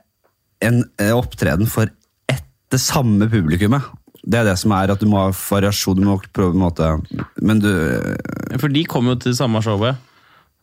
en 0.62 0.84
eh, 1.02 1.10
opptreden 1.10 1.66
for 1.66 1.90
ett, 2.30 2.46
det 2.70 2.78
samme 2.80 3.26
publikummet. 3.32 3.82
Det 4.22 4.38
er 4.40 4.46
det 4.46 4.56
som 4.62 4.72
er 4.78 4.94
at 4.94 5.02
du 5.02 5.06
må 5.10 5.24
ha 5.24 5.32
variasjon, 5.34 5.98
du 5.98 6.06
må 6.06 6.20
prøve 6.34 6.54
på 6.54 6.58
en 6.58 6.64
måte 6.64 6.86
Men 7.42 7.60
du 7.62 7.68
For 8.58 8.70
de 8.74 8.82
kom 8.90 9.06
jo 9.10 9.14
til 9.18 9.34
det 9.34 9.38
samme 9.38 9.60
showet. 9.62 9.98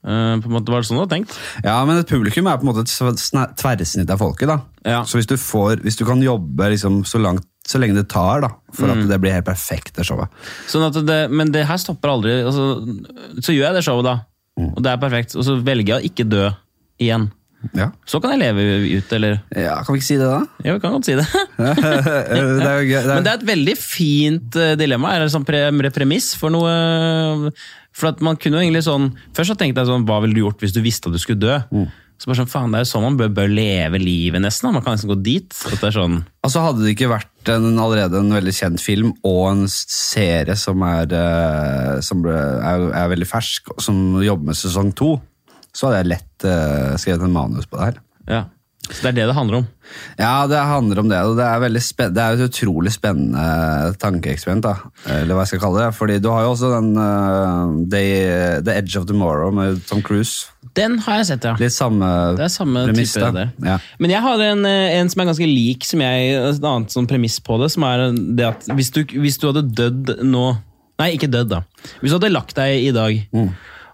Uh, 0.03 0.36
på 0.43 0.49
en 0.49 0.55
måte 0.57 0.67
Var 0.67 0.82
det 0.84 0.88
sånn 0.89 0.97
du 0.99 1.03
hadde 1.05 1.13
tenkt? 1.13 1.36
Ja, 1.63 1.78
men 1.88 2.01
et 2.01 2.09
publikum 2.11 2.47
er 2.51 2.57
på 2.59 2.65
en 2.65 2.74
måte 2.74 2.84
et 2.84 3.55
tverrsnitt 3.59 4.11
av 4.11 4.19
folket, 4.19 4.49
da. 4.51 4.57
Ja. 4.84 4.97
Så 5.07 5.15
hvis 5.19 5.30
du 5.32 5.38
får 5.39 5.80
Hvis 5.86 5.95
du 5.95 6.03
kan 6.07 6.19
jobbe 6.24 6.74
liksom 6.74 7.05
så 7.07 7.21
langt 7.24 7.47
så 7.68 7.80
lenge 7.80 7.95
det 7.95 8.09
tar, 8.11 8.41
da, 8.43 8.49
for 8.76 8.88
Mm. 8.91 9.03
at 9.03 9.09
det 9.14 9.22
blir 9.24 9.32
helt 9.38 9.45
perfekt, 9.47 9.93
det 9.95 10.05
showet. 10.05 10.28
Sånn 10.68 10.84
at 10.89 10.97
det, 11.07 11.20
men 11.32 11.51
det 11.51 11.66
her 11.70 11.78
stopper 11.80 12.09
aldri. 12.11 12.34
Altså, 12.43 12.84
så 13.39 13.53
gjør 13.55 13.70
jeg 13.70 13.78
det 13.80 13.84
showet, 13.86 14.03
da. 14.09 14.18
Mm. 14.59 14.74
Og 14.76 14.84
det 14.84 14.91
er 14.91 14.97
perfekt. 15.01 15.36
Og 15.39 15.45
så 15.47 15.55
velger 15.64 15.93
jeg 15.95 16.01
å 16.01 16.09
ikke 16.11 16.28
dø 16.30 16.49
igjen. 16.99 17.30
Ja. 17.74 17.88
Så 18.05 18.20
kan 18.20 18.34
jeg 18.36 18.41
leve 18.43 18.59
ut, 18.99 19.14
eller 19.16 19.38
ja, 19.55 19.78
kan 19.88 19.95
vi 19.95 20.01
ikke 20.01 20.09
si 20.09 20.18
det, 20.20 20.28
da? 20.28 20.41
Ja, 20.68 20.74
vi 20.76 20.82
kan 20.84 20.91
godt 20.97 21.07
si 21.07 21.16
det. 21.16 21.24
det 21.57 22.68
er 22.68 22.84
gøy. 22.84 22.99
Det 22.99 22.99
er, 22.99 23.14
Men 23.16 23.24
det 23.24 23.32
er 23.32 23.39
et 23.39 23.47
veldig 23.47 23.76
fint 23.80 24.57
eh, 24.59 24.74
dilemma, 24.80 25.14
eller 25.16 25.32
sånn 25.32 25.45
pre 25.47 25.61
premiss 25.95 26.34
for 26.36 26.51
noe 26.51 26.68
eh, 26.74 27.47
For 27.95 28.09
at 28.11 28.20
man 28.26 28.36
kunne 28.41 28.59
jo 28.59 28.66
egentlig 28.66 28.84
sånn 28.84 29.11
Først 29.38 29.53
så 29.53 29.57
tenkte 29.59 29.80
jeg 29.84 29.88
sånn, 29.91 30.03
hva 30.09 30.20
ville 30.24 30.36
du 30.36 30.41
gjort 30.43 30.59
hvis 30.59 30.76
du 30.76 30.82
visste 30.84 31.07
at 31.07 31.16
du 31.16 31.22
skulle 31.24 31.39
dø? 31.39 31.55
Mm. 31.72 31.88
Så 32.20 32.30
bare 32.30 32.41
sånn, 32.43 32.51
faen, 32.51 32.72
Det 32.76 32.82
er 32.82 32.86
jo 32.86 32.91
sånn 32.91 33.07
man 33.07 33.18
bør, 33.20 33.32
bør 33.39 33.49
leve 33.55 33.99
livet, 34.03 34.43
nesten. 34.43 34.68
da. 34.70 34.76
Man 34.78 34.84
kan 34.86 34.95
nesten 34.97 35.11
gå 35.11 35.18
dit. 35.24 35.55
At 35.72 35.80
det 35.80 35.88
er 35.89 35.95
sånn, 35.97 36.20
Altså 36.45 36.61
Hadde 36.68 36.84
det 36.86 36.93
ikke 36.97 37.09
vært 37.16 37.32
en, 37.52 37.80
allerede 37.82 38.20
en 38.20 38.34
veldig 38.34 38.54
kjent 38.56 38.82
film 38.82 39.14
og 39.26 39.44
en 39.52 39.68
serie 39.72 40.56
som 40.60 40.84
er, 40.88 41.14
eh, 41.18 42.00
som 42.06 42.24
er, 42.30 42.89
er 42.94 43.12
veldig 43.12 43.28
fersk, 43.30 43.74
som 43.84 44.22
jobber 44.24 44.52
med 44.52 44.60
sesong 44.60 44.94
to, 44.96 45.16
så 45.74 45.89
hadde 45.89 46.04
jeg 46.04 46.12
lett 46.12 46.46
uh, 46.46 46.94
skrevet 47.02 47.26
en 47.26 47.34
manus 47.34 47.66
på 47.66 47.80
det 47.80 47.88
her. 47.88 48.04
ja. 48.30 48.44
Så 48.84 49.00
det 49.00 49.14
er 49.14 49.16
det 49.16 49.28
det 49.30 49.36
handler 49.38 49.62
om. 49.62 49.68
Ja, 50.20 50.44
det 50.52 50.60
handler 50.60 51.00
om 51.00 51.08
det. 51.08 51.20
og 51.24 51.38
Det 51.38 51.46
er, 51.48 52.10
det 52.12 52.24
er 52.24 52.34
et 52.36 52.50
utrolig 52.50 52.91
spennende 52.91 53.94
tankeeksperiment. 53.96 54.66
da, 54.66 54.74
Eller 55.22 55.38
hva 55.38 55.46
jeg 55.46 55.54
skal 55.54 55.62
kalle 55.64 55.86
det. 55.86 55.96
Fordi 55.96 56.18
du 56.20 56.28
har 56.34 56.44
jo 56.44 56.50
også 56.52 56.74
den 56.74 56.89
uh, 57.00 57.78
The, 57.88 58.04
The 58.60 58.76
Edge 58.82 59.00
of 59.00 59.08
Tomorrow 59.08 59.56
med 59.56 59.80
Tom 59.88 60.04
Cruise. 60.04 60.52
Den 60.74 60.97
har 61.05 61.19
jeg 61.21 61.26
sett, 61.28 61.43
ja. 61.45 61.53
Litt 61.59 61.71
samme 61.76 62.07
Det 62.38 62.45
er 62.47 62.49
samme 62.53 62.86
premiss. 62.89 63.13
type 63.13 63.32
da. 63.36 63.43
Ja. 63.61 63.78
Men 63.99 64.09
jeg 64.15 64.21
har 64.26 64.41
en, 64.41 64.65
eh, 64.65 64.95
en 64.99 65.09
som 65.09 65.21
er 65.21 65.26
ganske 65.30 65.45
lik 65.49 65.86
som 65.86 66.01
jeg, 66.01 66.32
et 66.49 66.63
annet 66.65 66.89
sånn 66.95 67.07
premiss 67.07 67.39
på 67.45 67.59
det, 67.61 67.69
som 67.71 67.84
er 67.84 68.11
det 68.13 68.47
at 68.47 68.65
hvis 68.74 68.89
du, 68.91 69.03
hvis 69.05 69.38
du 69.39 69.51
hadde 69.51 69.67
dødd 69.74 70.15
nå 70.24 70.57
Nei, 70.99 71.15
ikke 71.17 71.28
dødd, 71.28 71.49
da. 71.49 71.63
Hvis 72.01 72.11
du 72.13 72.19
hadde 72.19 72.30
lagt 72.32 72.53
deg 72.55 72.84
i 72.86 72.91
dag, 72.93 73.28
Mm. 73.34 73.49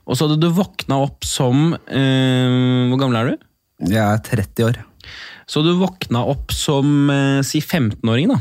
og 0.05 0.15
så 0.17 0.27
hadde 0.27 0.39
du 0.41 0.49
våkna 0.51 0.97
opp 1.01 1.23
som 1.23 1.73
eh, 1.73 2.89
Hvor 2.91 2.99
gammel 2.99 3.15
er 3.17 3.29
du? 3.31 3.37
Jeg 3.87 4.03
er 4.03 4.17
30 4.19 4.65
år. 4.67 4.75
Så 5.47 5.63
du 5.63 5.71
våkna 5.79 6.25
opp 6.27 6.51
som 6.51 7.09
eh, 7.09 7.41
si 7.41 7.61
15-åring, 7.61 8.27
da. 8.27 8.39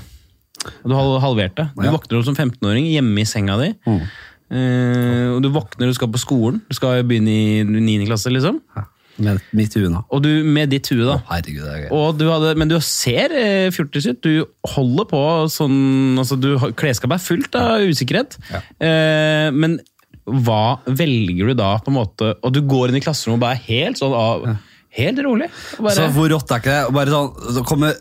Du 0.85 0.93
har 0.93 1.21
halvert 1.23 1.55
det. 1.55 1.69
Du 1.77 1.85
Ja. 1.87 1.93
våkner 1.95 2.19
opp 2.19 2.25
som 2.27 2.35
15-åring 2.35 2.91
hjemme 2.91 3.21
i 3.23 3.25
senga 3.25 3.57
di. 3.63 3.71
Eh, 4.49 5.27
og 5.35 5.43
du 5.45 5.51
våkner, 5.53 5.91
du 5.91 5.97
skal 5.97 6.11
på 6.13 6.21
skolen. 6.23 6.63
Du 6.69 6.77
skal 6.77 7.03
begynne 7.09 7.35
i 7.35 7.65
9. 7.67 8.07
klasse, 8.09 8.33
liksom. 8.33 8.63
Ja. 8.77 8.87
Med 9.19 9.41
mitt 9.57 9.75
hue 9.75 9.89
nå. 9.91 10.05
Og 10.15 10.23
du 10.23 10.31
med 10.47 10.71
ditt 10.71 10.87
hue, 10.93 11.03
da. 11.03 11.17
Herregud, 11.27 11.65
det 11.67 11.73
er 11.73 11.81
gøy. 11.83 11.89
Og 11.97 12.19
du 12.21 12.29
hadde, 12.31 12.53
men 12.61 12.71
du 12.71 12.77
ser 12.85 13.35
eh, 13.35 13.67
fjortis 13.75 14.07
ut. 14.13 14.21
Du 14.23 14.47
holder 14.77 15.09
på 15.11 15.23
sånn 15.51 16.21
altså 16.23 16.39
du, 16.39 16.53
Klesskapet 16.79 17.19
er 17.19 17.25
fullt 17.25 17.59
av 17.59 17.83
usikkerhet. 17.91 18.39
Ja. 18.53 18.63
Eh, 18.79 19.49
men 19.55 19.81
hva 20.29 20.79
velger 20.87 21.51
du 21.51 21.59
da, 21.59 21.75
på 21.83 21.91
en 21.91 21.99
måte? 21.99 22.35
Og 22.45 22.55
du 22.55 22.63
går 22.69 22.93
inn 22.93 23.01
i 23.01 23.03
klasserommet 23.03 23.41
og 23.41 23.47
bare 23.47 23.59
er 23.59 23.67
helt 23.67 24.01
sånn 24.01 24.15
av, 24.15 24.49
Helt 24.99 25.19
rolig. 25.23 25.51
Bare, 25.79 25.95
Så 25.95 26.07
hvor 26.15 26.31
rått 26.33 26.51
er 26.51 26.63
ikke 26.63 26.73
det? 26.73 26.95
Bare 26.97 27.13
sånn, 27.13 27.29
så 27.55 27.63
kommer, 27.69 27.99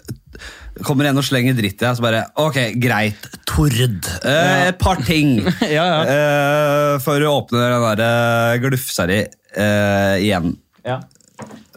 kommer 0.86 1.10
en 1.10 1.20
og 1.22 1.26
slenger 1.26 1.56
dritt 1.58 1.78
i 1.80 1.86
deg, 1.86 1.98
så 1.98 2.04
bare 2.06 2.24
Ok, 2.44 2.58
greit. 2.82 3.28
Tord. 3.50 3.76
Eh, 3.78 4.68
et 4.70 4.80
par 4.82 5.02
ting. 5.08 5.40
Ja, 5.78 5.84
ja. 5.86 6.00
Eh, 6.08 6.94
før 7.04 7.22
du 7.22 7.28
åpner 7.32 7.76
den 7.76 7.86
der 8.00 8.08
eh, 8.08 8.58
glufsa 8.64 9.08
di 9.10 9.22
eh, 9.24 10.16
igjen. 10.24 10.58
ja. 10.88 11.02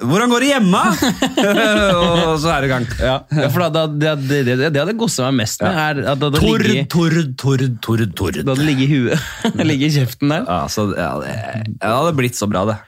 Hvordan 0.00 0.30
går 0.32 0.40
det 0.40 0.46
hjemme? 0.54 0.78
og 2.30 2.38
så 2.40 2.48
er 2.54 2.62
det 2.64 2.68
i 2.68 2.70
gang. 2.70 2.86
Ja, 3.04 3.16
for 3.52 3.66
da, 3.66 3.68
da, 3.68 3.82
det, 3.92 4.14
det, 4.24 4.38
det, 4.48 4.70
det 4.72 4.80
hadde 4.80 4.94
gossa 4.96 5.26
meg 5.28 5.42
mest 5.42 5.60
med, 5.60 5.76
er 5.76 6.00
at 6.14 6.22
det 6.22 6.30
Tord, 6.38 6.64
ligger, 6.64 6.86
Tord, 6.88 7.18
Tord, 7.36 7.64
Tord, 7.84 8.04
Tord. 8.16 8.38
det 8.38 8.48
hadde 8.48 8.64
ligget 8.64 8.86
i 8.86 8.94
huet. 8.94 9.26
ligget 9.68 9.90
i 9.90 9.98
kjeften 9.98 10.32
der. 10.32 10.46
Ja, 10.48 10.62
så, 10.72 10.86
ja, 10.96 11.10
det, 11.20 11.34
ja, 11.36 11.66
det 11.76 11.92
hadde 11.92 12.14
blitt 12.16 12.40
så 12.40 12.48
bra, 12.48 12.64
det. 12.70 12.78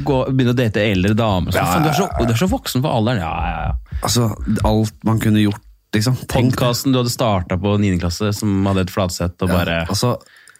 Gå, 0.00 0.18
begynne 0.30 0.54
å 0.54 0.56
date 0.56 0.84
eldre 0.88 1.12
damer. 1.18 1.52
Så, 1.52 1.60
Ja, 1.60 1.66
faen, 1.68 1.84
du, 1.84 1.90
er 1.92 1.98
så, 1.98 2.08
du 2.18 2.32
er 2.32 2.40
så 2.40 2.48
voksen 2.50 2.84
for 2.84 2.96
alderen. 2.96 3.22
Ja, 3.24 3.32
ja, 3.46 3.64
ja. 3.68 3.98
Altså, 4.02 4.30
alt 4.66 4.96
man 5.06 5.20
kunne 5.22 5.42
gjort, 5.44 5.62
liksom. 5.94 6.16
Podkasten 6.32 6.94
du 6.94 7.00
hadde 7.02 7.12
starta 7.12 7.58
på 7.60 7.74
9. 7.80 7.98
klasse, 8.02 8.32
som 8.36 8.64
hadde 8.70 8.86
et 8.86 8.94
flatsett 8.94 9.44
og 9.44 9.52
bare 9.52 9.82
altså, 9.84 10.14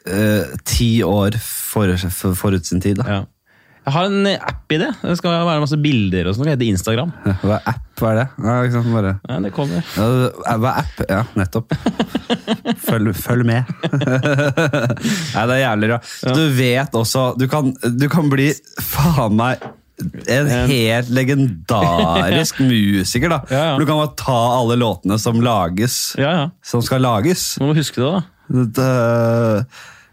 eh, 0.07 0.53
ti 0.69 0.91
år 1.07 1.39
for, 1.41 1.95
for, 2.09 2.37
forut 2.39 2.69
sin 2.69 2.83
tid, 2.85 3.01
da. 3.01 3.23
Jeg 3.83 3.93
har 3.97 4.05
en 4.07 4.27
app 4.37 4.71
i 4.73 4.79
det. 4.79 4.91
Det 5.03 5.17
skal 5.19 5.41
være 5.47 5.63
masse 5.65 5.79
bilder 5.83 6.29
og 6.31 6.37
sånn. 6.37 6.47
Det 6.47 6.53
heter 6.55 6.69
Instagram. 6.71 7.11
Hva 7.43 7.57
er 7.59 7.65
app? 7.73 7.81
Hva 7.99 8.13
er 8.13 8.19
det? 8.21 8.27
Ja, 8.45 8.55
ikke 8.67 8.77
sant, 8.77 8.93
bare... 8.95 9.13
Ja, 9.29 9.39
det 9.43 9.51
kommer. 9.55 9.91
Ja, 9.97 10.07
hva 10.63 10.71
er 10.73 10.79
app? 10.85 11.03
Ja, 11.11 11.21
nettopp. 11.39 11.75
Følg, 12.87 13.13
følg 13.19 13.47
med. 13.47 13.69
Nei, 15.35 15.45
det 15.47 15.55
er 15.57 15.61
jævlig 15.65 15.91
bra. 15.93 15.99
Ja. 16.23 16.35
Du 16.35 16.43
vet 16.57 16.97
også 16.99 17.23
Du 17.39 17.45
kan, 17.51 17.71
du 17.99 18.07
kan 18.11 18.31
bli 18.33 18.49
faen 18.83 19.37
meg 19.39 19.63
en 20.33 20.49
helt 20.67 21.11
legendarisk 21.15 22.59
musiker, 22.65 23.31
da. 23.31 23.39
Ja, 23.53 23.63
ja. 23.71 23.75
Du 23.79 23.85
kan 23.87 24.01
bare 24.01 24.15
ta 24.19 24.39
alle 24.57 24.75
låtene 24.81 25.19
som 25.21 25.39
lages, 25.45 26.15
Ja, 26.19 26.33
ja. 26.41 26.47
som 26.67 26.83
skal 26.83 27.05
lages. 27.05 27.53
Du 27.61 27.69
må 27.69 27.77
huske 27.77 28.03
det, 28.03 28.09
da. 28.11 28.23
Det, 28.79 28.89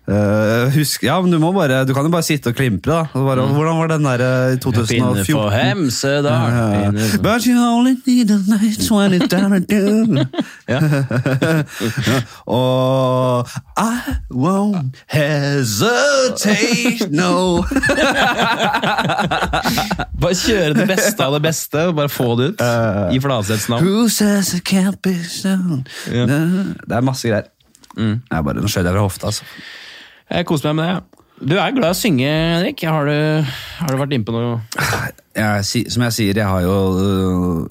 eh, 0.10 0.70
husk, 0.74 1.03
ja, 1.05 1.20
men 1.22 1.32
du 1.32 1.38
må 1.41 1.51
bare 1.53 1.84
Du 1.86 1.93
kan 1.93 2.03
jo 2.07 2.12
bare 2.14 2.24
sitte 2.26 2.47
og 2.51 2.55
klimpre, 2.57 2.91
da. 2.91 3.03
Bare, 3.14 3.41
Hvordan 3.53 3.78
var 3.80 3.88
den 3.93 4.03
der 4.07 4.20
eh, 4.26 4.53
i 4.53 4.55
Pinne 4.57 4.86
2014? 4.86 5.36
på 5.36 5.49
Hemsedal. 5.53 6.51
Pinne 6.76 7.03
på- 7.14 7.22
But 7.26 7.41
you 7.45 7.57
only 7.60 7.93
need 8.07 8.32
a 8.32 8.34
night 8.47 8.91
when 8.91 9.14
it's 9.14 9.28
down 9.30 9.53
and 9.53 9.66
do. 9.68 10.26
Og 12.49 13.47
I 13.78 13.99
won't 14.34 14.95
hesitate, 15.07 17.12
no. 17.12 17.60
Bare 20.20 20.36
kjøre 20.36 20.74
det 20.76 20.88
beste 20.89 21.24
av 21.26 21.34
det 21.38 21.41
beste, 21.45 21.84
og 21.89 21.95
bare 21.99 22.10
få 22.12 22.30
det 22.39 22.45
ut. 22.53 22.62
I 23.16 23.20
Fladseths 23.24 23.70
navn. 23.72 23.86
Who 23.86 24.07
says 24.12 24.53
it 24.57 24.64
can't 24.68 24.99
be? 25.05 25.14
Ja. 26.12 26.26
Det 26.26 26.95
er 26.97 27.01
masse 27.05 27.28
greier. 27.30 27.47
Mm. 27.97 28.20
Jeg 28.32 28.43
bare, 28.45 28.62
Nå 28.62 28.68
skjøt 28.70 28.86
jeg 28.88 28.93
fra 28.95 29.03
hofta, 29.05 29.26
altså. 29.32 29.43
Jeg 30.30 30.45
koser 30.49 30.73
meg 30.73 30.80
med 30.84 30.89
det. 30.89 31.25
Du 31.39 31.53
er 31.55 31.71
glad 31.71 31.93
i 31.93 31.95
å 31.95 31.97
synge, 31.97 32.27
Henrik. 32.30 32.82
Har 32.84 33.07
du, 33.07 33.51
har 33.80 33.93
du 33.93 33.99
vært 34.01 34.11
innpå 34.17 34.34
noe 34.36 34.57
Jeg, 35.39 35.86
som 35.93 36.03
jeg 36.03 36.15
sier, 36.17 36.39
jeg 36.41 36.49
har 36.49 36.65
jo 36.65 36.73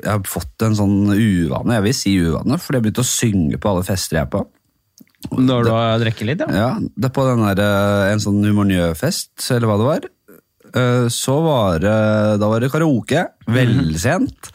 jeg 0.01 0.09
har 0.09 0.23
fått 0.25 0.65
en 0.65 0.77
sånn 0.79 1.11
uvane, 1.13 1.75
jeg 1.77 1.85
vil 1.85 1.97
si 1.99 2.15
uvane, 2.17 2.57
for 2.63 2.79
jeg 2.79 2.87
begynte 2.87 3.05
å 3.05 3.09
synge 3.11 3.61
på 3.61 3.69
alle 3.75 3.85
fester 3.85 4.17
jeg 4.21 4.25
er 4.25 4.33
på. 4.33 4.45
når 5.37 5.67
du 5.67 5.71
har 5.75 5.99
drukket 6.01 6.27
litt? 6.31 6.45
Ja. 6.49 6.57
Ja, 6.63 6.71
det 6.81 7.11
er 7.11 7.15
på 7.19 7.27
den 7.29 7.45
der, 7.45 7.61
øh, 7.61 8.13
en 8.15 8.23
sånn 8.25 8.41
humornjø-fest, 8.47 9.35
eller 9.53 9.69
hva 9.69 9.77
det 9.83 9.89
var. 9.91 10.09
Øh, 10.79 11.09
Så 11.13 11.37
var 11.45 11.79
det, 11.85 11.97
da 12.41 12.49
var 12.49 12.61
det 12.65 12.73
karaoke, 12.73 13.27
velsent. 13.53 14.53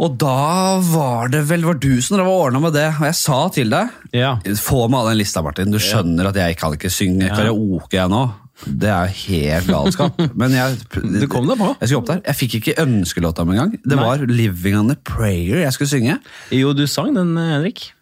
Og 0.00 0.14
da 0.20 0.78
var 0.80 1.28
det 1.32 1.42
vel, 1.50 1.64
var 1.68 1.76
du 1.80 1.90
som 2.00 2.16
var 2.22 2.28
ordna 2.32 2.60
med 2.62 2.72
det, 2.72 2.86
og 2.96 3.04
jeg 3.04 3.16
sa 3.18 3.40
til 3.52 3.72
deg, 3.72 3.90
ja. 4.16 4.30
få 4.56 4.86
med 4.88 4.96
all 5.02 5.10
den 5.12 5.18
lista, 5.20 5.42
Martin, 5.44 5.72
du 5.74 5.76
skjønner 5.82 6.30
at 6.30 6.38
jeg 6.40 6.56
kan 6.60 6.76
ikke 6.76 6.88
synge 6.92 7.28
karaoke 7.34 7.98
jeg 7.98 8.08
nå. 8.12 8.22
Det 8.64 8.88
er 8.92 9.12
helt 9.16 9.68
galskap. 9.72 10.18
Men 10.40 10.52
jeg, 10.56 10.76
Du 10.92 11.26
kom 11.32 11.46
deg 11.48 11.56
på. 11.60 11.70
Jeg 11.80 11.88
skulle 11.90 12.00
opp 12.02 12.10
der. 12.10 12.18
Jeg 12.28 12.38
fikk 12.42 12.56
ikke 12.58 12.74
ønskelåta 12.82 13.44
en 13.46 13.56
gang. 13.56 13.70
Det 13.80 13.96
Nei. 13.96 14.04
var 14.04 14.24
'Living 14.28 14.76
on 14.82 14.92
a 14.92 14.96
Prayer' 14.96 15.62
jeg 15.64 15.72
skulle 15.76 15.88
synge. 15.92 16.18
Jo, 16.52 16.72
du 16.76 16.84
sang 16.86 17.14
den, 17.16 17.32
Henrik. 17.36 17.92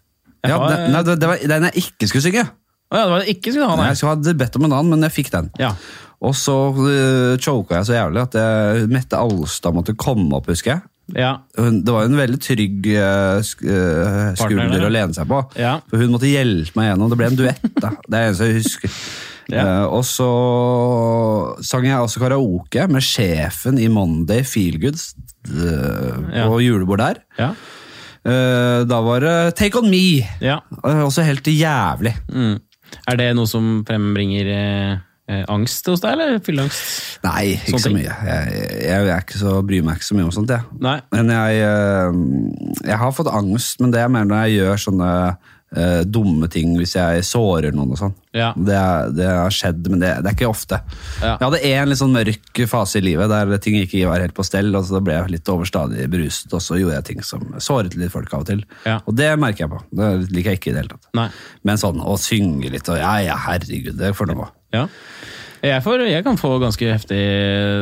Jeg 0.42 0.51
Ja, 0.51 0.59
har- 0.59 0.74
den, 0.76 0.92
nei, 0.94 1.03
det, 1.03 1.28
var 1.28 1.38
den 1.38 1.68
jeg 1.70 1.84
ikke 1.84 2.09
skulle 2.11 2.26
synge. 2.26 2.44
Å 2.90 2.96
ja, 2.96 3.03
det 3.05 3.11
var 3.12 3.22
det 3.22 3.32
ikke 3.36 3.53
skulle 3.53 3.68
ha, 3.68 3.76
nei. 3.76 3.88
Jeg 3.90 3.96
skulle 4.01 4.14
hadde 4.16 4.38
bedt 4.38 4.57
om 4.57 4.64
en 4.66 4.72
annen, 4.72 4.90
men 4.94 5.03
jeg 5.07 5.12
fikk 5.18 5.30
den. 5.34 5.51
Ja. 5.61 5.74
Og 6.22 6.34
så 6.34 6.55
uh, 6.74 7.36
choka 7.38 7.78
jeg 7.78 7.86
så 7.86 7.94
jævlig 7.99 8.22
at 8.22 8.34
jeg, 8.38 8.88
Mette 8.90 9.18
Alstad 9.18 9.74
måtte 9.76 9.94
komme 9.94 10.32
opp, 10.34 10.49
husker 10.51 10.76
jeg. 10.78 10.82
Ja. 11.16 11.30
Det 11.56 11.94
var 11.94 12.04
jo 12.04 12.11
en 12.11 12.18
veldig 12.20 12.40
trygg 12.44 12.90
uh, 12.92 13.38
uh, 13.40 13.40
Partner, 13.40 14.34
skulder 14.42 14.84
å 14.84 14.92
lene 14.92 15.16
seg 15.16 15.30
på. 15.30 15.40
Ja. 15.61 15.78
For 15.88 16.02
hun 16.02 16.12
måtte 16.12 16.28
hjelpe 16.30 16.76
meg 16.78 16.90
gjennom. 16.90 17.12
Det 17.12 17.18
ble 17.20 17.30
en 17.30 17.40
duett. 17.40 17.64
da. 17.80 17.94
Det 18.09 18.12
er 18.12 18.12
det 18.12 18.22
eneste 18.26 18.50
jeg 18.50 18.59
husker. 18.61 19.00
Ja. 19.48 19.64
Uh, 19.64 19.86
og 19.96 20.04
så 20.04 20.28
sang 21.64 21.88
jeg 21.88 21.96
også 22.04 22.20
karaoke 22.20 22.84
med 22.92 23.06
sjefen 23.06 23.80
i 23.80 23.88
Monday 23.88 24.44
Feelgoods 24.44 25.14
uh, 25.48 26.18
på 26.36 26.62
julebord 26.66 27.00
der. 27.06 27.22
Ja. 27.40 27.54
Eh, 28.28 28.80
da 28.88 29.00
var 29.04 29.22
det 29.24 29.56
Take 29.56 29.78
On 29.78 29.88
Me. 29.90 30.20
ja. 30.40 30.61
Eh, 30.84 31.02
også 31.04 31.22
helt 31.22 31.46
jævlig. 31.46 32.14
Mm. 32.28 32.59
Er 33.09 33.16
det 33.20 33.28
noe 33.36 33.48
som 33.48 33.84
frembringer 33.88 34.48
eh, 35.29 35.45
angst 35.53 35.87
hos 35.91 36.03
deg, 36.05 36.16
eller 36.16 36.41
fylleangst? 36.45 37.20
Nei, 37.26 37.43
ikke 37.57 37.74
Sånne 37.74 37.83
så 37.85 37.91
ting. 37.93 37.99
mye. 38.01 38.16
Jeg, 38.31 38.57
jeg, 38.57 38.81
jeg 38.89 39.12
er 39.12 39.26
ikke 39.26 39.43
så, 39.43 39.59
bryr 39.68 39.85
meg 39.87 40.01
ikke 40.01 40.11
så 40.11 40.18
mye 40.18 40.31
om 40.31 40.35
sånt, 40.41 40.55
jeg. 40.57 40.81
Nei. 40.89 40.97
Men 41.14 41.35
jeg, 41.37 41.62
eh, 41.68 42.89
jeg 42.91 43.03
har 43.05 43.14
fått 43.16 43.31
angst, 43.33 43.79
men 43.85 43.95
det 43.95 44.03
er 44.05 44.12
mer 44.12 44.29
når 44.29 44.47
jeg 44.49 44.61
gjør 44.62 44.83
sånne 44.89 45.12
eh, 45.76 46.01
dumme 46.09 46.49
ting 46.53 46.72
hvis 46.79 46.95
jeg 46.97 47.24
sårer 47.29 47.74
noen 47.76 47.93
og 47.93 48.01
sånn. 48.01 48.14
Ja. 48.37 48.51
Det, 48.57 48.79
det 49.18 49.26
har 49.29 49.53
skjedd, 49.53 49.89
men 49.91 50.01
det, 50.03 50.11
det 50.22 50.31
er 50.31 50.37
ikke 50.37 50.51
ofte. 50.51 50.79
Ja. 51.20 51.35
Jeg 51.35 51.45
hadde 51.45 51.62
en 51.72 51.91
litt 51.91 52.01
sånn 52.01 52.14
mørk 52.14 52.61
fase 52.70 53.01
i 53.01 53.05
livet 53.05 53.33
der 53.33 53.55
ting 53.64 53.79
ikke 53.81 54.05
var 54.09 54.22
helt 54.22 54.37
på 54.37 54.47
stell, 54.47 54.70
og 54.79 54.87
så 54.89 55.01
ble 55.05 55.16
jeg 55.16 55.35
litt 55.35 55.51
overstadig 55.53 56.07
beruset, 56.12 56.53
og 56.55 56.62
så 56.64 56.79
gjorde 56.81 57.01
jeg 57.01 57.09
ting 57.11 57.24
som 57.26 57.45
såret 57.64 57.97
litt 57.99 58.14
folk 58.14 58.33
av 58.37 58.45
og 58.47 58.51
til. 58.53 58.62
Ja. 58.89 59.01
Og 59.05 59.16
det 59.18 59.33
merker 59.41 59.66
jeg 59.66 59.72
på. 59.74 59.83
Det 60.01 60.12
liker 60.33 60.55
jeg 60.55 60.62
ikke 60.62 60.72
i 60.72 60.76
det 60.76 60.85
hele 60.85 60.95
tatt. 60.97 61.11
Nei. 61.18 61.29
Men 61.68 61.81
sånn 61.81 62.01
å 62.05 62.16
synge 62.20 62.70
litt 62.72 62.89
og 62.93 63.01
ja, 63.01 63.16
ja, 63.26 63.37
herregud, 63.49 63.97
det 63.99 64.14
får 64.16 64.31
nå 64.31 64.39
gå. 64.39 64.49
Ja. 64.75 64.85
Jeg, 65.64 65.83
får, 65.83 66.05
jeg 66.07 66.25
kan 66.27 66.39
få 66.39 66.53
ganske 66.62 66.91
heftig 66.93 67.23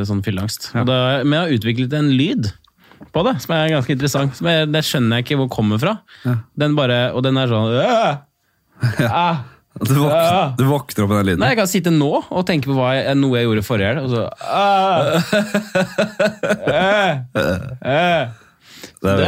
sånn 0.08 0.22
fylleangst. 0.24 0.70
Ja. 0.72 0.84
men 0.86 1.34
jeg 1.34 1.42
har 1.42 1.56
utviklet 1.58 1.96
en 1.98 2.12
lyd 2.16 2.48
på 3.12 3.24
det, 3.26 3.34
som 3.44 3.52
er 3.56 3.74
ganske 3.74 3.92
interessant. 3.92 4.36
Som 4.38 4.48
jeg, 4.48 4.70
det 4.72 4.82
skjønner 4.86 5.20
jeg 5.20 5.26
ikke 5.26 5.40
hvor 5.42 5.50
kommer 5.58 5.82
fra. 5.82 5.98
Den 6.56 6.78
bare, 6.78 7.10
og 7.12 7.26
den 7.26 7.36
er 7.40 7.52
sånn 7.52 7.76
«Åh! 7.82 8.16
Ah! 9.10 9.44
Du 9.76 9.92
våkner, 9.92 10.54
du 10.56 10.62
våkner 10.64 11.04
opp 11.04 11.10
med 11.10 11.18
den 11.18 11.26
lyden. 11.26 11.42
Nei, 11.42 11.50
jeg 11.52 11.58
kan 11.58 11.68
sitte 11.68 11.90
nå 11.92 12.08
og 12.24 12.44
tenke 12.48 12.70
på 12.70 12.86
jeg, 12.96 13.12
noe 13.20 13.36
jeg 13.36 13.44
gjorde 13.44 13.64
forrige 13.66 13.90
helg, 13.90 14.06
og 14.06 14.10
så! 14.14 14.22
Eh, 16.66 17.10
eh. 17.82 18.32
Det 19.02 19.12
Det, 19.18 19.26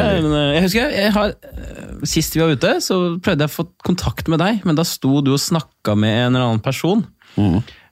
jeg 0.54 0.62
husker 0.64 0.94
jeg, 0.94 1.12
har, 1.12 1.34
Sist 2.08 2.36
vi 2.36 2.40
var 2.40 2.54
ute, 2.56 2.72
så 2.84 2.96
prøvde 3.20 3.44
jeg 3.44 3.52
å 3.52 3.56
få 3.58 3.66
kontakt 3.84 4.30
med 4.32 4.40
deg, 4.40 4.64
men 4.64 4.78
da 4.78 4.84
sto 4.88 5.20
du 5.24 5.34
og 5.34 5.42
snakka 5.42 5.96
med 5.98 6.14
en 6.14 6.30
eller 6.32 6.46
annen 6.46 6.64
person. 6.64 7.04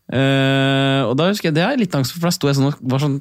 Eh, 0.06 1.00
og 1.02 1.16
da 1.18 1.24
husker 1.32 1.48
jeg, 1.48 1.54
Det 1.56 1.62
har 1.64 1.72
jeg 1.74 1.80
litt 1.80 1.94
angst 1.98 2.12
for, 2.14 2.20
for 2.22 2.30
da 2.30 2.34
sto 2.36 2.46
jeg 2.46 2.54
sånn, 2.60 2.68
og 2.70 2.78
var 2.92 3.00
sånn 3.02 3.16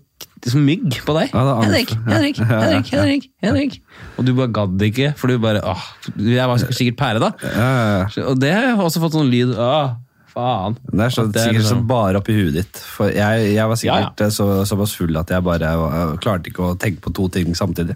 liksom 0.46 0.66
mygg 0.68 1.00
på 1.08 1.16
deg. 1.18 1.32
Ja, 1.34 1.56
Henrik. 1.64 1.90
Henrik, 2.06 2.38
Henrik, 2.38 2.92
Henrik, 2.94 3.26
Henrik. 3.42 3.78
Og 4.20 4.28
du 4.28 4.34
bare 4.38 4.54
gadd 4.54 4.86
ikke, 4.86 5.16
for 5.18 5.34
du 5.34 5.40
bare 5.42 5.64
åh, 5.66 5.82
Jeg 6.22 6.46
var 6.52 6.62
sikkert 6.62 7.00
pære 7.02 7.24
da. 7.24 7.32
Ja, 7.42 7.70
ja, 7.74 7.86
ja. 8.06 8.26
Og 8.30 8.38
det 8.44 8.54
har 8.54 8.68
jeg 8.70 8.78
også 8.86 9.02
fått 9.02 9.18
sånn 9.18 9.32
lyd 9.34 9.56
Åh, 9.58 9.96
faen. 10.36 10.78
Det 10.92 11.08
er 11.08 11.16
så, 11.16 11.26
det 11.26 11.42
er 11.42 11.48
sikkert 11.50 11.64
liksom- 11.64 11.82
så 11.82 11.88
bare 11.90 12.22
oppi 12.22 12.38
huet 12.38 12.54
ditt. 12.60 12.78
For 12.94 13.10
jeg, 13.10 13.50
jeg 13.56 13.68
var 13.74 13.82
sikkert 13.82 14.26
Så, 14.38 14.48
såpass 14.70 14.94
full 15.00 15.18
at 15.18 15.34
jeg 15.34 15.42
bare 15.50 15.74
jeg 15.74 16.20
klarte 16.22 16.52
ikke 16.54 16.70
å 16.70 16.78
tenke 16.78 17.02
på 17.02 17.16
to 17.18 17.30
ting 17.34 17.56
samtidig. 17.58 17.96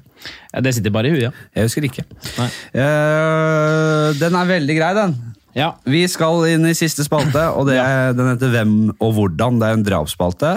Ja, 0.53 0.61
det 0.65 0.73
sitter 0.73 0.89
bare 0.97 1.11
i 1.11 1.13
huet, 1.13 1.27
ja. 1.29 1.31
Jeg 1.53 1.69
husker 1.69 1.85
ikke. 1.85 2.07
Eh, 2.73 4.13
den 4.17 4.33
er 4.39 4.49
veldig 4.57 4.77
grei, 4.81 4.93
den. 4.97 5.19
Ja. 5.57 5.71
Vi 5.89 6.03
skal 6.11 6.43
inn 6.51 6.65
i 6.69 6.75
siste 6.77 7.03
spalte, 7.05 7.47
og 7.57 7.65
det 7.69 7.77
er, 7.81 8.11
den 8.17 8.27
heter 8.33 8.51
Hvem 8.53 8.73
og 9.01 9.13
hvordan. 9.17 9.57
Det 9.61 9.69
er 9.69 9.77
en 9.79 9.85
drapsspalte. 9.87 10.51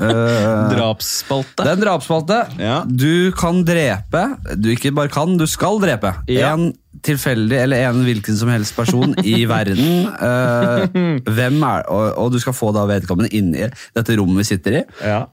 Eh, 0.00 0.70
Drapsspalte. 0.74 1.62
det 1.64 1.70
er 1.70 1.76
en 1.76 1.84
drapsspalte. 1.84 2.38
Ja. 2.60 2.78
Du 2.88 3.32
kan 3.36 3.60
drepe. 3.66 4.24
Du 4.56 4.70
ikke 4.72 4.94
bare 4.96 5.12
kan, 5.12 5.36
du 5.40 5.46
skal 5.50 5.80
drepe. 5.82 6.14
Ja. 6.30 6.54
En 6.54 6.72
tilfeldig 7.04 7.58
eller 7.66 7.84
en 7.90 8.00
hvilken 8.06 8.36
som 8.38 8.48
helst 8.52 8.72
person 8.76 9.12
i 9.24 9.42
verden. 9.50 10.08
Uh, 10.16 11.20
hvem 11.28 11.58
er 11.68 11.84
og, 11.92 12.06
og 12.24 12.32
du 12.32 12.40
skal 12.40 12.56
få 12.56 12.70
da 12.76 12.86
vedkommende 12.88 13.28
inn 13.36 13.52
i 13.56 13.66
dette 13.68 14.16
rommet 14.16 14.40
vi 14.40 14.48
sitter 14.54 14.78
i. 14.80 14.84
Ja. 15.04 15.24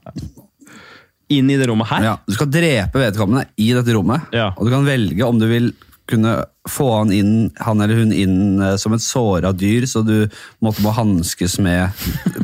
Inn 1.31 1.47
i 1.47 1.55
det 1.55 1.69
rommet 1.71 1.87
her? 1.93 2.03
Ja, 2.09 2.17
du 2.27 2.35
skal 2.35 2.49
drepe 2.51 2.99
vedkommende 3.05 3.45
i 3.55 3.69
dette 3.77 3.95
rommet. 3.95 4.27
Ja. 4.35 4.49
Og 4.57 4.67
du 4.67 4.73
kan 4.73 4.83
velge 4.87 5.23
om 5.23 5.39
du 5.39 5.47
vil 5.47 5.71
kunne 6.09 6.45
få 6.69 6.87
han, 6.97 7.11
inn, 7.13 7.51
han 7.61 7.81
eller 7.81 8.01
hun 8.01 8.11
inn 8.13 8.61
eh, 8.61 8.75
som 8.81 8.93
et 8.93 9.01
såra 9.03 9.51
dyr, 9.53 9.85
så 9.89 10.01
du 10.05 10.27
måtte 10.61 10.83
må 10.85 10.91
hanskes 10.95 11.57
med 11.63 11.89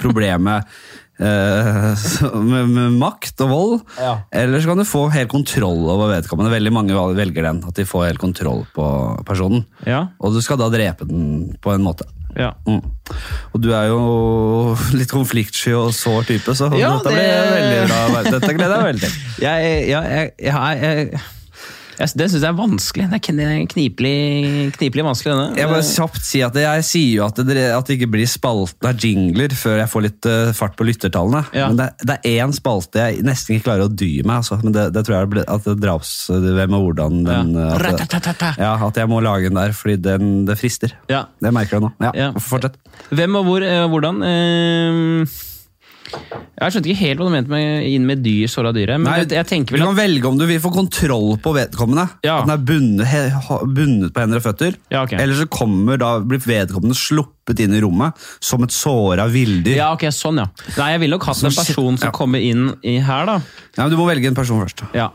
problemet 0.04 0.66
eh, 1.20 2.08
med, 2.34 2.70
med 2.74 2.98
makt 2.98 3.42
og 3.46 3.50
vold. 3.52 3.80
Ja. 4.00 4.14
Eller 4.32 4.62
så 4.62 4.72
kan 4.72 4.82
du 4.82 4.88
få 4.88 5.08
helt 5.14 5.32
kontroll 5.34 5.86
over 5.90 6.14
vedkommende. 6.16 6.54
Veldig 6.54 6.74
mange 6.74 6.98
velger 7.18 7.50
den, 7.50 7.64
at 7.68 7.76
de 7.78 7.86
får 7.90 8.08
helt 8.12 8.22
kontroll 8.24 8.66
på 8.76 8.86
personen. 9.28 9.66
Ja. 9.86 10.08
Og 10.22 10.38
du 10.38 10.42
skal 10.46 10.60
da 10.62 10.70
drepe 10.74 11.08
den 11.10 11.56
på 11.64 11.74
en 11.76 11.86
måte. 11.86 12.08
ja. 12.38 12.54
Mm. 12.68 12.82
Og 13.56 13.62
du 13.64 13.72
er 13.74 13.88
jo 13.90 14.76
litt 15.00 15.10
konfliktsky 15.14 15.72
og 15.78 15.94
sår 15.96 16.28
type, 16.28 16.54
så 16.58 16.68
Ja, 16.78 16.92
dette 16.98 17.14
det- 17.14 17.18
blir 17.18 17.56
veldig 17.56 17.80
bra. 17.88 18.22
Dette 18.28 18.54
gleder 18.54 18.76
jeg 18.76 18.84
meg 18.84 18.92
veldig 18.92 19.08
til. 19.08 19.18
Jeg, 19.42 19.74
jeg, 19.90 20.32
jeg, 20.38 20.54
jeg, 20.54 21.22
jeg, 21.98 22.12
Det 22.18 22.28
syns 22.32 22.44
jeg 22.44 22.50
er 22.52 22.58
vanskelig. 22.58 23.06
Det 23.12 23.18
er 23.18 23.66
knipelig, 23.72 24.14
knipelig 24.78 25.06
vanskelig, 25.08 25.34
denne. 25.34 25.58
Jeg 25.60 25.70
bare 25.72 25.86
kjapt 25.88 26.22
si 26.28 26.42
at 26.46 26.60
Jeg 26.62 26.86
sier 26.88 27.14
jo 27.18 27.26
at 27.28 27.42
det, 27.48 27.58
at 27.74 27.90
det 27.90 27.98
ikke 27.98 28.10
blir 28.14 28.30
spalten 28.30 28.90
av 28.90 29.02
jingler 29.02 29.56
før 29.58 29.80
jeg 29.82 29.92
får 29.94 30.06
litt 30.06 30.30
eh, 30.30 30.52
fart 30.58 30.78
på 30.80 30.88
lyttertallene. 30.88 31.44
Ja. 31.58 31.68
Men 31.72 31.80
det, 31.82 31.90
det 32.08 32.18
er 32.22 32.44
én 32.46 32.54
spalte 32.56 33.02
jeg 33.04 33.26
nesten 33.28 33.58
ikke 33.58 33.70
klarer 33.72 33.88
å 33.88 33.92
dy 33.94 34.12
meg. 34.24 34.44
Altså. 34.44 34.60
Men 34.64 34.76
det, 34.78 34.88
det 34.96 35.06
tror 35.08 35.18
jeg 35.18 35.46
at 35.48 35.68
det 35.72 35.78
draps 35.84 36.14
hvem 36.32 36.78
og 36.78 36.88
hvordan 36.90 37.22
den, 37.28 37.54
Ja. 37.58 37.74
eh, 37.74 37.98
at, 37.98 38.58
ja, 38.62 38.72
at 38.88 39.02
jeg 39.02 39.10
må 39.12 39.22
lage 39.24 39.50
den 39.50 39.60
der, 39.60 39.74
fordi 39.76 39.98
den, 40.02 40.32
det 40.48 40.58
frister. 40.60 40.94
Ja. 41.12 41.26
Det 41.42 41.54
merker 41.56 41.78
jeg 41.80 41.88
nå. 41.88 41.94
Ja, 42.04 42.14
Ja. 42.18 42.32
Fortsett. 42.42 42.78
Hvem 43.14 43.36
og 43.40 43.46
hvor, 43.50 43.64
eh, 43.66 43.86
hvordan? 43.92 44.24
Eh, 44.26 45.38
jeg 46.08 46.74
skjønte 46.74 46.90
ikke 46.90 47.02
helt 47.04 47.20
hva 47.20 47.28
du 47.28 47.34
mente 47.34 47.52
med 47.52 47.86
inn 47.86 48.06
med 48.08 48.22
dyr, 48.26 48.48
såra 48.50 48.72
dyret. 48.76 48.98
Men 49.02 49.12
Nei, 49.12 49.18
jeg, 49.22 49.32
jeg 49.36 49.50
tenker 49.50 49.78
Du 49.78 49.84
kan 49.84 49.98
velge 49.98 50.30
om 50.30 50.40
du 50.40 50.46
vil 50.50 50.62
få 50.64 50.72
kontroll 50.74 51.36
på 51.44 51.54
vedkommende. 51.58 52.08
Ja. 52.26 52.40
At 52.40 52.48
den 52.48 52.56
er 52.56 52.64
bundet, 52.70 53.10
he, 53.12 53.22
bundet 53.78 54.16
på 54.16 54.24
hender 54.24 54.42
og 54.42 54.46
føtter. 54.48 54.80
Ja, 54.94 55.04
okay. 55.04 55.20
Eller 55.22 55.38
så 55.38 55.46
kommer 55.52 56.00
da, 56.02 56.16
blir 56.24 56.42
vedkommende 56.42 56.98
sluppet 56.98 57.62
inn 57.64 57.76
i 57.78 57.84
rommet 57.84 58.28
som 58.40 58.66
et 58.66 58.74
såra 58.76 59.28
villdyr. 59.32 59.76
Ja, 59.78 59.92
ok, 59.98 60.08
sånn, 60.16 60.42
ja. 60.42 60.50
Nei, 60.80 60.90
jeg 60.96 61.04
ville 61.06 61.20
nok 61.20 61.30
hatt 61.30 61.42
Som 61.42 61.52
en 61.52 61.60
person 61.60 62.02
som 62.02 62.10
ja. 62.10 62.16
kommer 62.16 62.44
inn 62.44 62.72
i 62.82 62.98
her, 63.04 63.30
da. 63.30 63.40
Ja, 63.76 63.84
men 63.84 63.94
du 63.94 64.00
må 64.00 64.10
velge 64.10 64.32
en 64.32 64.38
person 64.38 64.64
først. 64.64 64.88
Ja. 64.98 65.12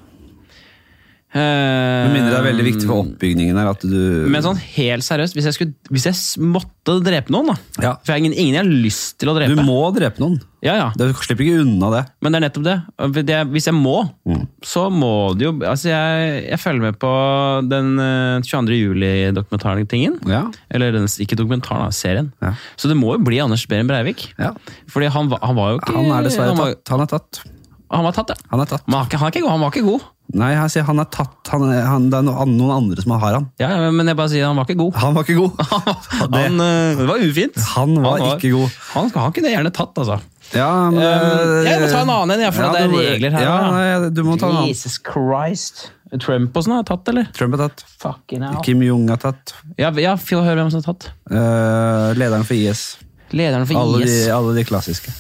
Eh, 1.33 1.41
Med 1.41 2.13
mindre 2.13 2.29
det 2.29 2.39
er 2.43 2.45
veldig 2.45 2.65
viktig 2.67 2.85
for 2.91 2.99
oppbygningen 3.07 3.57
her 3.57 3.71
at 3.71 3.81
du 3.89 4.27
Men 4.29 4.43
sånn 4.45 4.59
helt 4.75 5.01
seriøst, 5.07 5.33
hvis 5.33 5.47
jeg, 5.49 5.55
skulle, 5.57 5.73
hvis 5.89 6.05
jeg 6.05 6.45
måtte 6.45 6.99
drepe 7.01 7.33
noen, 7.33 7.47
da 7.55 7.57
Ja. 7.81 7.93
For 8.05 8.13
jeg 8.13 8.19
har 8.19 8.21
ingen, 8.21 8.35
ingen 8.37 8.55
jeg 8.59 8.61
har 8.67 8.73
lyst 8.85 9.15
til 9.23 9.31
å 9.33 9.35
drepe. 9.39 9.57
Du 9.57 9.63
må 9.65 9.79
drepe 9.97 10.21
noen. 10.21 10.37
Ja, 10.61 10.75
ja. 10.77 10.89
Du 10.95 11.07
slipper 11.17 11.43
ikke 11.47 11.63
unna 11.65 11.89
det. 11.95 12.03
Men 12.21 12.33
det 12.35 12.39
er 12.39 12.45
nettopp 12.45 12.67
det. 12.69 13.25
Det 13.25 13.39
hvis 13.55 13.65
jeg 13.71 13.75
må, 13.79 14.11
Mm. 14.29 14.45
så 14.63 14.85
må 14.93 15.33
det 15.39 15.47
jo 15.49 15.53
Altså, 15.65 15.89
jeg, 15.89 16.45
jeg 16.51 16.61
følger 16.61 16.83
med 16.85 16.99
på 17.01 17.13
den 17.71 17.89
eh, 17.99 18.41
22. 18.45 18.77
juli-dokumentaren-tingen. 18.85 20.21
Ja. 20.29 20.45
Eller 20.71 20.93
den, 20.93 21.09
ikke 21.09 21.37
dokumentaren, 21.41 21.87
da, 21.89 21.91
serien. 21.97 22.33
Ja. 22.45 22.53
Så 22.77 22.89
det 22.93 22.97
må 23.01 23.17
jo 23.17 23.25
bli 23.25 23.41
Anders 23.41 23.65
Behring 23.67 23.89
Breivik. 23.89 24.29
ja. 24.39 24.53
Fordi 24.93 25.09
han, 25.09 25.33
han 25.33 25.57
var 25.57 25.73
jo 25.73 25.81
ikke 25.81 25.97
Han 25.97 26.13
er 26.13 26.29
dessverre 26.29 26.53
han 26.53 26.61
var, 26.61 26.75
tatt. 26.77 26.93
Han 26.93 27.01
er 27.01 27.07
tatt. 27.17 27.43
Han 27.93 28.05
var 28.05 28.13
tatt, 28.17 28.31
ja. 28.33 28.37
Han 28.51 28.61
er 28.61 28.67
tatt. 28.67 28.83
Han, 28.89 29.01
er 29.01 29.07
ikke- 29.09 29.45
er 29.45 29.49
han 29.51 29.61
var 29.61 29.71
ikke 29.73 29.85
god. 29.89 30.01
Nei, 30.33 30.51
jeg 30.55 30.73
sier 30.73 30.85
han 30.89 31.03
er 31.03 31.09
tatt. 31.13 31.51
Han, 31.53 31.67
han, 31.69 32.09
det 32.13 32.19
er 32.19 32.25
noen, 32.25 32.63
andre 32.73 33.05
som 33.05 33.15
har 33.21 33.37
han. 33.37 33.49
Ja, 33.61 33.69
ja, 33.75 33.91
men 33.93 34.09
jeg 34.09 34.17
bare 34.19 34.33
sier 34.33 34.49
han 34.49 34.57
var 34.57 34.69
ikke 34.69 34.79
god. 34.81 35.01
Han 35.03 35.17
var 35.17 35.27
ikke 35.27 35.39
god. 35.39 35.63
Han, 36.33 36.61
eh, 36.65 37.01
det 37.01 37.09
var 37.09 37.25
ufint. 37.25 37.59
Han 37.75 37.97
var 38.01 38.23
ikke 38.31 38.53
god. 38.55 38.77
Han, 38.95 39.11
han 39.17 39.35
kunne 39.37 39.53
gjerne 39.53 39.73
tatt, 39.75 39.99
altså. 40.01 40.21
Ja, 40.53 40.69
men, 40.93 41.01
um, 41.01 41.67
jeg 41.67 41.81
må 41.81 41.89
ta 41.89 42.03
en 42.03 42.13
annen 42.13 42.35
en, 42.35 42.45
ja, 42.45 42.53
for 42.53 42.75
det 42.75 42.83
er 42.85 42.93
regler 42.93 43.37
her. 43.37 43.45
Ja, 43.47 43.59
nei, 43.73 44.11
du 44.13 44.23
må 44.27 44.37
ta 44.41 44.49
en 44.49 44.63
annen. 44.63 44.71
Jesus 44.73 44.99
Christ. 45.01 45.87
Trump 46.21 46.57
og 46.59 46.67
sånn 46.67 46.75
har 46.77 46.85
tatt, 46.85 47.09
eller? 47.09 47.29
Trump 47.37 47.57
er 47.57 47.63
tatt. 47.67 47.85
Fucking 48.03 48.45
hell. 48.45 48.59
Kim 48.67 48.83
Jong 48.85 49.07
er 49.13 49.21
tatt. 49.21 49.55
Ja, 49.81 49.89
ja 49.97 50.13
få 50.21 50.43
høre 50.45 50.61
hvem 50.61 50.73
som 50.73 50.83
har 50.83 50.91
tatt. 50.91 51.09
Uh, 51.33 52.13
lederen 52.19 52.45
for 52.45 52.57
IS. 52.57 52.85
Lederen 53.33 53.65
for 53.69 53.81
Alle, 53.81 54.03
IS. 54.05 54.27
de, 54.27 54.33
alle 54.35 54.53
de 54.59 54.67
klassiske. 54.69 55.15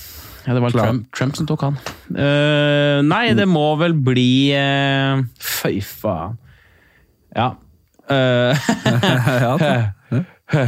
Ja, 0.47 0.55
det 0.57 0.63
var 0.65 0.75
Trump, 0.75 1.07
Trump 1.15 1.37
som 1.39 1.47
tok 1.47 1.63
han. 1.69 1.77
Uh, 2.11 2.99
nei, 3.07 3.33
det 3.39 3.47
må 3.51 3.77
vel 3.81 3.95
bli 3.95 4.51
uh, 4.57 5.23
Fy 5.39 5.79
faen. 5.87 6.39
Ja. 7.37 7.53
Uh, 8.13 8.59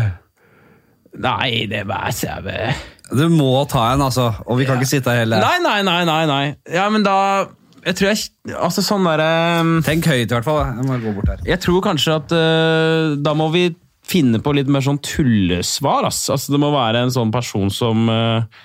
nei, 1.26 1.66
det 1.68 1.82
var 1.84 2.14
sæve. 2.14 2.70
du 3.10 3.26
må 3.28 3.50
ta 3.68 3.90
en, 3.92 4.04
altså. 4.06 4.30
Og 4.46 4.62
vi 4.62 4.64
kan 4.68 4.78
ikke 4.78 4.88
sitte 4.88 5.12
her 5.12 5.24
hele 5.24 5.42
Nei, 5.42 5.58
nei, 5.60 5.82
nei, 5.84 5.98
nei, 6.08 6.22
nei. 6.30 6.44
Ja, 6.72 6.86
men 6.94 7.04
da 7.04 7.50
Jeg 7.84 7.98
tror 7.98 8.08
jeg 8.14 8.54
Altså, 8.54 8.86
sånn 8.86 9.04
derre 9.04 9.82
Tenk 9.84 10.08
høyt, 10.08 10.30
i 10.30 10.32
hvert 10.32 10.46
fall. 10.46 10.62
Jeg 10.78 10.88
må 10.88 10.96
gå 11.02 11.12
bort 11.18 11.34
her. 11.34 11.42
Jeg 11.50 11.60
tror 11.66 11.82
kanskje 11.84 12.16
at 12.22 12.32
uh, 12.32 13.18
da 13.20 13.34
må 13.36 13.50
vi 13.52 13.66
finne 14.08 14.40
på 14.44 14.52
litt 14.56 14.70
mer 14.70 14.84
sånn 14.84 15.00
tullesvar. 15.04 16.08
Ass. 16.08 16.26
Altså, 16.32 16.54
det 16.54 16.60
må 16.62 16.70
være 16.74 17.04
en 17.04 17.12
sånn 17.14 17.32
person 17.34 17.70
som 17.72 18.08
eh, 18.12 18.64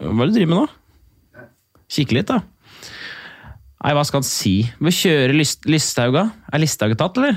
Hva 0.00 0.10
er 0.10 0.26
det 0.26 0.32
du 0.32 0.38
driver 0.38 0.50
med 0.50 0.58
nå? 0.58 1.44
Kikke 1.94 2.16
litt, 2.16 2.30
da. 2.30 2.40
Nei, 3.84 3.92
hva 3.94 4.02
skal 4.08 4.22
han 4.22 4.26
si? 4.26 4.54
Vi 4.80 4.92
kjører 4.96 5.34
List 5.36 5.66
Listhaug. 5.68 6.16
Er 6.16 6.62
Listhaug 6.62 6.96
tatt, 6.98 7.18
eller? 7.20 7.36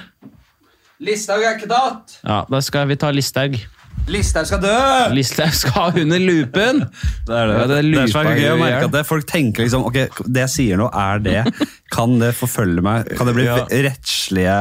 Listhaug 1.03 1.43
er 1.43 1.57
ikke 1.57 1.69
tatt! 1.69 2.15
Ja, 2.23 2.39
da 2.49 2.61
skal 2.65 2.87
vi 2.89 2.97
ta 2.97 3.11
Listhaug. 3.13 3.59
Listhaug 4.07 4.47
skal 4.47 4.61
dø! 4.63 4.73
Listhaug 5.15 5.53
skal 5.55 5.97
under 6.03 6.21
lupen! 6.21 6.79
Det 7.27 7.33
er, 7.35 7.49
det. 7.51 7.55
Det 7.67 7.77
er 7.77 7.87
det 7.91 8.03
er 8.05 8.11
så 8.13 8.23
gøy 8.23 8.51
å 8.53 8.59
merke 8.61 8.85
at 8.87 8.93
det, 8.93 9.01
folk 9.07 9.25
tenker 9.27 9.65
liksom 9.65 9.83
Ok, 9.89 9.97
det 10.23 10.45
jeg 10.45 10.53
sier 10.53 10.79
nå, 10.79 10.87
er 10.95 11.19
det. 11.25 11.41
Kan 11.93 12.15
det 12.21 12.31
forfølge 12.37 12.83
meg? 12.85 13.11
Kan 13.19 13.27
det 13.29 13.35
bli 13.35 13.47
Ja. 13.47 13.57
rettslige 13.67 14.55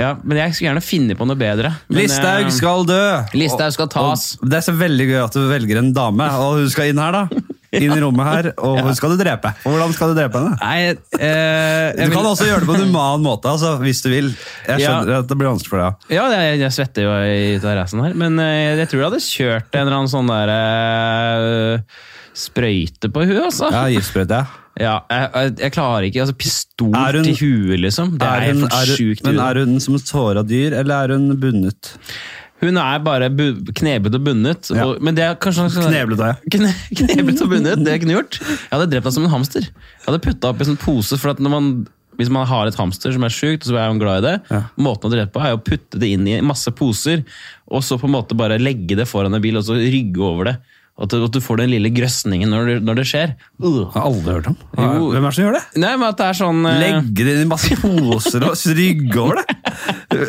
Ja, 0.00 0.14
men 0.22 0.40
jeg 0.40 0.54
skulle 0.56 0.70
gjerne 0.70 0.84
finne 0.84 1.16
på 1.18 1.28
noe 1.28 1.38
bedre. 1.40 1.74
Men, 1.88 2.00
Listhaug 2.02 2.48
eh, 2.48 2.54
skal 2.56 2.88
dø! 2.88 3.02
Listhaug 3.36 3.76
skal 3.76 3.90
tas. 3.92 4.26
Og 4.40 4.48
det 4.52 4.60
er 4.60 4.66
så 4.66 4.76
veldig 4.80 5.08
gøy 5.12 5.20
at 5.22 5.36
du 5.36 5.44
velger 5.52 5.80
en 5.80 5.92
dame, 5.96 6.30
og 6.40 6.62
hun 6.62 6.72
skal 6.72 6.92
inn 6.92 7.00
her, 7.04 7.20
da. 7.20 7.44
Inn 7.80 7.92
i 7.96 8.00
rommet 8.02 8.26
her, 8.28 8.48
og 8.58 8.78
ja. 8.78 8.92
skal 8.98 9.14
du 9.14 9.18
drepe. 9.20 9.50
Og 9.64 9.74
Hvordan 9.74 9.92
skal 9.96 10.12
du 10.12 10.18
drepe 10.20 10.40
henne? 10.40 10.56
Nei, 10.60 10.78
eh, 11.18 11.92
Du 11.96 12.02
vil- 12.04 12.14
kan 12.16 12.28
også 12.30 12.46
gjøre 12.48 12.60
det 12.64 12.68
på 12.70 12.74
en 12.78 12.86
human 12.86 13.22
måte, 13.24 13.50
altså, 13.50 13.74
hvis 13.82 14.02
du 14.04 14.10
vil. 14.10 14.32
Jeg 14.68 14.80
skjønner 14.84 15.10
Ja. 15.14 15.18
at 15.24 15.28
det 15.28 15.38
blir 15.38 15.50
vanskelig 15.50 15.70
for 15.74 15.82
deg. 15.84 16.08
Ja, 16.16 16.26
jeg, 16.30 16.58
jeg 16.60 16.72
svetter 16.72 17.02
jo 17.02 17.12
i 17.24 17.58
av 17.58 18.04
her, 18.04 18.14
men 18.14 18.38
eh, 18.38 18.76
jeg 18.82 18.88
tror 18.88 19.00
jeg 19.00 19.10
hadde 19.10 19.22
kjørt 19.24 19.74
en 19.78 19.86
eller 19.86 19.96
annen 19.98 20.12
sånn 20.12 20.28
der 20.30 20.54
eh, 20.54 21.78
sprøyte 22.34 23.10
på 23.14 23.24
huet, 23.26 23.42
altså. 23.46 23.70
Ja, 23.72 23.84
Giftsprøyte, 23.94 24.40
ja. 24.40 24.44
Jeg, 24.74 25.28
jeg, 25.34 25.52
jeg 25.62 25.72
klarer 25.76 26.06
ikke 26.08 26.24
altså 26.24 26.34
Pistol 26.36 26.94
hun- 26.94 27.22
til 27.28 27.36
huet, 27.38 27.78
liksom. 27.84 28.16
Det 28.18 28.26
er, 28.26 28.42
Er 28.48 28.52
hun, 28.54 28.64
er, 28.64 28.94
sjukt. 28.98 29.22
er 29.22 29.32
men 29.32 29.38
er 29.44 29.60
hun 29.64 29.78
som 29.80 29.94
et 29.94 30.08
såra 30.10 30.42
dyr, 30.46 30.74
eller 30.80 31.04
er 31.04 31.14
hun 31.14 31.36
bundet? 31.38 31.92
Hun 32.62 32.78
er 32.80 33.00
bare 33.04 33.26
kneblet 33.76 34.14
og 34.16 34.22
bundet. 34.24 34.70
Ja. 34.72 34.84
Og, 34.86 35.00
men 35.04 35.16
det 35.16 35.24
er 35.26 35.34
kanskje 35.42 35.66
sånn- 35.74 35.88
Kneblet, 35.90 36.22
ja. 36.22 36.36
Kne, 36.54 36.70
kneblet 36.96 37.42
og 37.44 37.50
bundet, 37.50 37.82
det 37.84 37.90
er 37.92 37.98
ikke 37.98 38.14
gjort. 38.14 38.38
Jeg 38.40 38.70
hadde 38.72 38.86
drept 38.92 39.04
henne 39.08 39.16
som 39.18 39.26
en 39.26 39.34
hamster. 39.34 39.66
Jeg 39.66 40.06
hadde 40.06 40.22
putta 40.24 40.52
opp 40.52 40.62
i 40.62 40.64
en 40.64 40.70
sånn 40.72 40.80
pose, 40.80 41.18
for 41.20 41.42
man, 41.50 41.72
hvis 42.16 42.30
man 42.32 42.46
har 42.48 42.70
et 42.70 42.78
hamster 42.78 43.12
som 43.12 43.26
er 43.26 43.34
sjukt, 43.34 43.66
så 43.66 43.76
er 43.76 43.90
hun 43.90 43.98
glad 44.00 44.22
i 44.22 44.26
det, 44.28 44.36
Ja. 44.54 44.62
måten 44.78 45.10
å 45.10 45.12
drepe 45.12 45.34
på 45.34 45.42
er 45.44 45.58
å 45.58 45.60
putte 45.66 45.98
det 46.00 46.12
inn 46.14 46.26
i 46.30 46.38
masse 46.46 46.70
poser, 46.78 47.24
og 47.68 47.82
så 47.84 47.98
på 48.00 48.06
en 48.08 48.14
måte 48.16 48.38
bare 48.38 48.60
legge 48.62 48.96
det 48.96 49.08
foran 49.10 49.34
en 49.34 49.42
bil, 49.44 49.58
og 49.58 49.66
så 49.66 49.76
rygge 49.76 50.22
over 50.22 50.52
det. 50.52 50.56
At 50.94 51.10
du, 51.10 51.24
at 51.26 51.34
du 51.34 51.40
får 51.42 51.58
den 51.58 51.72
lille 51.72 51.90
grøsningen 51.90 52.52
når 52.54 52.68
det, 52.68 52.74
når 52.86 52.98
det 53.00 53.04
skjer. 53.10 53.32
Uh. 53.58 53.80
Har 53.90 54.04
aldri 54.06 54.36
hørt 54.36 54.46
om. 54.52 54.54
Jo. 54.78 55.08
Hvem 55.10 55.24
er 55.24 55.26
det 55.26 55.34
som 55.34 55.42
gjør 55.42 55.56
det? 55.56 55.62
Nei, 55.82 55.90
men 55.98 56.06
at 56.06 56.20
det 56.20 56.28
er 56.28 56.36
sånn 56.38 56.60
Uh... 56.64 56.76
Legge 56.78 57.24
det 57.26 57.32
i 57.42 57.48
masse 57.50 57.76
poser 57.80 58.44
og 58.46 58.54
rygge 58.78 59.18
over 59.20 59.40
det? 59.40 59.56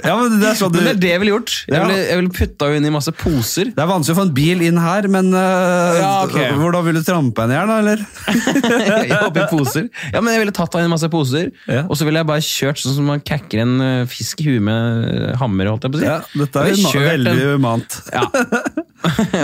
Ja, 0.01 0.15
men 0.17 0.39
det 0.41 0.47
er 0.49 0.57
sånn 0.57 0.73
du... 0.73 0.79
Men 0.79 0.87
det 0.87 0.93
er 0.95 1.01
det 1.03 1.11
jeg 1.11 1.21
ville 1.21 1.33
gjort. 1.35 1.53
Jeg 1.69 1.83
ville, 1.83 1.99
jeg 2.01 2.19
ville 2.19 2.33
putta 2.33 2.69
henne 2.71 2.81
inn 2.81 2.89
i 2.89 2.93
masse 2.95 3.13
poser. 3.13 3.69
Det 3.75 3.83
er 3.83 3.89
vanskelig 3.91 4.15
å 4.15 4.19
få 4.19 4.25
en 4.25 4.33
bil 4.39 4.63
inn 4.65 4.79
her, 4.81 5.07
men 5.13 5.29
uh, 5.35 5.99
Ja, 5.99 6.09
okay. 6.25 6.49
hvordan 6.57 6.87
vil 6.89 6.97
du 6.97 7.03
trampe 7.05 7.45
henne 7.45 7.53
i 7.53 7.59
hjel? 7.59 7.73
Eller? 7.75 8.03
Jeg 9.05 9.21
Oppi 9.21 9.45
poser. 9.51 9.87
Ja, 10.09 10.21
men 10.23 10.33
jeg 10.33 10.41
ville 10.43 10.55
tatt 10.55 10.73
henne 10.77 10.89
i 10.89 10.93
masse 10.95 11.09
poser, 11.13 11.51
Ja. 11.69 11.83
og 11.85 11.97
så 11.99 12.07
ville 12.07 12.21
jeg 12.21 12.27
bare 12.29 12.43
kjørt 12.45 12.81
sånn 12.81 12.95
som 12.97 13.07
man 13.09 13.21
kakker 13.25 13.61
en 13.63 13.73
eh, 13.83 14.01
fisk 14.09 14.41
i 14.41 14.47
huet 14.49 14.65
med 14.65 15.35
hammer. 15.39 15.69
holdt 15.71 15.85
jeg 15.87 15.93
på 15.93 15.99
å 15.99 16.01
si. 16.01 16.09
Ja, 16.09 16.17
dette 16.41 16.61
er 16.63 16.73
Jeg 16.73 17.05
veldig 17.05 17.35
en- 17.53 17.87
Ja. 18.13 18.25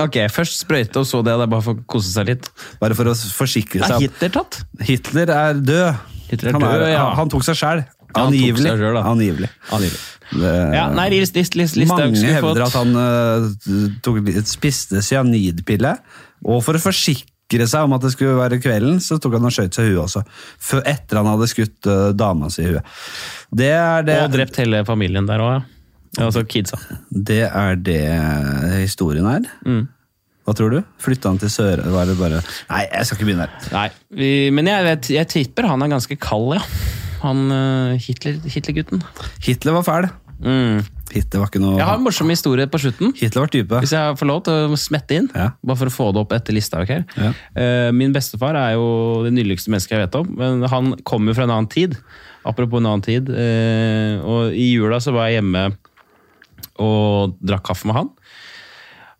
ok, 0.05 0.17
først 0.33 0.61
sprøyte, 0.63 1.01
og 1.01 1.07
så 1.11 1.19
det. 1.25 1.33
Det 1.37 1.45
er 1.47 1.51
bare 1.53 1.65
for 1.67 1.77
å 1.77 1.83
kose 1.91 2.11
seg 2.13 2.29
litt. 2.31 2.47
Bare 2.81 2.95
for 2.97 3.11
å 3.11 3.15
forsikre 3.35 3.83
Er 3.83 3.91
seg. 3.95 4.07
Hitler 4.07 4.31
tatt? 4.39 4.61
Hitler 4.87 5.33
er 5.35 5.59
død. 5.59 6.07
Hitler 6.31 6.53
er 6.53 6.57
han, 6.57 6.63
død, 6.63 6.87
ja. 6.93 7.03
han 7.19 7.31
tok 7.35 7.43
seg 7.49 7.59
sjæl. 7.59 7.83
Ja, 8.11 8.15
han 8.17 8.31
Angivelig. 8.33 8.67
seg 8.71 8.79
selv, 8.81 8.95
da. 8.97 9.03
Angivelig. 9.11 9.51
Det- 10.31 10.73
Ja, 10.75 10.85
nei, 10.95 11.09
list, 11.11 11.35
list, 11.35 11.55
list, 11.59 11.75
Mange 11.91 12.15
hevder 12.15 12.63
at 12.65 12.75
han 12.79 12.95
uh, 12.95 13.49
tok, 14.03 14.19
spiste 14.47 15.01
cyanidpille, 15.03 15.91
og 16.47 16.61
for 16.63 16.79
å 16.79 16.81
forsikre 16.83 17.67
seg 17.67 17.83
om 17.83 17.95
at 17.97 18.05
det 18.05 18.13
skulle 18.13 18.37
være 18.39 18.59
kvelden, 18.63 18.99
så 19.03 19.17
tok 19.19 19.35
han 19.35 19.47
og 19.49 19.51
skjøt 19.55 19.75
seg 19.75 19.89
i 19.89 19.91
huet 19.91 20.05
også. 20.05 20.23
Før, 20.59 20.83
etter 20.87 21.19
han 21.19 21.27
hadde 21.33 21.49
skutt 21.51 21.87
uh, 21.91 22.11
dama 22.15 22.47
si 22.51 22.63
i 22.63 22.69
huet. 22.71 22.95
Det 23.51 23.71
er 23.75 24.07
det, 24.07 24.17
Og 24.23 24.31
drept 24.37 24.59
hele 24.63 24.83
familien 24.87 25.27
der 25.27 25.43
òg, 25.43 25.53
ja. 25.59 25.61
Ja, 26.17 26.25
Altså 26.27 26.43
kidsa. 26.43 26.75
det 27.11 27.45
er 27.47 27.75
det 27.79 28.01
historien 28.81 29.27
er. 29.31 29.45
Mm. 29.63 29.85
Hva 30.51 30.57
tror 30.59 30.73
du? 30.75 30.79
Flytta 30.99 31.31
han 31.31 31.37
til 31.39 31.47
sør... 31.53 31.79
Var 31.95 32.09
det 32.11 32.17
bare 32.19 32.41
Nei, 32.43 32.81
jeg 32.91 33.07
skal 33.07 33.15
ikke 33.21 33.27
begynne 33.29 33.45
her. 33.47 33.69
Nei, 33.71 33.85
vi, 34.19 34.31
men 34.51 34.67
jeg, 34.67 34.83
vet, 34.89 35.09
jeg 35.15 35.29
tipper 35.31 35.69
han 35.71 35.85
er 35.85 35.93
ganske 35.95 36.17
kald, 36.19 36.57
ja. 36.57 36.63
Han 37.21 37.45
eh, 37.55 38.01
Hitler- 38.03 38.41
Hitler-gutten. 38.51 39.03
Hitler 39.45 39.77
var 39.79 39.85
fæl. 39.87 40.09
mm. 40.43 40.81
Hitler 41.11 41.41
var 41.41 41.49
ikke 41.51 41.59
noe 41.59 41.75
Jeg 41.75 41.83
har 41.83 41.97
en 41.99 42.03
morsom 42.05 42.29
historie 42.31 42.65
på 42.71 42.79
slutten. 42.79 43.09
Hitler 43.19 43.43
var 43.43 43.49
type. 43.51 43.79
Hvis 43.83 43.91
jeg 43.95 44.15
får 44.19 44.29
lov 44.29 44.41
til 44.47 44.71
å 44.73 44.77
smette 44.79 45.17
inn, 45.19 45.25
Ja. 45.35 45.49
bare 45.61 45.79
for 45.81 45.91
å 45.91 45.93
få 45.93 46.05
det 46.15 46.21
opp 46.23 46.31
etter 46.37 46.55
lista. 46.55 46.79
Okay? 46.85 47.03
Ja. 47.19 47.31
Eh, 47.55 47.91
Min 47.95 48.13
bestefar 48.15 48.55
er 48.55 48.73
jo 48.77 48.85
det 49.25 49.33
nydeligste 49.35 49.71
mennesket 49.73 49.95
jeg 49.97 50.05
vet 50.05 50.15
om, 50.21 50.29
men 50.39 50.63
han 50.71 50.93
kommer 51.07 51.35
fra 51.35 51.43
en 51.47 51.51
annen 51.57 51.67
tid. 51.71 51.97
Apropos 52.47 52.79
en 52.81 52.87
annen 52.93 53.03
tid. 53.05 53.27
eh, 53.29 54.19
Og 54.23 54.55
i 54.55 54.69
jula 54.73 54.99
så 55.03 55.11
var 55.15 55.27
jeg 55.29 55.39
hjemme 55.41 55.65
og 56.81 57.35
drakk 57.43 57.67
kaffe 57.69 57.85
med 57.89 57.95
han. 57.99 58.09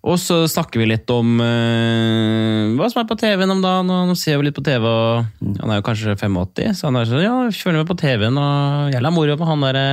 Og 0.02 0.18
så 0.18 0.40
snakker 0.49 0.82
vi 0.82 0.88
litt 0.90 1.11
om 1.14 1.36
uh, 1.38 2.73
hva 2.73 2.88
som 2.90 3.03
er 3.03 3.10
på 3.10 3.18
TV-en 3.22 3.53
om 3.53 3.60
dagen, 3.61 3.90
og 3.94 4.07
han 4.10 4.18
ser 4.18 4.40
jo 4.40 4.45
litt 4.48 4.56
på 4.57 4.64
TV, 4.65 4.82
og 4.90 5.28
han 5.61 5.73
er 5.73 5.78
jo 5.78 5.86
kanskje 5.86 6.15
85, 6.18 6.72
så 6.80 6.90
han 6.90 6.98
er 6.98 7.10
sånn, 7.10 7.22
ja, 7.22 7.36
følger 7.53 7.84
med 7.84 7.91
på 7.91 7.99
TV-en, 8.02 8.40
og 8.41 8.95
jævla 8.95 9.11
moro 9.14 9.36
med 9.38 9.52
han 9.52 9.65
derre 9.68 9.86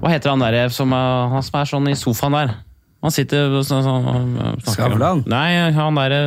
Hva 0.00 0.12
heter 0.12 0.32
han 0.32 0.44
derre 0.44 0.62
som, 0.72 0.92
er- 0.96 1.34
han 1.34 1.44
som 1.44 1.60
er 1.60 1.68
sånn 1.72 1.90
i 1.92 1.98
sofaen 2.00 2.38
der? 2.38 2.54
Han 3.04 3.12
sitter 3.12 3.52
og 3.60 3.66
så, 3.68 3.82
så, 3.84 3.92
snakker 4.00 4.72
Skavlan? 4.72 5.20
Nei, 5.28 5.70
han 5.76 6.00
derre 6.00 6.22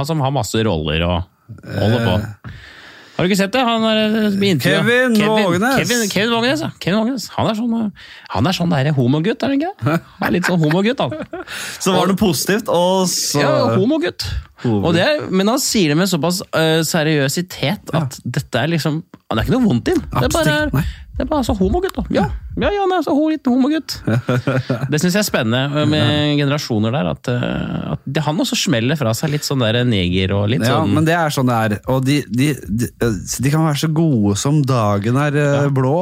Han 0.00 0.08
som 0.08 0.24
har 0.24 0.32
masse 0.34 0.64
roller 0.64 1.04
og 1.06 1.28
holder 1.76 2.08
på. 2.08 2.16
Har 3.16 3.24
du 3.24 3.30
ikke 3.30 3.38
sett 3.38 3.52
det? 3.54 3.62
Han 3.64 3.84
er, 3.88 3.98
eh. 4.28 4.58
Kevin 4.60 5.14
Vågenes. 5.16 5.76
Kevin, 5.80 6.02
Kevin 6.12 6.32
Vågenes, 6.34 6.60
ja. 6.60 6.68
Kevin 6.82 6.98
Vågenes. 7.00 7.28
Han 7.32 7.48
er 7.48 7.56
sånn, 7.56 7.76
han 8.34 8.48
er 8.50 8.56
sånn 8.58 8.74
der 8.74 8.90
homogutt, 8.92 9.40
er 9.40 9.54
han 9.54 9.56
ikke 9.56 9.70
det? 9.72 9.96
Han 10.18 10.26
er 10.28 10.34
litt 10.36 10.50
sånn 10.50 10.60
homogutt, 10.60 11.00
han. 11.00 11.44
Så 11.84 11.96
var 11.96 12.12
det 12.12 12.18
positivt, 12.20 12.68
og 12.68 13.08
så 13.08 13.40
Ja, 13.40 13.54
homogutt. 13.72 14.28
Og 14.66 14.90
det, 14.96 15.06
men 15.32 15.48
han 15.48 15.60
sier 15.62 15.92
det 15.92 15.98
med 16.00 16.10
såpass 16.12 16.42
uh, 16.52 16.80
seriøsitet 16.84 17.92
at 17.96 18.16
dette 18.24 18.62
er 18.62 18.70
liksom 18.72 19.02
Det 19.04 19.36
er 19.36 19.42
ikke 19.44 19.56
noe 19.58 19.66
vondt 19.68 19.90
i 19.92 19.96
den. 19.96 20.04
Det 20.12 20.28
er 20.28 20.34
bare, 20.36 20.84
det 21.16 21.24
er 21.24 21.30
bare 21.30 21.46
så 21.48 21.56
homogutt, 21.56 21.96
da. 21.96 22.04
Ja, 22.20 22.28
ja, 22.56 22.70
ja 22.72 22.84
er 22.96 23.04
så 23.04 23.12
ho, 23.16 23.26
liten 23.32 23.52
homogutt. 23.52 23.98
Det 24.90 25.00
syns 25.02 25.16
jeg 25.16 25.20
er 25.20 25.26
spennende 25.26 25.84
med 25.90 26.36
generasjoner 26.40 26.94
der. 26.94 27.10
At, 27.12 27.30
øh, 27.32 27.92
at 27.96 28.04
det, 28.08 28.22
han 28.24 28.40
også 28.42 28.56
smeller 28.58 28.98
fra 28.98 29.12
seg 29.16 29.34
litt 29.34 29.46
sånn 29.46 29.62
der 29.64 29.82
neger 29.88 30.32
og 30.36 30.48
litt 30.52 30.64
Ja, 30.64 30.78
sånn 30.80 30.94
men 30.96 31.06
det 31.08 31.16
er 31.16 31.34
sånn 31.34 31.50
det 31.50 31.58
er. 31.66 31.76
Og 31.92 32.02
de, 32.06 32.18
de, 32.30 32.50
de, 32.66 32.90
de 32.96 33.52
kan 33.52 33.66
være 33.66 33.80
så 33.84 33.90
gode 33.92 34.36
som 34.40 34.62
dagen 34.66 35.18
er 35.20 35.36
ja. 35.36 35.50
blå, 35.72 35.94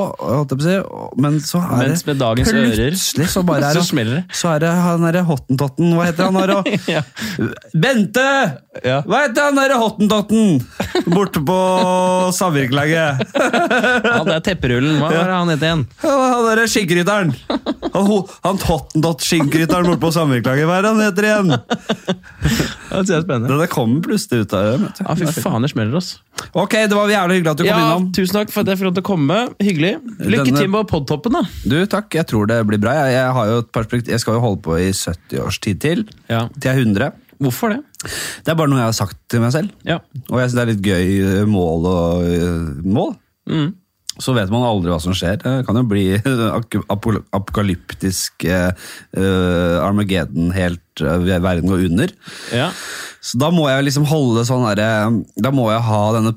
si, 0.63 0.77
men 1.21 1.41
så 1.45 1.63
er 1.65 1.89
Mens 1.89 2.05
med 2.07 2.21
dagens 2.23 2.53
ører 2.55 2.99
så 3.35 3.45
bare 3.47 3.71
er 3.73 3.79
så 3.81 3.87
smeller 3.89 4.21
det. 4.21 4.25
Så 4.37 4.53
er 4.55 4.65
det 4.65 4.73
han 4.75 5.05
derre 5.09 5.25
hottentotten, 5.27 5.95
hva 5.99 6.09
heter 6.11 6.31
han 6.31 6.39
der? 6.41 6.55
og- 6.59 6.71
Ja. 6.95 7.01
Bente! 7.75 8.25
Ja. 8.85 9.01
Hva 9.07 9.25
heter 9.25 9.49
han 9.49 9.59
derre 9.59 9.79
hottentotten 9.81 10.61
borte 11.11 11.43
på 11.45 11.59
samvirkelaget? 12.37 13.25
ja, 13.35 14.19
det 14.27 14.37
er 14.39 14.45
tepperullen. 14.53 14.99
Hva 15.01 15.11
var 15.11 15.31
det 15.31 15.39
han 15.39 15.53
het 15.55 15.65
igjen? 15.67 15.85
Ja, 16.05 16.15
Han 16.45 16.51
derre 16.53 16.69
skinkrytteren! 16.71 17.31
Han, 17.95 18.09
han 18.45 18.59
hottentott-skinkrytteren 18.67 19.87
borte 19.89 20.03
på 20.03 20.11
samvirkelaget, 20.15 20.67
hva 20.69 20.77
er 20.81 20.89
han 20.91 21.01
heter 21.01 21.27
igjen? 21.29 21.53
Det 21.55 23.15
er 23.15 23.23
spennende. 23.25 23.57
Det 23.61 23.69
kommer 23.73 24.03
plutselig 24.05 24.45
ut 24.45 24.55
av 24.57 24.67
det. 24.67 24.91
Ja, 25.01 25.15
fy 25.19 25.29
faen, 25.43 25.65
det 25.65 25.71
smeller 25.73 25.97
oss. 25.99 26.11
Ok, 26.59 26.75
det 26.91 26.95
var 26.99 27.11
jævlig 27.11 27.39
hyggelig 27.41 27.53
at 27.55 27.61
du 27.61 27.65
kom 27.65 27.71
Ja, 27.71 27.79
innom. 27.87 28.09
tusen 28.17 28.37
takk 28.39 28.53
for 28.53 28.65
at 28.65 28.71
jeg 28.73 28.81
fikk 28.81 28.89
lov 28.91 28.97
til 28.99 29.05
å 29.05 29.09
komme. 29.09 29.39
Hyggelig. 29.63 29.93
Lykke 30.21 30.45
Denne- 30.51 30.63
til 30.65 30.73
med 30.75 30.89
podtoppen, 30.91 31.39
da. 31.39 31.43
Du, 31.65 31.77
takk. 31.91 32.11
Jeg 32.19 32.27
tror 32.31 32.51
det 32.51 32.59
blir 32.69 32.83
bra. 32.83 32.95
Jeg, 33.07 33.15
jeg, 33.19 34.05
jeg 34.13 34.21
skal 34.23 34.39
jo 34.39 34.45
holde 34.45 34.63
på 34.67 34.79
i 34.83 34.91
70 34.93 35.41
års 35.47 35.61
tid 35.65 35.81
til. 35.83 36.05
Ja. 36.31 36.45
Til 36.59 36.71
jeg 36.71 36.75
er 36.77 36.85
100. 36.85 37.13
Hvorfor 37.43 37.75
det? 37.75 37.81
Det 38.45 38.53
er 38.53 38.59
bare 38.59 38.71
noe 38.71 38.79
jeg 38.83 38.91
har 38.93 38.99
sagt 38.99 39.19
til 39.33 39.43
meg 39.43 39.55
selv. 39.55 39.73
Ja. 39.87 39.99
Og 40.31 40.39
jeg 40.43 40.51
synes 40.51 40.59
det 40.59 40.65
er 40.67 40.73
litt 40.75 40.85
gøy 40.87 41.47
mål 41.51 41.89
og 41.91 42.29
eh, 42.29 42.69
mål. 42.85 43.15
Mm. 43.51 43.71
Så 44.21 44.35
vet 44.37 44.51
man 44.53 44.63
aldri 44.63 44.93
hva 44.93 45.01
som 45.03 45.15
skjer. 45.17 45.41
Det 45.43 45.65
kan 45.67 45.79
jo 45.81 45.85
bli 45.91 46.07
apokalyptisk 47.39 48.47
eh, 48.47 48.71
Armageddon 49.83 50.53
helt 50.55 50.84
verden 51.01 51.69
går 51.71 51.89
under. 51.91 52.15
ja. 52.55 52.71
Så 53.25 53.39
da 53.41 53.47
må 53.49 53.63
jeg 53.71 53.87
liksom 53.87 54.05
holde 54.05 54.43
sånn 54.45 54.67
derre 54.69 55.23
Da 55.41 55.49
må 55.49 55.63
jeg 55.73 55.81
ha 55.87 56.01
denne 56.13 56.35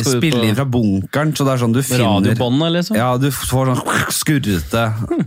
ut 0.00 0.06
spille 0.08 0.46
inn 0.48 0.56
fra 0.56 0.64
bunkeren, 0.64 1.34
så 1.36 1.44
det 1.44 1.52
er 1.52 1.60
sånn 1.60 1.74
du 1.76 1.82
finner 1.84 2.06
Radiobåndet, 2.06 2.70
liksom? 2.72 2.96
Ja, 2.96 3.10
du 3.20 3.26
får 3.28 3.74
sånn 3.74 3.82
skurrete 4.20 4.84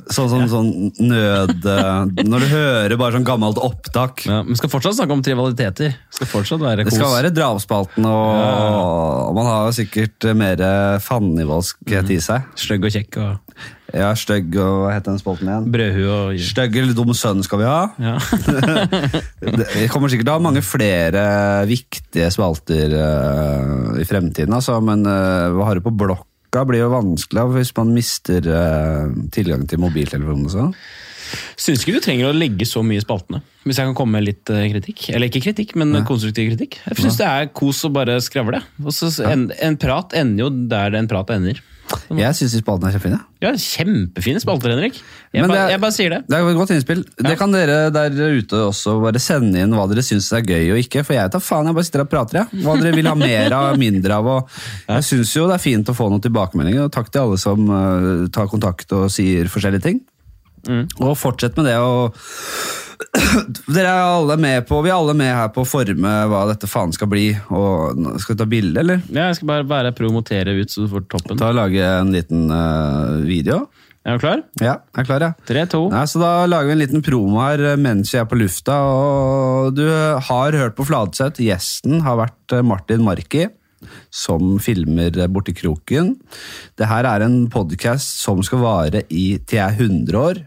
Sånn 0.09 0.31
sånn, 0.33 0.47
sånn 0.49 0.71
nød 1.11 1.67
eh, 1.69 2.25
Når 2.25 2.41
du 2.41 2.47
hører 2.55 2.97
bare 2.97 3.13
sånn 3.19 3.27
gammelt 3.29 3.61
opptak. 3.61 4.25
Ja, 4.25 4.41
men 4.41 4.57
skal 4.57 4.73
fortsatt 4.73 4.97
snakke 4.97 5.13
om 5.13 5.21
trivialiteter. 5.21 5.93
Skal 6.09 6.31
fortsatt 6.33 6.65
være 6.65 6.87
kos. 6.87 6.95
Det 6.95 7.03
skal 7.03 7.13
være 7.19 7.33
dravspalten 7.37 8.09
og, 8.09 8.41
og 9.29 9.37
man 9.37 9.45
har 9.51 9.69
jo 9.69 9.77
sikkert 9.77 10.25
mer 10.41 10.65
fannivåskhet 11.05 12.01
Mm. 12.09 12.15
i 12.17 12.19
seg. 12.23 12.49
Stygg 12.57 12.89
og 12.89 12.97
kjekk 12.97 13.21
og 13.21 13.50
Ja, 13.91 14.13
stygg 14.15 14.55
og 14.55 14.85
Hva 14.85 14.93
heter 14.93 15.11
den 15.11 15.19
spalten 15.19 15.49
igjen? 15.51 15.65
Brødhu 15.73 16.03
og 16.07 16.39
Stygg 16.39 16.77
eller 16.79 16.95
dum 16.95 17.11
sønn 17.17 17.43
skal 17.43 17.59
vi 17.59 17.67
ha. 17.67 17.81
ja. 17.99 18.15
Det- 19.41 19.89
kommer 19.91 20.11
sikkert 20.11 20.29
til 20.29 20.33
å 20.33 20.37
ha 20.39 20.43
mange 20.43 20.63
flere 20.63 21.23
viktige 21.69 22.29
spalter 22.31 22.95
uh, 22.95 23.99
i 23.99 24.07
fremtiden, 24.07 24.53
altså, 24.55 24.77
men 24.85 25.03
uh, 25.07 25.51
hva 25.57 25.67
har 25.67 25.79
du 25.79 25.85
på 25.85 25.93
blokka 26.03 26.65
blir 26.67 26.85
jo 26.85 26.91
vanskelig 26.93 27.47
hvis 27.57 27.75
man 27.77 27.93
mister 27.95 28.47
uh, 28.47 29.11
tilgang 29.35 29.67
til 29.67 29.81
mobiltelefonen. 29.83 30.47
og 30.47 30.55
sånn. 30.55 30.75
Syns 31.59 31.83
ikke 31.83 31.95
du 31.95 32.03
trenger 32.03 32.29
å 32.29 32.35
legge 32.35 32.65
så 32.67 32.81
mye 32.85 32.99
i 32.99 33.03
spaltene. 33.03 33.41
Hvis 33.63 33.79
jeg 33.79 33.87
kan 33.87 33.95
komme 33.97 34.17
med 34.17 34.25
litt 34.27 34.49
eh, 34.51 34.65
kritikk. 34.73 35.05
Eller 35.13 35.29
ikke 35.29 35.43
kritikk, 35.45 35.75
men 35.79 35.93
konstruktiv 36.07 36.49
kritikk. 36.51 36.79
Jeg 36.89 36.97
syns 36.99 37.19
det 37.21 37.27
er 37.27 37.51
kos 37.55 37.83
å 37.87 37.91
bare 37.93 38.17
skravle. 38.23 38.59
En, 39.29 39.45
en 39.53 39.77
prat 39.79 40.15
ender 40.17 40.47
jo 40.47 40.49
der 40.71 40.97
en 40.99 41.07
prat 41.11 41.31
ender. 41.37 41.61
Jeg 42.17 42.35
syns 42.37 42.53
spaltene 42.61 42.89
er 42.91 42.95
kjempefine. 42.97 43.19
Ja, 43.41 43.51
Kjempefine 43.57 44.41
spalter, 44.43 44.69
Henrik. 44.75 44.97
Jeg, 45.33 45.47
ba, 45.47 45.55
er- 45.55 45.71
jeg 45.73 45.81
bare 45.81 45.95
sier 45.95 46.09
det. 46.13 46.19
Det 46.29 46.37
er 46.37 46.49
et 46.51 46.57
godt 46.59 46.73
innspill. 46.75 47.01
Det 47.27 47.37
kan 47.39 47.51
dere 47.55 47.77
der 47.95 48.09
ute 48.37 48.59
også 48.67 48.97
bare 49.01 49.21
sende 49.23 49.63
inn 49.63 49.73
hva 49.75 49.87
dere 49.89 50.03
syns 50.05 50.27
er 50.37 50.43
gøy 50.45 50.71
og 50.75 50.81
ikke. 50.83 51.03
For 51.07 51.15
jeg 51.17 51.31
tar 51.33 51.43
faen, 51.43 51.65
jeg 51.71 51.77
bare 51.79 51.87
sitter 51.87 52.03
og 52.05 52.11
prater. 52.11 52.41
Jeg. 52.43 52.61
Hva 52.65 52.75
dere 52.81 52.93
vil 52.99 53.09
ha 53.09 53.15
mer 53.17 53.55
av, 53.57 53.77
mindre 53.81 54.19
av. 54.19 54.29
Og 54.35 54.61
jeg 54.91 55.07
syns 55.09 55.33
jo 55.35 55.47
det 55.49 55.57
er 55.57 55.63
fint 55.65 55.89
å 55.89 55.95
få 55.97 56.09
noen 56.11 56.21
tilbakemeldinger. 56.27 56.85
Og 56.87 56.93
takk 56.95 57.09
til 57.13 57.23
alle 57.25 57.39
som 57.41 57.65
eh, 57.79 58.27
tar 58.35 58.47
kontakt 58.51 58.91
og 58.97 59.09
sier 59.13 59.49
forskjellige 59.51 59.87
ting. 59.89 60.01
Og 61.01 61.15
fortsett 61.17 61.55
med 61.57 61.65
det. 61.71 61.77
Og 61.81 62.13
dere 63.71 63.89
er 63.89 64.01
alle 64.03 64.37
med 64.41 64.65
på, 64.69 64.81
vi 64.85 64.91
er 64.91 64.97
alle 64.97 65.15
med 65.17 65.31
her 65.33 65.51
på 65.53 65.63
å 65.63 65.67
forme 65.67 66.11
hva 66.31 66.41
dette 66.49 66.69
faen 66.69 66.93
skal 66.95 67.09
bli. 67.11 67.29
Og 67.53 68.01
skal 68.21 68.35
vi 68.35 68.41
ta 68.41 68.49
bilde, 68.49 68.81
eller? 68.83 69.03
Ja, 69.09 69.29
jeg 69.29 69.39
skal 69.39 69.51
bare, 69.53 69.67
bare 69.69 69.93
promotere 69.97 70.55
ut 70.59 70.73
så 70.73 70.85
du 70.85 70.91
får 70.91 71.07
toppen. 71.11 71.39
Ta 71.39 71.51
og 71.51 71.57
Lage 71.57 71.85
en 71.85 72.13
liten 72.15 72.49
uh, 72.53 73.21
video. 73.25 73.65
Er 74.01 74.17
du 74.17 74.23
klar? 74.23 74.39
Ja, 74.57 74.79
jeg 74.95 75.03
er 75.03 75.05
klar, 75.05 75.21
ja. 75.21 75.33
Tre, 75.45 75.63
to. 75.69 75.83
Nei, 75.93 76.05
så 76.09 76.21
Da 76.21 76.31
lager 76.49 76.71
vi 76.71 76.73
en 76.73 76.81
liten 76.81 77.03
promo 77.05 77.37
her 77.43 77.61
eh, 77.73 77.77
mens 77.77 78.09
vi 78.09 78.17
er 78.17 78.25
på 78.29 78.39
lufta. 78.39 78.79
og 78.81 79.75
Du 79.77 79.85
har 79.85 80.57
hørt 80.57 80.77
på 80.77 80.87
Fladseth. 80.89 81.41
Gjesten 81.45 82.01
har 82.01 82.17
vært 82.17 82.55
eh, 82.57 82.65
Martin 82.65 83.05
Marki, 83.05 83.45
som 84.09 84.57
filmer 84.63 85.13
eh, 85.21 85.29
Borti 85.29 85.53
kroken. 85.53 86.15
Det 86.81 86.89
her 86.89 87.05
er 87.11 87.27
en 87.27 87.43
podkast 87.53 88.23
som 88.23 88.41
skal 88.45 88.65
vare 88.65 89.05
i 89.13 89.35
til 89.45 89.61
jeg 89.61 89.67
er 89.67 89.85
100 89.85 90.17
år. 90.17 90.41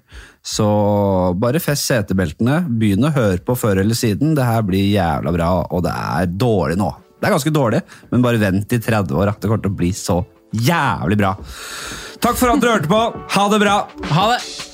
Så 0.44 0.66
bare 1.40 1.62
fest 1.62 1.88
setebeltene. 1.88 2.60
Begynn 2.68 3.06
å 3.08 3.14
høre 3.14 3.40
på 3.44 3.56
før 3.56 3.80
eller 3.80 3.96
siden. 3.96 4.34
Det 4.36 4.44
her 4.44 4.66
blir 4.66 4.84
jævla 4.92 5.32
bra, 5.34 5.50
og 5.72 5.86
det 5.86 5.94
er 5.94 6.28
dårlig 6.28 6.76
nå. 6.80 6.90
Det 7.16 7.30
er 7.30 7.36
ganske 7.38 7.54
dårlig, 7.56 7.80
men 8.10 8.24
bare 8.24 8.42
vent 8.42 8.76
i 8.76 8.82
30 8.84 9.16
år. 9.16 9.32
Det 9.40 9.48
kommer 9.48 9.64
til 9.64 9.72
å 9.72 9.80
bli 9.80 9.90
så 9.96 10.20
jævlig 10.52 11.18
bra. 11.22 11.32
Takk 12.20 12.36
for 12.36 12.52
at 12.52 12.60
dere 12.60 12.78
hørte 12.78 12.92
på. 12.92 13.02
Ha 13.38 13.48
det 13.54 13.64
bra! 13.64 13.80
Ha 14.12 14.30
det! 14.34 14.73